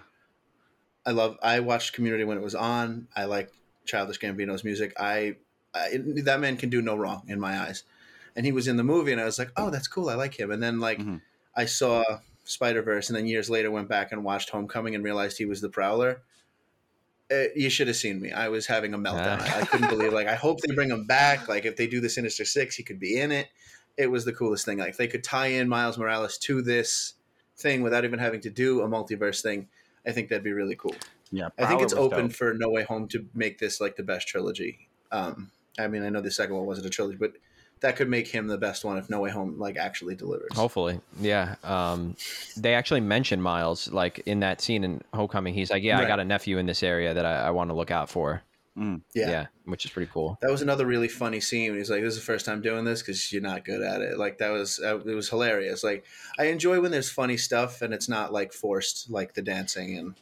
I 1.04 1.11
love. 1.11 1.36
I 1.42 1.61
watched 1.61 1.92
Community 1.92 2.24
when 2.24 2.38
it 2.38 2.42
was 2.42 2.54
on. 2.54 3.09
I 3.14 3.26
like 3.26 3.52
Childish 3.84 4.18
Gambino's 4.18 4.64
music. 4.64 4.94
I, 4.98 5.36
I 5.76 5.96
that 6.22 6.40
man 6.40 6.56
can 6.56 6.70
do 6.70 6.80
no 6.82 6.96
wrong 6.96 7.22
in 7.28 7.38
my 7.40 7.58
eyes. 7.60 7.84
and 8.34 8.44
he 8.44 8.52
was 8.52 8.68
in 8.68 8.76
the 8.76 8.84
movie, 8.84 9.12
and 9.12 9.20
I 9.20 9.24
was 9.24 9.38
like, 9.38 9.50
oh, 9.56 9.70
that's 9.70 9.88
cool. 9.88 10.10
I 10.10 10.14
like 10.14 10.38
him. 10.38 10.50
And 10.50 10.62
then 10.62 10.78
like 10.78 10.98
Mhm. 10.98 11.22
I 11.54 11.64
saw 11.64 12.04
Spider 12.44 12.82
Verse, 12.82 13.08
and 13.08 13.16
then 13.16 13.26
years 13.26 13.48
later 13.48 13.70
went 13.70 13.88
back 13.88 14.12
and 14.12 14.22
watched 14.24 14.50
Homecoming 14.50 14.94
and 14.94 15.02
realized 15.02 15.38
he 15.38 15.46
was 15.46 15.60
the 15.62 15.70
Prowler. 15.70 16.20
Uh, 17.32 17.44
you 17.56 17.68
should 17.70 17.88
have 17.88 17.96
seen 17.96 18.20
me. 18.20 18.30
I 18.30 18.48
was 18.48 18.66
having 18.66 18.94
a 18.94 18.98
meltdown. 18.98 19.40
I, 19.40 19.60
I 19.62 19.64
couldn't 19.64 19.88
believe. 19.88 20.12
Like, 20.12 20.28
I 20.28 20.36
hope 20.36 20.60
they 20.60 20.72
bring 20.74 20.90
him 20.90 21.06
back. 21.06 21.48
Like, 21.48 21.64
if 21.64 21.76
they 21.76 21.86
do 21.88 22.00
the 22.00 22.08
Sinister 22.08 22.44
Six, 22.44 22.76
he 22.76 22.82
could 22.84 23.00
be 23.00 23.18
in 23.18 23.32
it. 23.32 23.48
It 23.96 24.10
was 24.10 24.24
the 24.26 24.32
coolest 24.32 24.64
thing. 24.64 24.78
Like, 24.78 24.90
if 24.90 24.96
they 24.96 25.08
could 25.08 25.24
tie 25.24 25.48
in 25.48 25.68
Miles 25.68 25.96
Morales 25.98 26.38
to 26.38 26.62
this 26.62 27.14
thing 27.56 27.82
without 27.82 28.04
even 28.04 28.18
having 28.18 28.40
to 28.42 28.50
do 28.50 28.82
a 28.82 28.86
multiverse 28.88 29.40
thing. 29.42 29.68
I 30.06 30.12
think 30.12 30.28
that'd 30.28 30.44
be 30.44 30.52
really 30.52 30.76
cool. 30.76 30.94
Yeah, 31.32 31.48
I 31.58 31.66
think 31.66 31.80
it's 31.82 31.94
open 31.94 32.26
dope. 32.28 32.32
for 32.36 32.54
No 32.54 32.68
Way 32.68 32.84
Home 32.84 33.08
to 33.08 33.26
make 33.34 33.58
this 33.58 33.80
like 33.80 33.96
the 33.96 34.02
best 34.04 34.28
trilogy. 34.28 34.88
Um, 35.10 35.50
I 35.78 35.88
mean, 35.88 36.02
I 36.02 36.08
know 36.08 36.20
the 36.20 36.30
second 36.30 36.56
one 36.56 36.66
wasn't 36.66 36.86
a 36.86 36.90
trilogy, 36.90 37.18
but 37.18 37.32
that 37.80 37.96
could 37.96 38.08
make 38.08 38.28
him 38.28 38.46
the 38.46 38.58
best 38.58 38.84
one 38.84 38.96
if 38.96 39.10
No 39.10 39.20
Way 39.20 39.30
Home 39.30 39.58
like 39.58 39.76
actually 39.76 40.14
delivers. 40.14 40.54
Hopefully, 40.54 41.00
yeah. 41.20 41.56
Um, 41.62 42.16
they 42.56 42.74
actually 42.74 43.00
mentioned 43.00 43.42
Miles 43.42 43.88
like 43.92 44.20
in 44.26 44.40
that 44.40 44.60
scene 44.60 44.84
in 44.84 45.02
Homecoming. 45.12 45.54
He's 45.54 45.70
like, 45.70 45.82
"Yeah, 45.82 45.98
I 45.98 46.06
got 46.06 46.20
a 46.20 46.24
nephew 46.24 46.58
in 46.58 46.66
this 46.66 46.82
area 46.82 47.12
that 47.14 47.26
I, 47.26 47.46
I 47.46 47.50
want 47.50 47.70
to 47.70 47.74
look 47.74 47.90
out 47.90 48.08
for." 48.08 48.42
Mm. 48.76 49.00
yeah. 49.14 49.30
Yeah. 49.30 49.46
which 49.64 49.86
is 49.86 49.90
pretty 49.90 50.10
cool. 50.12 50.36
That 50.42 50.50
was 50.50 50.60
another 50.60 50.84
really 50.84 51.08
funny 51.08 51.40
scene. 51.40 51.74
He's 51.74 51.90
like, 51.90 52.02
"This 52.02 52.14
is 52.14 52.20
the 52.20 52.26
first 52.26 52.44
time 52.44 52.60
doing 52.60 52.84
this 52.84 53.00
because 53.00 53.32
you're 53.32 53.42
not 53.42 53.64
good 53.64 53.82
at 53.82 54.02
it." 54.02 54.18
Like 54.18 54.38
that 54.38 54.50
was 54.50 54.80
uh, 54.80 54.98
it 54.98 55.14
was 55.14 55.28
hilarious. 55.30 55.82
Like 55.82 56.04
I 56.38 56.46
enjoy 56.46 56.80
when 56.80 56.90
there's 56.90 57.10
funny 57.10 57.36
stuff 57.38 57.80
and 57.82 57.94
it's 57.94 58.08
not 58.08 58.32
like 58.32 58.52
forced, 58.52 59.10
like 59.10 59.34
the 59.34 59.42
dancing 59.42 59.98
and. 59.98 60.14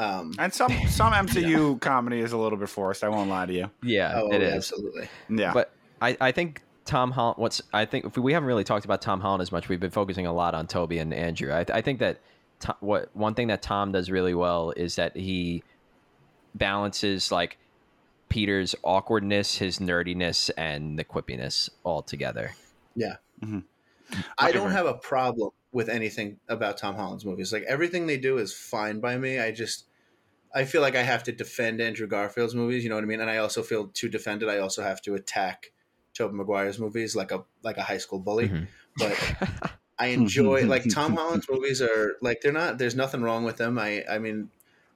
Um, 0.00 0.32
And 0.38 0.52
some 0.52 0.72
some 0.88 1.12
MCU 1.26 1.80
comedy 1.80 2.20
is 2.20 2.32
a 2.32 2.38
little 2.38 2.58
bit 2.58 2.68
forced. 2.68 3.04
I 3.04 3.08
won't 3.08 3.28
lie 3.28 3.46
to 3.46 3.52
you. 3.52 3.70
Yeah, 3.82 4.12
oh, 4.22 4.32
it 4.32 4.42
is. 4.42 4.54
absolutely. 4.54 5.08
Yeah, 5.28 5.52
But 5.52 5.72
I, 6.00 6.16
I 6.20 6.32
think 6.32 6.62
Tom 6.86 7.10
Holland. 7.10 7.36
What's 7.38 7.60
I 7.72 7.84
think 7.84 8.06
if 8.06 8.16
we 8.16 8.32
haven't 8.32 8.46
really 8.46 8.64
talked 8.64 8.84
about 8.84 9.02
Tom 9.02 9.20
Holland 9.20 9.42
as 9.42 9.52
much. 9.52 9.68
We've 9.68 9.80
been 9.80 9.90
focusing 9.90 10.26
a 10.26 10.32
lot 10.32 10.54
on 10.54 10.66
Tobey 10.66 10.98
and 10.98 11.12
Andrew. 11.12 11.52
I, 11.52 11.64
I 11.72 11.80
think 11.82 11.98
that 11.98 12.20
to, 12.60 12.74
what 12.80 13.10
one 13.14 13.34
thing 13.34 13.48
that 13.48 13.62
Tom 13.62 13.92
does 13.92 14.10
really 14.10 14.34
well 14.34 14.72
is 14.76 14.96
that 14.96 15.16
he 15.16 15.62
balances 16.54 17.30
like 17.30 17.58
Peter's 18.28 18.74
awkwardness, 18.82 19.58
his 19.58 19.78
nerdiness, 19.78 20.50
and 20.56 20.98
the 20.98 21.04
quippiness 21.04 21.68
all 21.84 22.02
together. 22.02 22.54
Yeah. 22.94 23.16
Mhm. 23.42 23.64
I 24.38 24.50
don't 24.52 24.70
have 24.72 24.86
a 24.86 24.94
problem 24.94 25.50
with 25.72 25.88
anything 25.88 26.38
about 26.48 26.78
Tom 26.78 26.96
Holland's 26.96 27.24
movies. 27.24 27.52
Like 27.52 27.62
everything 27.64 28.06
they 28.06 28.16
do 28.16 28.38
is 28.38 28.52
fine 28.52 28.98
by 29.00 29.16
me. 29.16 29.38
I 29.38 29.52
just 29.52 29.84
I 30.54 30.64
feel 30.64 30.80
like 30.80 30.96
I 30.96 31.02
have 31.02 31.22
to 31.24 31.32
defend 31.32 31.80
Andrew 31.80 32.06
Garfield's 32.06 32.54
movies, 32.54 32.82
you 32.82 32.90
know 32.90 32.96
what 32.96 33.04
I 33.04 33.06
mean? 33.06 33.20
And 33.20 33.30
I 33.30 33.38
also 33.38 33.62
feel 33.62 33.88
to 33.88 34.08
defend 34.08 34.42
it, 34.42 34.48
I 34.48 34.58
also 34.58 34.82
have 34.82 35.00
to 35.02 35.14
attack 35.14 35.72
Tobey 36.14 36.34
Maguire's 36.34 36.78
movies 36.78 37.14
like 37.14 37.30
a 37.30 37.44
like 37.62 37.76
a 37.76 37.82
high 37.82 37.98
school 37.98 38.18
bully. 38.18 38.48
Mhm. 38.48 38.66
But 38.96 39.78
I 39.98 40.06
enjoy 40.18 40.64
like 40.66 40.88
Tom 40.88 41.16
Holland's 41.16 41.46
movies 41.48 41.80
are 41.80 42.16
like 42.20 42.40
they're 42.40 42.52
not 42.52 42.78
there's 42.78 42.96
nothing 42.96 43.22
wrong 43.22 43.44
with 43.44 43.56
them. 43.56 43.78
I 43.78 44.04
I 44.10 44.18
mean 44.18 44.50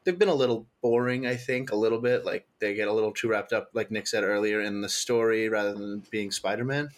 they've 0.05 0.18
been 0.18 0.28
a 0.28 0.34
little 0.34 0.66
boring, 0.82 1.26
I 1.26 1.36
think, 1.36 1.70
a 1.72 1.76
little 1.76 2.00
bit. 2.00 2.24
Like 2.24 2.46
they 2.59 2.74
get 2.74 2.88
a 2.88 2.92
little 2.92 3.12
too 3.12 3.28
wrapped 3.28 3.52
up, 3.52 3.70
like 3.74 3.90
Nick 3.90 4.07
said 4.07 4.24
earlier, 4.24 4.61
in 4.61 4.80
the 4.80 4.88
story 4.88 5.48
rather 5.48 5.72
than 5.72 6.02
being 6.11 6.30
Spider 6.30 6.64
Man. 6.64 6.90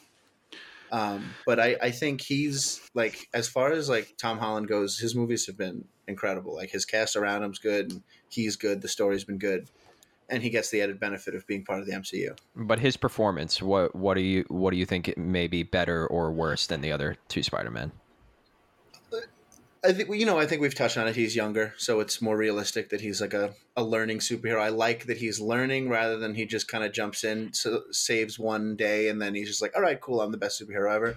Um, 0.92 1.34
but 1.44 1.58
I, 1.58 1.76
I 1.82 1.90
think 1.90 2.20
he's 2.20 2.80
like 2.94 3.28
as 3.34 3.48
far 3.48 3.72
as 3.72 3.88
like 3.88 4.14
Tom 4.18 4.38
Holland 4.38 4.68
goes, 4.68 4.98
his 4.98 5.14
movies 5.14 5.46
have 5.46 5.56
been 5.56 5.84
incredible. 6.08 6.54
Like 6.54 6.70
his 6.70 6.84
cast 6.84 7.16
around 7.16 7.42
him's 7.42 7.58
good, 7.58 7.92
and 7.92 8.02
he's 8.28 8.56
good. 8.56 8.82
The 8.82 8.88
story's 8.88 9.24
been 9.24 9.38
good, 9.38 9.68
and 10.28 10.42
he 10.42 10.50
gets 10.50 10.70
the 10.70 10.82
added 10.82 11.00
benefit 11.00 11.34
of 11.34 11.46
being 11.46 11.64
part 11.64 11.80
of 11.80 11.86
the 11.86 11.92
MCU. 11.92 12.36
But 12.54 12.78
his 12.78 12.96
performance, 12.96 13.60
what 13.60 13.94
what 13.94 14.14
do 14.14 14.20
you 14.20 14.44
what 14.48 14.70
do 14.70 14.76
you 14.76 14.86
think 14.86 15.16
may 15.16 15.46
be 15.46 15.62
better 15.62 16.06
or 16.06 16.32
worse 16.32 16.66
than 16.66 16.80
the 16.80 16.92
other 16.92 17.16
two 17.28 17.42
Spider 17.42 17.70
Men? 17.70 17.92
I 19.84 19.92
think 19.92 20.08
you 20.14 20.26
know. 20.26 20.38
I 20.38 20.46
think 20.46 20.62
we've 20.62 20.74
touched 20.74 20.96
on 20.96 21.06
it. 21.06 21.16
He's 21.16 21.36
younger, 21.36 21.74
so 21.76 22.00
it's 22.00 22.22
more 22.22 22.36
realistic 22.36 22.88
that 22.90 23.00
he's 23.00 23.20
like 23.20 23.34
a, 23.34 23.54
a 23.76 23.84
learning 23.84 24.18
superhero. 24.18 24.60
I 24.60 24.70
like 24.70 25.06
that 25.06 25.18
he's 25.18 25.40
learning 25.40 25.88
rather 25.88 26.18
than 26.18 26.34
he 26.34 26.46
just 26.46 26.68
kind 26.68 26.82
of 26.82 26.92
jumps 26.92 27.24
in, 27.24 27.52
so, 27.52 27.82
saves 27.90 28.38
one 28.38 28.76
day, 28.76 29.08
and 29.08 29.20
then 29.20 29.34
he's 29.34 29.48
just 29.48 29.62
like, 29.62 29.76
"All 29.76 29.82
right, 29.82 30.00
cool, 30.00 30.20
I'm 30.20 30.32
the 30.32 30.38
best 30.38 30.60
superhero 30.60 30.94
ever." 30.94 31.16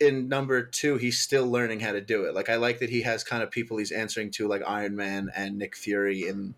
In 0.00 0.28
number 0.28 0.62
two, 0.64 0.96
he's 0.96 1.20
still 1.20 1.46
learning 1.48 1.80
how 1.80 1.92
to 1.92 2.00
do 2.00 2.24
it. 2.24 2.34
Like 2.34 2.48
I 2.48 2.56
like 2.56 2.80
that 2.80 2.90
he 2.90 3.02
has 3.02 3.22
kind 3.22 3.42
of 3.42 3.50
people 3.50 3.76
he's 3.76 3.92
answering 3.92 4.30
to, 4.32 4.48
like 4.48 4.62
Iron 4.66 4.96
Man 4.96 5.30
and 5.36 5.58
Nick 5.58 5.76
Fury 5.76 6.26
in 6.26 6.54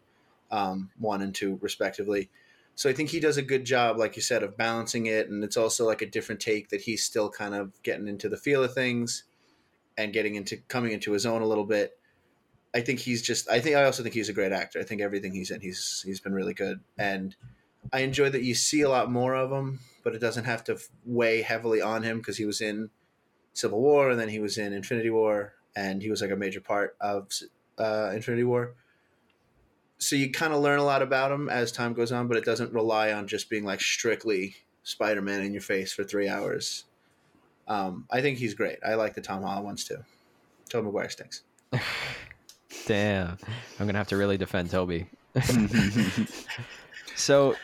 um, 0.51 0.91
one 0.99 1.21
and 1.21 1.35
two, 1.35 1.59
respectively. 1.61 2.31
So 2.75 2.89
I 2.89 2.93
think 2.93 3.11
he 3.11 3.21
does 3.21 3.37
a 3.37 3.43
good 3.43 3.65
job, 3.65 3.99
like 3.99 4.17
you 4.17 4.23
said, 4.23 4.43
of 4.43 4.57
balancing 4.57 5.07
it, 5.07 5.29
and 5.29 5.43
it's 5.45 5.57
also 5.57 5.87
like 5.87 6.03
a 6.03 6.07
different 6.07 6.41
take 6.41 6.71
that 6.71 6.83
he's 6.83 7.05
still 7.05 7.29
kind 7.29 7.55
of 7.55 7.83
getting 7.83 8.09
into 8.09 8.29
the 8.29 8.37
feel 8.37 8.63
of 8.63 8.73
things 8.73 9.25
and 9.97 10.13
getting 10.13 10.35
into 10.35 10.57
coming 10.69 10.93
into 10.93 11.13
his 11.13 11.27
own 11.27 11.43
a 11.43 11.47
little 11.47 11.65
bit. 11.65 11.99
I 12.75 12.81
think 12.81 13.01
he's 13.01 13.23
just. 13.23 13.49
I 13.49 13.61
think 13.61 13.77
I 13.77 13.85
also 13.85 14.03
think 14.03 14.15
he's 14.15 14.29
a 14.29 14.35
great 14.35 14.53
actor. 14.53 14.79
I 14.79 14.85
think 14.85 15.01
everything 15.01 15.33
he's 15.33 15.51
in, 15.51 15.61
he's 15.61 16.03
he's 16.05 16.21
been 16.21 16.35
really 16.35 16.55
good, 16.55 16.81
and 16.99 17.35
I 17.93 18.01
enjoy 18.01 18.31
that 18.31 18.43
you 18.43 18.55
see 18.55 18.83
a 18.83 18.89
lot 18.89 19.11
more 19.11 19.35
of 19.35 19.51
him, 19.51 19.81
but 20.05 20.15
it 20.15 20.19
doesn't 20.19 20.45
have 20.45 20.65
to 20.65 20.79
weigh 21.05 21.43
heavily 21.43 21.81
on 21.81 22.03
him 22.03 22.19
because 22.19 22.37
he 22.37 22.45
was 22.45 22.61
in 22.61 22.91
Civil 23.53 23.81
War 23.81 24.11
and 24.11 24.21
then 24.21 24.29
he 24.29 24.39
was 24.39 24.59
in 24.59 24.73
Infinity 24.73 25.11
War, 25.11 25.55
and 25.75 26.03
he 26.03 26.11
was 26.11 26.21
like 26.21 26.31
a 26.31 26.37
major 26.37 26.61
part 26.61 26.97
of 27.01 27.31
uh, 27.79 28.11
Infinity 28.15 28.45
War. 28.45 28.75
So 29.99 30.15
you 30.17 30.31
kind 30.31 30.53
of 30.53 30.61
learn 30.61 30.79
a 30.79 30.85
lot 30.85 31.01
about 31.01 31.33
him 31.33 31.49
as 31.49 31.73
time 31.73 31.95
goes 31.95 32.13
on, 32.13 32.29
but 32.29 32.37
it 32.37 32.45
doesn't 32.45 32.73
rely 32.73 33.13
on 33.13 33.27
just 33.27 33.49
being 33.49 33.65
like 33.65 33.81
strictly 33.81 34.57
Spider-Man 34.83 35.43
in 35.43 35.53
your 35.53 35.63
face 35.63 35.93
for 35.93 36.05
three 36.05 36.29
hours. 36.29 36.85
Um, 37.69 38.07
I 38.11 38.21
think 38.21 38.39
he's 38.39 38.55
great. 38.55 38.79
I 38.87 38.95
like 38.95 39.15
the 39.15 39.21
Tom 39.21 39.43
Holland 39.43 39.65
ones 39.65 39.85
too. 39.85 39.99
Tobey 40.69 40.87
Maguire 40.87 41.09
stinks. 41.09 41.43
Damn, 42.87 43.39
I'm 43.79 43.87
gonna 43.87 43.99
have 43.99 44.09
to 44.09 44.17
really 44.17 44.37
defend 44.37 44.71
Tobey. 44.71 45.07
so, 47.15 47.57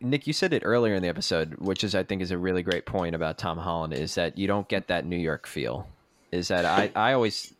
Nick, 0.00 0.26
you 0.26 0.32
said 0.32 0.52
it 0.52 0.62
earlier 0.64 0.94
in 0.94 1.02
the 1.02 1.08
episode, 1.08 1.54
which 1.58 1.84
is 1.84 1.94
I 1.94 2.02
think 2.02 2.22
is 2.22 2.30
a 2.30 2.38
really 2.38 2.62
great 2.62 2.86
point 2.86 3.14
about 3.14 3.38
Tom 3.38 3.58
Holland, 3.58 3.94
is 3.94 4.14
that 4.16 4.36
you 4.36 4.46
don't 4.46 4.68
get 4.68 4.88
that 4.88 5.06
New 5.06 5.16
York 5.16 5.46
feel. 5.46 5.88
Is 6.30 6.48
that 6.48 6.64
I 6.64 6.90
I 6.94 7.14
always 7.14 7.54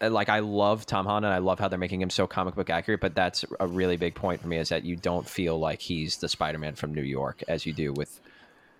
uh, 0.00 0.10
like 0.10 0.28
I 0.28 0.40
love 0.40 0.86
Tom 0.86 1.06
Holland 1.06 1.26
and 1.26 1.34
I 1.34 1.38
love 1.38 1.58
how 1.58 1.68
they're 1.68 1.78
making 1.78 2.00
him 2.02 2.10
so 2.10 2.26
comic 2.26 2.54
book 2.54 2.70
accurate, 2.70 3.00
but 3.00 3.14
that's 3.14 3.44
a 3.60 3.66
really 3.66 3.96
big 3.96 4.14
point 4.14 4.40
for 4.40 4.48
me 4.48 4.58
is 4.58 4.68
that 4.68 4.84
you 4.84 4.96
don't 4.96 5.28
feel 5.28 5.58
like 5.58 5.80
he's 5.80 6.16
the 6.18 6.28
Spider-Man 6.28 6.74
from 6.74 6.94
New 6.94 7.02
York 7.02 7.42
as 7.48 7.66
you 7.66 7.72
do 7.72 7.92
with 7.92 8.20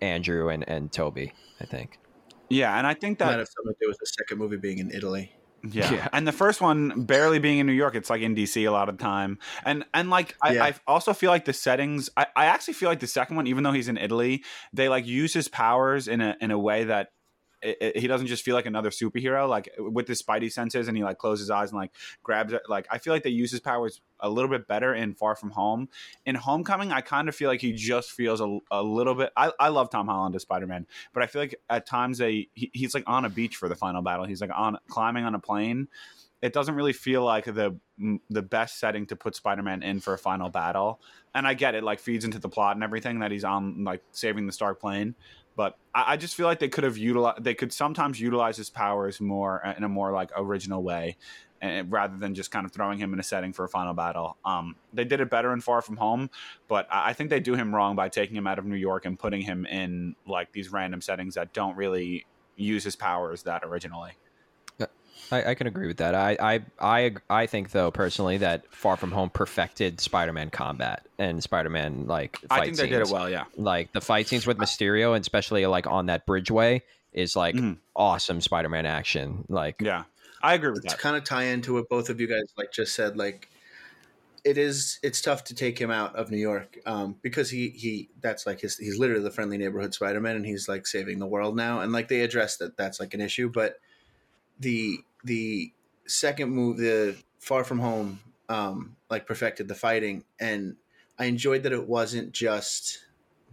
Andrew 0.02 0.48
and 0.48 0.68
and 0.68 0.92
Tobey. 0.92 1.32
I 1.60 1.64
think. 1.64 1.98
yeah, 2.50 2.76
and 2.76 2.86
I 2.86 2.94
think 2.94 3.20
Might 3.20 3.30
that 3.30 3.38
have 3.38 3.48
something 3.48 3.72
to 3.74 3.78
do 3.80 3.88
with 3.88 3.98
the 3.98 4.06
second 4.06 4.38
movie 4.38 4.56
being 4.56 4.78
in 4.78 4.90
Italy. 4.90 5.32
Yeah. 5.64 5.92
Yeah. 5.92 6.08
and 6.12 6.26
the 6.26 6.32
first 6.32 6.60
one 6.60 7.04
barely 7.06 7.38
being 7.38 7.58
in 7.60 7.66
New 7.68 7.72
York, 7.72 7.94
it's 7.94 8.10
like 8.10 8.20
in 8.20 8.34
DC 8.34 8.66
a 8.66 8.72
lot 8.72 8.88
of 8.88 8.98
the 8.98 9.04
time, 9.04 9.38
and 9.64 9.84
and 9.94 10.10
like 10.10 10.34
I, 10.42 10.54
Yeah. 10.54 10.64
I 10.64 10.74
also 10.88 11.12
feel 11.14 11.30
like 11.30 11.44
the 11.44 11.52
settings. 11.52 12.10
I, 12.16 12.26
I 12.34 12.46
actually 12.46 12.74
feel 12.74 12.88
like 12.88 12.98
the 12.98 13.06
second 13.06 13.36
one, 13.36 13.46
even 13.46 13.62
though 13.62 13.70
he's 13.70 13.86
in 13.88 13.96
Italy, 13.96 14.42
they 14.72 14.88
like 14.88 15.06
use 15.06 15.32
his 15.32 15.46
powers 15.48 16.08
in 16.08 16.20
a 16.20 16.36
in 16.40 16.50
a 16.50 16.58
way 16.58 16.84
that. 16.84 17.08
It, 17.62 17.78
it- 17.80 17.96
he 17.98 18.06
doesn't 18.06 18.26
just 18.26 18.44
feel 18.44 18.54
like 18.54 18.66
another 18.66 18.90
superhero, 18.90 19.48
like 19.48 19.68
with 19.78 20.08
his 20.08 20.22
spidey 20.22 20.50
senses, 20.50 20.88
and 20.88 20.96
he 20.96 21.04
like 21.04 21.18
closes 21.18 21.44
his 21.44 21.50
eyes 21.50 21.70
and 21.70 21.78
like 21.78 21.92
grabs 22.22 22.52
it. 22.52 22.62
Like 22.68 22.86
I 22.90 22.98
feel 22.98 23.12
like 23.12 23.22
they 23.22 23.30
use 23.30 23.50
his 23.50 23.60
powers 23.60 24.00
a 24.20 24.28
little 24.28 24.50
bit 24.50 24.66
better 24.68 24.94
in 24.94 25.14
Far 25.14 25.34
From 25.36 25.50
Home. 25.50 25.88
In 26.26 26.34
Homecoming, 26.34 26.92
I 26.92 27.00
kind 27.00 27.28
of 27.28 27.34
feel 27.34 27.48
like 27.48 27.60
he 27.60 27.72
just 27.72 28.10
feels 28.12 28.40
a, 28.40 28.58
a 28.70 28.82
little 28.82 29.14
bit. 29.14 29.30
I, 29.36 29.52
I 29.58 29.68
love 29.68 29.90
Tom 29.90 30.06
Holland 30.06 30.34
as 30.36 30.42
Spider 30.42 30.66
Man, 30.66 30.86
but 31.12 31.22
I 31.22 31.26
feel 31.26 31.42
like 31.42 31.54
at 31.70 31.86
times 31.86 32.18
they 32.18 32.48
he, 32.54 32.70
he's 32.72 32.94
like 32.94 33.04
on 33.06 33.24
a 33.24 33.30
beach 33.30 33.56
for 33.56 33.68
the 33.68 33.76
final 33.76 34.02
battle. 34.02 34.24
He's 34.24 34.40
like 34.40 34.50
on 34.54 34.78
climbing 34.88 35.24
on 35.24 35.34
a 35.34 35.38
plane. 35.40 35.88
It 36.40 36.52
doesn't 36.52 36.74
really 36.74 36.92
feel 36.92 37.24
like 37.24 37.44
the 37.44 37.78
the 38.28 38.42
best 38.42 38.80
setting 38.80 39.06
to 39.06 39.14
put 39.16 39.36
Spider 39.36 39.62
Man 39.62 39.82
in 39.84 40.00
for 40.00 40.12
a 40.12 40.18
final 40.18 40.48
battle. 40.48 41.00
And 41.34 41.46
I 41.46 41.54
get 41.54 41.74
it, 41.76 41.84
like 41.84 42.00
feeds 42.00 42.24
into 42.24 42.38
the 42.40 42.48
plot 42.48 42.74
and 42.76 42.82
everything 42.82 43.20
that 43.20 43.30
he's 43.30 43.44
on 43.44 43.84
like 43.84 44.02
saving 44.10 44.46
the 44.46 44.52
Stark 44.52 44.80
plane. 44.80 45.14
But 45.56 45.76
I, 45.94 46.12
I 46.12 46.16
just 46.16 46.34
feel 46.34 46.46
like 46.46 46.58
they 46.58 46.68
could 46.68 46.84
have 46.84 46.96
utilized. 46.96 47.44
They 47.44 47.54
could 47.54 47.72
sometimes 47.72 48.20
utilize 48.20 48.56
his 48.56 48.70
powers 48.70 49.20
more 49.20 49.62
in 49.76 49.84
a 49.84 49.88
more 49.88 50.12
like 50.12 50.30
original 50.36 50.82
way 50.82 51.16
and 51.62 51.92
rather 51.92 52.18
than 52.18 52.34
just 52.34 52.50
kind 52.50 52.66
of 52.66 52.72
throwing 52.72 52.98
him 52.98 53.12
in 53.14 53.20
a 53.20 53.22
setting 53.22 53.52
for 53.52 53.64
a 53.64 53.68
final 53.68 53.94
battle. 53.94 54.36
Um, 54.44 54.74
they 54.92 55.04
did 55.04 55.20
it 55.20 55.30
better 55.30 55.52
in 55.52 55.60
Far 55.60 55.80
From 55.80 55.96
Home, 55.96 56.28
but 56.68 56.88
I 56.90 57.10
I 57.10 57.14
think 57.14 57.30
they 57.30 57.40
do 57.40 57.54
him 57.54 57.74
wrong 57.74 57.94
by 57.94 58.08
taking 58.08 58.36
him 58.36 58.46
out 58.46 58.58
of 58.58 58.64
New 58.64 58.76
York 58.76 59.04
and 59.04 59.18
putting 59.18 59.42
him 59.42 59.64
in 59.66 60.16
like 60.26 60.52
these 60.52 60.72
random 60.72 61.00
settings 61.00 61.34
that 61.34 61.52
don't 61.52 61.76
really 61.76 62.26
use 62.56 62.84
his 62.84 62.96
powers 62.96 63.44
that 63.44 63.62
originally. 63.64 64.12
I, 65.30 65.50
I 65.50 65.54
can 65.54 65.66
agree 65.66 65.86
with 65.86 65.96
that. 65.96 66.14
I, 66.14 66.36
I 66.40 66.60
I 66.78 67.12
I 67.30 67.46
think 67.46 67.70
though 67.70 67.90
personally 67.90 68.36
that 68.38 68.66
Far 68.72 68.96
From 68.96 69.10
Home 69.12 69.30
perfected 69.30 70.00
Spider-Man 70.00 70.50
combat 70.50 71.06
and 71.18 71.42
Spider-Man 71.42 72.06
like 72.06 72.36
fight 72.38 72.50
I 72.50 72.64
think 72.66 72.76
they 72.76 72.88
did 72.88 73.00
it 73.00 73.08
well. 73.10 73.30
Yeah, 73.30 73.44
Like 73.56 73.92
the 73.92 74.00
fight 74.02 74.28
scenes 74.28 74.46
with 74.46 74.58
Mysterio 74.58 75.14
and 75.16 75.22
especially 75.22 75.64
like 75.66 75.86
on 75.86 76.06
that 76.06 76.26
bridgeway 76.26 76.82
is 77.12 77.34
like 77.34 77.54
Mhm. 77.54 77.78
awesome 77.96 78.40
Spider-Man 78.42 78.84
action. 78.84 79.44
Like 79.48 79.76
yeah, 79.80 80.04
I 80.42 80.52
agree 80.54 80.70
with 80.70 80.82
to 80.82 80.88
that. 80.88 80.98
kind 80.98 81.16
of 81.16 81.24
tie 81.24 81.44
into 81.44 81.74
what 81.74 81.88
both 81.88 82.10
of 82.10 82.20
you 82.20 82.26
guys 82.26 82.52
like 82.58 82.70
just 82.72 82.94
said 82.94 83.16
like 83.16 83.48
it 84.44 84.58
is 84.58 84.98
it's 85.02 85.20
tough 85.22 85.44
to 85.44 85.54
take 85.54 85.78
him 85.78 85.90
out 85.90 86.16
of 86.16 86.30
New 86.30 86.36
York 86.36 86.76
um, 86.84 87.16
because 87.22 87.48
he 87.48 87.68
he 87.70 88.10
that's 88.20 88.44
like 88.44 88.60
his 88.60 88.76
he's 88.76 88.98
literally 88.98 89.22
the 89.22 89.30
friendly 89.30 89.56
neighborhood 89.56 89.94
Spider 89.94 90.20
Man 90.20 90.36
and 90.36 90.44
he's 90.44 90.68
like 90.68 90.86
saving 90.86 91.20
the 91.20 91.26
world 91.26 91.56
now 91.56 91.80
and 91.80 91.92
like 91.92 92.08
they 92.08 92.20
address 92.22 92.56
that 92.58 92.76
that's 92.76 92.98
like 93.00 93.14
an 93.14 93.20
issue 93.20 93.48
but 93.48 93.76
the 94.58 94.98
the 95.24 95.72
second 96.06 96.50
move 96.50 96.78
the 96.78 97.16
Far 97.38 97.64
From 97.64 97.78
Home 97.80 98.20
um, 98.48 98.96
like 99.10 99.26
perfected 99.26 99.68
the 99.68 99.74
fighting. 99.74 100.24
And 100.38 100.76
I 101.18 101.26
enjoyed 101.26 101.62
that 101.62 101.72
it 101.72 101.88
wasn't 101.88 102.32
just 102.32 102.98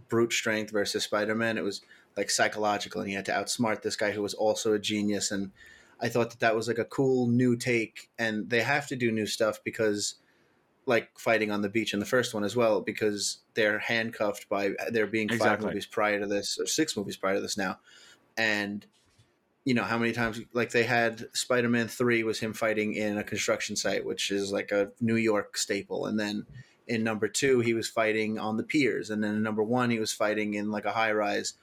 brute 0.08 0.32
strength 0.32 0.72
versus 0.72 1.04
Spider 1.04 1.34
Man 1.34 1.56
it 1.56 1.64
was 1.64 1.82
like 2.16 2.30
psychological 2.30 3.00
and 3.00 3.08
he 3.08 3.14
had 3.14 3.24
to 3.26 3.32
outsmart 3.32 3.82
this 3.82 3.96
guy 3.96 4.10
who 4.10 4.22
was 4.22 4.34
also 4.34 4.72
a 4.72 4.78
genius. 4.78 5.30
And 5.30 5.52
I 6.00 6.08
thought 6.08 6.30
that 6.30 6.40
that 6.40 6.56
was 6.56 6.68
like 6.68 6.78
a 6.78 6.84
cool 6.84 7.28
new 7.28 7.56
take. 7.56 8.10
And 8.18 8.50
they 8.50 8.62
have 8.62 8.88
to 8.88 8.96
do 8.96 9.12
new 9.12 9.26
stuff 9.26 9.62
because 9.64 10.16
like 10.86 11.10
fighting 11.18 11.50
on 11.50 11.62
the 11.62 11.68
beach 11.68 11.94
in 11.94 12.00
the 12.00 12.06
first 12.06 12.34
one 12.34 12.42
as 12.42 12.56
well 12.56 12.80
because 12.80 13.38
they're 13.54 13.78
handcuffed 13.78 14.48
by 14.48 14.70
there 14.90 15.06
being 15.06 15.28
five 15.28 15.60
movies 15.60 15.86
prior 15.86 16.18
to 16.18 16.26
this 16.26 16.58
or 16.58 16.66
six 16.66 16.96
movies 16.96 17.16
prior 17.16 17.36
to 17.36 17.40
this 17.40 17.56
now. 17.56 17.78
And 18.36 18.84
you 19.64 19.74
know 19.74 19.84
how 19.84 19.98
many 19.98 20.12
times 20.12 20.40
like 20.52 20.70
they 20.70 20.84
had 20.84 21.26
spider-man 21.32 21.86
3 21.88 22.22
was 22.24 22.40
him 22.40 22.52
fighting 22.52 22.94
in 22.94 23.18
a 23.18 23.24
construction 23.24 23.76
site 23.76 24.04
which 24.04 24.30
is 24.30 24.52
like 24.52 24.72
a 24.72 24.90
new 25.00 25.16
york 25.16 25.56
staple 25.56 26.06
and 26.06 26.18
then 26.18 26.46
in 26.88 27.04
number 27.04 27.28
two 27.28 27.60
he 27.60 27.74
was 27.74 27.88
fighting 27.88 28.38
on 28.38 28.56
the 28.56 28.62
piers 28.62 29.10
and 29.10 29.22
then 29.22 29.34
in 29.34 29.42
number 29.42 29.62
one 29.62 29.90
he 29.90 29.98
was 29.98 30.12
fighting 30.12 30.54
in 30.54 30.70
like 30.70 30.84
a 30.86 30.92
high 30.92 31.12
rise 31.12 31.54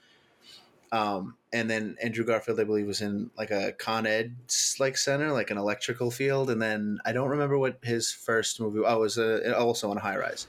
um, 0.92 1.36
and 1.52 1.70
then 1.70 1.98
Andrew 2.02 2.24
Garfield, 2.24 2.60
I 2.60 2.64
believe, 2.64 2.88
was 2.88 3.02
in 3.02 3.30
like 3.38 3.52
a 3.52 3.74
Con 3.74 4.06
Ed 4.06 4.36
like 4.80 4.98
center, 4.98 5.32
like 5.32 5.52
an 5.52 5.58
electrical 5.58 6.12
field. 6.12 6.50
And 6.50 6.62
then 6.62 7.00
I 7.06 7.12
don't 7.12 7.30
remember 7.30 7.58
what 7.58 7.80
his 7.84 8.12
first 8.12 8.60
movie. 8.62 8.80
Oh, 8.86 8.96
it 8.96 9.00
was 9.00 9.18
uh 9.18 9.54
also 9.58 9.92
on 9.92 9.98
a 9.98 10.02
high 10.02 10.18
rise. 10.18 10.48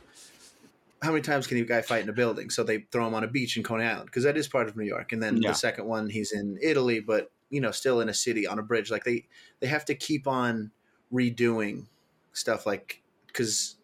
How 1.02 1.10
many 1.10 1.22
times 1.22 1.46
can 1.46 1.58
a 1.58 1.62
guy 1.62 1.80
fight 1.80 2.02
in 2.02 2.08
a 2.08 2.12
building? 2.12 2.50
So 2.50 2.62
they 2.62 2.86
throw 2.90 3.06
him 3.06 3.14
on 3.14 3.24
a 3.24 3.28
beach 3.28 3.56
in 3.56 3.62
Coney 3.62 3.84
Island 3.84 4.06
because 4.06 4.24
that 4.24 4.36
is 4.36 4.48
part 4.48 4.68
of 4.68 4.76
New 4.76 4.84
York. 4.84 5.12
And 5.12 5.22
then 5.22 5.42
Yeah. 5.42 5.50
the 5.50 5.54
second 5.54 5.86
one, 5.86 6.08
he's 6.08 6.32
in 6.32 6.58
Italy, 6.60 7.00
but 7.00 7.30
you 7.50 7.60
know, 7.60 7.70
still 7.70 8.00
in 8.00 8.08
a 8.08 8.14
city 8.14 8.46
on 8.46 8.58
a 8.58 8.62
bridge. 8.62 8.90
Like 8.90 9.04
they 9.04 9.26
they 9.60 9.66
have 9.66 9.84
to 9.86 9.94
keep 9.94 10.26
on 10.26 10.70
redoing 11.12 11.86
stuff, 12.32 12.66
like 12.66 13.02
because 13.26 13.76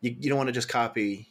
you, 0.00 0.16
you 0.18 0.28
don't 0.28 0.38
want 0.38 0.48
to 0.48 0.52
just 0.52 0.68
copy. 0.68 1.26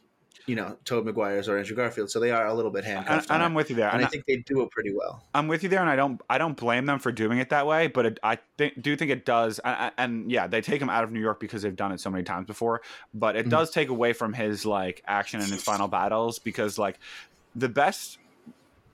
You 0.46 0.56
know, 0.56 0.78
Tobey 0.84 1.06
Maguire's 1.06 1.48
or 1.48 1.60
Andrew 1.60 1.76
Garfield, 1.76 2.10
so 2.10 2.20
they 2.20 2.32
are 2.32 2.48
a 2.48 2.54
little 2.56 2.72
bit 2.72 2.84
and, 2.84 2.94
handcuffed. 3.06 3.30
and 3.30 3.36
on 3.44 3.46
I'm 3.46 3.52
it. 3.52 3.56
with 3.56 3.70
you 3.70 3.76
there. 3.76 3.90
and 3.90 3.98
And 3.98 4.06
I 4.06 4.10
think 4.10 4.26
they 4.26 4.38
do 4.38 4.64
it 4.64 4.72
pretty 4.72 4.92
well. 4.96 5.24
I'm 5.36 5.48
with 5.48 5.62
you 5.62 5.70
there, 5.70 5.80
and 5.82 5.90
I 5.90 5.96
don't 5.96 6.20
I 6.28 6.40
don't 6.40 6.58
blame 6.58 6.88
them 6.88 6.98
for 6.98 7.12
doing 7.12 7.38
it 7.38 7.50
that 7.50 7.68
way, 7.68 7.86
but 7.86 8.08
it, 8.08 8.20
I 8.24 8.40
think 8.58 8.82
do 8.82 8.96
think 8.96 9.12
it 9.12 9.26
does, 9.26 9.60
and, 9.60 9.92
and 10.00 10.32
yeah, 10.32 10.48
they 10.48 10.62
take 10.62 10.82
him 10.82 10.90
out 10.90 11.04
of 11.04 11.12
New 11.12 11.20
York 11.20 11.40
because 11.40 11.62
they've 11.62 11.76
done 11.76 11.92
it 11.92 12.00
so 12.00 12.10
many 12.10 12.24
times 12.24 12.48
before. 12.48 12.82
But 13.14 13.36
it 13.36 13.46
Mhm. 13.46 13.50
does 13.52 13.70
take 13.70 13.90
away 13.90 14.14
from 14.14 14.34
his 14.34 14.66
like 14.66 15.04
action 15.06 15.40
and 15.40 15.52
his 15.52 15.62
final 15.62 15.88
battles 15.88 16.40
because 16.40 16.80
like 16.80 16.98
the 17.56 17.70
best, 17.70 18.18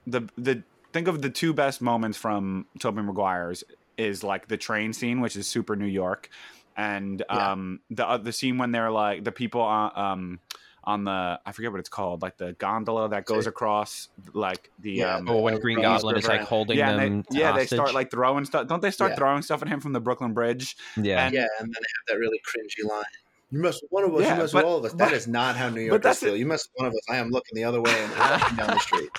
the 0.06 0.28
the 0.38 0.62
think 0.96 1.10
of 1.10 1.22
the 1.22 1.30
two 1.30 1.52
best 1.54 1.82
moments 1.82 2.18
from 2.18 2.66
Tobey 2.80 3.02
Maguire's 3.02 3.66
is 3.98 4.24
like 4.24 4.48
the 4.48 4.56
train 4.56 4.94
scene, 4.94 5.20
which 5.20 5.36
is 5.36 5.46
super 5.46 5.76
New 5.76 5.86
York, 6.04 6.30
and 6.78 7.22
Yeah. 7.30 7.52
um 7.52 7.82
the 7.90 8.08
uh, 8.08 8.18
the 8.18 8.32
scene 8.32 8.58
when 8.58 8.72
they're 8.72 8.92
like 8.92 9.26
the 9.26 9.32
people 9.34 9.60
on 9.62 9.92
um 9.96 10.40
on 10.86 11.04
the 11.04 11.40
I 11.46 11.52
forget 11.52 11.72
what 11.72 11.80
it's 11.80 11.90
called, 11.90 12.22
like 12.22 12.38
the 12.38 12.54
gondola 12.54 13.10
that 13.10 13.26
goes 13.26 13.46
across 13.48 14.08
like 14.34 14.72
the 14.80 14.92
Yeah, 14.94 15.16
um 15.18 15.28
Oh, 15.28 15.42
when 15.42 15.60
Green 15.60 15.78
Rose 15.78 16.02
Goblin 16.04 16.18
is 16.18 16.28
like 16.28 16.42
holding 16.42 16.78
yeah, 16.78 16.96
them. 16.96 17.26
they, 17.30 17.40
yeah, 17.40 17.52
they 17.52 17.66
start 17.66 17.94
like 17.94 18.10
throwing 18.12 18.46
stuff. 18.46 18.68
Don't 18.68 18.82
they 18.82 18.92
start 18.92 19.12
Yeah. 19.12 19.16
throwing 19.18 19.42
stuff 19.42 19.62
at 19.64 19.68
him 19.68 19.82
from 19.82 19.92
the 19.94 20.00
Brooklyn 20.00 20.34
Bridge? 20.34 20.78
yeah. 20.96 21.26
and- 21.26 21.34
Yeah, 21.34 21.48
and 21.60 21.68
then 21.74 21.82
they 21.84 21.92
have 21.98 22.06
that 22.08 22.18
really 22.20 22.40
cringy 22.50 22.88
line. 22.90 23.04
You 23.52 23.60
mess 23.62 23.80
with 23.82 23.92
one 23.92 24.04
of 24.04 24.14
us, 24.16 24.22
Yeah, 24.24 24.36
you 24.36 24.42
mess 24.42 24.52
but- 24.52 24.58
with 24.64 24.66
all 24.66 24.78
of 24.80 24.86
us. 24.86 24.92
but- 24.92 24.98
That 24.98 25.14
is 25.14 25.28
not 25.28 25.56
how 25.56 25.70
New 25.70 25.82
Yorkers 25.82 26.20
feel. 26.20 26.34
it. 26.34 26.38
You 26.40 26.46
mess 26.46 26.68
with 26.68 26.80
one 26.82 26.88
of 26.88 26.94
us, 26.94 27.02
I 27.10 27.18
am 27.18 27.30
looking 27.30 27.56
the 27.56 27.64
other 27.64 27.82
way 27.82 27.92
and 28.04 28.12
walking 28.20 28.58
down 28.58 28.68
the 28.72 28.80
street. 28.80 29.10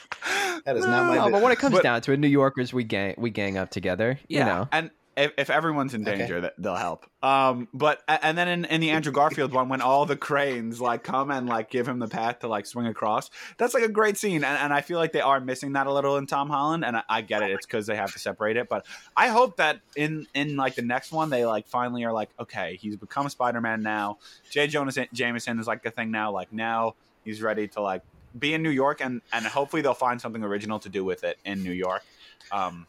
That 0.64 0.76
is 0.76 0.84
not 0.84 1.06
my 1.06 1.14
No, 1.16 1.30
but 1.30 1.42
when 1.42 1.52
it 1.52 1.58
comes 1.58 1.74
But- 1.76 1.82
down 1.84 2.00
to 2.02 2.12
it, 2.12 2.18
New 2.18 2.26
Yorkers 2.28 2.72
we 2.74 2.82
gang 2.84 3.14
we 3.18 3.30
gang 3.30 3.56
up 3.56 3.70
together. 3.70 4.18
You 4.28 4.40
know. 4.40 4.68
and 4.72 4.90
if, 5.16 5.32
if 5.38 5.50
everyone's 5.50 5.94
in 5.94 6.04
danger, 6.04 6.40
that 6.42 6.54
they'll 6.58 6.74
help. 6.74 7.06
Um, 7.22 7.68
but 7.72 8.02
and 8.06 8.36
then 8.36 8.48
in, 8.48 8.64
in 8.66 8.80
the 8.80 8.90
Andrew 8.90 9.12
Garfield 9.12 9.52
one, 9.52 9.68
when 9.68 9.80
all 9.80 10.06
the 10.06 10.16
cranes 10.16 10.80
like 10.80 11.02
come 11.02 11.30
and 11.30 11.46
like 11.46 11.70
give 11.70 11.88
him 11.88 11.98
the 11.98 12.08
path 12.08 12.40
to 12.40 12.48
like 12.48 12.66
swing 12.66 12.86
across, 12.86 13.30
that's 13.56 13.74
like 13.74 13.82
a 13.82 13.88
great 13.88 14.16
scene, 14.16 14.44
and, 14.44 14.58
and 14.58 14.72
I 14.72 14.82
feel 14.82 14.98
like 14.98 15.12
they 15.12 15.20
are 15.20 15.40
missing 15.40 15.72
that 15.72 15.86
a 15.86 15.92
little 15.92 16.16
in 16.16 16.26
Tom 16.26 16.50
Holland, 16.50 16.84
and 16.84 16.96
I, 16.98 17.02
I 17.08 17.20
get 17.22 17.42
it, 17.42 17.50
it's 17.50 17.66
because 17.66 17.86
they 17.86 17.96
have 17.96 18.12
to 18.12 18.18
separate 18.18 18.56
it, 18.56 18.68
but 18.68 18.86
I 19.16 19.28
hope 19.28 19.56
that 19.56 19.80
in 19.96 20.26
in 20.34 20.56
like 20.56 20.74
the 20.74 20.82
next 20.82 21.12
one, 21.12 21.30
they 21.30 21.46
like 21.46 21.66
finally 21.66 22.04
are 22.04 22.12
like, 22.12 22.30
okay, 22.38 22.78
he's 22.80 22.96
become 22.96 23.28
Spider 23.28 23.60
Man 23.60 23.82
now. 23.82 24.18
J. 24.50 24.66
Jonah 24.66 24.92
Jameson 25.12 25.58
is 25.58 25.66
like 25.66 25.84
a 25.86 25.90
thing 25.90 26.10
now, 26.10 26.30
like 26.30 26.52
now 26.52 26.94
he's 27.24 27.42
ready 27.42 27.68
to 27.68 27.80
like 27.80 28.02
be 28.38 28.54
in 28.54 28.62
New 28.62 28.70
York, 28.70 29.00
and 29.00 29.22
and 29.32 29.46
hopefully 29.46 29.82
they'll 29.82 29.94
find 29.94 30.20
something 30.20 30.42
original 30.42 30.78
to 30.80 30.88
do 30.88 31.04
with 31.04 31.24
it 31.24 31.38
in 31.44 31.62
New 31.62 31.72
York. 31.72 32.02
Um, 32.52 32.86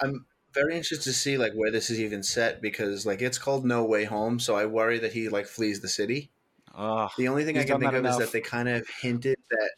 I'm 0.00 0.26
very 0.54 0.76
interested 0.76 1.04
to 1.04 1.12
see 1.12 1.38
like 1.38 1.52
where 1.54 1.70
this 1.70 1.90
is 1.90 2.00
even 2.00 2.22
set 2.22 2.60
because 2.60 3.06
like 3.06 3.22
it's 3.22 3.38
called 3.38 3.64
No 3.64 3.84
Way 3.84 4.04
Home, 4.04 4.38
so 4.40 4.56
I 4.56 4.66
worry 4.66 4.98
that 4.98 5.12
he 5.12 5.28
like 5.28 5.46
flees 5.46 5.80
the 5.80 5.88
city. 5.88 6.30
ugh. 6.74 7.10
The 7.16 7.28
only 7.28 7.44
thing 7.44 7.58
I 7.58 7.64
can 7.64 7.78
think 7.80 7.92
of 7.94 8.04
is 8.06 8.16
that 8.18 8.32
they 8.32 8.40
kind 8.40 8.68
of 8.68 8.88
hinted 8.88 9.38
that 9.50 9.70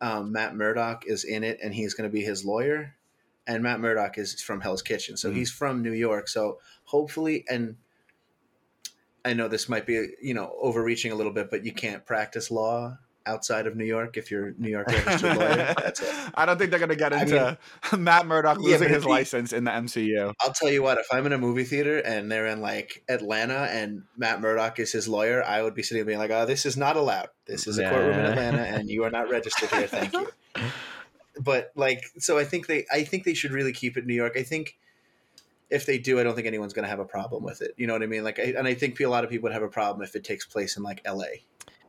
um, 0.00 0.32
Matt 0.32 0.54
Murdock 0.56 1.06
is 1.06 1.24
in 1.24 1.44
it 1.44 1.58
and 1.62 1.74
he's 1.74 1.94
going 1.94 2.08
to 2.08 2.12
be 2.12 2.22
his 2.22 2.44
lawyer. 2.44 2.96
And 3.46 3.62
Matt 3.62 3.80
Murdock 3.80 4.18
is 4.18 4.40
from 4.42 4.60
Hell's 4.60 4.82
Kitchen, 4.82 5.16
so 5.16 5.30
Mhm. 5.30 5.34
he's 5.36 5.50
from 5.50 5.82
New 5.82 5.92
York. 5.92 6.28
So 6.28 6.60
hopefully, 6.84 7.44
and 7.48 7.76
I 9.24 9.34
know 9.34 9.48
this 9.48 9.68
might 9.68 9.86
be 9.86 10.14
you 10.22 10.34
know 10.34 10.56
overreaching 10.60 11.12
a 11.12 11.14
little 11.14 11.32
bit, 11.32 11.50
but 11.50 11.64
you 11.64 11.72
can't 11.72 12.06
practice 12.06 12.50
law 12.50 12.98
outside 13.30 13.66
of 13.66 13.76
New 13.76 13.84
York 13.84 14.16
if 14.16 14.30
you're 14.30 14.48
a 14.48 14.52
New 14.58 14.68
York 14.68 14.88
registered 14.88 15.36
lawyer. 15.36 15.74
I 16.34 16.44
don't 16.44 16.58
think 16.58 16.70
they're 16.70 16.80
going 16.80 16.90
to 16.90 16.96
get 16.96 17.12
I 17.12 17.22
into 17.22 17.58
Matt 17.96 18.26
Murdock 18.26 18.58
losing 18.58 18.80
but 18.80 18.90
his 18.90 19.04
he- 19.04 19.08
license 19.08 19.52
in 19.52 19.64
the 19.64 19.70
MCU. 19.70 20.34
I'll 20.40 20.52
tell 20.52 20.70
you 20.70 20.82
what, 20.82 20.98
if 20.98 21.06
I'm 21.12 21.24
in 21.26 21.32
a 21.32 21.38
movie 21.38 21.64
theater 21.64 21.98
and 21.98 22.30
they're 22.30 22.46
in 22.46 22.60
like 22.60 23.04
Atlanta 23.08 23.68
and 23.70 24.02
Matt 24.16 24.40
Murdock 24.40 24.78
is 24.78 24.92
his 24.92 25.08
lawyer, 25.08 25.42
I 25.44 25.62
would 25.62 25.74
be 25.74 25.82
sitting 25.82 25.98
there 25.98 26.06
being 26.06 26.18
like, 26.18 26.30
oh, 26.30 26.46
this 26.46 26.66
is 26.66 26.76
not 26.76 26.96
allowed. 26.96 27.28
This 27.46 27.66
is 27.66 27.78
a 27.78 27.88
courtroom 27.88 28.18
in 28.18 28.26
Atlanta 28.26 28.62
and 28.62 28.90
you 28.90 29.04
are 29.04 29.10
not 29.10 29.30
registered 29.30 29.70
here. 29.70 29.86
Thank 29.86 30.12
you. 30.12 30.28
But 31.42 31.70
like, 31.74 32.04
so 32.18 32.36
I 32.36 32.44
think 32.44 32.66
they, 32.66 32.84
I 32.92 33.02
think 33.02 33.24
they 33.24 33.32
should 33.32 33.52
really 33.52 33.72
keep 33.72 33.96
it 33.96 34.00
in 34.00 34.06
New 34.08 34.14
York. 34.14 34.36
I 34.36 34.42
think 34.42 34.76
if 35.70 35.86
they 35.86 35.98
do, 35.98 36.18
I 36.18 36.22
don't 36.22 36.34
think 36.34 36.46
anyone's 36.46 36.72
going 36.72 36.82
to 36.82 36.88
have 36.90 36.98
a 36.98 37.04
problem 37.04 37.44
with 37.44 37.62
it. 37.62 37.72
You 37.76 37.86
know 37.86 37.92
what 37.92 38.02
I 38.02 38.06
mean? 38.06 38.24
Like, 38.24 38.38
I, 38.38 38.54
and 38.58 38.66
I 38.66 38.74
think 38.74 39.00
a 39.00 39.06
lot 39.06 39.24
of 39.24 39.30
people 39.30 39.44
would 39.44 39.52
have 39.52 39.62
a 39.62 39.68
problem 39.68 40.02
if 40.02 40.14
it 40.16 40.24
takes 40.24 40.44
place 40.44 40.76
in 40.76 40.82
like 40.82 41.00
L.A., 41.04 41.44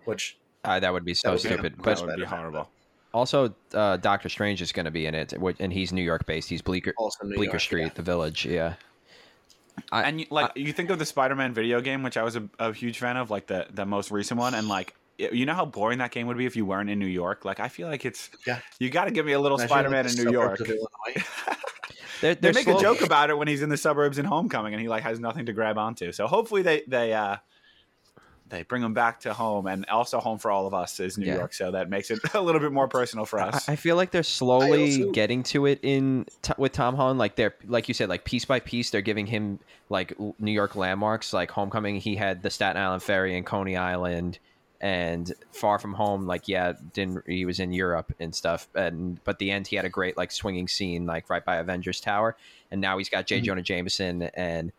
which 0.05 0.37
Uh, 0.63 0.79
that 0.79 0.93
would 0.93 1.05
be 1.05 1.13
so 1.13 1.31
would 1.31 1.41
be 1.41 1.47
stupid. 1.49 1.77
much 1.77 1.83
But 1.85 1.97
That 1.97 2.05
would 2.07 2.15
be 2.17 2.25
horrible. 2.25 2.69
also, 3.13 3.53
uh, 3.73 3.97
Doctor 3.97 4.29
Strange 4.29 4.61
is 4.61 4.71
going 4.71 4.85
to 4.85 4.91
be 4.91 5.05
in 5.05 5.15
it, 5.15 5.33
and 5.59 5.73
he's 5.73 5.91
New 5.91 6.03
York 6.03 6.25
based. 6.25 6.49
He's 6.49 6.61
Bleecker 6.61 6.93
Bleecker 7.21 7.43
York, 7.43 7.59
Street, 7.59 7.81
yeah. 7.83 7.89
the 7.95 8.01
Village. 8.03 8.45
Yeah. 8.45 8.75
I- 9.91 10.03
and 10.03 10.19
you, 10.21 10.27
like 10.29 10.51
you 10.55 10.71
think 10.73 10.89
of 10.89 10.99
the 10.99 11.05
Spider-Man 11.05 11.53
video 11.53 11.81
game, 11.81 12.03
which 12.03 12.17
I 12.17 12.23
was 12.23 12.35
a, 12.35 12.47
a 12.59 12.73
huge 12.73 12.99
fan 12.99 13.17
of, 13.17 13.31
like 13.31 13.47
the 13.47 13.67
the 13.73 13.85
most 13.85 14.11
recent 14.11 14.39
one, 14.39 14.53
and 14.53 14.67
like 14.67 14.93
you 15.17 15.45
know 15.45 15.53
how 15.53 15.65
boring 15.65 15.99
that 15.99 16.11
game 16.11 16.27
would 16.27 16.37
be 16.37 16.45
if 16.45 16.55
you 16.55 16.65
weren't 16.65 16.89
in 16.89 16.99
New 16.99 17.05
York. 17.05 17.45
Like 17.45 17.59
I 17.59 17.67
feel 17.69 17.87
like 17.87 18.05
it's 18.05 18.29
Yeah. 18.45 18.59
You 18.79 18.89
got 18.89 19.05
to 19.05 19.11
give 19.11 19.25
me 19.25 19.31
a 19.33 19.39
little 19.39 19.57
Imagine, 19.57 19.69
Spider-Man 19.69 20.05
the 20.05 20.11
in 20.19 20.25
New 20.25 20.31
York. 20.31 20.57
suburbs 20.57 20.61
of 20.61 20.77
Illinois. 21.15 21.27
They're, 22.21 22.35
They 22.35 22.51
make 22.51 22.65
slow- 22.65 22.77
a 22.77 22.81
joke 22.81 23.01
about 23.01 23.29
it 23.31 23.37
when 23.37 23.47
he's 23.47 23.61
in 23.63 23.69
the 23.69 23.77
suburbs 23.77 24.19
in 24.19 24.25
Homecoming, 24.25 24.73
and 24.73 24.81
he 24.81 24.87
like 24.89 25.01
has 25.03 25.19
nothing 25.19 25.47
to 25.47 25.53
grab 25.53 25.77
onto. 25.79 26.11
So 26.11 26.27
hopefully 26.27 26.61
they 26.61 26.83
they 26.87 27.13
uh 27.13 27.37
they 28.51 28.61
bring 28.63 28.83
them 28.83 28.93
back 28.93 29.21
to 29.21 29.33
home, 29.33 29.65
and 29.65 29.85
also 29.87 30.19
home 30.19 30.37
for 30.37 30.51
all 30.51 30.67
of 30.67 30.73
us 30.75 30.99
is 30.99 31.17
New 31.17 31.25
Yeah. 31.25 31.37
York. 31.37 31.53
So 31.53 31.71
that 31.71 31.89
makes 31.89 32.11
it 32.11 32.19
a 32.35 32.41
little 32.41 32.61
bit 32.61 32.71
more 32.71 32.87
personal 32.87 33.25
for 33.25 33.39
us. 33.39 33.67
I 33.67 33.75
feel 33.75 33.95
like 33.95 34.11
they're 34.11 34.21
slowly 34.21 34.97
also- 35.01 35.11
getting 35.11 35.41
to 35.43 35.65
it 35.65 35.79
in 35.81 36.25
t- 36.43 36.53
with 36.57 36.73
Tom 36.73 36.95
Holland. 36.95 37.17
Like 37.17 37.35
they're 37.35 37.55
like 37.65 37.87
you 37.87 37.93
said, 37.95 38.09
like 38.09 38.23
piece 38.25 38.45
by 38.45 38.59
piece, 38.59 38.91
they're 38.91 39.01
giving 39.01 39.25
him 39.25 39.57
like 39.89 40.13
New 40.39 40.51
York 40.51 40.75
landmarks. 40.75 41.33
Like 41.33 41.49
Homecoming, 41.49 41.95
he 41.95 42.15
had 42.15 42.43
the 42.43 42.49
Staten 42.51 42.79
Island 42.79 43.01
Ferry 43.01 43.35
and 43.35 43.45
Coney 43.45 43.75
Island, 43.77 44.37
and 44.79 45.31
Far 45.51 45.79
From 45.79 45.93
Home. 45.93 46.25
Like 46.27 46.47
yeah, 46.47 46.73
didn't 46.93 47.23
he 47.27 47.45
was 47.45 47.59
in 47.59 47.71
Europe 47.73 48.13
and 48.19 48.35
stuff. 48.35 48.67
And 48.75 49.23
but 49.23 49.39
the 49.39 49.49
end, 49.51 49.67
he 49.67 49.75
had 49.75 49.85
a 49.85 49.89
great 49.89 50.17
like 50.17 50.31
swinging 50.31 50.67
scene 50.67 51.05
like 51.05 51.29
right 51.29 51.43
by 51.43 51.57
Avengers 51.57 51.99
Tower. 52.01 52.35
And 52.71 52.79
now 52.81 52.97
he's 52.97 53.09
got 53.09 53.25
J. 53.27 53.39
Mhm. 53.39 53.43
Jonah 53.43 53.61
Jameson 53.61 54.21
and 54.33 54.71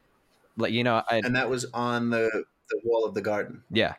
like 0.57 0.73
you 0.73 0.85
know, 0.85 1.03
I, 1.11 1.19
and 1.25 1.37
that 1.37 1.49
was 1.49 1.65
on 1.73 2.11
the, 2.11 2.45
the 2.73 2.81
wall 2.89 3.05
of 3.05 3.15
the 3.15 3.21
garden. 3.23 3.63
yeah, 3.71 3.95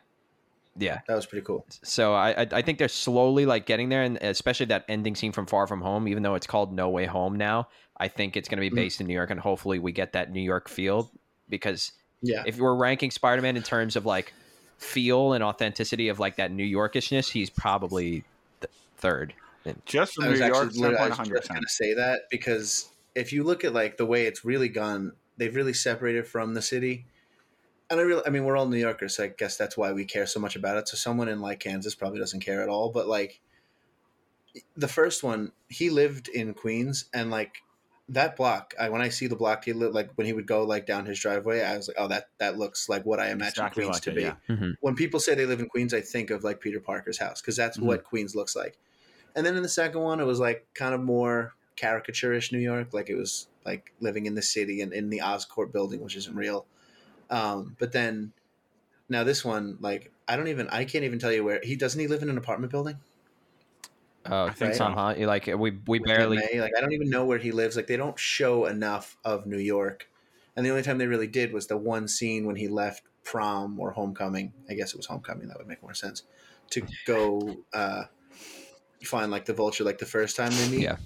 yeah. 0.76 1.00
That 1.08 1.14
was 1.14 1.26
pretty 1.26 1.44
cool. 1.44 1.64
So 1.82 2.14
I, 2.14 2.42
I 2.42 2.46
I 2.52 2.62
think 2.62 2.78
they're 2.78 2.88
slowly 2.88 3.46
like 3.46 3.66
getting 3.66 3.88
there, 3.88 4.02
and 4.02 4.16
especially 4.18 4.66
that 4.66 4.84
ending 4.88 5.14
scene 5.14 5.32
from 5.32 5.46
Far 5.46 5.66
From 5.66 5.80
Home, 5.80 6.08
even 6.08 6.22
though 6.22 6.34
it's 6.34 6.46
called 6.46 6.72
No 6.72 6.88
Way 6.90 7.06
Home 7.06 7.36
now, 7.36 7.68
I 7.98 8.08
think 8.08 8.36
it's 8.36 8.48
going 8.48 8.58
to 8.58 8.68
be 8.68 8.70
Mhm. 8.70 8.76
based 8.82 9.00
in 9.00 9.06
New 9.06 9.14
York, 9.14 9.30
and 9.30 9.38
hopefully 9.40 9.78
we 9.78 9.92
get 9.92 10.12
that 10.12 10.30
New 10.32 10.42
York 10.42 10.68
feel. 10.68 11.10
Because 11.48 11.92
Yeah. 12.22 12.42
if 12.46 12.58
we're 12.58 12.74
ranking 12.74 13.10
Spider-Man 13.10 13.56
in 13.56 13.62
terms 13.62 13.96
of 13.96 14.04
like 14.06 14.32
feel 14.78 15.32
and 15.34 15.44
authenticity 15.44 16.08
of 16.08 16.18
like 16.18 16.36
that 16.36 16.50
New 16.50 16.64
Yorkishness, 16.64 17.30
he's 17.30 17.50
probably 17.50 18.24
th- 18.60 18.72
third. 18.96 19.34
Just 19.86 20.14
from 20.14 20.24
I 20.24 20.28
New 20.28 20.36
York, 20.36 20.42
actually 20.66 20.96
I 20.96 21.08
was 21.08 21.16
just 21.28 21.48
going 21.48 21.62
to 21.62 21.68
say 21.68 21.94
that 21.94 22.22
because 22.30 22.88
if 23.14 23.32
you 23.32 23.44
look 23.44 23.64
at 23.64 23.72
like 23.72 23.96
the 23.96 24.04
way 24.06 24.26
it's 24.26 24.44
really 24.44 24.68
gone, 24.68 25.12
they've 25.36 25.54
really 25.54 25.72
separated 25.72 26.26
from 26.26 26.54
the 26.54 26.60
city. 26.62 27.06
And 27.90 28.00
I 28.00 28.02
really, 28.02 28.22
I 28.26 28.30
mean, 28.30 28.44
we're 28.44 28.56
all 28.56 28.68
New 28.68 28.78
Yorkers, 28.78 29.16
so 29.16 29.24
I 29.24 29.28
guess 29.28 29.56
that's 29.56 29.76
why 29.76 29.92
we 29.92 30.04
care 30.04 30.26
so 30.26 30.40
much 30.40 30.56
about 30.56 30.76
it. 30.78 30.88
So 30.88 30.96
someone 30.96 31.28
in 31.28 31.40
like 31.40 31.60
Kansas 31.60 31.94
probably 31.94 32.18
doesn't 32.18 32.40
care 32.40 32.62
at 32.62 32.68
all, 32.68 32.90
but 32.90 33.06
like 33.08 33.40
the 34.76 34.88
first 34.88 35.22
one, 35.22 35.52
he 35.68 35.90
lived 35.90 36.28
in 36.28 36.54
Queens, 36.54 37.06
and 37.12 37.30
like 37.30 37.58
that 38.08 38.36
block, 38.36 38.74
I 38.78 38.88
when 38.88 39.00
I 39.02 39.08
see 39.08 39.26
the 39.26 39.36
block 39.36 39.64
he 39.64 39.72
lived 39.72 39.94
like 39.94 40.12
when 40.16 40.26
he 40.26 40.32
would 40.32 40.46
go 40.46 40.64
like 40.64 40.86
down 40.86 41.06
his 41.06 41.18
driveway, 41.18 41.62
I 41.62 41.76
was 41.76 41.88
like, 41.88 41.96
oh, 41.98 42.08
that 42.08 42.28
that 42.38 42.58
looks 42.58 42.88
like 42.88 43.04
what 43.04 43.20
I 43.20 43.30
imagine 43.30 43.66
Exactly 43.66 43.68
Queens 43.68 43.96
like 43.96 44.02
to 44.02 44.10
it, 44.10 44.14
be. 44.14 44.22
yeah. 44.22 44.36
Mhm. 44.48 44.74
When 44.80 44.94
people 44.94 45.18
say 45.20 45.34
they 45.34 45.46
live 45.46 45.60
in 45.60 45.68
Queens, 45.68 45.94
I 45.94 46.00
think 46.02 46.30
of 46.30 46.44
like 46.44 46.60
Peter 46.60 46.80
Parker's 46.80 47.18
house 47.18 47.40
because 47.40 47.56
that's 47.56 47.78
Mhm. 47.78 47.84
what 47.84 48.04
Queens 48.04 48.34
looks 48.36 48.54
like. 48.54 48.78
And 49.36 49.46
then 49.46 49.56
in 49.56 49.62
the 49.62 49.68
second 49.68 50.00
one, 50.02 50.20
it 50.20 50.24
was 50.24 50.40
like 50.40 50.68
kind 50.74 50.94
of 50.94 51.02
more 51.02 51.54
caricaturish 51.76 52.52
New 52.52 52.58
York, 52.60 52.94
like 52.94 53.10
it 53.10 53.16
was 53.16 53.48
like 53.64 53.94
living 54.00 54.26
in 54.26 54.34
the 54.36 54.42
city 54.42 54.80
and 54.82 54.92
in 54.92 55.10
the 55.10 55.20
Oscorp 55.20 55.72
building, 55.72 56.00
which 56.02 56.16
isn't 56.16 56.36
real. 56.36 56.66
Um, 57.34 57.76
but 57.78 57.92
then 57.92 58.32
now 59.08 59.24
this 59.24 59.44
one, 59.44 59.78
like 59.80 60.12
I 60.28 60.36
don't 60.36 60.48
even, 60.48 60.68
I 60.68 60.84
can't 60.86 61.04
even 61.04 61.18
tell 61.20 61.32
you 61.32 61.44
where 61.44 61.60
he 61.62 61.76
doesn't. 61.76 62.00
He 62.00 62.08
live 62.08 62.22
in 62.22 62.30
an 62.30 62.38
apartment 62.38 62.72
building. 62.72 63.00
Uh, 64.24 64.46
I 64.46 64.52
think 64.54 64.70
Right. 64.70 64.76
so. 64.76 64.84
Tom 64.84 64.94
Holland, 64.94 65.26
like 65.26 65.46
we 65.46 65.72
we 65.86 65.98
with 65.98 66.08
barely 66.08 66.38
May. 66.42 66.60
Like 66.60 66.72
I 66.76 66.80
don't 66.80 66.92
even 66.92 67.10
know 67.10 67.24
where 67.24 67.38
he 67.38 67.52
lives. 67.52 67.76
Like 67.76 67.86
they 67.86 67.96
don't 67.96 68.18
show 68.18 68.66
enough 68.66 69.16
of 69.24 69.46
New 69.46 69.58
York, 69.58 70.10
and 70.56 70.64
the 70.64 70.70
only 70.70 70.82
time 70.82 70.98
they 70.98 71.06
really 71.06 71.26
did 71.26 71.52
was 71.52 71.66
the 71.66 71.76
one 71.76 72.08
scene 72.08 72.46
when 72.46 72.56
he 72.56 72.68
left 72.68 73.04
prom 73.24 73.78
or 73.80 73.92
homecoming. 73.92 74.54
I 74.68 74.74
guess 74.74 74.92
it 74.94 74.96
was 74.96 75.06
homecoming. 75.06 75.48
That 75.48 75.58
would 75.58 75.66
make 75.68 75.82
more 75.82 75.94
sense 75.94 76.24
to 76.70 76.86
go 77.06 77.64
uh, 77.72 78.04
find 79.04 79.30
like 79.30 79.44
the 79.46 79.54
vulture. 79.54 79.84
Like 79.84 79.98
the 79.98 80.06
first 80.06 80.36
time 80.36 80.56
they 80.56 80.68
meet. 80.68 80.82
Yeah. 80.82 80.96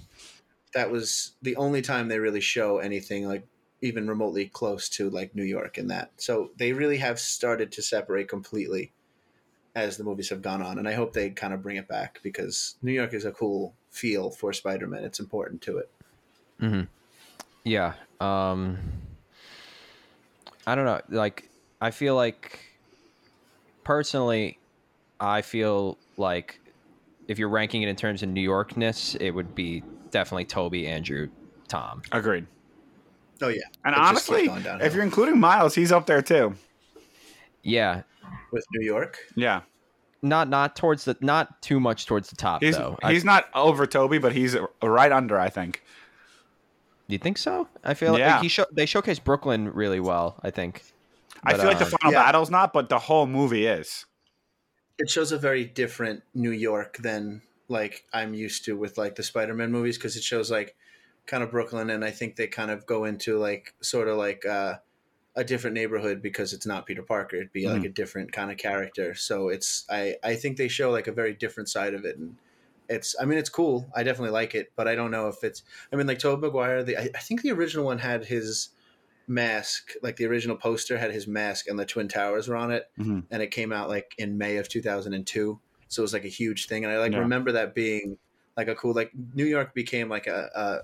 that 0.73 0.91
was 0.91 1.33
the 1.41 1.55
only 1.57 1.81
time 1.81 2.09
they 2.09 2.19
really 2.19 2.41
show 2.41 2.79
anything 2.79 3.27
like 3.27 3.48
even 3.81 4.07
remotely 4.07 4.45
close 4.47 4.89
to 4.89 5.09
like 5.09 5.35
New 5.35 5.43
York 5.43 5.77
in 5.77 5.87
that. 5.87 6.11
So 6.17 6.51
they 6.57 6.73
really 6.73 6.97
have 6.97 7.19
started 7.19 7.71
to 7.73 7.81
separate 7.81 8.27
completely 8.27 8.91
as 9.75 9.97
the 9.97 10.03
movies 10.03 10.29
have 10.29 10.41
gone 10.41 10.61
on, 10.61 10.77
and 10.79 10.87
I 10.87 10.93
hope 10.93 11.13
they 11.13 11.29
kind 11.29 11.53
of 11.53 11.61
bring 11.61 11.77
it 11.77 11.87
back 11.87 12.19
because 12.23 12.75
New 12.81 12.91
York 12.91 13.13
is 13.13 13.23
a 13.23 13.31
cool 13.31 13.73
feel 13.91 14.31
for 14.31 14.51
Spider-Man. 14.51 15.03
It's 15.03 15.19
important 15.19 15.61
to 15.63 15.77
it. 15.77 15.89
hmm 16.59 16.81
Yeah. 17.63 17.93
Um 18.19 18.77
I 20.67 20.75
don't 20.75 20.85
know. 20.85 21.01
Like 21.09 21.49
I 21.79 21.91
feel 21.91 22.15
like 22.15 22.59
personally 23.83 24.59
I 25.19 25.41
feel 25.41 25.97
like 26.17 26.59
if 27.27 27.39
you're 27.39 27.49
ranking 27.49 27.83
it 27.83 27.89
in 27.89 27.95
terms 27.95 28.23
of 28.23 28.29
New 28.29 28.47
Yorkness, 28.47 29.15
it 29.21 29.31
would 29.31 29.53
be 29.55 29.83
definitely 30.11 30.45
Tobey, 30.45 30.87
Andrew, 30.87 31.29
Tom. 31.67 32.01
Agreed. 32.11 32.47
Oh 33.41 33.47
yeah, 33.47 33.61
And 33.85 33.93
It 33.95 33.99
honestly, 34.01 34.41
keeps 34.41 34.49
going 34.49 34.63
downhill. 34.63 34.87
if 34.87 34.93
you're 34.93 35.03
including 35.03 35.39
Miles, 35.39 35.75
he's 35.75 35.91
up 35.91 36.05
there 36.05 36.21
too. 36.21 36.55
Yeah. 37.63 38.03
with 38.51 38.65
New 38.73 38.85
York. 38.85 39.17
Yeah, 39.35 39.61
Not 40.21 40.49
not 40.49 40.75
towards 40.75 41.05
the 41.05 41.15
not 41.21 41.61
too 41.61 41.79
much 41.79 42.05
towards 42.05 42.29
the 42.29 42.35
top 42.35 42.63
he's 42.63 42.75
though. 42.77 42.97
I- 43.03 43.13
he's 43.13 43.23
not 43.25 43.45
over 43.53 43.85
Tobey, 43.85 44.17
but 44.17 44.31
he's 44.33 44.57
right 44.81 45.11
under. 45.11 45.39
I 45.39 45.49
think. 45.49 45.83
do 47.07 47.13
you 47.13 47.19
think 47.19 47.37
so? 47.37 47.67
I 47.83 47.93
feel 47.95 48.17
Yeah. 48.19 48.33
like 48.33 48.43
he 48.43 48.49
show, 48.49 48.65
they 48.71 48.85
showcase 48.85 49.17
Brooklyn 49.19 49.71
really 49.73 49.99
well, 49.99 50.39
I 50.43 50.51
think. 50.51 50.83
I 51.43 51.51
But, 51.53 51.61
feel 51.61 51.69
like 51.69 51.79
the 51.79 51.85
uh, 51.85 51.97
final 51.99 52.11
yeah. 52.13 52.23
battle's 52.23 52.49
not, 52.51 52.71
but 52.73 52.89
the 52.89 52.99
whole 52.99 53.25
movie 53.25 53.65
is. 53.65 54.05
It 54.99 55.09
shows 55.09 55.31
a 55.31 55.37
very 55.39 55.63
different 55.65 56.23
New 56.35 56.51
York 56.51 56.97
than 56.97 57.41
like 57.67 58.03
I'm 58.13 58.33
used 58.33 58.65
to 58.65 58.75
with 58.77 58.97
like 58.97 59.15
the 59.15 59.23
Spider-Man 59.23 59.71
movies 59.71 59.97
because 59.97 60.15
it 60.17 60.23
shows 60.23 60.51
like 60.51 60.75
kind 61.29 61.43
of 61.43 61.51
Brooklyn, 61.51 61.89
and 61.89 62.03
I 62.03 62.11
think 62.11 62.35
they 62.35 62.47
kind 62.47 62.71
of 62.71 62.85
go 62.85 63.05
into 63.05 63.37
like 63.37 63.73
sort 63.81 64.07
of 64.09 64.17
like 64.17 64.45
uh, 64.45 64.75
a 65.35 65.43
different 65.43 65.75
neighborhood 65.75 66.21
because 66.21 66.53
it's 66.53 66.65
not 66.65 66.85
Peter 66.85 67.03
Parker. 67.03 67.37
It'd 67.37 67.53
be 67.53 67.67
like 67.67 67.83
a 67.85 67.89
different 67.89 68.31
kind 68.33 68.51
of 68.51 68.57
character. 68.57 69.13
So 69.15 69.49
it's 69.49 69.85
I 69.89 70.17
I 70.23 70.35
think 70.35 70.57
they 70.57 70.67
show 70.67 70.91
like 70.91 71.07
a 71.07 71.13
very 71.13 71.33
different 71.33 71.69
side 71.69 71.93
of 71.93 72.03
it, 72.05 72.17
and 72.17 72.35
it's 72.89 73.15
I 73.21 73.25
mean 73.25 73.37
it's 73.37 73.49
cool. 73.49 73.89
I 73.95 74.03
definitely 74.03 74.31
like 74.33 74.55
it, 74.55 74.71
but 74.75 74.87
I 74.87 74.95
don't 74.95 75.11
know 75.11 75.27
if 75.29 75.43
it's 75.43 75.63
I 75.93 75.95
mean 75.95 76.07
like 76.07 76.19
Tobey 76.19 76.41
Maguire. 76.47 76.83
The 76.83 76.97
I, 76.97 77.09
I 77.15 77.19
think 77.19 77.41
the 77.43 77.51
original 77.51 77.85
one 77.85 77.99
had 77.99 78.25
his 78.25 78.69
mask 79.27 79.93
like 80.01 80.15
the 80.15 80.25
original 80.25 80.57
poster 80.57 80.97
had 80.97 81.11
his 81.11 81.27
mask 81.27 81.67
and 81.67 81.77
the 81.77 81.85
twin 81.85 82.07
towers 82.07 82.47
were 82.47 82.55
on 82.55 82.71
it 82.71 82.89
Mhm. 82.99 83.25
and 83.29 83.43
it 83.43 83.51
came 83.51 83.71
out 83.71 83.87
like 83.87 84.15
in 84.17 84.39
may 84.39 84.57
of 84.57 84.67
2002 84.67 85.59
so 85.87 86.01
it 86.01 86.03
was 86.03 86.13
like 86.13 86.25
a 86.25 86.29
huge 86.29 86.65
thing 86.67 86.83
and 86.83 86.91
i 86.91 86.97
like 86.97 87.11
Yeah. 87.11 87.19
remember 87.19 87.51
that 87.51 87.75
being 87.75 88.17
like 88.57 88.67
a 88.69 88.73
cool 88.75 88.93
like 88.95 89.11
new 89.35 89.45
york 89.45 89.75
became 89.75 90.09
like 90.09 90.25
a, 90.25 90.49
a 90.55 90.79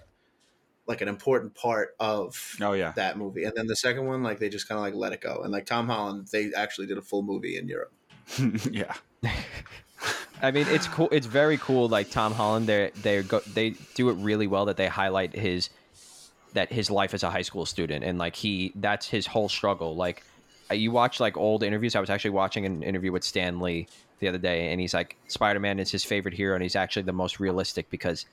like 0.87 1.01
an 1.01 1.07
important 1.07 1.55
part 1.55 1.95
of 1.99 2.55
Oh 2.61 2.73
yeah. 2.73 2.91
that 2.95 3.17
movie 3.17 3.43
and 3.43 3.53
then 3.55 3.67
the 3.67 3.75
second 3.75 4.05
one 4.05 4.21
like 4.23 4.39
they 4.39 4.49
just 4.49 4.67
kind 4.67 4.77
of 4.77 4.83
like 4.83 4.93
let 4.93 5.13
it 5.13 5.21
go 5.21 5.41
and 5.43 5.51
like 5.51 5.65
tom 5.65 5.87
holland 5.87 6.27
they 6.31 6.51
actually 6.53 6.87
did 6.87 6.97
a 6.97 7.01
full 7.01 7.23
movie 7.23 7.57
in 7.57 7.67
europe 7.67 7.91
yeah. 8.71 8.93
I 10.41 10.51
mean, 10.51 10.67
it's 10.69 10.87
cool. 10.87 11.09
It's 11.11 11.27
very 11.27 11.57
cool. 11.57 11.87
Like 11.87 12.09
Tom 12.09 12.33
Holland, 12.33 12.67
they 12.67 12.91
they 13.01 13.21
go 13.23 13.39
they 13.53 13.71
do 13.93 14.09
it 14.09 14.13
really 14.13 14.47
well. 14.47 14.65
That 14.65 14.77
they 14.77 14.87
highlight 14.87 15.35
his 15.35 15.69
that 16.53 16.71
his 16.71 16.89
life 16.89 17.13
as 17.13 17.23
a 17.23 17.29
high 17.29 17.41
school 17.41 17.65
student 17.65 18.03
and 18.03 18.17
like 18.17 18.35
he 18.35 18.71
that's 18.75 19.07
his 19.07 19.27
whole 19.27 19.49
struggle. 19.49 19.95
Like 19.95 20.23
you 20.71 20.91
watch 20.91 21.19
like 21.19 21.37
old 21.37 21.63
interviews. 21.63 21.95
I 21.95 21.99
was 21.99 22.09
actually 22.09 22.31
watching 22.31 22.65
an 22.65 22.83
interview 22.83 23.11
with 23.11 23.23
Stan 23.23 23.59
Lee 23.59 23.87
the 24.19 24.27
other 24.27 24.37
day, 24.37 24.71
and 24.71 24.81
he's 24.81 24.93
like 24.93 25.15
Spider 25.27 25.59
Man 25.59 25.79
is 25.79 25.91
his 25.91 26.03
favorite 26.03 26.33
hero, 26.33 26.55
and 26.55 26.63
he's 26.63 26.75
actually 26.75 27.03
the 27.03 27.13
most 27.13 27.39
realistic 27.39 27.89
because 27.89 28.25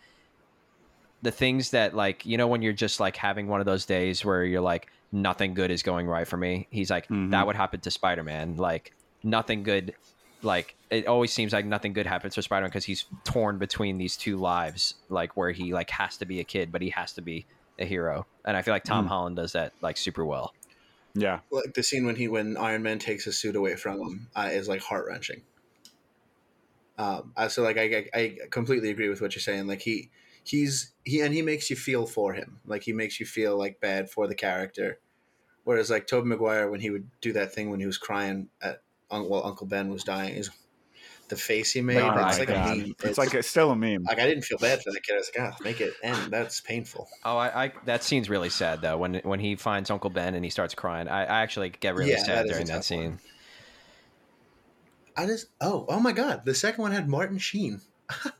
the 1.22 1.30
things 1.30 1.70
that 1.70 1.94
like 1.94 2.26
you 2.26 2.36
know 2.36 2.46
when 2.48 2.62
you're 2.62 2.72
just 2.72 3.00
like 3.00 3.16
having 3.16 3.46
one 3.46 3.60
of 3.60 3.66
those 3.66 3.86
days 3.86 4.24
where 4.24 4.44
you're 4.44 4.60
like 4.60 4.88
nothing 5.12 5.54
good 5.54 5.70
is 5.70 5.82
going 5.82 6.06
right 6.06 6.26
for 6.26 6.36
me. 6.36 6.66
He's 6.70 6.90
like 6.90 7.06
Mhm. 7.08 7.30
that 7.30 7.46
would 7.46 7.56
happen 7.56 7.80
to 7.80 7.90
Spider 7.90 8.22
Man. 8.24 8.56
Like 8.56 8.92
nothing 9.22 9.62
good 9.62 9.94
like 10.42 10.74
it 10.90 11.06
always 11.06 11.32
seems 11.32 11.52
like 11.52 11.64
nothing 11.64 11.92
good 11.92 12.06
happens 12.06 12.34
for 12.34 12.42
Spider-Man 12.42 12.68
because 12.68 12.84
he's 12.84 13.04
torn 13.24 13.58
between 13.58 13.96
these 13.96 14.16
two 14.16 14.36
lives, 14.36 14.94
like 15.08 15.36
where 15.36 15.52
he 15.52 15.72
like 15.72 15.88
has 15.90 16.16
to 16.18 16.26
be 16.26 16.40
a 16.40 16.44
kid, 16.44 16.72
but 16.72 16.82
he 16.82 16.90
has 16.90 17.12
to 17.12 17.22
be 17.22 17.46
a 17.78 17.84
hero. 17.84 18.26
And 18.44 18.56
I 18.56 18.62
feel 18.62 18.74
like 18.74 18.82
Tom 18.84 19.04
Mm. 19.04 19.08
Holland 19.08 19.36
does 19.36 19.52
that 19.52 19.72
like 19.80 19.96
super 19.96 20.24
well. 20.24 20.52
Yeah. 21.14 21.40
like 21.50 21.74
the 21.74 21.82
scene 21.82 22.04
when 22.06 22.16
he 22.16 22.26
when 22.26 22.56
iron 22.56 22.82
man 22.82 22.98
takes 22.98 23.24
his 23.24 23.38
suit 23.38 23.54
away 23.54 23.76
from 23.76 24.00
him 24.00 24.28
uh, 24.34 24.48
is 24.50 24.66
like 24.66 24.80
heart-wrenching 24.82 25.42
um 26.98 27.32
I- 27.36 27.48
so 27.48 27.62
like 27.62 27.76
I, 27.78 28.06
I 28.14 28.18
i 28.18 28.38
completely 28.50 28.90
agree 28.90 29.08
with 29.08 29.20
what 29.20 29.34
you're 29.34 29.40
saying 29.42 29.66
like 29.66 29.80
he 29.82 30.10
he's 30.44 30.92
he 31.04 31.20
and 31.20 31.34
he 31.34 31.42
makes 31.42 31.70
you 31.70 31.76
feel 31.76 32.06
for 32.06 32.34
him 32.34 32.60
like 32.66 32.82
he 32.82 32.92
makes 32.92 33.20
you 33.20 33.26
feel 33.26 33.56
like 33.56 33.80
bad 33.80 34.10
for 34.10 34.26
the 34.26 34.34
character 34.34 34.98
whereas 35.64 35.90
like 35.90 36.06
Tobey 36.06 36.28
Maguire 36.28 36.70
when 36.70 36.80
he 36.80 36.90
would 36.90 37.08
do 37.20 37.32
that 37.34 37.52
thing 37.54 37.70
when 37.70 37.80
he 37.80 37.86
was 37.86 37.98
crying 37.98 38.48
at 38.60 38.82
un- 39.10 39.28
while 39.28 39.44
uncle 39.46 39.66
ben 39.66 39.88
was 39.90 40.04
dying 40.04 40.34
is 40.34 40.50
the 41.28 41.36
face 41.36 41.72
he 41.72 41.80
made 41.80 42.00
Oh 42.00 42.16
it's 42.28 42.38
like 42.38 42.48
God. 42.48 42.76
a 42.76 42.76
meme 42.76 42.94
It's, 43.02 43.18
like 43.18 43.34
it's 43.34 43.48
still 43.48 43.70
a 43.70 43.76
meme. 43.76 44.04
like 44.06 44.18
i 44.18 44.26
didn't 44.26 44.42
feel 44.44 44.58
bad 44.58 44.82
for 44.82 44.92
that 44.92 45.02
kid 45.02 45.14
i 45.14 45.16
was 45.16 45.30
like 45.36 45.52
oh 45.52 45.56
make 45.64 45.80
it 45.80 45.94
end 46.02 46.32
that's 46.32 46.60
painful 46.60 47.08
Oh, 47.24 47.36
I, 47.36 47.64
I 47.66 47.72
that 47.86 48.02
scene's 48.02 48.28
really 48.28 48.48
sad 48.50 48.82
though 48.82 48.98
when 48.98 49.14
when 49.22 49.38
he 49.38 49.54
finds 49.54 49.90
Uncle 49.90 50.10
Ben 50.10 50.34
and 50.34 50.44
he 50.44 50.50
starts 50.50 50.74
crying. 50.74 51.06
I, 51.08 51.20
I 51.22 51.42
actually 51.42 51.70
get 51.70 51.94
really 51.94 52.10
Yeah, 52.10 52.24
sad 52.24 52.36
that 52.36 52.46
is 52.46 52.50
a 52.50 52.54
during 52.54 52.66
that 52.66 52.84
scene. 52.84 53.10
one. 53.10 53.18
i 55.16 55.26
just 55.26 55.46
oh 55.60 55.86
oh 55.88 56.00
my 56.00 56.12
god 56.12 56.44
the 56.44 56.54
second 56.54 56.82
one 56.82 56.92
had 56.92 57.08
martin 57.08 57.38
sheen 57.38 57.80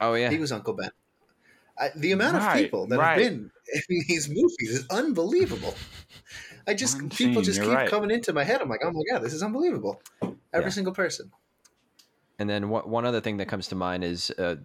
Oh 0.00 0.14
yeah, 0.14 0.30
He 0.30 0.38
was 0.38 0.52
Uncle 0.52 0.74
Ben. 0.74 0.90
I, 1.80 1.90
the 1.94 2.12
amount 2.12 2.36
of 2.36 2.52
people 2.54 2.86
that 2.88 2.98
right. 2.98 3.20
have 3.20 3.30
been 3.32 3.50
in 3.88 4.02
these 4.08 4.28
movies 4.28 4.70
is 4.70 4.86
unbelievable. 4.90 5.74
I 6.66 6.74
just 6.74 6.94
Martin 6.94 7.10
people 7.10 7.34
Sheen, 7.42 7.44
just 7.44 7.60
keep 7.62 7.70
right. 7.70 7.88
coming 7.88 8.10
into 8.10 8.32
my 8.32 8.44
head. 8.44 8.60
I'm 8.60 8.68
like, 8.68 8.80
oh 8.84 8.90
my 8.90 9.02
god, 9.10 9.22
this 9.22 9.32
is 9.32 9.42
unbelievable. 9.42 10.00
Every 10.52 10.66
Yeah. 10.66 10.68
single 10.70 10.92
person. 10.94 11.30
And 12.38 12.48
then 12.48 12.68
one 12.68 12.88
one 12.88 13.04
other 13.04 13.20
thing 13.20 13.38
that 13.38 13.48
comes 13.48 13.68
to 13.68 13.74
mind 13.74 14.04
is 14.04 14.30
uh, 14.38 14.56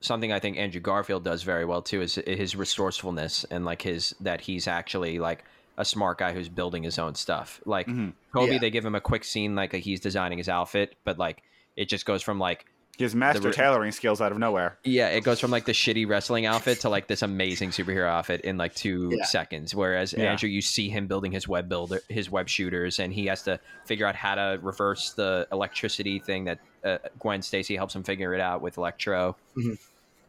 something 0.00 0.32
I 0.32 0.38
think 0.40 0.56
Andrew 0.56 0.80
Garfield 0.80 1.24
does 1.24 1.42
very 1.42 1.64
well 1.64 1.82
too 1.82 2.00
is 2.02 2.14
his 2.16 2.56
resourcefulness 2.56 3.44
and 3.50 3.64
like 3.64 3.82
his 3.82 4.14
that 4.20 4.40
he's 4.42 4.66
actually 4.66 5.18
like 5.18 5.44
a 5.78 5.84
smart 5.84 6.18
guy 6.18 6.32
who's 6.32 6.48
building 6.48 6.82
his 6.82 6.98
own 6.98 7.14
stuff. 7.14 7.60
Like 7.66 7.86
Mhm. 7.86 8.14
Kobe, 8.32 8.52
Yeah. 8.54 8.58
they 8.58 8.70
give 8.70 8.84
him 8.84 8.94
a 8.94 9.00
quick 9.00 9.24
scene 9.24 9.54
like 9.54 9.72
he's 9.74 10.00
designing 10.00 10.38
his 10.38 10.48
outfit, 10.48 10.96
but 11.04 11.18
like 11.18 11.42
it 11.76 11.88
just 11.88 12.06
goes 12.06 12.22
from 12.22 12.38
like 12.38 12.64
He 12.98 13.04
has 13.04 13.14
master 13.14 13.48
re- 13.48 13.52
tailoring 13.52 13.92
skills 13.92 14.20
out 14.22 14.32
of 14.32 14.38
nowhere. 14.38 14.78
yeah, 14.84 15.08
it 15.08 15.22
goes 15.22 15.38
from 15.38 15.50
like 15.50 15.66
the 15.66 15.72
shitty 15.72 16.08
wrestling 16.08 16.46
outfit 16.46 16.80
to 16.80 16.88
like 16.88 17.08
this 17.08 17.20
amazing 17.22 17.70
superhero 17.70 18.08
outfit 18.08 18.40
in 18.42 18.56
like 18.56 18.74
two 18.74 19.10
Yeah. 19.14 19.24
seconds. 19.24 19.74
Whereas 19.74 20.12
Yeah. 20.14 20.30
Andrew, 20.30 20.48
you 20.48 20.62
see 20.62 20.88
him 20.88 21.06
building 21.06 21.30
his 21.32 21.46
web 21.46 21.68
builder, 21.68 22.00
his 22.08 22.30
web 22.30 22.48
shooters, 22.48 22.98
and 22.98 23.12
he 23.12 23.26
has 23.26 23.42
to 23.42 23.60
figure 23.84 24.06
out 24.06 24.14
how 24.16 24.34
to 24.36 24.58
reverse 24.62 25.12
the 25.12 25.46
electricity 25.52 26.18
thing 26.20 26.44
that 26.44 26.58
uh, 26.84 26.98
Gwen 27.18 27.42
Stacy 27.42 27.76
helps 27.76 27.94
him 27.94 28.02
figure 28.02 28.32
it 28.32 28.40
out 28.40 28.62
with 28.62 28.78
Electro. 28.78 29.36
Mhm. 29.56 29.78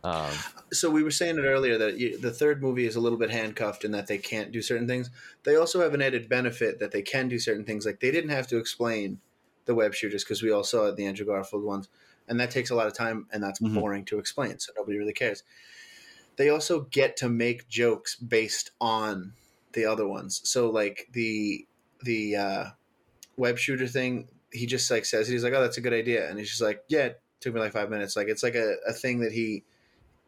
Um, 0.04 0.32
So 0.74 0.90
we 0.90 1.04
were 1.04 1.12
saying 1.12 1.38
it 1.38 1.44
earlier 1.44 1.78
that 1.78 1.98
you, 1.98 2.18
the 2.18 2.32
third 2.32 2.62
movie 2.62 2.86
is 2.86 2.96
a 2.96 3.00
little 3.00 3.18
bit 3.18 3.30
handcuffed 3.32 3.86
in 3.86 3.92
that 3.92 4.08
they 4.08 4.18
can't 4.18 4.52
do 4.52 4.62
certain 4.62 4.88
things. 4.88 5.10
They 5.44 5.56
also 5.56 5.82
have 5.82 5.94
an 5.94 6.02
added 6.02 6.28
benefit 6.30 6.80
that 6.80 6.92
they 6.92 7.02
can 7.02 7.28
do 7.30 7.40
certain 7.40 7.64
things. 7.64 7.86
Like 7.86 8.00
they 8.00 8.12
didn't 8.12 8.30
have 8.32 8.48
to 8.48 8.58
explain 8.58 9.20
the 9.66 9.76
web 9.76 9.94
shooters 9.94 10.24
because 10.24 10.42
we 10.42 10.52
all 10.52 10.64
saw 10.64 10.92
the 10.92 11.06
Andrew 11.06 11.26
Garfield 11.26 11.64
ones, 11.64 11.90
and 12.28 12.40
that 12.40 12.52
takes 12.52 12.70
a 12.70 12.76
lot 12.76 12.88
of 12.88 12.94
time 12.94 13.28
and 13.32 13.44
that's 13.44 13.60
Mhm. 13.60 13.74
boring 13.76 14.06
to 14.06 14.20
explain. 14.20 14.60
So 14.60 14.74
nobody 14.76 14.98
really 14.98 15.14
cares. 15.14 15.44
They 16.36 16.50
also 16.50 16.82
get 16.82 17.18
to 17.18 17.30
make 17.30 17.68
jokes 17.68 18.16
based 18.16 18.72
on 18.80 19.34
the 19.74 19.86
other 19.86 20.08
ones. 20.08 20.42
So 20.44 20.70
like 20.70 21.08
the 21.12 21.68
the 22.04 22.36
uh, 22.36 22.66
web 23.38 23.58
shooter 23.58 23.88
thing, 23.88 24.30
he 24.52 24.66
just 24.66 24.90
like 24.92 25.06
says 25.06 25.30
it. 25.30 25.34
He's 25.34 25.44
like, 25.44 25.54
"Oh, 25.54 25.62
that's 25.62 25.78
a 25.78 25.82
good 25.82 25.94
idea," 25.94 26.30
and 26.30 26.40
he's 26.40 26.50
just 26.50 26.62
like, 26.62 26.84
"Yeah, 26.88 27.06
it 27.08 27.22
took 27.40 27.54
me 27.54 27.60
like 27.60 27.74
five 27.74 27.90
minutes." 27.90 28.16
Like 28.16 28.28
it's 28.28 28.44
like 28.44 28.56
a, 28.56 28.76
a 28.88 28.94
thing 28.94 29.20
that 29.22 29.32
he 29.34 29.64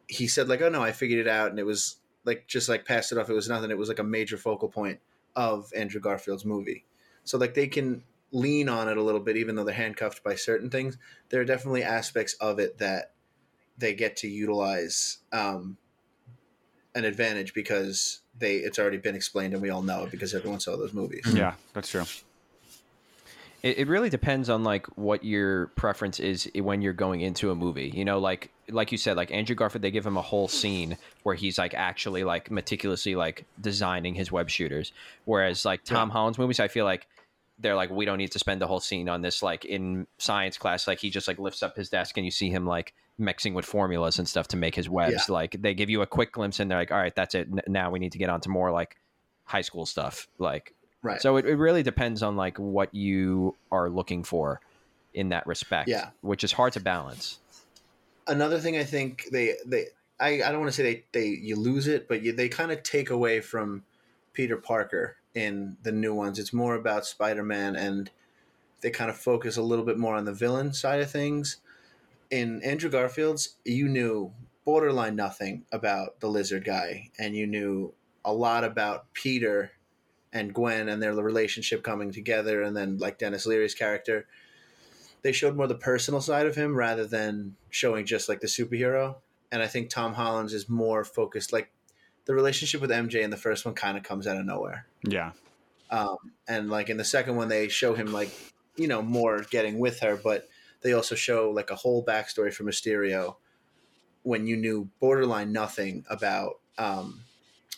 he 0.07 0.27
said 0.27 0.49
like, 0.49 0.61
"Oh 0.61 0.69
no, 0.69 0.81
I 0.83 0.91
figured 0.91 1.19
it 1.19 1.27
out," 1.29 1.51
and 1.51 1.59
it 1.59 1.65
was 1.65 1.97
like 2.25 2.47
just 2.47 2.69
like 2.69 2.85
passed 2.85 3.11
it 3.11 3.17
off. 3.17 3.29
It 3.29 3.33
was 3.33 3.49
nothing. 3.49 3.71
It 3.71 3.77
was 3.77 3.89
like 3.89 3.99
a 3.99 4.03
major 4.03 4.37
focal 4.37 4.69
point 4.69 4.99
of 5.35 5.71
Andrew 5.75 6.01
Garfield's 6.01 6.45
movie. 6.45 6.85
So 7.23 7.37
like 7.37 7.53
they 7.53 7.67
can 7.67 8.03
lean 8.31 8.69
on 8.69 8.87
it 8.87 8.97
a 8.97 9.01
little 9.01 9.19
bit, 9.19 9.37
even 9.37 9.55
though 9.55 9.63
they're 9.63 9.73
handcuffed 9.73 10.23
by 10.23 10.35
certain 10.35 10.69
things. 10.69 10.97
There 11.29 11.41
are 11.41 11.45
definitely 11.45 11.83
aspects 11.83 12.33
of 12.35 12.59
it 12.59 12.77
that 12.77 13.13
they 13.77 13.93
get 13.93 14.17
to 14.17 14.27
utilize 14.27 15.19
um, 15.31 15.77
an 16.95 17.05
advantage 17.05 17.53
because 17.53 18.21
they 18.37 18.55
it's 18.55 18.79
already 18.79 18.97
been 18.97 19.15
explained 19.15 19.53
and 19.53 19.61
we 19.61 19.69
all 19.69 19.81
know 19.81 20.03
it 20.03 20.11
because 20.11 20.33
everyone 20.33 20.59
saw 20.59 20.75
those 20.77 20.93
movies. 20.93 21.23
Yeah, 21.33 21.53
that's 21.73 21.89
true. 21.89 22.05
It, 23.61 23.79
it 23.79 23.87
really 23.87 24.09
depends 24.09 24.49
on 24.49 24.63
like 24.63 24.85
what 24.97 25.23
your 25.23 25.67
preference 25.67 26.19
is 26.19 26.49
when 26.55 26.81
you're 26.81 26.93
going 26.93 27.21
into 27.21 27.51
a 27.51 27.55
movie. 27.55 27.91
You 27.93 28.05
know, 28.05 28.19
like 28.19 28.51
like 28.69 28.91
you 28.91 28.97
said, 28.97 29.17
like 29.17 29.31
Andrew 29.31 29.55
Garfield, 29.55 29.81
they 29.81 29.91
give 29.91 30.05
him 30.05 30.17
a 30.17 30.21
whole 30.21 30.47
scene 30.47 30.97
where 31.23 31.35
he's 31.35 31.57
like 31.57 31.73
actually 31.73 32.23
like 32.23 32.51
meticulously 32.51 33.15
like 33.15 33.45
designing 33.59 34.15
his 34.15 34.31
web 34.31 34.49
shooters. 34.49 34.93
Whereas 35.25 35.65
like 35.65 35.83
Tom 35.83 36.09
Holland's 36.09 36.37
movies, 36.37 36.59
I 36.59 36.67
feel 36.67 36.85
like 36.85 37.07
they're 37.59 37.75
like 37.75 37.89
we 37.89 38.05
don't 38.05 38.17
need 38.17 38.31
to 38.31 38.39
spend 38.39 38.61
the 38.61 38.67
whole 38.67 38.79
scene 38.79 39.09
on 39.09 39.21
this. 39.21 39.43
Like 39.43 39.65
in 39.65 40.07
science 40.17 40.57
class, 40.57 40.87
like 40.87 40.99
he 40.99 41.09
just 41.09 41.27
like 41.27 41.39
lifts 41.39 41.61
up 41.61 41.75
his 41.75 41.89
desk 41.89 42.17
and 42.17 42.25
you 42.25 42.31
see 42.31 42.49
him 42.49 42.65
like 42.65 42.93
mixing 43.17 43.53
with 43.53 43.65
formulas 43.65 44.17
and 44.17 44.27
stuff 44.27 44.47
to 44.49 44.57
make 44.57 44.75
his 44.75 44.89
webs. 44.89 45.25
Yeah. 45.27 45.33
Like 45.33 45.61
they 45.61 45.73
give 45.73 45.89
you 45.89 46.01
a 46.01 46.07
quick 46.07 46.31
glimpse 46.31 46.59
and 46.59 46.71
they're 46.71 46.77
like, 46.77 46.91
all 46.91 46.97
right, 46.97 47.15
that's 47.15 47.35
it. 47.35 47.47
N- 47.51 47.61
now 47.67 47.91
we 47.91 47.99
need 47.99 48.13
to 48.13 48.17
get 48.17 48.29
on 48.29 48.41
to 48.41 48.49
more 48.49 48.71
like 48.71 48.95
high 49.43 49.61
school 49.61 49.85
stuff. 49.85 50.27
Like 50.37 50.73
Right. 51.01 51.21
so 51.21 51.37
it, 51.37 51.45
it 51.45 51.55
really 51.55 51.81
depends 51.83 52.21
on 52.23 52.35
like 52.35 52.57
what 52.57 52.93
you 52.93 53.55
are 53.71 53.89
looking 53.89 54.23
for 54.23 54.59
in 55.13 55.29
that 55.29 55.47
respect. 55.47 55.87
Yeah. 55.89 56.09
Which 56.21 56.43
is 56.43 56.51
hard 56.51 56.73
to 56.73 56.79
balance. 56.79 57.39
Another 58.27 58.59
thing 58.59 58.77
I 58.77 58.83
think 58.83 59.25
they 59.31 59.55
they 59.65 59.87
I, 60.19 60.43
I 60.43 60.51
don't 60.51 60.59
want 60.59 60.71
to 60.71 60.75
say 60.75 60.83
they, 60.83 61.19
they 61.19 61.27
you 61.27 61.55
lose 61.55 61.87
it, 61.87 62.07
but 62.07 62.21
you, 62.21 62.33
they 62.33 62.49
kind 62.49 62.71
of 62.71 62.83
take 62.83 63.09
away 63.09 63.39
from 63.41 63.83
Peter 64.33 64.57
Parker 64.57 65.15
in 65.35 65.77
the 65.83 65.91
new 65.91 66.13
ones. 66.13 66.39
It's 66.39 66.53
more 66.53 66.75
about 66.75 67.05
Spider 67.05 67.43
Man 67.43 67.75
and 67.75 68.09
they 68.81 68.89
kind 68.89 69.09
of 69.09 69.17
focus 69.17 69.57
a 69.57 69.61
little 69.61 69.85
bit 69.85 69.97
more 69.97 70.15
on 70.15 70.25
the 70.25 70.33
villain 70.33 70.73
side 70.73 71.01
of 71.01 71.11
things. 71.11 71.57
In 72.29 72.61
Andrew 72.63 72.89
Garfield's, 72.89 73.55
you 73.65 73.87
knew 73.87 74.31
borderline 74.65 75.15
nothing 75.15 75.65
about 75.71 76.19
the 76.19 76.27
lizard 76.27 76.63
guy, 76.63 77.09
and 77.17 77.35
you 77.35 77.47
knew 77.47 77.93
a 78.23 78.33
lot 78.33 78.63
about 78.63 79.11
Peter 79.13 79.71
and 80.31 80.53
Gwen 80.53 80.87
and 80.89 81.01
their 81.01 81.13
relationship 81.13 81.83
coming 81.83 82.11
together, 82.11 82.61
and 82.61 82.77
then 82.77 82.97
like 82.97 83.17
Denis 83.17 83.45
Leary's 83.45 83.73
character. 83.73 84.27
They 85.21 85.31
showed 85.31 85.57
more 85.57 85.67
the 85.67 85.75
personal 85.75 86.21
side 86.21 86.45
of 86.45 86.55
him 86.55 86.75
rather 86.75 87.05
than 87.05 87.55
showing 87.69 88.05
just 88.05 88.29
like 88.29 88.39
the 88.39 88.47
superhero. 88.47 89.15
And 89.51 89.61
I 89.61 89.67
think 89.67 89.89
Tom 89.89 90.13
Holland's 90.13 90.53
is 90.53 90.69
more 90.69 91.03
focused. 91.03 91.51
Like 91.51 91.71
the 92.25 92.33
relationship 92.33 92.81
with 92.81 92.89
MJ 92.89 93.21
in 93.21 93.29
the 93.29 93.37
first 93.37 93.65
one 93.65 93.75
kind 93.75 93.97
of 93.97 94.03
comes 94.03 94.27
out 94.27 94.37
of 94.37 94.45
nowhere. 94.45 94.85
Yeah. 95.03 95.31
Um, 95.89 96.17
and 96.47 96.69
like 96.69 96.89
in 96.89 96.97
the 96.97 97.03
second 97.03 97.35
one, 97.35 97.47
they 97.47 97.67
show 97.67 97.93
him 97.95 98.11
like 98.13 98.31
you 98.75 98.87
know 98.87 99.01
more 99.01 99.41
getting 99.49 99.79
with 99.79 99.99
her, 100.01 100.15
but 100.15 100.47
they 100.81 100.93
also 100.93 101.15
show 101.15 101.51
like 101.51 101.69
a 101.71 101.75
whole 101.75 102.03
backstory 102.03 102.53
for 102.53 102.63
Mysterio 102.63 103.35
when 104.23 104.47
you 104.47 104.55
knew 104.55 104.89
borderline 104.99 105.51
nothing 105.51 106.05
about, 106.09 106.59
um, 106.77 107.21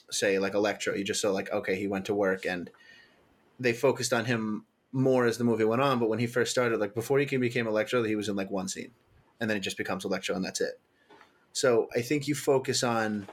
say 0.10 0.40
like 0.40 0.54
Electro. 0.54 0.96
You 0.96 1.04
just 1.04 1.22
saw 1.22 1.32
like 1.32 1.52
okay, 1.52 1.76
he 1.76 1.88
went 1.88 2.06
to 2.06 2.14
work, 2.14 2.46
and 2.46 2.70
they 3.60 3.74
focused 3.74 4.14
on 4.14 4.26
him 4.26 4.66
more 4.92 5.26
as 5.26 5.38
the 5.38 5.44
movie 5.44 5.64
went 5.64 5.82
on. 5.82 6.00
But 6.00 6.10
when 6.10 6.20
he 6.20 6.28
first 6.28 6.52
started, 6.52 6.80
like 6.80 6.94
before 6.94 7.20
he 7.20 7.26
became 7.38 7.68
Electro, 7.68 8.04
he 8.04 8.16
was 8.16 8.30
in 8.30 8.36
like 8.36 8.52
one 8.52 8.68
scene, 8.68 8.92
and 9.40 9.50
then 9.50 9.58
it 9.58 9.62
just 9.62 9.78
becomes 9.78 10.06
Electro, 10.06 10.36
and 10.36 10.44
that's 10.44 10.62
it. 10.62 10.80
So 11.54 11.88
I 11.96 12.02
think 12.02 12.28
you 12.28 12.36
focus 12.36 12.84
on 12.84 13.28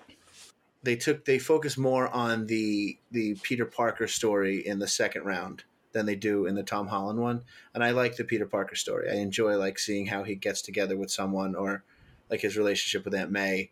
they 0.83 0.97
took 0.97 1.25
they 1.25 1.39
focus 1.39 1.77
more 1.77 2.09
on 2.09 2.47
the 2.47 2.99
the 3.11 3.35
Peter 3.43 3.65
Parker 3.65 4.07
story 4.07 4.65
in 4.67 4.79
the 4.79 4.89
second 4.89 5.25
round 5.25 5.65
than 5.93 6.07
they 6.07 6.15
do 6.15 6.47
in 6.47 6.55
the 6.55 6.63
Tom 6.63 6.89
Holland 6.89 7.19
one. 7.19 7.43
And 7.75 7.83
I 7.83 7.91
like 7.91 8.17
the 8.17 8.25
Peter 8.25 8.47
Parker 8.47 8.77
story. 8.77 9.11
I 9.11 9.15
enjoy 9.15 9.57
like 9.57 9.79
seeing 9.79 10.07
how 10.07 10.23
he 10.23 10.35
gets 10.35 10.63
together 10.63 10.97
with 10.97 11.11
someone 11.11 11.55
or 11.55 11.83
like 12.31 12.43
his 12.43 12.57
relationship 12.57 13.05
with 13.05 13.15
Aunt 13.15 13.31
May. 13.31 13.71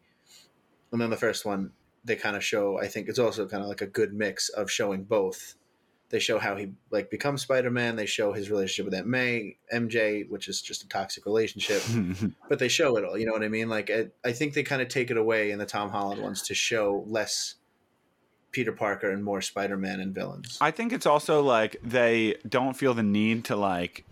And 0.90 1.00
then 1.00 1.10
the 1.10 1.16
first 1.16 1.44
one 1.44 1.72
they 2.04 2.16
kind 2.16 2.36
of 2.36 2.44
show 2.44 2.78
I 2.78 2.88
think 2.88 3.08
it's 3.08 3.18
also 3.18 3.46
kind 3.46 3.62
of 3.62 3.68
like 3.68 3.82
a 3.82 3.86
good 3.86 4.14
mix 4.14 4.48
of 4.48 4.70
showing 4.70 5.04
both. 5.04 5.54
They 6.08 6.18
show 6.20 6.38
how 6.38 6.56
he 6.56 6.72
like 6.90 7.10
becomes 7.10 7.42
Spider-Man, 7.42 7.96
they 7.96 8.06
show 8.06 8.32
his 8.32 8.50
relationship 8.50 8.84
with 8.84 8.94
Aunt 8.94 9.08
May, 9.08 9.56
MJ, 9.72 10.28
which 10.30 10.48
is 10.48 10.62
just 10.62 10.84
a 10.84 10.88
toxic 10.88 11.26
relationship 11.26 11.82
but 12.48 12.58
they 12.58 12.68
show 12.68 12.96
it 12.96 13.04
all. 13.04 13.18
You 13.18 13.26
know 13.26 13.32
what 13.32 13.42
I 13.42 13.48
mean? 13.48 13.68
Like 13.68 13.90
I, 13.90 14.08
I 14.24 14.32
think 14.32 14.54
they 14.54 14.62
kind 14.62 14.80
of 14.82 14.88
take 14.88 15.10
it 15.10 15.16
away 15.16 15.50
in 15.50 15.58
the 15.58 15.66
Tom 15.66 15.90
Holland 15.90 16.22
ones 16.22 16.42
to 16.42 16.54
show 16.54 17.04
less 17.08 17.56
Peter 18.52 18.72
Parker 18.72 19.10
and 19.10 19.22
more 19.22 19.42
Spider 19.42 19.76
Man 19.76 20.00
and 20.00 20.14
villains. 20.14 20.58
I 20.60 20.70
think 20.70 20.92
it's 20.92 21.06
also 21.06 21.42
like 21.42 21.76
they 21.82 22.36
don't 22.48 22.74
feel 22.74 22.94
the 22.94 23.02
need 23.02 23.44
to 23.46 23.56
like 23.56 24.04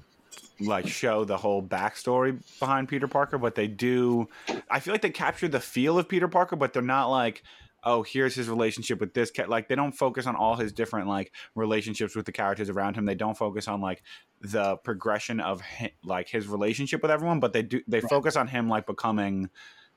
like 0.60 0.86
show 0.86 1.24
the 1.24 1.36
whole 1.36 1.62
backstory 1.62 2.42
behind 2.58 2.88
Peter 2.88 3.08
Parker, 3.08 3.38
but 3.38 3.54
they 3.54 3.66
do. 3.66 4.28
I 4.70 4.80
feel 4.80 4.94
like 4.94 5.02
they 5.02 5.10
capture 5.10 5.48
the 5.48 5.60
feel 5.60 5.98
of 5.98 6.08
Peter 6.08 6.28
Parker, 6.28 6.56
but 6.56 6.72
they're 6.72 6.82
not 6.82 7.08
like, 7.08 7.42
oh, 7.84 8.02
here's 8.02 8.34
his 8.34 8.48
relationship 8.48 8.98
with 9.00 9.14
this 9.14 9.30
cat. 9.30 9.48
Like 9.48 9.68
they 9.68 9.74
don't 9.74 9.92
focus 9.92 10.26
on 10.26 10.36
all 10.36 10.56
his 10.56 10.72
different 10.72 11.06
like 11.08 11.32
relationships 11.54 12.16
with 12.16 12.26
the 12.26 12.32
characters 12.32 12.68
around 12.70 12.96
him. 12.96 13.04
They 13.04 13.14
don't 13.14 13.36
focus 13.36 13.68
on 13.68 13.80
like 13.80 14.02
the 14.40 14.76
progression 14.78 15.40
of 15.40 15.60
hi 15.60 15.92
like 16.04 16.28
his 16.28 16.46
relationship 16.48 17.02
with 17.02 17.10
everyone, 17.10 17.40
but 17.40 17.52
they 17.52 17.62
do. 17.62 17.80
They 17.86 18.00
focus 18.00 18.36
on 18.36 18.48
him 18.48 18.68
like 18.68 18.86
becoming. 18.86 19.50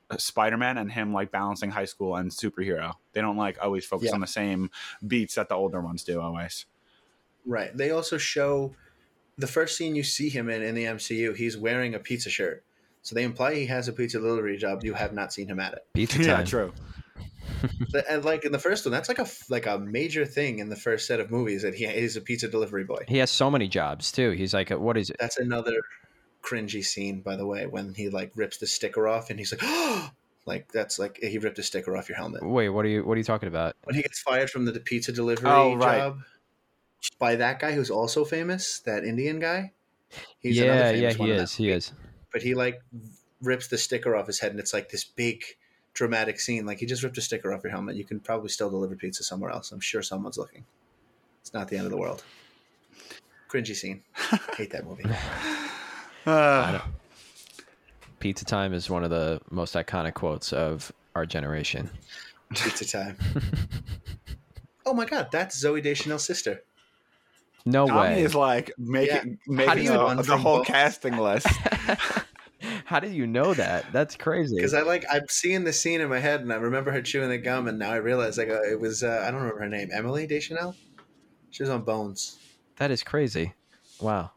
Uh, 0.10 0.16
Spider 0.16 0.56
Man 0.56 0.78
and 0.78 0.90
him 0.90 1.12
like 1.12 1.32
balancing 1.34 1.70
high 1.70 1.84
school 1.84 2.16
and 2.16 2.32
superhero. 2.32 2.94
They 3.12 3.20
don't 3.20 3.36
like 3.36 3.58
always 3.62 3.84
focus 3.86 4.08
Yeah. 4.08 4.14
on 4.16 4.22
the 4.22 4.28
same 4.28 4.72
beats 5.06 5.36
that 5.36 5.50
the 5.50 5.56
older 5.56 5.82
ones 5.82 6.06
do 6.06 6.22
always. 6.22 6.66
Right. 7.46 7.76
They 7.76 7.92
also 7.92 8.18
show 8.18 8.74
the 9.38 9.48
first 9.48 9.76
scene 9.76 9.98
you 9.98 10.04
see 10.04 10.30
him 10.30 10.50
in 10.50 10.62
in 10.64 10.76
the 10.76 10.86
MCU. 10.86 11.36
He's 11.36 11.58
wearing 11.58 11.94
a 11.94 12.00
pizza 12.00 12.30
shirt, 12.30 12.64
so 13.02 13.16
they 13.16 13.24
imply 13.24 13.56
he 13.56 13.66
has 13.66 13.90
a 13.90 13.92
pizza 13.92 14.20
delivery 14.20 14.56
job. 14.56 14.82
You 14.86 14.94
have 14.94 15.12
not 15.12 15.34
seen 15.34 15.50
him 15.50 15.60
at 15.60 15.74
it. 15.74 15.86
Pizza 15.94 16.24
Yeah, 16.24 16.42
true. 16.46 16.72
And 18.10 18.24
like 18.24 18.46
in 18.46 18.52
the 18.52 18.60
first 18.60 18.86
one, 18.86 18.92
that's 18.92 19.10
like 19.10 19.20
a 19.20 19.28
like 19.50 19.66
a 19.66 19.78
major 19.80 20.26
thing 20.26 20.60
in 20.60 20.70
the 20.70 20.76
first 20.76 21.08
set 21.08 21.20
of 21.20 21.32
movies 21.32 21.62
that 21.64 21.74
he 21.74 21.86
is 21.86 22.16
a 22.16 22.22
pizza 22.22 22.48
delivery 22.48 22.84
boy. 22.84 23.06
He 23.08 23.18
has 23.18 23.32
so 23.32 23.50
many 23.50 23.68
jobs 23.68 24.12
too. 24.12 24.32
He's 24.32 24.54
like, 24.54 24.70
what 24.70 24.98
is 24.98 25.10
it? 25.10 25.18
That's 25.20 25.38
another 25.38 25.82
cringy 26.42 26.84
scene, 26.84 27.22
by 27.22 27.36
the 27.36 27.46
way, 27.46 27.66
when 27.68 27.94
he 27.94 28.10
like 28.10 28.32
rips 28.36 28.58
the 28.58 28.68
sticker 28.68 29.08
off 29.08 29.30
and 29.30 29.40
he's 29.40 29.54
like, 29.54 30.12
like 30.46 30.72
that's 30.72 31.00
like 31.00 31.20
he 31.22 31.38
ripped 31.38 31.60
a 31.60 31.64
sticker 31.64 31.96
off 31.98 32.10
your 32.10 32.18
helmet. 32.18 32.44
Wait, 32.44 32.70
what 32.70 32.86
are 32.86 32.90
you? 32.90 33.04
What 33.04 33.14
are 33.14 33.18
you 33.18 33.24
talking 33.24 33.48
about? 33.48 33.76
When 33.84 33.96
he 33.96 34.02
gets 34.02 34.20
fired 34.20 34.50
from 34.50 34.66
the, 34.66 34.80
pizza 34.80 35.12
delivery 35.12 35.50
Oh, 35.50 35.76
right. 35.76 35.98
job 35.98 36.20
by 37.20 37.36
that 37.36 37.60
guy 37.60 37.72
who's 37.74 37.90
also 37.90 38.26
famous, 38.26 38.80
that 38.82 39.04
Indian 39.04 39.40
guy. 39.40 39.74
He's 40.40 40.58
yeah, 40.58 40.64
another 40.66 40.96
yeah, 40.96 41.10
famous 41.10 41.20
one 41.20 41.30
he 41.30 41.36
is. 41.36 41.56
He 41.56 41.70
is. 41.70 41.92
But 42.32 42.42
he 42.42 42.56
like 42.56 42.82
rips 43.42 43.68
the 43.68 43.78
sticker 43.78 44.16
off 44.16 44.28
his 44.28 44.40
head, 44.40 44.52
and 44.52 44.60
it's 44.60 44.74
like 44.74 44.90
this 44.90 45.04
big 45.04 45.44
dramatic 45.98 46.40
scene. 46.40 46.66
Like 46.66 46.80
he 46.80 46.86
just 46.86 47.02
ripped 47.04 47.18
a 47.18 47.22
sticker 47.22 47.52
off 47.54 47.64
your 47.64 47.72
helmet. 47.72 47.96
You 47.96 48.06
can 48.06 48.20
probably 48.20 48.50
still 48.50 48.70
deliver 48.70 48.96
pizza 48.96 49.24
somewhere 49.24 49.50
else. 49.52 49.72
I'm 49.72 49.80
sure 49.80 50.02
someone's 50.04 50.38
looking. 50.38 50.64
It's 51.42 51.54
not 51.54 51.68
the 51.68 51.76
end 51.76 51.86
of 51.86 51.92
the 51.92 51.98
world. 51.98 52.24
Cringy 53.50 53.76
scene. 53.76 54.04
Hate 54.56 54.72
that 54.72 54.86
movie. 54.86 55.04
Uh, 56.26 56.82
Pizza 58.20 58.44
time 58.44 58.74
is 58.74 58.90
one 58.90 59.06
of 59.06 59.10
the 59.10 59.40
most 59.50 59.76
iconic 59.76 60.14
quotes 60.14 60.52
of 60.52 60.92
our 61.16 61.26
generation. 61.26 61.90
Pizza 62.54 62.86
time. 62.86 63.18
oh 64.86 64.94
my 64.94 65.06
god, 65.06 65.30
that's 65.32 65.64
Zooey 65.64 65.82
Deschanel's 65.82 66.26
sister. 66.26 66.64
No 67.66 67.88
Tommy 67.88 68.00
way. 68.16 68.24
is 68.24 68.36
like 68.36 68.72
making 68.78 69.40
do 69.48 69.54
making 69.54 69.86
you- 69.86 69.92
the, 69.92 70.22
the 70.22 70.38
whole 70.38 70.58
both. 70.58 70.68
casting 70.68 71.16
list. 71.18 71.48
How 72.88 73.02
did 73.02 73.12
you 73.12 73.28
know 73.28 73.54
that? 73.54 73.92
That's 73.92 74.16
crazy. 74.16 74.56
Because 74.56 74.74
I 74.74 74.82
like 74.82 75.04
I'm 75.12 75.26
seeing 75.28 75.66
the 75.66 75.74
scene 75.74 76.00
in 76.00 76.08
my 76.08 76.20
head, 76.20 76.40
and 76.40 76.54
I 76.54 76.56
remember 76.56 76.90
her 76.92 77.02
chewing 77.02 77.28
the 77.28 77.38
gum, 77.38 77.68
and 77.68 77.78
now 77.78 77.92
I 77.92 77.98
realize 77.98 78.38
like 78.38 78.48
uh, 78.48 78.62
it 78.62 78.80
was 78.80 79.04
uh, 79.04 79.26
I 79.28 79.30
don't 79.30 79.42
remember 79.42 79.60
her 79.60 79.68
name, 79.68 79.90
Emily 79.92 80.26
Deschanel. 80.26 80.74
She 81.52 81.64
was 81.64 81.70
on 81.70 81.82
Bones. 81.82 82.40
That 82.78 82.90
is 82.90 83.04
crazy. 83.04 83.54
Wow. 84.00 84.32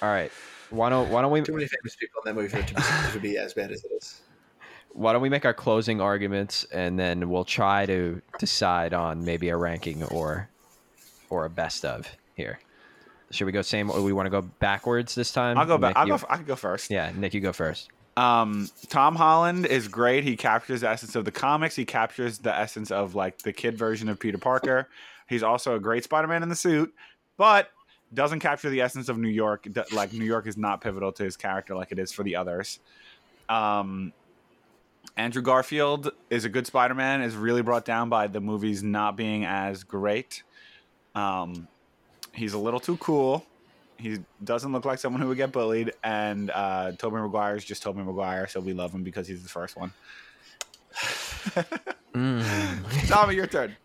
All 0.00 0.08
right. 0.08 0.30
Why 0.70 0.88
don't 0.88 1.10
Why 1.10 1.20
don't 1.20 1.32
we 1.32 1.40
Too 1.40 1.52
many 1.52 1.66
famous 1.66 1.96
people 1.96 2.22
in 2.24 2.32
that 2.32 2.40
movie 2.40 2.46
for 2.46 2.58
it 2.58 2.68
to 3.12 3.18
be, 3.18 3.36
as 3.36 3.54
bad 3.54 3.72
as 3.72 3.82
it 3.82 3.90
is. 4.00 4.20
Why 4.92 5.12
don't 5.12 5.20
we 5.20 5.28
make 5.28 5.44
our 5.44 5.52
closing 5.52 6.00
arguments 6.00 6.62
and 6.72 6.96
then 6.96 7.28
we'll 7.28 7.44
try 7.44 7.86
to 7.86 8.22
decide 8.38 8.94
on 8.94 9.24
maybe 9.24 9.48
a 9.48 9.56
ranking 9.56 10.04
or 10.04 10.48
or 11.28 11.44
a 11.44 11.50
best 11.50 11.84
of 11.84 12.08
here. 12.36 12.60
Should 13.30 13.46
we 13.46 13.52
go 13.52 13.62
same? 13.62 13.90
Or 13.90 14.00
we 14.02 14.12
want 14.12 14.26
to 14.26 14.30
go 14.30 14.42
backwards 14.42 15.14
this 15.14 15.32
time? 15.32 15.58
I'll 15.58 15.66
go 15.66 15.78
back. 15.78 15.96
I'll 15.96 16.06
you- 16.06 16.16
go. 16.18 16.24
I 16.28 16.36
can 16.36 16.44
go 16.44 16.56
first. 16.56 16.90
Yeah, 16.90 17.12
Nick, 17.16 17.34
you 17.34 17.40
go 17.40 17.52
first. 17.52 17.90
Um, 18.16 18.70
Tom 18.88 19.14
Holland 19.14 19.66
is 19.66 19.88
great. 19.88 20.24
He 20.24 20.36
captures 20.36 20.80
the 20.80 20.88
essence 20.88 21.14
of 21.16 21.24
the 21.26 21.30
comics. 21.32 21.76
He 21.76 21.84
captures 21.84 22.38
the 22.38 22.54
essence 22.54 22.90
of 22.90 23.14
like 23.14 23.38
the 23.38 23.52
kid 23.52 23.76
version 23.76 24.08
of 24.08 24.18
Peter 24.18 24.38
Parker. 24.38 24.88
He's 25.28 25.42
also 25.42 25.74
a 25.74 25.80
great 25.80 26.04
Spider-Man 26.04 26.42
in 26.42 26.48
the 26.48 26.56
suit, 26.56 26.94
but 27.36 27.70
doesn't 28.14 28.40
capture 28.40 28.70
the 28.70 28.80
essence 28.80 29.08
of 29.08 29.18
New 29.18 29.28
York. 29.28 29.66
Like 29.92 30.12
New 30.12 30.24
York 30.24 30.46
is 30.46 30.56
not 30.56 30.80
pivotal 30.80 31.12
to 31.12 31.24
his 31.24 31.36
character 31.36 31.74
like 31.74 31.92
it 31.92 31.98
is 31.98 32.10
for 32.12 32.22
the 32.22 32.36
others. 32.36 32.78
Um, 33.48 34.12
Andrew 35.16 35.42
Garfield 35.42 36.10
is 36.30 36.44
a 36.44 36.48
good 36.48 36.66
Spider-Man. 36.66 37.20
Is 37.20 37.36
really 37.36 37.62
brought 37.62 37.84
down 37.84 38.08
by 38.08 38.28
the 38.28 38.40
movies 38.40 38.82
not 38.82 39.16
being 39.16 39.44
as 39.44 39.84
great. 39.84 40.42
Um, 41.14 41.68
he's 42.36 42.52
a 42.52 42.58
little 42.58 42.80
too 42.80 42.96
cool. 42.98 43.44
He 43.98 44.18
doesn't 44.44 44.70
look 44.72 44.84
like 44.84 44.98
someone 44.98 45.22
who 45.22 45.28
would 45.28 45.38
get 45.38 45.52
bullied. 45.52 45.92
And 46.04 46.50
uh, 46.50 46.92
Tobey 46.92 47.16
Maguire 47.16 47.56
is 47.56 47.64
just 47.64 47.82
Tobey 47.82 48.02
Maguire, 48.02 48.46
so 48.46 48.60
we 48.60 48.74
love 48.74 48.92
him 48.92 49.02
because 49.02 49.26
he's 49.26 49.42
the 49.42 49.48
first 49.48 49.76
one. 49.76 49.92
Mm. 52.14 53.08
Tommy, 53.08 53.34
your 53.34 53.46
turn. 53.46 53.76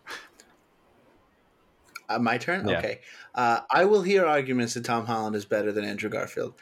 Uh, 2.08 2.18
my 2.18 2.38
turn. 2.38 2.68
Yeah. 2.68 2.78
Okay. 2.78 3.00
Uh, 3.34 3.60
I 3.70 3.86
will 3.86 4.02
hear 4.02 4.26
arguments 4.26 4.74
that 4.74 4.84
Tom 4.84 5.06
Holland 5.06 5.34
is 5.34 5.44
better 5.44 5.72
than 5.72 5.84
Andrew 5.84 6.10
Garfield. 6.10 6.54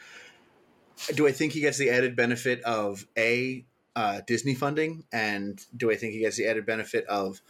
Do 1.15 1.27
I 1.27 1.33
think 1.33 1.53
he 1.53 1.61
gets 1.61 1.79
the 1.79 1.91
added 1.91 2.15
benefit 2.15 2.63
of 2.63 3.07
a 3.17 3.65
uh, 3.97 4.21
Disney 4.27 4.55
funding, 4.55 5.05
and 5.13 5.65
do 5.77 5.91
I 5.91 5.97
think 5.97 6.13
he 6.13 6.21
gets 6.21 6.37
the 6.37 6.47
added 6.47 6.67
benefit 6.67 7.05
of 7.07 7.41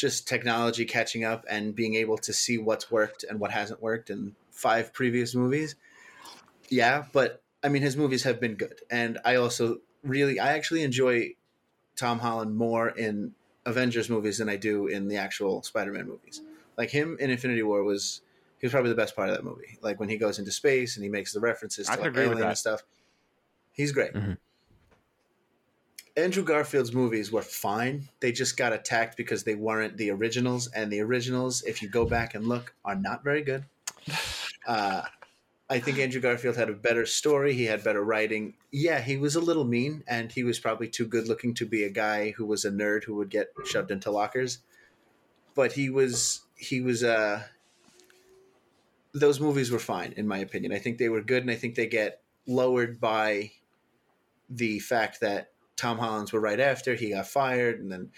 just 0.00 0.26
technology 0.26 0.84
catching 0.84 1.24
up 1.24 1.44
and 1.48 1.74
being 1.74 1.94
able 1.94 2.16
to 2.18 2.32
see 2.32 2.56
what's 2.58 2.90
worked 2.90 3.22
and 3.24 3.38
what 3.38 3.50
hasn't 3.50 3.82
worked 3.82 4.08
in 4.08 4.34
five 4.50 4.92
previous 4.92 5.34
movies? 5.34 5.76
Yeah, 6.68 7.04
but 7.12 7.42
I 7.62 7.68
mean, 7.68 7.82
his 7.82 7.96
movies 7.96 8.22
have 8.22 8.40
been 8.40 8.54
good, 8.54 8.80
and 8.90 9.18
I 9.24 9.34
also 9.36 9.80
really, 10.02 10.40
I 10.40 10.52
actually 10.54 10.82
enjoy 10.82 11.34
Tom 11.96 12.20
Holland 12.20 12.56
more 12.56 12.88
in 12.88 13.34
Avengers 13.66 14.08
movies 14.08 14.38
than 14.38 14.48
I 14.48 14.56
do 14.56 14.86
in 14.86 15.08
the 15.08 15.16
actual 15.18 15.62
Spider-Man 15.62 16.06
movies. 16.06 16.40
Like 16.78 16.90
him 16.90 17.16
in 17.20 17.30
Infinity 17.30 17.62
War 17.62 17.84
was 17.84 18.22
he 18.58 18.66
was 18.66 18.72
probably 18.72 18.90
the 18.90 18.96
best 18.96 19.14
part 19.14 19.28
of 19.28 19.34
that 19.36 19.44
movie. 19.44 19.78
Like 19.82 20.00
when 20.00 20.08
he 20.08 20.16
goes 20.16 20.38
into 20.38 20.50
space 20.52 20.96
and 20.96 21.04
he 21.04 21.10
makes 21.10 21.32
the 21.32 21.40
references 21.40 21.88
I 21.88 21.96
to 21.96 21.96
can 21.96 22.02
like 22.04 22.10
agree 22.12 22.22
with 22.24 22.32
Alien 22.32 22.48
and 22.48 22.50
that. 22.52 22.58
stuff. 22.58 22.82
He's 23.72 23.92
great. 23.92 24.14
Mhm. 24.14 24.38
Andrew 26.20 26.44
Garfield's 26.44 26.92
movies 26.92 27.32
were 27.32 27.42
fine. 27.42 28.08
They 28.20 28.30
just 28.30 28.56
got 28.56 28.72
attacked 28.72 29.16
because 29.16 29.42
they 29.42 29.54
weren't 29.54 29.96
the 29.96 30.10
originals, 30.10 30.68
and 30.68 30.92
the 30.92 31.00
originals, 31.00 31.62
if 31.62 31.82
you 31.82 31.88
go 31.88 32.04
back 32.04 32.34
and 32.34 32.46
look, 32.46 32.74
are 32.84 32.94
not 32.94 33.24
very 33.24 33.42
good. 33.42 33.64
Uh, 34.66 35.02
I 35.70 35.78
think 35.80 35.98
Andrew 35.98 36.20
Garfield 36.20 36.54
had 36.54 36.68
a 36.68 36.74
better 36.74 37.06
story. 37.06 37.54
He 37.54 37.64
had 37.64 37.82
better 37.82 38.04
writing. 38.04 38.54
Yeah, 38.70 39.00
he 39.00 39.16
was 39.16 39.36
a 39.36 39.40
little 39.40 39.64
mean, 39.64 40.04
and 40.06 40.30
he 40.30 40.44
was 40.44 40.60
probably 40.60 40.86
too 40.86 41.06
good 41.06 41.26
looking 41.26 41.54
to 41.54 41.66
be 41.66 41.84
a 41.84 41.90
guy 41.90 42.32
who 42.32 42.44
was 42.44 42.64
a 42.64 42.70
nerd 42.70 43.04
who 43.04 43.14
would 43.14 43.30
get 43.30 43.52
shoved 43.64 43.90
into 43.90 44.10
lockers. 44.10 44.58
But 45.54 45.72
he 45.72 45.88
was 45.88 46.42
he 46.56 46.82
was 46.82 47.02
uh 47.02 47.44
those 49.14 49.40
movies 49.40 49.70
were 49.70 49.78
fine 49.78 50.12
in 50.16 50.28
my 50.28 50.38
opinion. 50.38 50.72
I 50.72 50.78
think 50.78 50.98
they 50.98 51.08
were 51.08 51.22
good, 51.22 51.42
and 51.42 51.50
I 51.50 51.56
think 51.56 51.74
they 51.74 51.86
get 51.86 52.20
lowered 52.46 53.00
by 53.00 53.52
the 54.50 54.80
fact 54.80 55.20
that 55.20 55.52
Tom 55.80 55.96
Holland's 55.98 56.30
were 56.32 56.40
right 56.40 56.60
after 56.60 56.94
he 56.94 57.10
got 57.10 57.26
fired, 57.26 57.80
and 57.80 57.90
then 57.90 58.10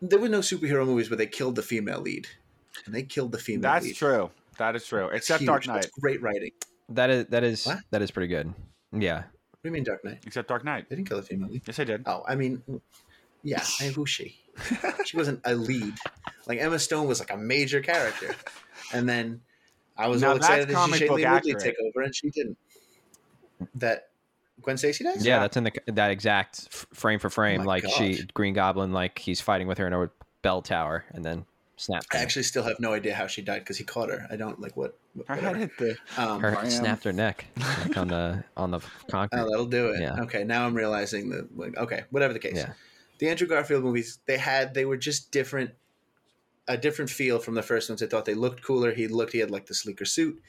there 0.00 0.20
were 0.20 0.28
no 0.28 0.38
superhero 0.38 0.86
movies 0.86 1.10
where 1.10 1.16
they 1.16 1.26
killed 1.26 1.56
the 1.56 1.62
female 1.62 2.00
lead, 2.00 2.28
and 2.86 2.94
they 2.94 3.02
killed 3.02 3.32
the 3.32 3.38
female 3.38 3.70
lead. 3.70 3.74
That's 3.74 3.86
lead. 3.86 3.96
true. 3.96 4.30
That 4.58 4.76
is 4.76 4.86
true. 4.86 5.08
Except 5.08 5.40
huge. 5.40 5.48
Dark 5.48 5.66
Knight. 5.66 5.82
That's 5.82 5.98
great 6.00 6.22
writing. 6.22 6.52
That 6.90 7.10
is 7.10 7.26
that 7.26 7.42
is 7.42 7.66
What? 7.66 7.78
that 7.90 8.02
is 8.02 8.12
pretty 8.12 8.28
good. 8.28 8.54
Yeah. 8.92 9.16
What 9.16 9.24
do 9.64 9.68
you 9.68 9.72
mean 9.72 9.84
Dark 9.84 10.04
Knight? 10.04 10.20
Except 10.26 10.46
Dark 10.48 10.64
Knight. 10.64 10.88
They 10.88 10.94
didn't 10.96 11.08
kill 11.08 11.16
the 11.16 11.24
female 11.24 11.48
lead. 11.48 11.62
Yes, 11.66 11.80
I 11.80 11.84
did. 11.84 12.02
Oh, 12.06 12.22
I 12.26 12.36
mean, 12.36 12.62
yeah. 13.42 13.64
I 13.80 13.84
mean, 13.84 13.92
who's 13.92 14.10
she? 14.10 14.38
she 15.04 15.16
wasn't 15.16 15.40
a 15.44 15.54
lead. 15.56 15.94
Like 16.46 16.60
Emma 16.60 16.78
Stone 16.78 17.08
was 17.08 17.18
like 17.18 17.32
a 17.32 17.36
major 17.36 17.80
character, 17.80 18.34
and 18.92 19.08
then 19.08 19.40
I 19.96 20.06
was 20.06 20.22
Now 20.22 20.30
all 20.30 20.36
excited 20.36 20.68
that's 20.68 20.86
to 20.86 20.92
see 20.98 21.06
comic 21.08 21.24
Shailene 21.24 21.32
Woodley 21.32 21.54
take 21.54 21.76
over, 21.84 22.02
and 22.02 22.14
she 22.14 22.30
didn't. 22.30 22.58
That 23.74 24.09
Gwen 24.62 24.76
Stacy 24.76 25.04
does. 25.04 25.24
Yeah, 25.24 25.36
Yeah. 25.36 25.40
that's 25.40 25.56
in 25.56 25.64
the 25.64 25.72
that 25.86 26.10
exact 26.10 26.68
f- 26.72 26.86
frame 26.92 27.18
for 27.18 27.30
frame. 27.30 27.58
my 27.60 27.64
like 27.64 27.84
she 27.88 28.22
Green 28.34 28.54
Goblin, 28.54 28.92
like 28.92 29.18
he's 29.18 29.40
fighting 29.40 29.66
with 29.66 29.78
her 29.78 29.86
in 29.86 29.92
a 29.92 30.10
bell 30.42 30.62
tower, 30.62 31.04
and 31.12 31.24
then 31.24 31.44
snap. 31.76 32.04
I 32.12 32.18
actually 32.18 32.42
still 32.42 32.62
have 32.64 32.78
no 32.80 32.92
idea 32.92 33.14
how 33.14 33.26
she 33.26 33.42
died 33.42 33.60
because 33.60 33.78
he 33.78 33.84
caught 33.84 34.08
her. 34.10 34.26
I 34.30 34.36
don't 34.36 34.60
like 34.60 34.76
what. 34.76 34.96
what 35.14 35.26
Her 35.28 35.54
hit 35.54 35.70
the. 35.78 35.96
Um, 36.16 36.40
her 36.40 36.56
I 36.58 36.64
am- 36.64 36.70
snapped 36.70 37.04
her 37.04 37.12
neck 37.12 37.44
like 37.86 37.96
on 37.96 38.08
the 38.08 38.44
on 38.56 38.70
the 38.70 38.80
concrete. 39.10 39.38
Oh, 39.40 39.48
that'll 39.50 39.66
do 39.66 39.88
it. 39.88 40.00
Yeah. 40.00 40.20
Okay, 40.22 40.44
now 40.44 40.66
I'm 40.66 40.74
realizing 40.74 41.30
that. 41.30 41.56
Like, 41.56 41.76
okay, 41.76 42.04
whatever 42.10 42.32
the 42.32 42.38
case. 42.38 42.56
Yeah. 42.56 42.72
The 43.18 43.28
Andrew 43.28 43.46
Garfield 43.46 43.84
movies, 43.84 44.18
they 44.24 44.38
had, 44.38 44.72
they 44.72 44.86
were 44.86 44.96
just 44.96 45.30
different, 45.30 45.72
a 46.66 46.78
different 46.78 47.10
feel 47.10 47.38
from 47.38 47.54
the 47.54 47.62
first 47.62 47.90
ones. 47.90 48.02
I 48.02 48.06
thought 48.06 48.24
they 48.24 48.32
looked 48.32 48.62
cooler. 48.62 48.92
He 48.92 49.08
looked, 49.08 49.32
he 49.34 49.40
had 49.40 49.50
like 49.50 49.66
the 49.66 49.74
sleeker 49.74 50.06
suit. 50.06 50.40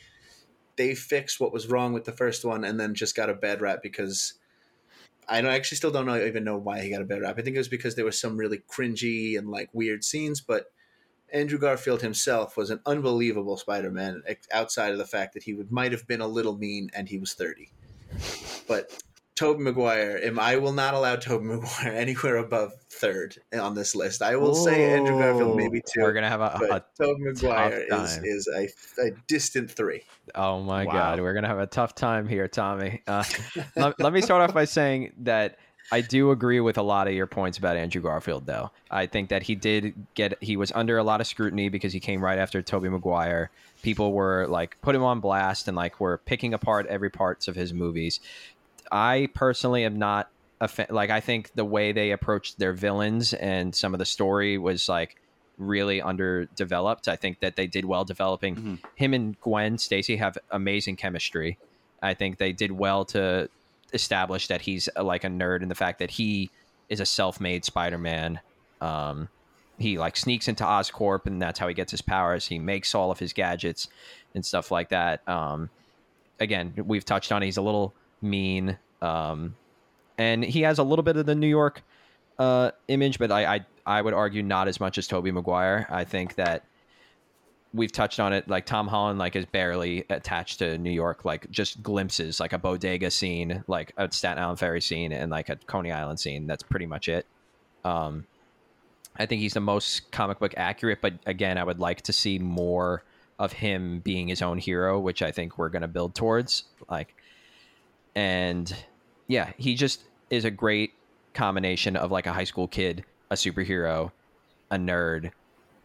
They 0.81 0.95
fixed 0.95 1.39
what 1.39 1.53
was 1.53 1.67
wrong 1.67 1.93
with 1.93 2.05
the 2.05 2.11
first 2.11 2.43
one, 2.43 2.63
and 2.63 2.79
then 2.79 2.95
just 2.95 3.15
got 3.15 3.29
a 3.29 3.35
bad 3.35 3.61
rap 3.61 3.83
because 3.83 4.33
I 5.29 5.39
don't 5.39 5.51
I 5.51 5.55
actually 5.55 5.77
still 5.77 5.91
don't 5.91 6.07
know 6.07 6.17
even 6.17 6.43
know 6.43 6.57
why 6.57 6.81
he 6.81 6.89
got 6.89 7.01
a 7.01 7.05
bad 7.05 7.21
rap. 7.21 7.37
I 7.37 7.43
think 7.43 7.55
it 7.55 7.59
was 7.59 7.67
because 7.67 7.93
there 7.93 8.05
was 8.05 8.19
some 8.19 8.35
really 8.35 8.57
cringy 8.57 9.37
and 9.37 9.47
like 9.49 9.69
weird 9.73 10.03
scenes, 10.03 10.41
but. 10.41 10.65
Andrew 11.33 11.57
Garfield 11.57 12.01
himself 12.01 12.57
was 12.57 12.69
an 12.71 12.81
unbelievable 12.85 13.55
Spider-Man, 13.55 14.21
outside 14.51 14.91
of 14.91 14.97
the 14.97 15.05
fact 15.05 15.33
that 15.33 15.43
he 15.43 15.53
would 15.53 15.71
might 15.71 15.93
have 15.93 16.05
been 16.05 16.19
a 16.19 16.27
little 16.27 16.57
mean 16.57 16.89
and 16.93 17.07
he 17.07 17.17
was 17.17 17.33
thirty. 17.33 17.71
But 18.67 19.01
Tobey 19.35 19.63
Maguire, 19.63 20.19
am 20.23 20.39
I 20.39 20.57
will 20.57 20.73
not 20.73 20.93
allow 20.93 21.15
Tobey 21.15 21.45
Maguire 21.45 21.93
anywhere 21.95 22.37
above 22.37 22.73
third 22.91 23.37
on 23.53 23.73
this 23.75 23.95
list. 23.95 24.21
I 24.21 24.35
will 24.35 24.53
say 24.53 24.93
Andrew 24.93 25.17
Garfield 25.17 25.55
maybe 25.55 25.81
two, 25.81 26.01
We're 26.01 26.13
gonna 26.13 26.29
have 26.29 26.41
a, 26.41 26.59
a 26.63 26.67
but 26.69 26.95
Tobey 26.95 27.23
Maguire 27.23 27.85
is 27.89 28.17
is 28.23 28.47
a, 28.47 28.67
a 29.01 29.11
distant 29.27 29.71
three. 29.71 30.03
Oh 30.35 30.61
my 30.61 30.85
Wow. 30.85 30.91
god, 30.91 31.21
we're 31.21 31.33
gonna 31.33 31.47
have 31.47 31.59
a 31.59 31.67
tough 31.67 31.95
time 31.95 32.27
here, 32.27 32.47
Tommy. 32.47 33.01
Uh, 33.07 33.23
let, 33.75 33.99
let 33.99 34.13
me 34.13 34.21
start 34.21 34.41
off 34.41 34.53
by 34.53 34.65
saying 34.65 35.13
that 35.19 35.57
I 35.93 36.01
do 36.01 36.31
agree 36.31 36.59
with 36.61 36.77
a 36.77 36.81
lot 36.83 37.07
of 37.07 37.13
your 37.13 37.27
points 37.27 37.57
about 37.57 37.75
Andrew 37.75 38.01
Garfield, 38.01 38.45
though. 38.45 38.71
I 38.89 39.07
think 39.07 39.29
that 39.29 39.43
he 39.43 39.55
did 39.55 39.93
get 40.13 40.41
he 40.41 40.55
was 40.55 40.71
under 40.73 40.97
a 40.97 41.03
lot 41.03 41.19
of 41.19 41.27
scrutiny 41.27 41.69
because 41.69 41.91
he 41.93 41.99
came 41.99 42.23
right 42.23 42.37
after 42.37 42.61
Tobey 42.61 42.89
Maguire. 42.89 43.49
People 43.81 44.13
were 44.13 44.45
like 44.47 44.79
put 44.81 44.95
him 44.95 45.03
on 45.03 45.19
blast 45.19 45.67
and 45.67 45.75
like 45.75 45.99
were 45.99 46.19
picking 46.19 46.53
apart 46.53 46.85
every 46.87 47.09
parts 47.09 47.47
of 47.47 47.55
his 47.55 47.73
movies. 47.73 48.19
I 48.91 49.29
personally 49.33 49.85
am 49.85 49.97
not 49.97 50.29
a 50.59 50.67
fan, 50.67 50.87
like 50.89 51.09
I 51.09 51.19
think 51.21 51.51
the 51.55 51.65
way 51.65 51.91
they 51.91 52.11
approached 52.11 52.59
their 52.59 52.73
villains 52.73 53.33
and 53.33 53.73
some 53.73 53.93
of 53.93 53.99
the 53.99 54.05
story 54.05 54.57
was 54.57 54.87
like 54.89 55.15
really 55.57 56.01
underdeveloped. 56.01 57.07
I 57.07 57.15
think 57.15 57.39
that 57.39 57.55
they 57.55 57.67
did 57.67 57.85
well 57.85 58.03
developing 58.03 58.55
Mhm. 58.55 58.77
him 58.95 59.13
and 59.13 59.39
Gwen 59.41 59.77
Stacy 59.77 60.15
have 60.17 60.37
amazing 60.51 60.95
chemistry. 60.97 61.57
I 62.01 62.13
think 62.13 62.37
they 62.37 62.51
did 62.51 62.71
well 62.71 63.05
to 63.05 63.49
establish 63.93 64.47
that 64.47 64.61
he's 64.61 64.89
uh, 64.95 65.03
like 65.03 65.23
a 65.23 65.27
nerd 65.27 65.61
and 65.61 65.69
the 65.71 65.75
fact 65.75 65.99
that 65.99 66.11
he 66.11 66.49
is 66.89 66.99
a 66.99 67.05
self-made 67.05 67.63
Spider-Man. 67.65 68.39
Um, 68.81 69.29
he 69.77 69.97
like 69.97 70.15
sneaks 70.17 70.47
into 70.47 70.63
Oscorp 70.63 71.25
and 71.25 71.41
that's 71.41 71.59
how 71.59 71.67
he 71.67 71.73
gets 71.73 71.91
his 71.91 72.01
powers. 72.01 72.47
He 72.47 72.59
makes 72.59 72.93
all 72.95 73.11
of 73.11 73.19
his 73.19 73.33
gadgets 73.33 73.87
and 74.35 74.45
stuff 74.45 74.71
like 74.71 74.89
that. 74.89 75.27
Um, 75.27 75.69
again, 76.39 76.73
we've 76.85 77.05
touched 77.05 77.31
on 77.31 77.41
he's 77.41 77.57
a 77.57 77.61
little 77.61 77.93
mean, 78.21 78.77
um, 79.01 79.55
and 80.17 80.43
he 80.43 80.61
has 80.61 80.79
a 80.79 80.83
little 80.83 81.03
bit 81.03 81.17
of 81.17 81.25
the 81.25 81.35
New 81.35 81.47
York 81.47 81.83
uh, 82.39 82.71
image, 82.87 83.19
but 83.19 83.31
I, 83.31 83.55
I 83.55 83.65
I 83.85 84.01
would 84.01 84.13
argue 84.13 84.43
not 84.43 84.67
as 84.67 84.79
much 84.79 84.97
as 84.97 85.07
Tobey 85.07 85.31
Maguire. 85.31 85.87
I 85.89 86.03
think 86.03 86.35
that 86.35 86.65
we've 87.73 87.91
touched 87.91 88.19
on 88.19 88.33
it. 88.33 88.47
Like 88.47 88.65
Tom 88.65 88.87
Holland, 88.87 89.19
like 89.19 89.35
is 89.35 89.45
barely 89.45 90.05
attached 90.09 90.59
to 90.59 90.77
New 90.77 90.91
York. 90.91 91.25
Like 91.25 91.49
just 91.49 91.81
glimpses, 91.81 92.39
like 92.39 92.53
a 92.53 92.57
bodega 92.57 93.11
scene, 93.11 93.63
like 93.67 93.93
a 93.97 94.11
Staten 94.11 94.43
Island 94.43 94.59
ferry 94.59 94.81
scene, 94.81 95.11
and 95.11 95.31
like 95.31 95.49
a 95.49 95.55
Coney 95.55 95.91
Island 95.91 96.19
scene. 96.19 96.47
That's 96.47 96.63
pretty 96.63 96.85
much 96.85 97.07
it. 97.09 97.25
Um, 97.83 98.25
I 99.17 99.25
think 99.25 99.41
he's 99.41 99.53
the 99.53 99.61
most 99.61 100.11
comic 100.11 100.39
book 100.39 100.53
accurate, 100.55 100.99
but 101.01 101.13
again, 101.25 101.57
I 101.57 101.63
would 101.63 101.79
like 101.79 102.01
to 102.03 102.13
see 102.13 102.39
more 102.39 103.03
of 103.39 103.51
him 103.51 103.99
being 103.99 104.27
his 104.27 104.41
own 104.41 104.57
hero, 104.57 104.99
which 104.99 105.21
I 105.21 105.31
think 105.31 105.57
we're 105.57 105.69
going 105.69 105.81
to 105.81 105.87
build 105.87 106.15
towards. 106.15 106.63
Like, 106.89 107.15
and 108.15 108.73
yeah, 109.27 109.51
he 109.57 109.75
just 109.75 110.03
is 110.29 110.45
a 110.45 110.51
great 110.51 110.93
combination 111.33 111.95
of 111.95 112.11
like 112.11 112.27
a 112.27 112.33
high 112.33 112.43
school 112.43 112.67
kid, 112.67 113.03
a 113.29 113.35
superhero, 113.35 114.11
a 114.69 114.77
nerd, 114.77 115.31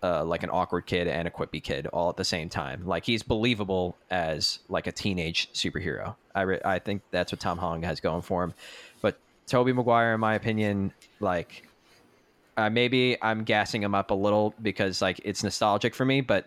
uh, 0.03 0.24
like 0.24 0.43
an 0.43 0.51
awkward 0.51 0.86
kid 0.86 1.09
and 1.09 1.27
a 1.27 1.31
quippy 1.31 1.62
kid 1.62 1.86
all 1.89 2.09
at 2.09 2.16
the 2.16 2.24
same 2.24 2.48
time. 2.48 2.86
Like 2.86 3.05
he's 3.05 3.23
believable 3.23 3.97
as 4.11 4.61
like 4.69 4.86
a 4.86 4.93
teenage 4.93 5.53
superhero. 5.53 6.16
I 6.35 6.43
re- 6.43 6.61
I 6.65 6.78
think 6.78 7.03
that's 7.11 7.32
what 7.32 7.40
Tom 7.40 7.59
Holland 7.59 7.85
has 7.85 8.01
going 8.01 8.23
for 8.23 8.44
him. 8.44 8.55
But 9.01 9.19
Tobey 9.47 9.73
Maguire, 9.73 10.15
in 10.15 10.20
my 10.20 10.35
opinion, 10.35 10.93
like 11.20 11.66
uh, 12.57 12.70
maybe 12.70 13.16
I'm 13.23 13.44
gassing 13.44 13.82
him 13.82 13.94
up 13.94 14.11
a 14.11 14.15
little 14.15 14.55
because 14.62 15.03
like 15.03 15.20
it's 15.24 15.43
nostalgic 15.43 15.94
for 15.94 16.05
me, 16.05 16.20
but 16.20 16.47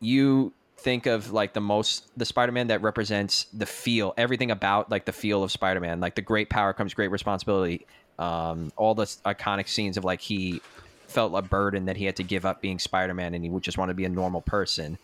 you 0.00 0.52
think 0.82 1.06
of 1.06 1.32
like 1.32 1.52
the 1.52 1.60
most 1.60 2.10
the 2.16 2.24
Spider-Man 2.24 2.66
that 2.68 2.82
represents 2.82 3.46
the 3.52 3.66
feel, 3.66 4.14
everything 4.16 4.50
about 4.50 4.90
like 4.90 5.04
the 5.04 5.12
feel 5.12 5.42
of 5.42 5.50
Spider-Man, 5.50 6.00
like 6.00 6.14
the 6.14 6.22
great 6.22 6.50
power 6.50 6.72
comes 6.72 6.94
great 6.94 7.10
responsibility. 7.10 7.86
Um, 8.18 8.72
all 8.76 8.94
the 8.94 9.04
iconic 9.04 9.68
scenes 9.68 9.96
of 9.96 10.04
like 10.04 10.20
he 10.20 10.60
felt 11.06 11.32
a 11.34 11.42
burden 11.42 11.86
that 11.86 11.96
he 11.96 12.04
had 12.04 12.16
to 12.16 12.22
give 12.22 12.44
up 12.44 12.60
being 12.60 12.78
Spider-Man 12.78 13.34
and 13.34 13.44
he 13.44 13.50
would 13.50 13.62
just 13.62 13.78
want 13.78 13.90
to 13.90 13.94
be 13.94 14.04
a 14.04 14.08
normal 14.08 14.40
person. 14.40 14.98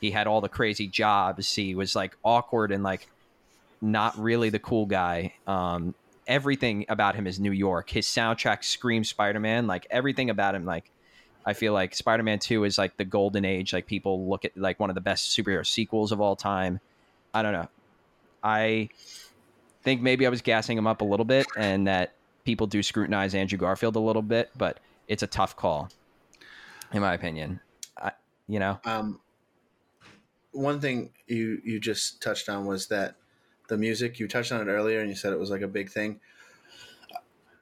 he 0.00 0.10
had 0.10 0.26
all 0.26 0.40
the 0.40 0.48
crazy 0.48 0.86
jobs. 0.86 1.54
He 1.54 1.74
was 1.74 1.96
like 1.96 2.16
awkward 2.22 2.70
and 2.70 2.82
like 2.82 3.08
not 3.80 4.18
really 4.18 4.50
the 4.50 4.58
cool 4.58 4.86
guy. 4.86 5.34
Um, 5.46 5.94
everything 6.26 6.84
about 6.88 7.14
him 7.14 7.26
is 7.26 7.40
New 7.40 7.52
York. 7.52 7.90
His 7.90 8.06
soundtrack 8.06 8.64
screams 8.64 9.08
Spider 9.08 9.40
Man. 9.40 9.66
Like 9.66 9.86
everything 9.90 10.30
about 10.30 10.54
him, 10.54 10.64
like 10.64 10.90
I 11.46 11.52
feel 11.52 11.72
like 11.72 11.94
Spider 11.94 12.22
Man 12.22 12.38
Two 12.38 12.64
is 12.64 12.78
like 12.78 12.96
the 12.96 13.04
golden 13.04 13.44
age. 13.44 13.72
Like 13.72 13.86
people 13.86 14.28
look 14.28 14.44
at 14.44 14.56
like 14.56 14.80
one 14.80 14.90
of 14.90 14.94
the 14.94 15.00
best 15.00 15.36
superhero 15.36 15.66
sequels 15.66 16.12
of 16.12 16.20
all 16.20 16.36
time. 16.36 16.80
I 17.32 17.42
don't 17.42 17.52
know. 17.52 17.68
I 18.42 18.88
think 19.82 20.00
maybe 20.02 20.26
I 20.26 20.30
was 20.30 20.42
gassing 20.42 20.78
him 20.78 20.86
up 20.86 21.00
a 21.00 21.04
little 21.04 21.24
bit, 21.24 21.46
and 21.56 21.86
that 21.86 22.14
people 22.44 22.66
do 22.66 22.82
scrutinize 22.82 23.34
Andrew 23.34 23.58
Garfield 23.58 23.96
a 23.96 24.00
little 24.00 24.22
bit, 24.22 24.50
but 24.56 24.80
it's 25.08 25.22
a 25.22 25.26
tough 25.26 25.56
call, 25.56 25.90
in 26.92 27.00
my 27.00 27.14
opinion. 27.14 27.60
I, 27.98 28.12
you 28.48 28.58
know, 28.58 28.78
Um, 28.84 29.20
one 30.52 30.80
thing 30.80 31.10
you 31.26 31.60
you 31.64 31.80
just 31.80 32.22
touched 32.22 32.48
on 32.48 32.64
was 32.64 32.86
that 32.88 33.16
the 33.68 33.76
music. 33.76 34.18
You 34.18 34.28
touched 34.28 34.52
on 34.52 34.66
it 34.66 34.70
earlier, 34.70 35.00
and 35.00 35.08
you 35.10 35.16
said 35.16 35.32
it 35.32 35.38
was 35.38 35.50
like 35.50 35.62
a 35.62 35.68
big 35.68 35.90
thing. 35.90 36.20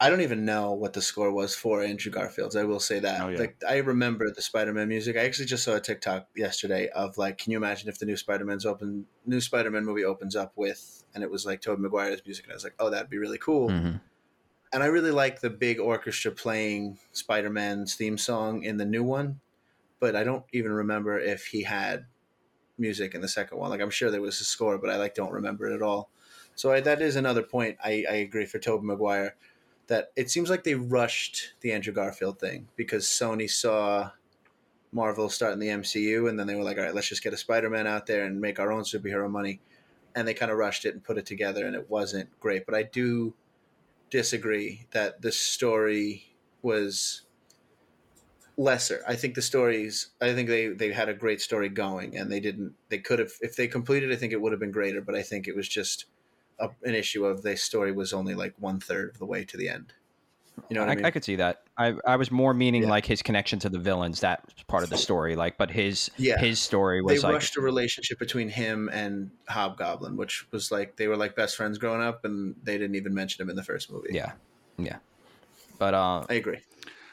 I 0.02 0.10
don't 0.10 0.22
even 0.22 0.44
know 0.44 0.72
what 0.72 0.94
the 0.94 1.00
score 1.00 1.30
was 1.30 1.54
for 1.54 1.80
Andrew 1.80 2.10
Garfield's. 2.10 2.56
I 2.56 2.64
will 2.64 2.80
say 2.80 2.98
that. 2.98 3.20
Oh, 3.20 3.28
yeah. 3.28 3.38
Like 3.38 3.62
I 3.68 3.76
remember 3.76 4.32
the 4.32 4.42
Spider-Man 4.42 4.88
music. 4.88 5.16
I 5.16 5.20
actually 5.20 5.44
just 5.46 5.62
saw 5.62 5.76
a 5.76 5.80
TikTok 5.80 6.26
yesterday 6.34 6.88
of 6.88 7.18
like, 7.18 7.38
can 7.38 7.52
you 7.52 7.56
imagine 7.56 7.88
if 7.88 8.00
the 8.00 8.06
new 8.06 8.16
Spider-Man's 8.16 8.66
open 8.66 9.06
new 9.26 9.40
Spider-Man 9.40 9.84
movie 9.84 10.04
opens 10.04 10.34
up 10.34 10.54
with 10.56 11.04
and 11.14 11.22
it 11.22 11.30
was 11.30 11.46
like 11.46 11.60
Tobey 11.60 11.82
Maguire's 11.82 12.20
music 12.26 12.46
and 12.46 12.52
I 12.52 12.56
was 12.56 12.64
like, 12.64 12.74
oh, 12.80 12.90
that'd 12.90 13.10
be 13.10 13.18
really 13.18 13.38
cool. 13.38 13.68
Mhm. 13.68 14.00
And 14.72 14.82
I 14.82 14.86
really 14.86 15.12
like 15.12 15.40
the 15.40 15.50
big 15.50 15.78
orchestra 15.78 16.32
playing 16.32 16.98
Spider-Man's 17.12 17.94
theme 17.94 18.18
song 18.18 18.64
in 18.64 18.78
the 18.78 18.84
new 18.84 19.04
one, 19.04 19.38
but 20.00 20.16
I 20.16 20.24
don't 20.24 20.44
even 20.52 20.72
remember 20.72 21.16
if 21.16 21.46
he 21.46 21.62
had 21.62 22.06
music 22.76 23.14
in 23.14 23.20
the 23.20 23.28
second 23.28 23.58
one. 23.58 23.70
Like 23.70 23.80
I'm 23.80 23.90
sure 23.90 24.10
there 24.10 24.20
was 24.20 24.40
a 24.40 24.44
score, 24.44 24.78
but 24.78 24.90
I 24.90 24.96
like 24.96 25.14
don't 25.14 25.30
remember 25.30 25.70
it 25.70 25.76
at 25.76 25.82
all. 25.82 26.10
So 26.56 26.72
I, 26.72 26.80
that 26.80 27.00
is 27.00 27.14
another 27.14 27.42
point. 27.44 27.78
I, 27.84 28.04
I 28.10 28.14
agree 28.14 28.46
for 28.46 28.58
Tobey 28.58 28.84
Maguire 28.84 29.36
that 29.92 30.10
it 30.16 30.30
seems 30.30 30.48
like 30.48 30.64
they 30.64 30.74
rushed 30.74 31.52
the 31.60 31.70
Andrew 31.70 31.92
Garfield 31.92 32.40
thing 32.40 32.66
because 32.76 33.04
Sony 33.04 33.50
saw 33.50 34.10
Marvel 34.90 35.28
starting 35.28 35.58
the 35.58 35.68
MCU 35.68 36.30
and 36.30 36.40
then 36.40 36.46
they 36.46 36.54
were 36.54 36.62
like, 36.62 36.78
all 36.78 36.84
right, 36.84 36.94
let's 36.94 37.10
just 37.10 37.22
get 37.22 37.34
a 37.34 37.36
Spider-Man 37.36 37.86
out 37.86 38.06
there 38.06 38.24
and 38.24 38.40
make 38.40 38.58
our 38.58 38.72
own 38.72 38.84
superhero 38.84 39.30
money. 39.30 39.60
And 40.14 40.26
they 40.26 40.32
kind 40.32 40.50
of 40.50 40.56
rushed 40.56 40.86
it 40.86 40.94
and 40.94 41.04
put 41.04 41.18
it 41.18 41.26
together 41.26 41.66
and 41.66 41.76
it 41.76 41.90
wasn't 41.90 42.30
great. 42.40 42.64
But 42.64 42.74
I 42.74 42.84
do 42.84 43.34
disagree 44.08 44.86
that 44.92 45.20
the 45.20 45.30
story 45.30 46.36
was 46.62 47.26
lesser. 48.56 49.04
I 49.06 49.14
think 49.14 49.34
the 49.34 49.42
stories 49.42 50.08
I 50.22 50.32
think 50.32 50.48
they 50.48 50.68
they 50.68 50.90
had 50.92 51.10
a 51.10 51.14
great 51.14 51.42
story 51.42 51.68
going 51.68 52.16
and 52.16 52.32
they 52.32 52.40
didn't 52.40 52.72
they 52.88 52.98
could 52.98 53.18
have 53.18 53.32
if 53.42 53.56
they 53.56 53.68
completed 53.68 54.10
I 54.10 54.16
think 54.16 54.32
it 54.32 54.40
would 54.40 54.52
have 54.52 54.60
been 54.60 54.72
greater, 54.72 55.02
but 55.02 55.14
I 55.14 55.22
think 55.22 55.48
it 55.48 55.54
was 55.54 55.68
just 55.68 56.06
a, 56.58 56.68
an 56.84 56.94
issue 56.94 57.24
of 57.24 57.42
the 57.42 57.56
story 57.56 57.92
was 57.92 58.12
only 58.12 58.34
like 58.34 58.54
one 58.58 58.80
third 58.80 59.10
of 59.10 59.18
the 59.18 59.26
way 59.26 59.44
to 59.44 59.56
the 59.56 59.68
end. 59.68 59.92
You 60.68 60.74
know 60.74 60.82
what 60.82 60.90
I, 60.90 60.92
I, 60.92 60.96
mean? 60.96 61.04
I 61.06 61.10
could 61.10 61.24
see 61.24 61.36
that. 61.36 61.62
I, 61.78 61.94
I 62.06 62.16
was 62.16 62.30
more 62.30 62.52
meaning 62.52 62.82
Yeah. 62.82 62.90
like 62.90 63.06
his 63.06 63.22
connection 63.22 63.58
to 63.60 63.68
the 63.68 63.78
villains. 63.78 64.20
That 64.20 64.44
part 64.68 64.84
of 64.84 64.90
the 64.90 64.98
story. 64.98 65.34
Like, 65.34 65.56
but 65.56 65.70
his 65.70 66.10
Yeah. 66.18 66.38
his 66.38 66.60
story 66.60 66.98
they 66.98 67.14
was 67.14 67.24
like 67.24 67.32
rushed 67.34 67.56
a 67.56 67.60
relationship 67.60 68.18
between 68.18 68.48
him 68.48 68.90
and 68.92 69.30
Hobgoblin, 69.48 70.16
which 70.16 70.46
was 70.52 70.70
like 70.70 70.96
they 70.96 71.08
were 71.08 71.16
like 71.16 71.34
best 71.34 71.56
friends 71.56 71.78
growing 71.78 72.02
up, 72.02 72.24
and 72.24 72.54
they 72.62 72.76
didn't 72.76 72.96
even 72.96 73.14
mention 73.14 73.42
him 73.42 73.50
in 73.50 73.56
the 73.56 73.64
first 73.64 73.90
movie. 73.90 74.10
yeah, 74.12 74.32
yeah. 74.76 74.98
But 75.78 75.94
uh, 75.94 76.24
I 76.28 76.34
agree. 76.34 76.58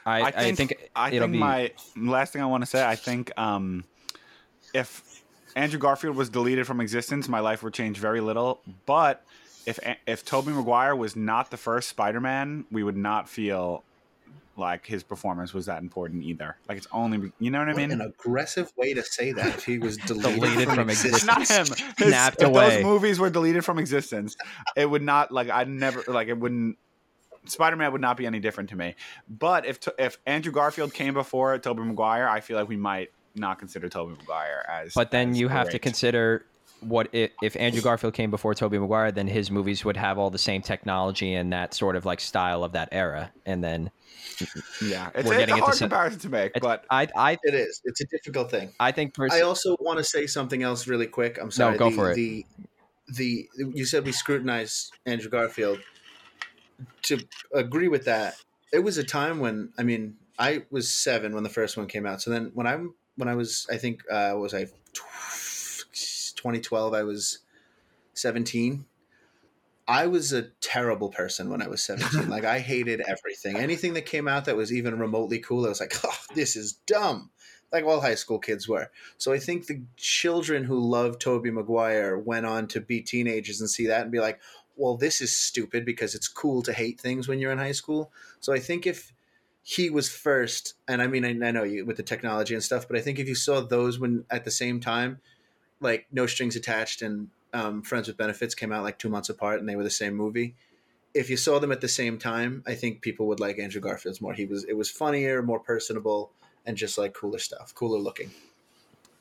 I, 0.06 0.22
I 0.22 0.30
think, 0.30 0.36
I 0.36 0.54
think 0.54 0.90
I 0.94 1.10
think 1.10 1.32
be 1.32 1.38
my 1.38 1.72
last 1.96 2.32
thing 2.32 2.42
I 2.42 2.46
want 2.46 2.62
to 2.62 2.66
say. 2.66 2.86
I 2.86 2.96
think 2.96 3.32
um, 3.38 3.84
if 4.74 5.22
Andrew 5.56 5.78
Garfield 5.78 6.16
was 6.16 6.28
deleted 6.28 6.66
from 6.66 6.80
existence, 6.80 7.28
my 7.28 7.40
life 7.40 7.62
would 7.62 7.74
change 7.74 7.98
very 7.98 8.20
little. 8.20 8.60
But 8.86 9.24
if 9.66 9.78
if 10.06 10.24
Tobey 10.24 10.52
Maguire 10.52 10.94
was 10.96 11.16
not 11.16 11.50
the 11.50 11.56
first 11.56 11.88
Spider-Man, 11.88 12.64
we 12.70 12.82
would 12.82 12.96
not 12.96 13.28
feel 13.28 13.84
like 14.56 14.84
his 14.84 15.02
performance 15.02 15.54
was 15.54 15.66
that 15.66 15.80
important 15.82 16.22
either. 16.22 16.56
Like 16.68 16.76
it's 16.78 16.88
only 16.92 17.32
you 17.38 17.50
know 17.50 17.60
what 17.60 17.68
I 17.68 17.72
What 17.72 17.76
mean. 17.78 17.92
an 17.92 18.00
aggressive 18.02 18.70
way 18.76 18.92
to 18.94 19.02
say 19.02 19.32
that. 19.32 19.46
If 19.46 19.64
he 19.64 19.78
was 19.78 19.96
deleted, 20.06 20.40
Deleted 20.40 20.64
from, 20.66 20.74
from 20.76 20.90
existence. 20.90 21.24
not 21.26 21.48
him. 21.48 21.66
His, 21.98 22.08
Snapped 22.08 22.42
if 22.42 22.48
away. 22.48 22.76
those 22.76 22.84
movies 22.84 23.18
were 23.18 23.30
deleted 23.30 23.64
from 23.64 23.78
existence, 23.78 24.36
it 24.76 24.86
would 24.90 25.02
not 25.02 25.32
like 25.32 25.48
I'd 25.50 25.68
never 25.68 26.02
like 26.08 26.28
it 26.28 26.38
wouldn't. 26.38 26.76
Spider 27.46 27.76
Man 27.76 27.90
would 27.92 28.02
not 28.02 28.18
be 28.18 28.26
any 28.26 28.38
different 28.38 28.68
to 28.70 28.76
me. 28.76 28.94
But 29.28 29.64
if 29.66 29.78
if 29.98 30.18
Andrew 30.26 30.52
Garfield 30.52 30.92
came 30.92 31.14
before 31.14 31.56
Tobey 31.58 31.82
Maguire, 31.82 32.28
I 32.28 32.40
feel 32.40 32.58
like 32.58 32.68
we 32.68 32.76
might 32.76 33.10
not 33.34 33.58
consider 33.58 33.88
Tobey 33.88 34.14
Maguire 34.18 34.66
as. 34.68 34.92
But 34.94 35.10
then 35.10 35.30
as 35.30 35.40
you 35.40 35.48
have 35.48 35.70
to 35.70 35.78
consider 35.78 36.44
what 36.80 37.08
if, 37.12 37.30
if 37.42 37.56
Andrew 37.56 37.82
Garfield 37.82 38.14
came 38.14 38.30
before 38.30 38.54
Tobey 38.54 38.78
Maguire, 38.78 39.12
then 39.12 39.26
his 39.28 39.50
movies 39.50 39.84
would 39.84 39.96
have 39.96 40.18
all 40.18 40.30
the 40.30 40.38
same 40.38 40.62
technology 40.62 41.34
and 41.34 41.52
that 41.52 41.74
sort 41.74 41.96
of 41.96 42.04
like 42.04 42.20
style 42.20 42.64
of 42.64 42.72
that 42.72 42.88
era. 42.92 43.30
And 43.46 43.62
then 43.62 43.90
Yeah, 44.82 45.10
it's, 45.14 45.26
we're 45.28 45.34
it's 45.34 45.40
getting 45.40 45.50
a 45.50 45.56
into 45.56 45.64
hard 45.64 45.74
some- 45.76 45.88
comparison 45.90 46.20
to 46.20 46.28
make, 46.28 46.52
but 46.60 46.84
I 46.90 47.08
I 47.16 47.38
It 47.42 47.54
is. 47.54 47.80
It's 47.84 48.00
a 48.00 48.06
difficult 48.06 48.50
thing. 48.50 48.72
I 48.80 48.92
think 48.92 49.14
pers- 49.14 49.32
I 49.32 49.42
also 49.42 49.76
want 49.80 49.98
to 49.98 50.04
say 50.04 50.26
something 50.26 50.62
else 50.62 50.86
really 50.86 51.06
quick. 51.06 51.38
I'm 51.40 51.50
sorry. 51.50 51.72
No, 51.72 51.78
go 51.78 51.90
the, 51.90 51.96
for 51.96 52.10
it. 52.12 52.14
The, 52.14 52.46
the 53.14 53.48
you 53.56 53.84
said 53.84 54.04
we 54.04 54.12
scrutinize 54.12 54.90
Andrew 55.06 55.30
Garfield. 55.30 55.80
To 57.02 57.18
agree 57.52 57.88
with 57.88 58.04
that, 58.06 58.36
it 58.72 58.78
was 58.78 58.96
a 58.96 59.04
time 59.04 59.38
when 59.40 59.72
I 59.78 59.82
mean 59.82 60.16
I 60.38 60.62
was 60.70 60.90
seven 60.90 61.34
when 61.34 61.42
the 61.42 61.50
first 61.50 61.76
one 61.76 61.86
came 61.86 62.06
out. 62.06 62.22
So 62.22 62.30
then 62.30 62.52
when 62.54 62.66
I'm 62.66 62.94
when 63.16 63.28
I 63.28 63.34
was 63.34 63.66
I 63.70 63.76
think 63.76 64.02
uh, 64.10 64.32
was 64.36 64.54
I 64.54 64.66
2012 66.40 66.94
I 66.94 67.02
was 67.02 67.40
17. 68.14 68.86
I 69.86 70.06
was 70.06 70.32
a 70.32 70.42
terrible 70.60 71.10
person 71.10 71.50
when 71.50 71.60
I 71.60 71.68
was 71.68 71.82
17. 71.82 72.28
like 72.30 72.44
I 72.44 72.60
hated 72.60 73.02
everything. 73.02 73.56
Anything 73.56 73.92
that 73.94 74.06
came 74.06 74.26
out 74.26 74.46
that 74.46 74.56
was 74.56 74.72
even 74.72 74.98
remotely 74.98 75.38
cool, 75.38 75.66
I 75.66 75.68
was 75.68 75.80
like, 75.80 75.94
"Oh, 76.02 76.18
this 76.34 76.56
is 76.56 76.72
dumb." 76.86 77.30
Like 77.70 77.84
all 77.84 78.00
high 78.00 78.14
school 78.14 78.38
kids 78.38 78.66
were. 78.66 78.90
So 79.18 79.32
I 79.32 79.38
think 79.38 79.66
the 79.66 79.82
children 79.96 80.64
who 80.64 80.80
love 80.80 81.18
Tobey 81.18 81.50
Maguire 81.50 82.18
went 82.18 82.46
on 82.46 82.68
to 82.68 82.80
be 82.80 83.02
teenagers 83.02 83.60
and 83.60 83.68
see 83.68 83.86
that 83.88 84.02
and 84.02 84.10
be 84.10 84.20
like, 84.20 84.40
"Well, 84.76 84.96
this 84.96 85.20
is 85.20 85.36
stupid 85.36 85.84
because 85.84 86.14
it's 86.14 86.28
cool 86.28 86.62
to 86.62 86.72
hate 86.72 86.98
things 86.98 87.28
when 87.28 87.38
you're 87.38 87.52
in 87.52 87.58
high 87.58 87.72
school." 87.72 88.10
So 88.40 88.54
I 88.54 88.60
think 88.60 88.86
if 88.86 89.12
he 89.62 89.90
was 89.90 90.08
first, 90.08 90.74
and 90.88 91.02
I 91.02 91.06
mean, 91.06 91.24
I, 91.24 91.48
I 91.48 91.50
know 91.50 91.64
you 91.64 91.84
with 91.84 91.98
the 91.98 92.02
technology 92.02 92.54
and 92.54 92.62
stuff, 92.62 92.88
but 92.88 92.96
I 92.96 93.02
think 93.02 93.18
if 93.18 93.28
you 93.28 93.34
saw 93.34 93.60
those 93.60 93.98
when 93.98 94.24
at 94.30 94.44
the 94.44 94.50
same 94.50 94.80
time, 94.80 95.20
like 95.80 96.06
No 96.12 96.26
Strings 96.26 96.56
Attached 96.56 97.02
and 97.02 97.28
um, 97.52 97.82
Friends 97.82 98.06
with 98.06 98.16
Benefits 98.16 98.54
came 98.54 98.72
out 98.72 98.82
like 98.82 98.98
two 98.98 99.08
months 99.08 99.28
apart 99.28 99.60
and 99.60 99.68
they 99.68 99.76
were 99.76 99.84
the 99.84 99.90
same 99.90 100.14
movie. 100.14 100.54
If 101.12 101.28
you 101.28 101.36
saw 101.36 101.58
them 101.58 101.72
at 101.72 101.80
the 101.80 101.88
same 101.88 102.18
time, 102.18 102.62
I 102.66 102.74
think 102.74 103.00
people 103.00 103.26
would 103.28 103.40
like 103.40 103.58
Andrew 103.58 103.80
Garfield's 103.80 104.20
more. 104.20 104.32
He 104.32 104.46
was 104.46 104.64
it 104.64 104.76
was 104.76 104.90
funnier, 104.90 105.42
more 105.42 105.58
personable, 105.58 106.30
and 106.64 106.76
just 106.76 106.98
like 106.98 107.14
cooler 107.14 107.38
stuff, 107.38 107.74
cooler 107.74 107.98
looking, 107.98 108.30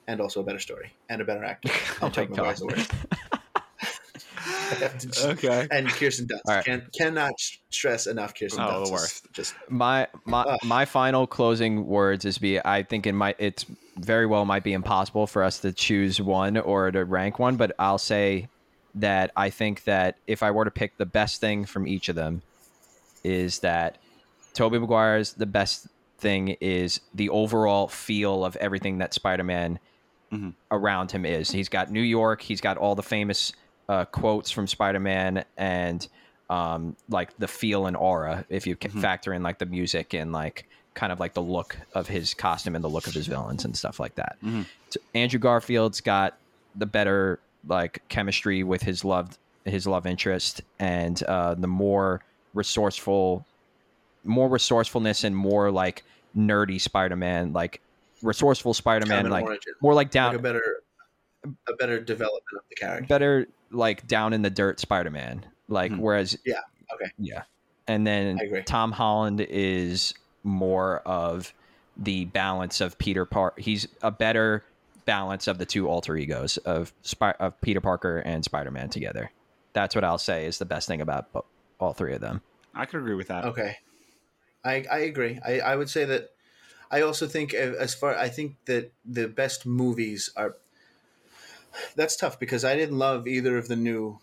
and 0.07 0.21
also 0.21 0.41
a 0.41 0.43
better 0.43 0.59
story 0.59 0.93
and 1.09 1.21
a 1.21 1.25
better 1.25 1.43
actor. 1.43 1.71
Oh 2.01 2.05
And 2.05 2.13
Tobey 2.13 2.35
my 2.35 2.53
God. 2.53 2.87
I 4.71 4.75
have 4.75 4.97
to 4.99 5.07
just- 5.07 5.25
okay. 5.25 5.67
and 5.71 5.87
Kirsten 5.87 6.27
Dunst 6.27 6.39
All 6.47 6.55
right. 6.55 6.65
can 6.65 6.87
cannot 6.97 7.33
stress 7.69 8.07
enough. 8.07 8.33
Kirsten 8.35 8.61
Oh, 8.61 8.67
Dunst 8.67 8.83
is 8.83 8.91
worst. 8.91 9.27
Just 9.33 9.53
my 9.69 10.07
my 10.25 10.41
Ugh. 10.43 10.59
my 10.63 10.85
final 10.85 11.27
closing 11.27 11.85
words 11.87 12.25
is 12.25 12.37
be 12.37 12.59
I 12.63 12.83
think 12.83 13.05
it 13.07 13.13
might 13.13 13.35
it's 13.39 13.65
very 13.97 14.25
well 14.25 14.45
might 14.45 14.63
be 14.63 14.73
impossible 14.73 15.27
for 15.27 15.43
us 15.43 15.59
to 15.59 15.71
choose 15.73 16.21
one 16.21 16.57
or 16.57 16.91
to 16.91 17.03
rank 17.05 17.39
one, 17.39 17.57
but 17.57 17.71
I'll 17.79 17.97
say 17.97 18.47
that 18.95 19.31
I 19.35 19.49
think 19.49 19.83
that 19.83 20.17
if 20.27 20.41
I 20.41 20.51
were 20.51 20.65
to 20.65 20.71
pick 20.71 20.97
the 20.97 21.05
best 21.05 21.39
thing 21.41 21.65
from 21.65 21.87
each 21.87 22.09
of 22.09 22.15
them 22.15 22.41
is 23.23 23.59
that 23.59 23.97
Tobey 24.53 24.79
Maguire's 24.79 25.33
the 25.33 25.45
best 25.45 25.87
thing 26.17 26.57
is 26.59 26.99
the 27.13 27.29
overall 27.29 27.87
feel 27.87 28.43
of 28.43 28.55
everything 28.57 28.97
that 28.97 29.13
Spider-Man 29.13 29.79
Mhm. 30.33 30.53
around 30.71 31.11
him 31.11 31.25
is. 31.25 31.51
He's 31.51 31.69
got 31.69 31.91
New 31.91 32.01
York, 32.01 32.41
he's 32.41 32.61
got 32.61 32.77
all 32.77 32.95
the 32.95 33.03
famous 33.03 33.53
uh, 33.89 34.05
quotes 34.05 34.49
from 34.51 34.67
Spider-Man 34.67 35.43
and 35.57 36.07
um, 36.49 36.95
like 37.09 37.35
the 37.37 37.47
feel 37.47 37.85
and 37.87 37.97
aura 37.97 38.45
if 38.49 38.65
you 38.65 38.75
can 38.75 38.91
Mhm. 38.91 39.01
factor 39.01 39.33
in 39.33 39.43
like 39.43 39.57
the 39.59 39.65
music 39.65 40.13
and 40.13 40.31
like 40.31 40.67
kind 40.93 41.11
of 41.11 41.19
like 41.19 41.33
the 41.33 41.41
look 41.41 41.77
of 41.93 42.07
his 42.07 42.33
costume 42.33 42.75
and 42.75 42.83
the 42.83 42.89
look 42.89 43.05
of 43.07 43.13
his 43.13 43.27
villains 43.27 43.65
and 43.65 43.75
stuff 43.77 43.99
like 43.99 44.15
that. 44.15 44.37
Mhm. 44.43 44.65
T- 44.89 44.99
Andrew 45.13 45.39
Garfield's 45.39 46.01
got 46.01 46.37
the 46.75 46.85
better 46.85 47.39
like 47.67 48.01
chemistry 48.09 48.63
with 48.63 48.81
his 48.81 49.03
love 49.03 49.37
his 49.65 49.85
love 49.85 50.05
interest 50.07 50.61
and 50.79 51.21
uh, 51.23 51.53
the 51.55 51.67
more 51.67 52.21
resourceful 52.53 53.45
more 54.23 54.47
resourcefulness 54.49 55.23
and 55.23 55.35
more 55.35 55.71
like 55.71 56.03
nerdy 56.37 56.79
Spider-Man 56.79 57.53
like 57.53 57.81
resourceful 58.21 58.73
Spider-Man 58.73 59.17
Common 59.25 59.31
like 59.31 59.45
origin. 59.45 59.73
more 59.81 59.93
like 59.93 60.07
like 60.07 60.11
down 60.11 60.35
a 60.35 60.39
better 60.39 60.77
a 61.67 61.73
better 61.73 61.99
development 62.01 62.43
of 62.57 62.63
the 62.69 62.75
character. 62.75 63.07
better 63.07 63.47
like 63.71 64.07
down 64.07 64.33
in 64.33 64.41
the 64.41 64.49
dirt 64.49 64.79
Spider-Man. 64.79 65.45
Like 65.67 65.91
Mhm. 65.91 65.99
whereas 65.99 66.37
Yeah, 66.45 66.61
okay. 66.93 67.11
yeah, 67.17 67.43
and 67.87 68.05
then 68.07 68.39
Tom 68.65 68.91
Holland 68.91 69.41
is 69.41 70.13
more 70.43 70.99
of 70.99 71.53
the 71.97 72.25
balance 72.25 72.81
of 72.81 72.97
Peter 72.97 73.25
Park. 73.25 73.59
He's 73.59 73.87
a 74.01 74.09
better 74.11 74.63
balance 75.05 75.47
of 75.47 75.57
the 75.57 75.65
two 75.65 75.87
alter 75.87 76.15
egos 76.15 76.57
of 76.57 76.93
Spy- 77.01 77.35
of 77.39 77.59
Peter 77.61 77.81
Parker 77.81 78.17
and 78.19 78.43
Spider 78.43 78.71
Man 78.71 78.89
together. 78.89 79.31
That's 79.73 79.93
what 79.95 80.03
I'll 80.03 80.17
say 80.17 80.45
is 80.45 80.57
the 80.57 80.65
best 80.65 80.87
thing 80.87 81.01
about 81.01 81.31
bo- 81.31 81.45
all 81.79 81.93
three 81.93 82.13
of 82.13 82.21
them. 82.21 82.41
I 82.73 82.85
could 82.85 82.99
agree 83.01 83.15
with 83.15 83.27
that. 83.27 83.45
Okay, 83.45 83.77
I 84.63 84.85
I 84.91 84.97
agree. 84.99 85.39
I 85.45 85.59
I 85.59 85.75
would 85.75 85.89
say 85.89 86.05
that. 86.05 86.29
I 86.91 87.01
also 87.01 87.27
think 87.27 87.53
as 87.53 87.93
far 87.93 88.15
I 88.15 88.29
think 88.29 88.55
that 88.65 88.91
the 89.05 89.27
best 89.27 89.65
movies 89.65 90.31
are. 90.35 90.55
That's 91.95 92.15
tough 92.15 92.39
because 92.39 92.63
I 92.65 92.75
didn't 92.75 92.97
love 92.97 93.27
either 93.27 93.57
of 93.57 93.67
the 93.67 93.75
new 93.75 94.19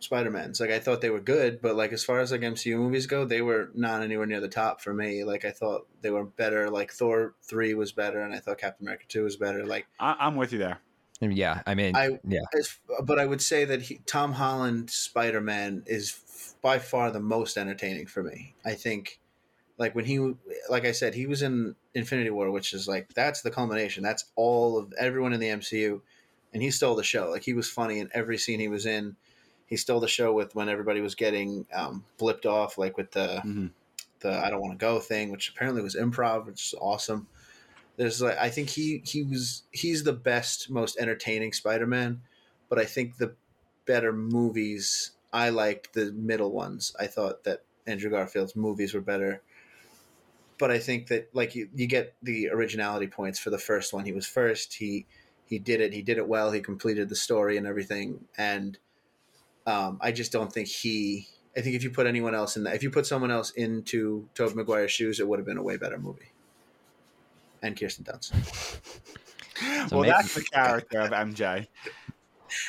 Spider-Mans. 0.00 0.60
Like 0.60 0.70
I 0.70 0.78
thought 0.78 1.00
they 1.00 1.10
were 1.10 1.20
good, 1.20 1.60
but 1.60 1.74
like 1.74 1.92
as 1.92 2.04
far 2.04 2.20
as 2.20 2.30
like 2.30 2.42
MCU 2.42 2.76
movies 2.76 3.06
go, 3.06 3.24
they 3.24 3.42
were 3.42 3.70
not 3.74 4.02
anywhere 4.02 4.26
near 4.26 4.40
the 4.40 4.48
top 4.48 4.80
for 4.80 4.94
me. 4.94 5.24
Like 5.24 5.44
I 5.44 5.50
thought 5.50 5.86
they 6.02 6.10
were 6.10 6.24
better. 6.24 6.70
Like 6.70 6.92
Thor 6.92 7.34
3 7.42 7.74
was 7.74 7.90
better 7.92 8.20
and 8.20 8.32
I 8.32 8.38
thought 8.38 8.58
Captain 8.58 8.86
America 8.86 9.04
2 9.08 9.24
was 9.24 9.36
better. 9.36 9.66
Like 9.66 9.86
I, 9.98 10.14
I'm 10.20 10.36
with 10.36 10.52
you 10.52 10.58
there. 10.58 10.78
Yeah, 11.20 11.62
I 11.66 11.74
mean, 11.74 11.96
I- 11.96 12.20
yeah, 12.28 12.42
as, 12.56 12.78
but 13.02 13.18
I 13.18 13.26
would 13.26 13.42
say 13.42 13.64
that 13.64 13.82
he, 13.82 13.98
Tom 14.06 14.34
Holland 14.34 14.88
Spider 14.88 15.40
Man 15.40 15.82
is 15.84 16.12
f- 16.16 16.54
by 16.62 16.78
far 16.78 17.10
the 17.10 17.18
most 17.18 17.56
entertaining 17.56 18.06
for 18.06 18.22
me. 18.22 18.54
I 18.64 18.74
think, 18.74 19.18
like 19.78 19.96
when 19.96 20.04
he, 20.04 20.34
like 20.70 20.84
I 20.84 20.92
said, 20.92 21.14
he 21.14 21.26
was 21.26 21.42
in 21.42 21.74
Infinity 21.92 22.30
War, 22.30 22.52
which 22.52 22.72
is 22.72 22.86
like 22.86 23.14
that's 23.14 23.42
the 23.42 23.50
culmination. 23.50 24.04
That's 24.04 24.26
all 24.36 24.78
of 24.78 24.94
everyone 24.96 25.32
in 25.32 25.40
the 25.40 25.48
MCU, 25.48 26.02
and 26.52 26.62
he 26.62 26.70
stole 26.70 26.96
the 26.96 27.04
show. 27.04 27.30
Like 27.30 27.42
he 27.44 27.54
was 27.54 27.70
funny 27.70 27.98
in 27.98 28.10
every 28.14 28.38
scene 28.38 28.60
he 28.60 28.68
was 28.68 28.86
in. 28.86 29.16
He 29.66 29.76
stole 29.76 30.00
the 30.00 30.08
show 30.08 30.32
with 30.32 30.54
when 30.54 30.68
everybody 30.68 31.00
was 31.00 31.14
getting 31.14 31.66
um, 31.72 32.04
blipped 32.18 32.46
off, 32.46 32.78
like 32.78 32.96
with 32.96 33.12
the 33.12 33.44
Mhm. 33.44 33.72
the 34.20 34.30
I 34.32 34.50
don't 34.50 34.60
want 34.60 34.72
to 34.78 34.84
go 34.84 35.00
thing, 35.00 35.30
which 35.30 35.50
apparently 35.50 35.82
was 35.82 35.94
improv, 35.94 36.46
which 36.46 36.66
is 36.66 36.74
awesome. 36.80 37.28
There's 37.96 38.22
like 38.22 38.38
I 38.38 38.50
think 38.50 38.70
he 38.70 39.02
he 39.04 39.22
was 39.24 39.64
he's 39.72 40.04
the 40.04 40.12
best, 40.12 40.70
most 40.70 40.98
entertaining 40.98 41.52
Spider-Man, 41.52 42.22
but 42.68 42.78
I 42.78 42.84
think 42.86 43.16
the 43.18 43.36
better 43.86 44.12
movies 44.12 45.12
I 45.32 45.50
liked 45.50 45.94
the 45.94 46.12
middle 46.12 46.52
ones. 46.52 46.94
I 46.98 47.06
thought 47.06 47.44
that 47.44 47.64
Andrew 47.86 48.10
Garfield's 48.10 48.56
movies 48.56 48.94
were 48.94 49.00
better. 49.00 49.42
But 50.58 50.70
I 50.70 50.78
think 50.78 51.06
that 51.08 51.32
like 51.34 51.54
you, 51.54 51.68
you 51.74 51.86
get 51.86 52.16
the 52.22 52.48
originality 52.50 53.06
points 53.06 53.38
for 53.38 53.50
the 53.50 53.58
first 53.58 53.92
one. 53.92 54.04
He 54.04 54.12
was 54.12 54.26
first. 54.26 54.74
He 54.74 55.06
he 55.48 55.58
did 55.58 55.80
it. 55.80 55.92
He 55.92 56.02
did 56.02 56.18
it 56.18 56.28
well. 56.28 56.50
He 56.52 56.60
completed 56.60 57.08
the 57.08 57.16
story 57.16 57.56
and 57.56 57.66
everything. 57.66 58.24
And 58.36 58.78
um, 59.66 59.98
I 60.00 60.12
just 60.12 60.32
don't 60.32 60.52
think 60.52 60.68
he. 60.68 61.26
I 61.56 61.60
think 61.60 61.74
if 61.74 61.82
you 61.82 61.90
put 61.90 62.06
anyone 62.06 62.34
else 62.34 62.56
in 62.56 62.64
that, 62.64 62.74
if 62.76 62.82
you 62.82 62.90
put 62.90 63.06
someone 63.06 63.30
else 63.30 63.50
into 63.50 64.28
Tobey 64.34 64.54
Maguire's 64.54 64.92
shoes, 64.92 65.18
it 65.18 65.26
would 65.26 65.38
have 65.38 65.46
been 65.46 65.56
a 65.58 65.62
way 65.62 65.76
better 65.76 65.98
movie. 65.98 66.30
And 67.62 67.78
Kirsten 67.78 68.04
Dunst. 68.04 68.32
So 69.88 69.96
well, 69.96 70.02
maybe- 70.02 70.10
that's 70.12 70.34
the 70.34 70.42
character 70.42 71.00
of 71.00 71.10
MJ. 71.10 71.66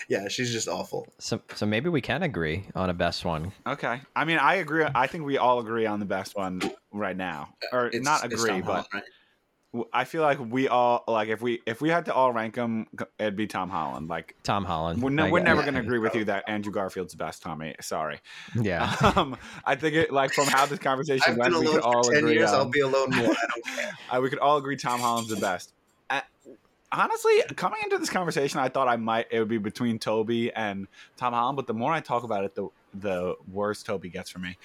Yeah, 0.09 0.27
she's 0.27 0.51
just 0.51 0.67
awful. 0.67 1.07
so 1.19 1.39
so 1.55 1.65
maybe 1.65 1.87
we 1.87 2.01
can 2.01 2.23
agree 2.23 2.65
on 2.75 2.89
a 2.89 2.93
best 2.93 3.23
one. 3.23 3.53
Okay. 3.65 4.01
I 4.13 4.25
mean, 4.25 4.37
I 4.37 4.55
agree. 4.55 4.85
I 4.93 5.07
think 5.07 5.23
we 5.23 5.37
all 5.37 5.59
agree 5.59 5.85
on 5.85 5.99
the 5.99 6.05
best 6.05 6.35
one 6.35 6.61
right 6.91 7.15
now, 7.15 7.53
or 7.71 7.87
It's, 7.87 8.03
not 8.03 8.25
agree, 8.25 8.49
Tom 8.49 8.61
but 8.61 8.65
Holland, 8.65 8.87
right? 8.93 9.03
W- 9.73 9.87
I 9.93 10.03
feel 10.03 10.21
like 10.23 10.39
we 10.39 10.67
all 10.67 11.03
like 11.07 11.29
if 11.29 11.41
we 11.41 11.61
if 11.65 11.79
we 11.81 11.89
had 11.89 12.05
to 12.05 12.13
all 12.13 12.31
rank 12.33 12.55
them, 12.55 12.87
it'd 13.19 13.35
be 13.35 13.45
Tom 13.47 13.69
Holland. 13.69 14.09
Like 14.09 14.35
Tom 14.43 14.65
Holland. 14.65 15.01
we're, 15.01 15.11
no, 15.11 15.29
we're 15.29 15.43
never 15.43 15.61
going 15.61 15.75
to 15.75 15.79
agree 15.79 15.99
with 15.99 16.15
you 16.15 16.25
that 16.25 16.43
Andrew 16.47 16.71
Garfield's 16.73 17.13
the 17.13 17.17
best, 17.17 17.41
Tommy. 17.43 17.75
Sorry. 17.81 18.19
Yeah. 18.59 18.95
Um, 19.15 19.37
I 19.65 19.75
think 19.75 19.95
it 19.95 20.11
like 20.11 20.31
from 20.33 20.45
how 20.47 20.65
this 20.65 20.79
conversation 20.79 21.33
I've 21.33 21.37
went, 21.37 21.53
been 21.53 21.59
we 21.61 21.65
alone 21.67 21.81
could 21.81 21.83
all 21.85 22.03
for 22.03 22.11
ten 22.13 22.19
agree. 22.23 22.33
years. 22.35 22.51
I'll 22.51 22.65
be 22.69 22.79
alone 22.81 23.09
more. 23.11 23.25
I 23.25 23.27
don't 23.27 23.65
care. 24.11 24.21
we 24.21 24.29
could 24.29 24.39
all 24.39 24.57
agree 24.57 24.75
Tom 24.77 24.99
Holland's 24.99 25.29
the 25.29 25.35
best. 25.37 25.73
Uh, 26.09 26.21
honestly, 26.91 27.41
coming 27.55 27.79
into 27.83 27.97
this 27.97 28.09
conversation, 28.09 28.59
I 28.59 28.69
thought 28.69 28.87
I 28.87 28.95
might 28.97 29.27
it 29.31 29.39
would 29.39 29.47
be 29.47 29.57
between 29.57 29.99
Tobey 29.99 30.51
and 30.53 30.87
Tom 31.17 31.33
Holland, 31.33 31.55
but 31.55 31.67
the 31.67 31.73
more 31.73 31.91
I 31.91 31.99
talk 32.01 32.23
about 32.23 32.43
it, 32.43 32.55
the 32.55 32.69
the 32.93 33.35
worse 33.51 33.83
Tobey 33.83 34.09
gets 34.09 34.29
for 34.31 34.39
me. 34.39 34.57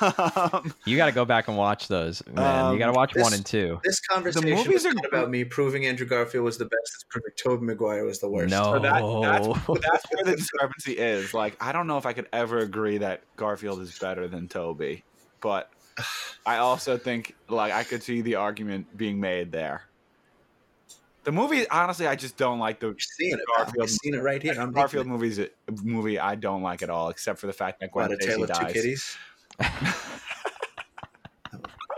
Um, 0.00 0.74
You 0.84 0.96
got 0.96 1.06
to 1.06 1.12
go 1.12 1.24
back 1.24 1.48
and 1.48 1.56
watch 1.56 1.88
those, 1.88 2.22
man. 2.26 2.72
you 2.72 2.78
got 2.78 2.86
to 2.86 2.90
Um, 2.90 2.94
watch 2.94 3.12
this- 3.14 3.22
one 3.22 3.32
and 3.34 3.44
two. 3.46 3.80
This 3.84 4.00
conversation 4.00 4.48
movies 4.56 4.84
are 4.86 4.92
about 5.06 5.30
me 5.30 5.44
proving 5.44 5.86
Andrew 5.86 6.06
Garfield 6.06 6.44
was 6.44 6.58
the 6.58 6.64
best. 6.64 6.92
It's 6.94 7.04
proving 7.08 7.30
Tobey 7.36 7.64
Maguire 7.66 8.04
was 8.04 8.18
the 8.18 8.28
worst. 8.28 8.50
No. 8.50 8.64
So 8.64 8.78
that, 8.80 9.02
that's, 9.02 9.80
that's 9.82 10.04
where 10.12 10.24
the 10.24 10.36
discrepancy 10.36 10.92
is. 10.98 11.34
Like, 11.34 11.56
I 11.62 11.72
don't 11.72 11.86
know 11.86 11.98
if 11.98 12.06
I 12.06 12.12
could 12.12 12.26
ever 12.32 12.58
agree 12.58 12.98
that 12.98 13.22
Garfield 13.36 13.80
is 13.80 13.98
better 13.98 14.26
than 14.28 14.48
Tobey, 14.48 15.04
but 15.40 15.70
I 16.46 16.58
also 16.58 16.96
think 16.98 17.34
like 17.48 17.72
I 17.72 17.82
could 17.84 18.02
see 18.02 18.20
the 18.20 18.36
argument 18.36 18.96
being 18.96 19.20
made 19.20 19.52
there. 19.52 19.82
The 21.24 21.32
movie, 21.32 21.68
honestly, 21.68 22.06
I 22.06 22.14
just 22.14 22.36
don't 22.38 22.58
like 22.58 22.80
the 22.80 22.86
You're 22.86 22.96
seeing 22.98 23.32
it. 23.32 23.40
Garfield- 23.48 23.56
Garfield. 23.56 23.76
You're 23.76 23.98
seeing 24.02 24.14
it 24.14 24.22
right 24.22 24.42
here. 24.42 24.54
I'm 24.58 24.72
Garfield 24.72 25.06
movies. 25.06 25.38
Movie 25.82 26.18
I 26.18 26.36
don't 26.36 26.62
like 26.62 26.80
at 26.82 26.88
all, 26.88 27.10
except 27.10 27.38
for 27.38 27.46
the 27.48 27.52
fact 27.52 27.80
that 27.80 27.90
Gwen 27.92 28.08
What 28.08 28.18
a 28.18 28.22
Stacy 28.22 28.36
tale 28.36 28.44
of 28.44 28.48
two 28.72 28.72
dies. 28.82 29.16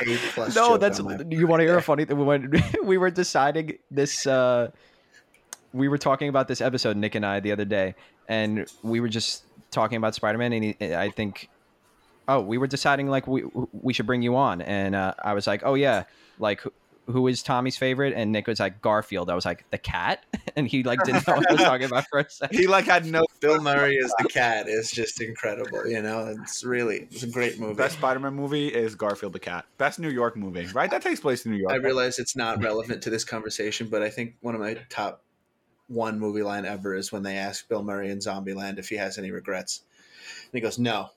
A 0.03 0.17
plus 0.33 0.57
no, 0.57 0.79
that's 0.79 0.99
you 1.29 1.47
want 1.47 1.61
to 1.61 1.65
hear 1.65 1.77
a 1.77 1.83
funny 1.83 2.07
thing? 2.07 2.25
When 2.25 2.51
we 2.85 2.97
were 2.97 3.11
deciding 3.11 3.79
this 3.91 4.27
uh 4.27 4.71
we 5.75 5.89
were 5.89 5.99
talking 5.99 6.29
about 6.29 6.49
this 6.49 6.63
episode 6.63 6.97
Nick 6.97 7.15
and 7.15 7.27
I 7.27 7.41
the 7.41 7.53
other 7.53 7.67
day 7.67 7.95
and 8.29 8.67
we 8.83 9.01
were 9.01 9.09
just 9.09 9.45
talking 9.71 9.99
about 9.99 10.15
Spider-Man 10.15 10.53
and 10.55 10.65
he, 10.65 10.95
I 10.95 11.11
think 11.11 11.51
oh, 12.29 12.41
we 12.41 12.59
were 12.59 12.67
deciding 12.67 13.09
like 13.09 13.27
we 13.27 13.45
we 13.73 13.93
should 13.93 14.07
bring 14.07 14.23
you 14.23 14.37
on 14.37 14.63
and 14.63 14.95
uh, 14.95 15.15
I 15.23 15.35
was 15.35 15.47
like, 15.47 15.63
"Oh 15.65 15.75
yeah, 15.75 16.05
like 16.39 16.63
who- 17.13 17.21
who 17.21 17.27
is 17.29 17.43
Tommy's 17.43 17.77
favorite?" 17.77 18.15
And 18.15 18.33
Nick 18.33 18.47
was 18.47 18.61
like, 18.61 18.81
"Garfield." 18.83 19.31
I 19.31 19.35
was 19.35 19.45
like, 19.45 19.65
"The 19.71 19.79
cat?" 19.79 20.25
And 20.57 20.67
he 20.67 20.83
like 20.83 21.03
didn't 21.05 21.27
know 21.29 21.35
what 21.37 21.49
I 21.49 21.53
was 21.53 21.63
talking 21.63 21.87
about 21.87 22.05
for 22.11 22.19
a 22.19 22.29
second. 22.31 22.59
He 22.59 22.67
like 22.67 22.85
had 22.87 23.07
no 23.07 23.25
Bill 23.41 23.61
Murray 23.63 23.99
as 24.03 24.13
the 24.19 24.29
cat 24.29 24.69
is 24.69 24.91
just 24.91 25.21
incredible. 25.23 25.87
You 25.87 26.03
know, 26.03 26.35
it's 26.43 26.65
really 26.65 27.07
it's 27.11 27.23
a 27.23 27.29
great 27.29 27.59
movie. 27.61 27.75
best 27.75 27.97
Spider-Man 27.99 28.35
movie 28.35 28.69
is 28.69 28.95
Garfield 28.97 29.33
the 29.33 29.39
Cat. 29.39 29.65
Best 29.79 29.99
New 30.01 30.11
York 30.11 30.37
movie, 30.37 30.67
right? 30.75 30.91
That 30.91 31.03
takes 31.03 31.21
place 31.21 31.47
in 31.47 31.53
New 31.53 31.59
York. 31.59 31.73
I 31.73 31.77
realize 31.77 32.19
it's 32.19 32.35
not 32.37 32.63
relevant 32.63 33.03
to 33.03 33.11
this 33.11 33.25
conversation, 33.25 33.89
but 33.89 34.03
I 34.03 34.11
think 34.11 34.35
one 34.41 34.55
of 34.55 34.61
my 34.61 34.75
top 34.89 35.23
one 35.87 36.19
movie 36.19 36.43
line 36.43 36.65
ever 36.67 36.95
is 36.95 37.11
when 37.13 37.23
they 37.23 37.37
ask 37.37 37.69
Bill 37.69 37.83
Murray 37.83 38.11
in 38.11 38.19
Zombieland 38.19 38.79
if 38.79 38.89
he 38.89 38.97
has 38.97 39.17
any 39.19 39.31
regrets, 39.31 39.83
and 40.45 40.53
he 40.53 40.61
goes, 40.61 40.79
"No." 40.79 41.11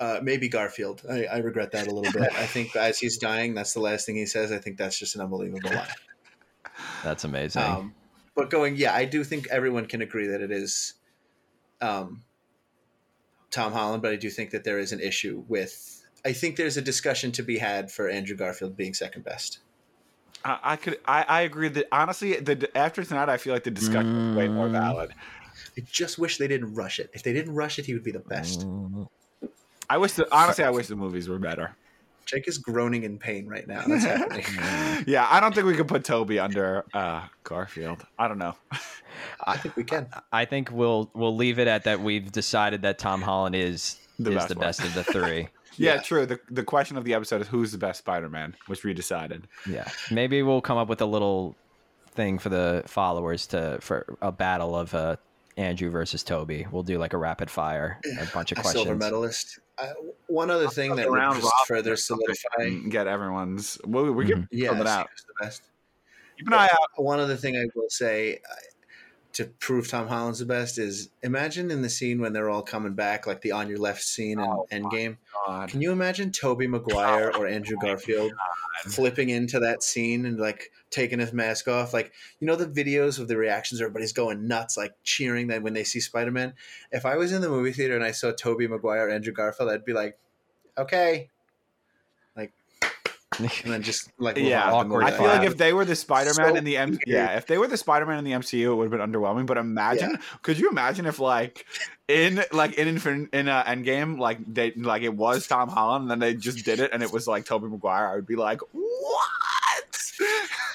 Uh, 0.00 0.18
maybe 0.22 0.48
Garfield. 0.48 1.02
I, 1.08 1.26
I 1.26 1.38
regret 1.38 1.72
that 1.72 1.86
a 1.86 1.94
little 1.94 2.10
bit. 2.10 2.32
I 2.32 2.46
think 2.46 2.74
as 2.74 2.98
he's 2.98 3.18
dying, 3.18 3.54
that's 3.54 3.74
the 3.74 3.80
last 3.80 4.06
thing 4.06 4.16
he 4.16 4.24
says. 4.24 4.50
I 4.50 4.56
think 4.58 4.78
that's 4.78 4.98
just 4.98 5.14
an 5.14 5.20
unbelievable 5.20 5.70
line. 5.70 5.86
That's 7.04 7.24
amazing. 7.24 7.60
Um, 7.62 7.94
but 8.34 8.48
going, 8.48 8.76
yeah, 8.76 8.94
I 8.94 9.04
do 9.04 9.22
think 9.22 9.46
everyone 9.50 9.84
can 9.84 10.00
agree 10.00 10.26
that 10.28 10.40
it 10.40 10.50
is 10.50 10.94
um, 11.82 12.22
Tom 13.50 13.72
Holland, 13.72 14.02
but 14.02 14.12
I 14.12 14.16
do 14.16 14.30
think 14.30 14.50
that 14.52 14.64
there 14.64 14.78
is 14.78 14.92
an 14.92 15.00
issue 15.00 15.44
with. 15.48 16.02
I 16.24 16.32
think 16.32 16.56
there's 16.56 16.78
a 16.78 16.82
discussion 16.82 17.32
to 17.32 17.42
be 17.42 17.58
had 17.58 17.90
for 17.90 18.08
Andrew 18.08 18.36
Garfield 18.36 18.76
being 18.78 18.94
second 18.94 19.24
best. 19.24 19.58
I, 20.42 20.58
I 20.62 20.76
could. 20.76 20.98
I, 21.04 21.22
I 21.28 21.40
agree 21.42 21.68
that 21.68 21.86
honestly, 21.92 22.36
the 22.40 22.74
after 22.74 23.04
tonight, 23.04 23.28
I 23.28 23.36
feel 23.36 23.52
like 23.52 23.64
the 23.64 23.70
discussion 23.70 24.30
is 24.30 24.36
way 24.36 24.48
more 24.48 24.68
Mm. 24.68 24.72
valid. 24.72 25.10
I 25.76 25.82
just 25.90 26.18
wish 26.18 26.38
they 26.38 26.48
didn't 26.48 26.72
rush 26.74 26.98
it. 26.98 27.10
If 27.12 27.22
they 27.22 27.34
didn't 27.34 27.54
rush 27.54 27.78
it, 27.78 27.84
he 27.84 27.92
would 27.92 28.04
be 28.04 28.12
the 28.12 28.20
best. 28.20 28.66
Mm, 28.66 29.06
I 29.90 29.98
wish. 29.98 30.12
The, 30.12 30.26
honestly, 30.34 30.64
I 30.64 30.70
wish 30.70 30.86
the 30.86 30.96
movies 30.96 31.28
were 31.28 31.38
better. 31.38 31.76
Jake 32.26 32.46
is 32.46 32.58
groaning 32.58 33.02
in 33.02 33.18
pain 33.18 33.48
right 33.48 33.66
now. 33.66 33.82
That's 33.86 34.04
happening. 34.14 34.44
yeah, 35.06 35.26
I 35.28 35.40
don't 35.40 35.52
think 35.54 35.66
we 35.66 35.74
can 35.74 35.86
put 35.86 36.04
Tobey 36.04 36.38
under 36.38 36.84
uh, 36.94 37.26
Garfield. 37.44 38.06
I 38.18 38.28
don't 38.28 38.38
know. 38.38 38.54
I 39.44 39.56
think 39.56 39.74
we 39.76 39.82
can. 39.84 40.06
I 40.32 40.44
think 40.44 40.70
we'll 40.70 41.10
we'll 41.12 41.34
leave 41.36 41.58
it 41.58 41.66
at 41.68 41.84
that. 41.84 42.00
We've 42.00 42.30
decided 42.30 42.82
that 42.82 42.98
Tom 42.98 43.20
Holland 43.20 43.56
is 43.56 43.96
The 44.20 44.30
is 44.30 44.36
best 44.36 44.48
the 44.48 44.54
one. 44.54 44.60
best 44.66 44.80
of 44.84 44.94
the 44.94 45.04
three. 45.04 45.48
Yeah, 45.76 45.94
Yeah. 45.94 46.00
true. 46.02 46.26
The 46.26 46.38
the 46.50 46.64
question 46.64 46.96
of 46.96 47.04
the 47.04 47.14
episode 47.14 47.40
is 47.40 47.46
who's 47.48 47.70
the 47.72 47.78
best 47.78 48.00
Spider-Man, 48.00 48.54
which 48.66 48.84
we 48.84 48.92
decided. 48.92 49.46
Yeah, 49.66 49.88
maybe 50.10 50.42
we'll 50.42 50.60
come 50.60 50.76
up 50.76 50.88
with 50.88 51.00
a 51.00 51.06
little 51.06 51.54
thing 52.10 52.38
for 52.40 52.48
the 52.48 52.82
followers 52.86 53.46
to 53.48 53.78
for 53.80 54.16
a 54.20 54.32
battle 54.32 54.76
of 54.76 54.92
uh, 54.94 55.16
Andrew 55.60 55.90
versus 55.90 56.22
Tobey. 56.22 56.66
We'll 56.70 56.82
do 56.82 56.98
like 56.98 57.12
a 57.12 57.18
rapid 57.18 57.50
fire, 57.50 58.00
a 58.18 58.26
bunch 58.32 58.52
of 58.52 58.58
A 58.58 58.62
questions. 58.62 58.84
silver 58.84 58.96
medalist. 58.96 59.58
Uh, 59.78 59.92
one 60.26 60.50
other 60.50 60.68
thing 60.68 60.96
that 60.96 61.08
would 61.08 61.16
Round 61.16 61.40
just 61.40 61.44
robin 61.52 61.66
further 61.66 61.96
solidify. 61.96 62.70
get 62.88 63.06
everyone's. 63.06 63.78
Well, 63.86 64.10
we 64.12 64.26
can 64.26 64.48
Yeah, 64.50 64.78
it 64.78 64.86
out. 64.86 65.08
the 65.26 65.44
best. 65.44 65.62
Keep 66.38 66.48
an 66.48 66.54
eye 66.54 66.68
out. 66.70 67.02
one 67.02 67.20
other 67.20 67.36
thing 67.36 67.56
I 67.56 67.64
will 67.74 67.90
say 67.90 68.40
uh, 68.50 68.54
to 69.34 69.44
prove 69.44 69.88
Tom 69.88 70.08
Holland's 70.08 70.38
the 70.40 70.46
best 70.46 70.78
is 70.78 71.10
imagine 71.22 71.70
in 71.70 71.82
the 71.82 71.88
scene 71.90 72.20
when 72.20 72.32
they're 72.32 72.48
all 72.50 72.62
coming 72.62 72.94
back, 72.94 73.26
like 73.26 73.42
the 73.42 73.52
on 73.52 73.68
your 73.68 73.78
left 73.78 74.02
scene 74.02 74.38
in 74.40 74.44
Oh, 74.46 74.66
Endgame. 74.72 75.18
God. 75.46 75.68
Can 75.68 75.80
you 75.82 75.92
imagine 75.92 76.32
Tobey 76.32 76.66
Maguire 76.66 77.30
or 77.36 77.46
Andrew 77.46 77.76
Garfield 77.80 78.32
Mm-hmm. 78.80 78.90
flipping 78.90 79.28
into 79.28 79.58
that 79.60 79.82
scene 79.82 80.24
and 80.24 80.38
like 80.38 80.70
taking 80.90 81.18
his 81.18 81.32
mask 81.32 81.68
off? 81.68 81.92
Like, 81.92 82.12
you 82.38 82.46
know, 82.46 82.56
the 82.56 82.66
videos 82.66 83.18
of 83.18 83.28
the 83.28 83.36
reactions, 83.36 83.80
everybody's 83.80 84.12
going 84.12 84.46
nuts, 84.48 84.76
like 84.76 84.94
cheering 85.02 85.48
that 85.48 85.62
when 85.62 85.74
they 85.74 85.84
see 85.84 86.00
Spider 86.00 86.30
Man. 86.30 86.54
If 86.90 87.06
I 87.06 87.16
was 87.16 87.32
in 87.32 87.42
the 87.42 87.48
movie 87.48 87.72
theater 87.72 87.94
and 87.94 88.04
I 88.04 88.12
saw 88.12 88.32
Tobey 88.32 88.66
Maguire 88.66 89.08
Andrew 89.10 89.32
Garfield, 89.32 89.70
I'd 89.70 89.84
be 89.84 89.92
like, 89.92 90.18
okay. 90.78 91.30
Like, 93.38 93.62
and 93.64 93.72
then 93.72 93.82
just 93.82 94.10
like 94.18 94.36
Yeah, 94.36 94.72
awkward 94.72 95.04
I 95.04 95.12
feel 95.12 95.26
like 95.26 95.46
if 95.46 95.56
they 95.56 95.72
were 95.72 95.84
the 95.84 95.94
Spider-Man 95.94 96.34
So 96.52 96.56
in 96.56 96.64
the 96.64 96.76
M- 96.76 96.98
yeah, 97.06 97.36
if 97.36 97.46
they 97.46 97.58
were 97.58 97.68
the 97.68 97.76
Spider-Man 97.76 98.18
in 98.18 98.24
the 98.24 98.32
MCU, 98.32 98.72
it 98.72 98.74
would 98.74 98.90
have 98.90 98.98
been 98.98 99.00
underwhelming. 99.12 99.46
But 99.46 99.56
imagine, 99.56 100.18
could 100.42 100.58
you 100.58 100.68
imagine 100.68 101.06
if 101.06 101.20
like 101.20 101.64
in 102.08 102.42
like 102.52 102.74
in 102.74 102.96
Infin- 102.96 103.32
in 103.32 103.48
uh, 103.48 103.62
Endgame, 103.64 104.18
like 104.18 104.38
they 104.52 104.72
like 104.72 105.02
it 105.02 105.14
was 105.14 105.46
Tom 105.46 105.68
Holland, 105.68 106.02
and 106.02 106.10
then 106.10 106.18
they 106.18 106.34
just 106.34 106.64
did 106.64 106.80
it, 106.80 106.90
and 106.92 107.04
it 107.04 107.12
was 107.12 107.28
like 107.28 107.44
Tobey 107.44 107.68
Maguire, 107.68 108.08
I 108.08 108.14
would 108.16 108.26
be 108.26 108.34
like, 108.36 108.60
what? 108.72 110.00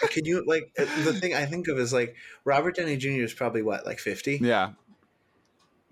Can 0.10 0.24
you 0.24 0.44
like 0.46 0.72
uh, 0.80 0.86
the 1.04 1.14
thing 1.14 1.34
I 1.34 1.46
think 1.46 1.68
of 1.68 1.78
is 1.78 1.92
like 1.92 2.16
Robert 2.46 2.76
Downey 2.78 2.96
Jr. 2.96 3.10
is 3.24 3.34
probably 3.34 3.64
what 3.64 3.86
like 3.86 4.00
fifty. 4.00 4.40
yeah, 4.42 4.72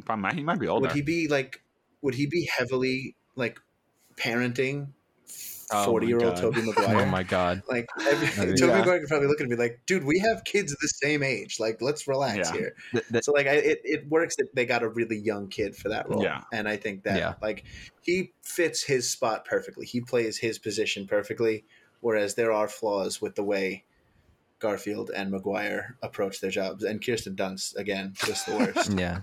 Probably- 0.06 0.36
he 0.36 0.44
might 0.44 0.60
be 0.60 0.68
older. 0.68 0.88
Would 0.88 0.96
he 0.96 1.02
be 1.02 1.28
like? 1.28 1.62
Would 2.02 2.16
he 2.16 2.26
be 2.26 2.50
heavily 2.58 3.16
like 3.36 3.60
parenting 4.16 4.88
Oh 5.72 5.80
my 5.80 5.86
forty 5.86 6.08
year 6.08 6.20
old 6.24 6.36
God. 6.36 6.42
Tobey 6.54 6.62
Oh 6.78 7.06
my 7.06 7.24
god. 7.24 7.64
Like 7.70 7.88
every, 8.02 8.28
Yeah. 8.28 8.56
Tobey 8.56 8.74
Maguire 8.74 9.00
could 9.00 9.08
probably 9.10 9.28
look 9.28 9.42
at 9.42 9.48
me 9.48 9.56
like, 9.56 9.82
dude, 9.86 10.04
we 10.04 10.20
have 10.20 10.44
kids 10.44 10.76
the 10.80 10.88
same 10.88 11.24
age. 11.24 11.60
Like, 11.60 11.82
let's 11.82 12.08
relax 12.08 12.38
Yeah. 12.50 12.52
here. 12.58 12.76
Th- 12.92 13.06
th- 13.12 13.24
So 13.24 13.32
like, 13.32 13.48
I, 13.48 13.52
it 13.56 13.82
it 13.84 14.08
works 14.10 14.36
that 14.38 14.54
they 14.56 14.66
got 14.66 14.84
a 14.84 14.90
really 14.90 15.18
young 15.18 15.48
kid 15.48 15.76
for 15.76 15.90
that 15.90 16.10
role. 16.10 16.24
Yeah. 16.24 16.42
and 16.52 16.68
I 16.68 16.78
think 16.78 17.04
that 17.04 17.18
Yeah. 17.18 17.34
like 17.42 17.64
he 18.02 18.34
fits 18.44 18.84
his 18.84 19.10
spot 19.10 19.46
perfectly. 19.46 19.86
He 19.86 20.02
plays 20.02 20.38
his 20.38 20.60
position 20.60 21.08
perfectly. 21.08 21.66
Whereas 22.02 22.36
there 22.36 22.52
are 22.52 22.68
flaws 22.68 23.22
with 23.22 23.36
the 23.36 23.44
way 23.46 23.86
Garfield 24.60 25.10
and 25.16 25.32
Maguire 25.32 25.98
approach 26.02 26.40
their 26.42 26.50
jobs, 26.52 26.84
and 26.84 27.06
Kirsten 27.06 27.36
Dunst 27.36 27.76
again, 27.78 28.14
just 28.26 28.46
the 28.46 28.56
worst. 28.56 28.94
Yeah. 28.98 29.22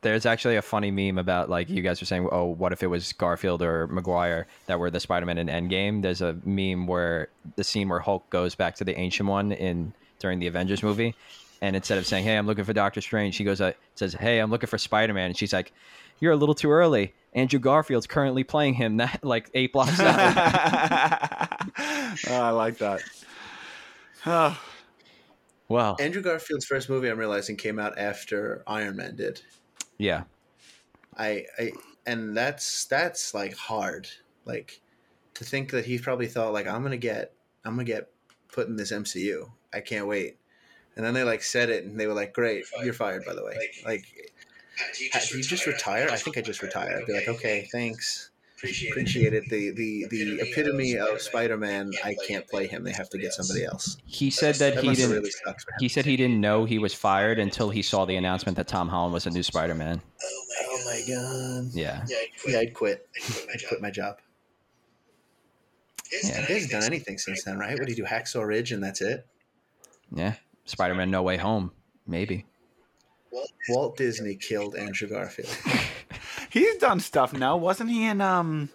There's 0.00 0.26
actually 0.26 0.56
a 0.56 0.62
funny 0.62 0.90
meme 0.90 1.18
about 1.18 1.48
like 1.48 1.68
you 1.68 1.82
guys 1.82 2.00
were 2.00 2.06
saying, 2.06 2.28
oh, 2.32 2.44
what 2.46 2.72
if 2.72 2.82
it 2.82 2.88
was 2.88 3.12
Garfield 3.12 3.62
or 3.62 3.86
Maguire 3.86 4.46
that 4.66 4.78
were 4.80 4.90
the 4.90 5.00
Spider-Man 5.00 5.38
in 5.38 5.46
Endgame? 5.46 6.02
There's 6.02 6.20
a 6.20 6.36
meme 6.44 6.86
where 6.86 7.28
the 7.54 7.64
scene 7.64 7.88
where 7.88 8.00
Hulk 8.00 8.28
goes 8.30 8.54
back 8.54 8.74
to 8.76 8.84
the 8.84 8.98
Ancient 8.98 9.28
One 9.28 9.52
in 9.52 9.92
during 10.18 10.38
the 10.38 10.46
Avengers 10.46 10.82
movie, 10.82 11.14
and 11.60 11.76
instead 11.76 11.98
of 11.98 12.06
saying, 12.06 12.24
"Hey, 12.24 12.36
I'm 12.36 12.46
looking 12.46 12.64
for 12.64 12.72
Doctor 12.72 13.00
Strange," 13.00 13.34
she 13.34 13.44
goes, 13.44 13.60
uh, 13.60 13.72
says, 13.94 14.14
"Hey, 14.14 14.38
I'm 14.40 14.50
looking 14.50 14.66
for 14.66 14.78
Spider-Man," 14.78 15.26
and 15.26 15.36
she's 15.36 15.52
like, 15.52 15.72
"You're 16.20 16.32
a 16.32 16.36
little 16.36 16.54
too 16.54 16.70
early. 16.70 17.14
Andrew 17.34 17.60
Garfield's 17.60 18.06
currently 18.06 18.42
playing 18.44 18.74
him 18.74 18.96
that 18.98 19.22
like 19.22 19.50
eight 19.54 19.72
blocks 19.72 20.00
out." 20.00 21.52
Oh, 22.30 22.40
I 22.40 22.50
like 22.50 22.78
that. 22.78 23.02
Oh, 24.24 24.58
well, 25.68 25.96
Andrew 26.00 26.22
Garfield's 26.22 26.64
first 26.64 26.88
movie, 26.88 27.08
I'm 27.08 27.18
realizing, 27.18 27.56
came 27.56 27.78
out 27.78 27.98
after 27.98 28.62
Iron 28.66 28.96
Man 28.96 29.16
did. 29.16 29.42
Yeah, 29.98 30.24
I, 31.16 31.44
I 31.58 31.72
and 32.06 32.36
that's 32.36 32.84
that's 32.86 33.34
like 33.34 33.54
hard. 33.56 34.08
Like 34.44 34.80
to 35.34 35.44
think 35.44 35.70
that 35.70 35.84
he 35.84 35.98
probably 35.98 36.26
thought 36.26 36.52
like 36.52 36.66
I'm 36.66 36.82
gonna 36.82 36.96
get 36.96 37.32
I'm 37.64 37.74
gonna 37.74 37.84
get 37.84 38.10
put 38.48 38.68
in 38.68 38.76
this 38.76 38.92
MCU. 38.92 39.50
I 39.72 39.80
can't 39.80 40.06
wait. 40.06 40.38
And 40.96 41.04
then 41.04 41.12
they 41.12 41.24
like 41.24 41.42
said 41.42 41.68
it, 41.68 41.84
and 41.84 42.00
they 42.00 42.06
were 42.06 42.14
like, 42.14 42.32
"Great, 42.32 42.64
you're 42.82 42.94
fired." 42.94 43.24
By 43.26 43.34
the 43.34 43.44
way, 43.44 43.54
like, 43.84 44.06
ha- 45.12 45.20
do 45.30 45.36
you 45.36 45.44
just 45.44 45.66
retire? 45.66 46.08
I 46.10 46.16
think 46.16 46.38
I 46.38 46.40
just 46.40 46.62
retired. 46.62 47.02
I'd 47.02 47.06
be 47.06 47.12
like, 47.12 47.28
"Okay, 47.28 47.68
thanks, 47.70 48.30
appreciate 48.58 49.32
it." 49.34 49.48
The 49.48 49.70
the 49.70 50.06
the 50.08 50.40
epitome 50.40 50.96
of 50.96 51.20
Spider-Man. 51.20 51.92
I 52.04 52.16
can't 52.26 52.46
play 52.48 52.66
him. 52.66 52.84
They 52.84 52.92
have 52.92 53.08
to 53.10 53.18
get 53.18 53.32
somebody 53.32 53.64
else. 53.64 53.96
he 54.06 54.30
said 54.30 54.54
that 54.56 54.74
That 54.76 54.84
he 54.84 54.94
didn't. 54.94 55.12
really 55.12 55.30
sucks 55.30 55.64
for 55.64 55.72
him. 55.72 55.76
He 55.80 55.88
said 55.88 56.04
he 56.04 56.16
didn't 56.16 56.40
know 56.40 56.64
he 56.64 56.78
was 56.78 56.94
fired 56.94 57.38
until 57.38 57.70
he 57.70 57.82
saw 57.82 58.04
the 58.04 58.16
announcement 58.16 58.56
that 58.56 58.68
Tom 58.68 58.88
Holland 58.88 59.12
was 59.12 59.26
a 59.26 59.30
new 59.30 59.42
Spider-Man. 59.42 60.00
Oh 60.22 60.82
my 60.86 61.02
oh 61.08 61.62
god. 61.64 61.74
Yeah. 61.74 62.04
Yeah, 62.46 62.58
I'd 62.58 62.74
quit. 62.74 63.08
I'd 63.52 63.66
quit 63.68 63.80
my 63.82 63.90
job. 63.90 64.18
Yeah. 66.24 66.46
He 66.46 66.52
hasn't 66.54 66.70
done 66.72 66.84
anything 66.84 67.18
since 67.18 67.42
then, 67.44 67.58
right? 67.58 67.76
What 67.78 67.86
do 67.86 67.92
you 67.92 67.96
do? 67.96 68.04
Hacksaw 68.04 68.46
Ridge, 68.46 68.72
and 68.72 68.82
that's 68.82 69.00
it. 69.00 69.26
Yeah. 70.14 70.34
Spider-Man 70.64 71.10
No 71.10 71.22
Way 71.22 71.36
Home. 71.36 71.72
Maybe. 72.06 72.46
Walt 73.68 73.96
Disney 73.96 74.36
killed 74.36 74.76
Andrew 74.76 75.08
Garfield. 75.08 75.48
he's 76.60 76.76
done 76.76 77.00
stuff 77.00 77.32
now, 77.32 77.56
wasn't 77.56 77.90
he? 77.90 78.06
In 78.06 78.20
um, 78.20 78.68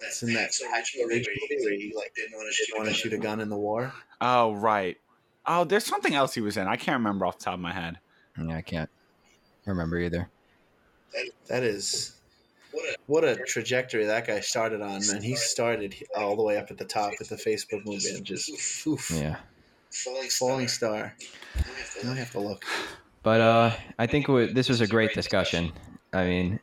It's 0.00 0.22
in 0.22 0.32
that 0.34 0.50
Hacksaw 0.50 1.06
Ridge 1.06 1.28
movie 1.28 1.64
where 1.64 1.74
he 1.74 1.92
like 1.96 2.12
didn't 2.14 2.36
want 2.76 2.88
to 2.88 2.94
shoot 2.94 3.12
a 3.12 3.18
gun 3.18 3.40
in 3.40 3.48
the 3.48 3.56
war. 3.56 3.92
oh 4.20 4.54
right, 4.54 4.96
oh 5.46 5.64
there's 5.64 5.84
something 5.84 6.14
else 6.14 6.34
he 6.34 6.40
was 6.40 6.56
in. 6.56 6.66
I 6.66 6.76
can't 6.76 6.98
remember 6.98 7.26
off 7.26 7.38
the 7.38 7.44
top 7.44 7.54
of 7.54 7.60
my 7.60 7.72
head. 7.72 7.98
Yeah, 8.38 8.56
I 8.56 8.62
can't 8.62 8.90
remember 9.66 9.98
either. 9.98 10.28
That 11.48 11.62
is 11.62 12.14
what 13.06 13.24
a 13.24 13.34
trajectory 13.36 14.04
that 14.04 14.26
guy 14.26 14.40
started 14.40 14.80
on, 14.82 15.04
man. 15.06 15.22
He 15.22 15.34
started 15.34 15.94
all 16.16 16.36
the 16.36 16.42
way 16.42 16.56
up 16.58 16.70
at 16.70 16.78
the 16.78 16.84
top 16.84 17.12
with 17.18 17.28
the 17.30 17.36
Facebook 17.36 17.84
movie 17.84 18.10
and 18.14 18.24
just 18.24 18.86
oof, 18.86 19.10
Yeah. 19.10 19.36
falling 19.90 20.68
star. 20.68 21.14
Now 22.04 22.12
I 22.12 22.14
have 22.16 22.30
to 22.32 22.40
look. 22.40 22.64
But 23.24 23.40
uh, 23.40 23.72
I 23.98 24.06
think 24.06 24.28
we, 24.28 24.52
this 24.52 24.68
was 24.68 24.80
a 24.80 24.86
great 24.86 25.12
discussion. 25.14 25.72
I 26.12 26.24
mean, 26.24 26.60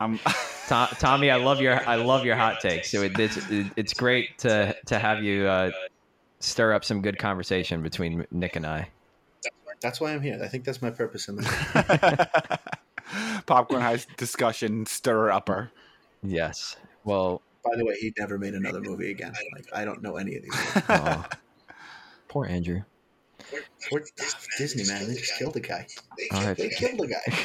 Um, 0.00 0.18
To- 0.68 0.88
Tommy, 0.98 1.30
I 1.30 1.36
love 1.36 1.60
your 1.60 1.88
I 1.88 1.94
love 1.94 2.24
your 2.24 2.34
hot 2.34 2.60
takes. 2.60 2.90
So 2.90 3.02
it, 3.02 3.16
it's 3.18 3.36
it, 3.50 3.66
it's 3.76 3.94
great 3.94 4.36
to 4.38 4.76
to 4.86 4.98
have 4.98 5.22
you 5.22 5.46
uh, 5.46 5.70
stir 6.40 6.72
up 6.72 6.84
some 6.84 7.02
good 7.02 7.18
conversation 7.18 7.82
between 7.82 8.26
Nick 8.32 8.56
and 8.56 8.66
I. 8.66 8.88
That's 9.80 10.00
why 10.00 10.12
I'm 10.12 10.22
here. 10.22 10.40
I 10.42 10.48
think 10.48 10.64
that's 10.64 10.82
my 10.82 10.90
purpose 10.90 11.28
in 11.28 11.36
life. 11.36 12.28
popcorn 13.46 13.80
heist 13.82 14.16
discussion 14.16 14.86
stir 14.86 15.30
upper. 15.30 15.70
Yes. 16.22 16.76
Well, 17.04 17.42
By 17.64 17.76
the 17.76 17.84
way, 17.84 17.94
he 18.00 18.12
never 18.18 18.38
made 18.38 18.54
another 18.54 18.80
movie 18.80 19.10
again. 19.10 19.34
Like 19.54 19.66
I 19.72 19.84
don't 19.84 20.02
know 20.02 20.16
any 20.16 20.36
of 20.36 20.42
these. 20.42 20.82
oh, 20.88 21.26
poor 22.28 22.46
Andrew. 22.46 22.82
Poor 23.88 24.02
Disney 24.58 24.84
man, 24.92 25.06
they 25.06 25.14
just 25.14 25.38
killed 25.38 25.54
a 25.56 25.60
guy. 25.60 25.86
All 26.32 26.44
right. 26.44 26.56
They 26.56 26.70
killed 26.70 27.00
a 27.00 27.06
guy. 27.06 27.38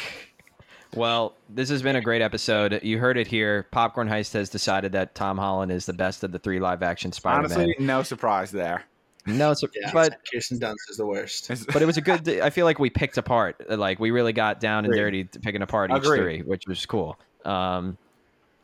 Well, 0.95 1.35
this 1.49 1.69
has 1.69 1.81
been 1.81 1.95
a 1.95 2.01
great 2.01 2.21
episode. 2.21 2.79
You 2.83 2.99
heard 2.99 3.17
it 3.17 3.27
here. 3.27 3.67
Popcorn 3.71 4.09
Heist 4.09 4.33
has 4.33 4.49
decided 4.49 4.91
that 4.91 5.15
Tom 5.15 5.37
Holland 5.37 5.71
is 5.71 5.85
the 5.85 5.93
best 5.93 6.23
of 6.23 6.31
the 6.31 6.39
three 6.39 6.59
live 6.59 6.83
action 6.83 7.11
Spider-Man. 7.11 7.51
Honestly, 7.59 7.75
no 7.79 8.03
surprise 8.03 8.51
there. 8.51 8.83
no, 9.25 9.51
it's, 9.51 9.63
Yeah, 9.73 9.91
but 9.93 10.19
Kirsten 10.31 10.59
Dunst 10.59 10.89
is 10.89 10.97
the 10.97 11.05
worst. 11.05 11.47
But 11.71 11.81
it 11.81 11.85
was 11.85 11.97
a 11.97 12.01
good. 12.01 12.27
I 12.27 12.49
feel 12.49 12.65
like 12.65 12.79
we 12.79 12.89
picked 12.89 13.17
apart. 13.17 13.55
Like 13.69 13.99
we 13.99 14.11
really 14.11 14.33
got 14.33 14.59
down 14.59 14.83
and 14.85 14.93
Agreed. 14.93 15.31
dirty 15.31 15.39
picking 15.39 15.61
apart 15.61 15.91
each 15.91 15.97
Agreed. 15.97 16.17
three, 16.17 16.41
which 16.41 16.67
was 16.67 16.85
cool. 16.85 17.17
Um, 17.45 17.97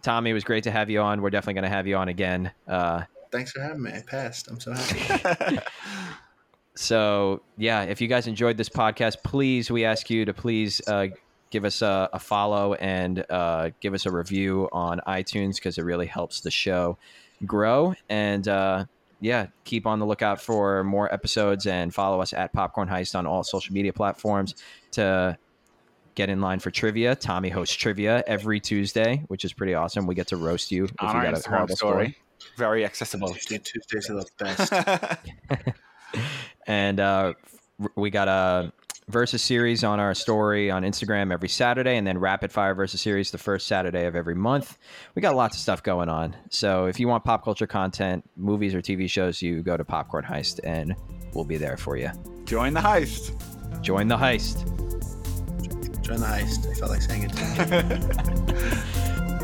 Tommy, 0.02 0.32
it 0.32 0.34
was 0.34 0.44
great 0.44 0.64
to 0.66 0.72
have 0.72 0.90
you 0.90 1.02
on. 1.02 1.22
We're 1.22 1.30
definitely 1.30 1.56
going 1.56 1.70
to 1.72 1.76
have 1.76 1.88
you 1.88 1.96
on 1.96 2.08
again. 2.10 2.52
Uh, 2.68 3.04
Thanks 3.32 3.52
for 3.52 3.62
having 3.62 3.84
me. 3.84 3.92
I 3.92 4.02
passed. 4.02 4.48
I'm 4.50 4.60
so 4.60 4.74
happy. 4.74 5.60
so 6.76 7.42
yeah, 7.58 7.84
if 7.84 8.02
you 8.02 8.08
guys 8.08 8.28
enjoyed 8.28 8.58
this 8.58 8.70
podcast, 8.70 9.18
please 9.24 9.72
we 9.72 9.86
ask 9.86 10.10
you 10.10 10.26
to 10.26 10.34
please 10.34 10.82
uh, 10.88 11.08
give 11.50 11.66
us 11.66 11.82
a, 11.82 12.10
a 12.14 12.20
follow 12.20 12.74
and 12.76 13.26
uh, 13.30 13.72
give 13.80 13.94
us 13.94 14.06
a 14.06 14.12
review 14.12 14.70
on 14.72 15.00
iTunes 15.08 15.56
because 15.56 15.78
it 15.78 15.84
really 15.84 16.06
helps 16.06 16.42
the 16.42 16.52
show 16.52 16.98
grow. 17.46 17.94
And 18.10 18.48
uh, 18.48 18.86
yeah, 19.22 19.48
keep 19.64 19.86
on 19.86 20.00
the 20.00 20.06
lookout 20.06 20.42
for 20.42 20.84
more 20.84 21.12
episodes 21.14 21.66
and 21.68 21.94
follow 21.94 22.22
us 22.22 22.34
at 22.34 22.54
Popcorn 22.54 22.88
Heist 22.88 23.16
on 23.16 23.26
all 23.26 23.44
social 23.44 23.74
media 23.74 23.94
platforms 23.94 24.56
to 24.92 25.38
get 26.16 26.30
in 26.30 26.42
line 26.42 26.60
for 26.60 26.72
trivia. 26.72 27.16
Tommy 27.16 27.50
hosts 27.50 27.76
trivia 27.76 28.24
every 28.28 28.60
Tuesday, 28.60 29.24
which 29.28 29.46
is 29.46 29.54
pretty 29.54 29.74
awesome. 29.74 30.08
We 30.08 30.16
get 30.16 30.28
to 30.28 30.38
roast 30.38 30.72
you 30.72 30.86
if 30.86 30.92
On 31.00 31.10
you 31.10 31.22
our 31.22 31.32
got 31.32 31.46
a 31.46 31.50
horrible 31.50 31.76
story. 31.76 31.92
story. 32.10 32.18
Very 32.58 32.86
accessible. 32.86 33.36
Dude, 33.48 33.66
Tuesdays 33.66 34.10
are 34.10 34.16
the 34.16 34.26
best. 34.38 35.74
and 36.68 37.00
uh, 37.00 37.34
we 37.96 38.10
got 38.10 38.28
a 38.28 38.72
versus 39.10 39.42
series 39.42 39.84
on 39.84 40.00
our 40.00 40.14
story 40.14 40.70
on 40.70 40.84
Instagram 40.84 41.32
every 41.32 41.48
Saturday, 41.48 41.98
and 41.98 42.06
then 42.06 42.18
rapid 42.18 42.52
fire 42.52 42.76
versus 42.76 43.00
series 43.00 43.32
the 43.32 43.38
first 43.38 43.68
Saturday 43.68 44.06
of 44.06 44.16
every 44.16 44.36
month. 44.36 44.78
We 45.16 45.22
got 45.22 45.36
lots 45.36 45.56
of 45.56 45.62
stuff 45.62 45.82
going 45.82 46.10
on. 46.10 46.36
So 46.50 46.86
if 46.86 47.00
you 47.00 47.08
want 47.08 47.24
pop 47.24 47.44
culture 47.44 47.68
content, 47.68 48.30
movies 48.36 48.76
or 48.76 48.82
TV 48.82 49.10
shows, 49.10 49.42
you 49.42 49.64
go 49.64 49.78
to 49.78 49.86
Popcorn 49.86 50.26
Heist, 50.26 50.60
and 50.64 50.96
we'll 51.34 51.46
be 51.46 51.58
there 51.58 51.78
for 51.78 51.96
you. 51.96 52.12
Join 52.46 52.74
the 52.74 52.82
heist. 52.82 53.34
Join 53.82 54.08
the 54.08 54.18
heist. 54.18 54.66
Join 56.02 56.20
the 56.20 56.26
heist. 56.26 56.70
I 56.70 56.74
felt 56.74 56.92
like 56.92 57.02
saying 57.02 57.30
it. 57.30 59.28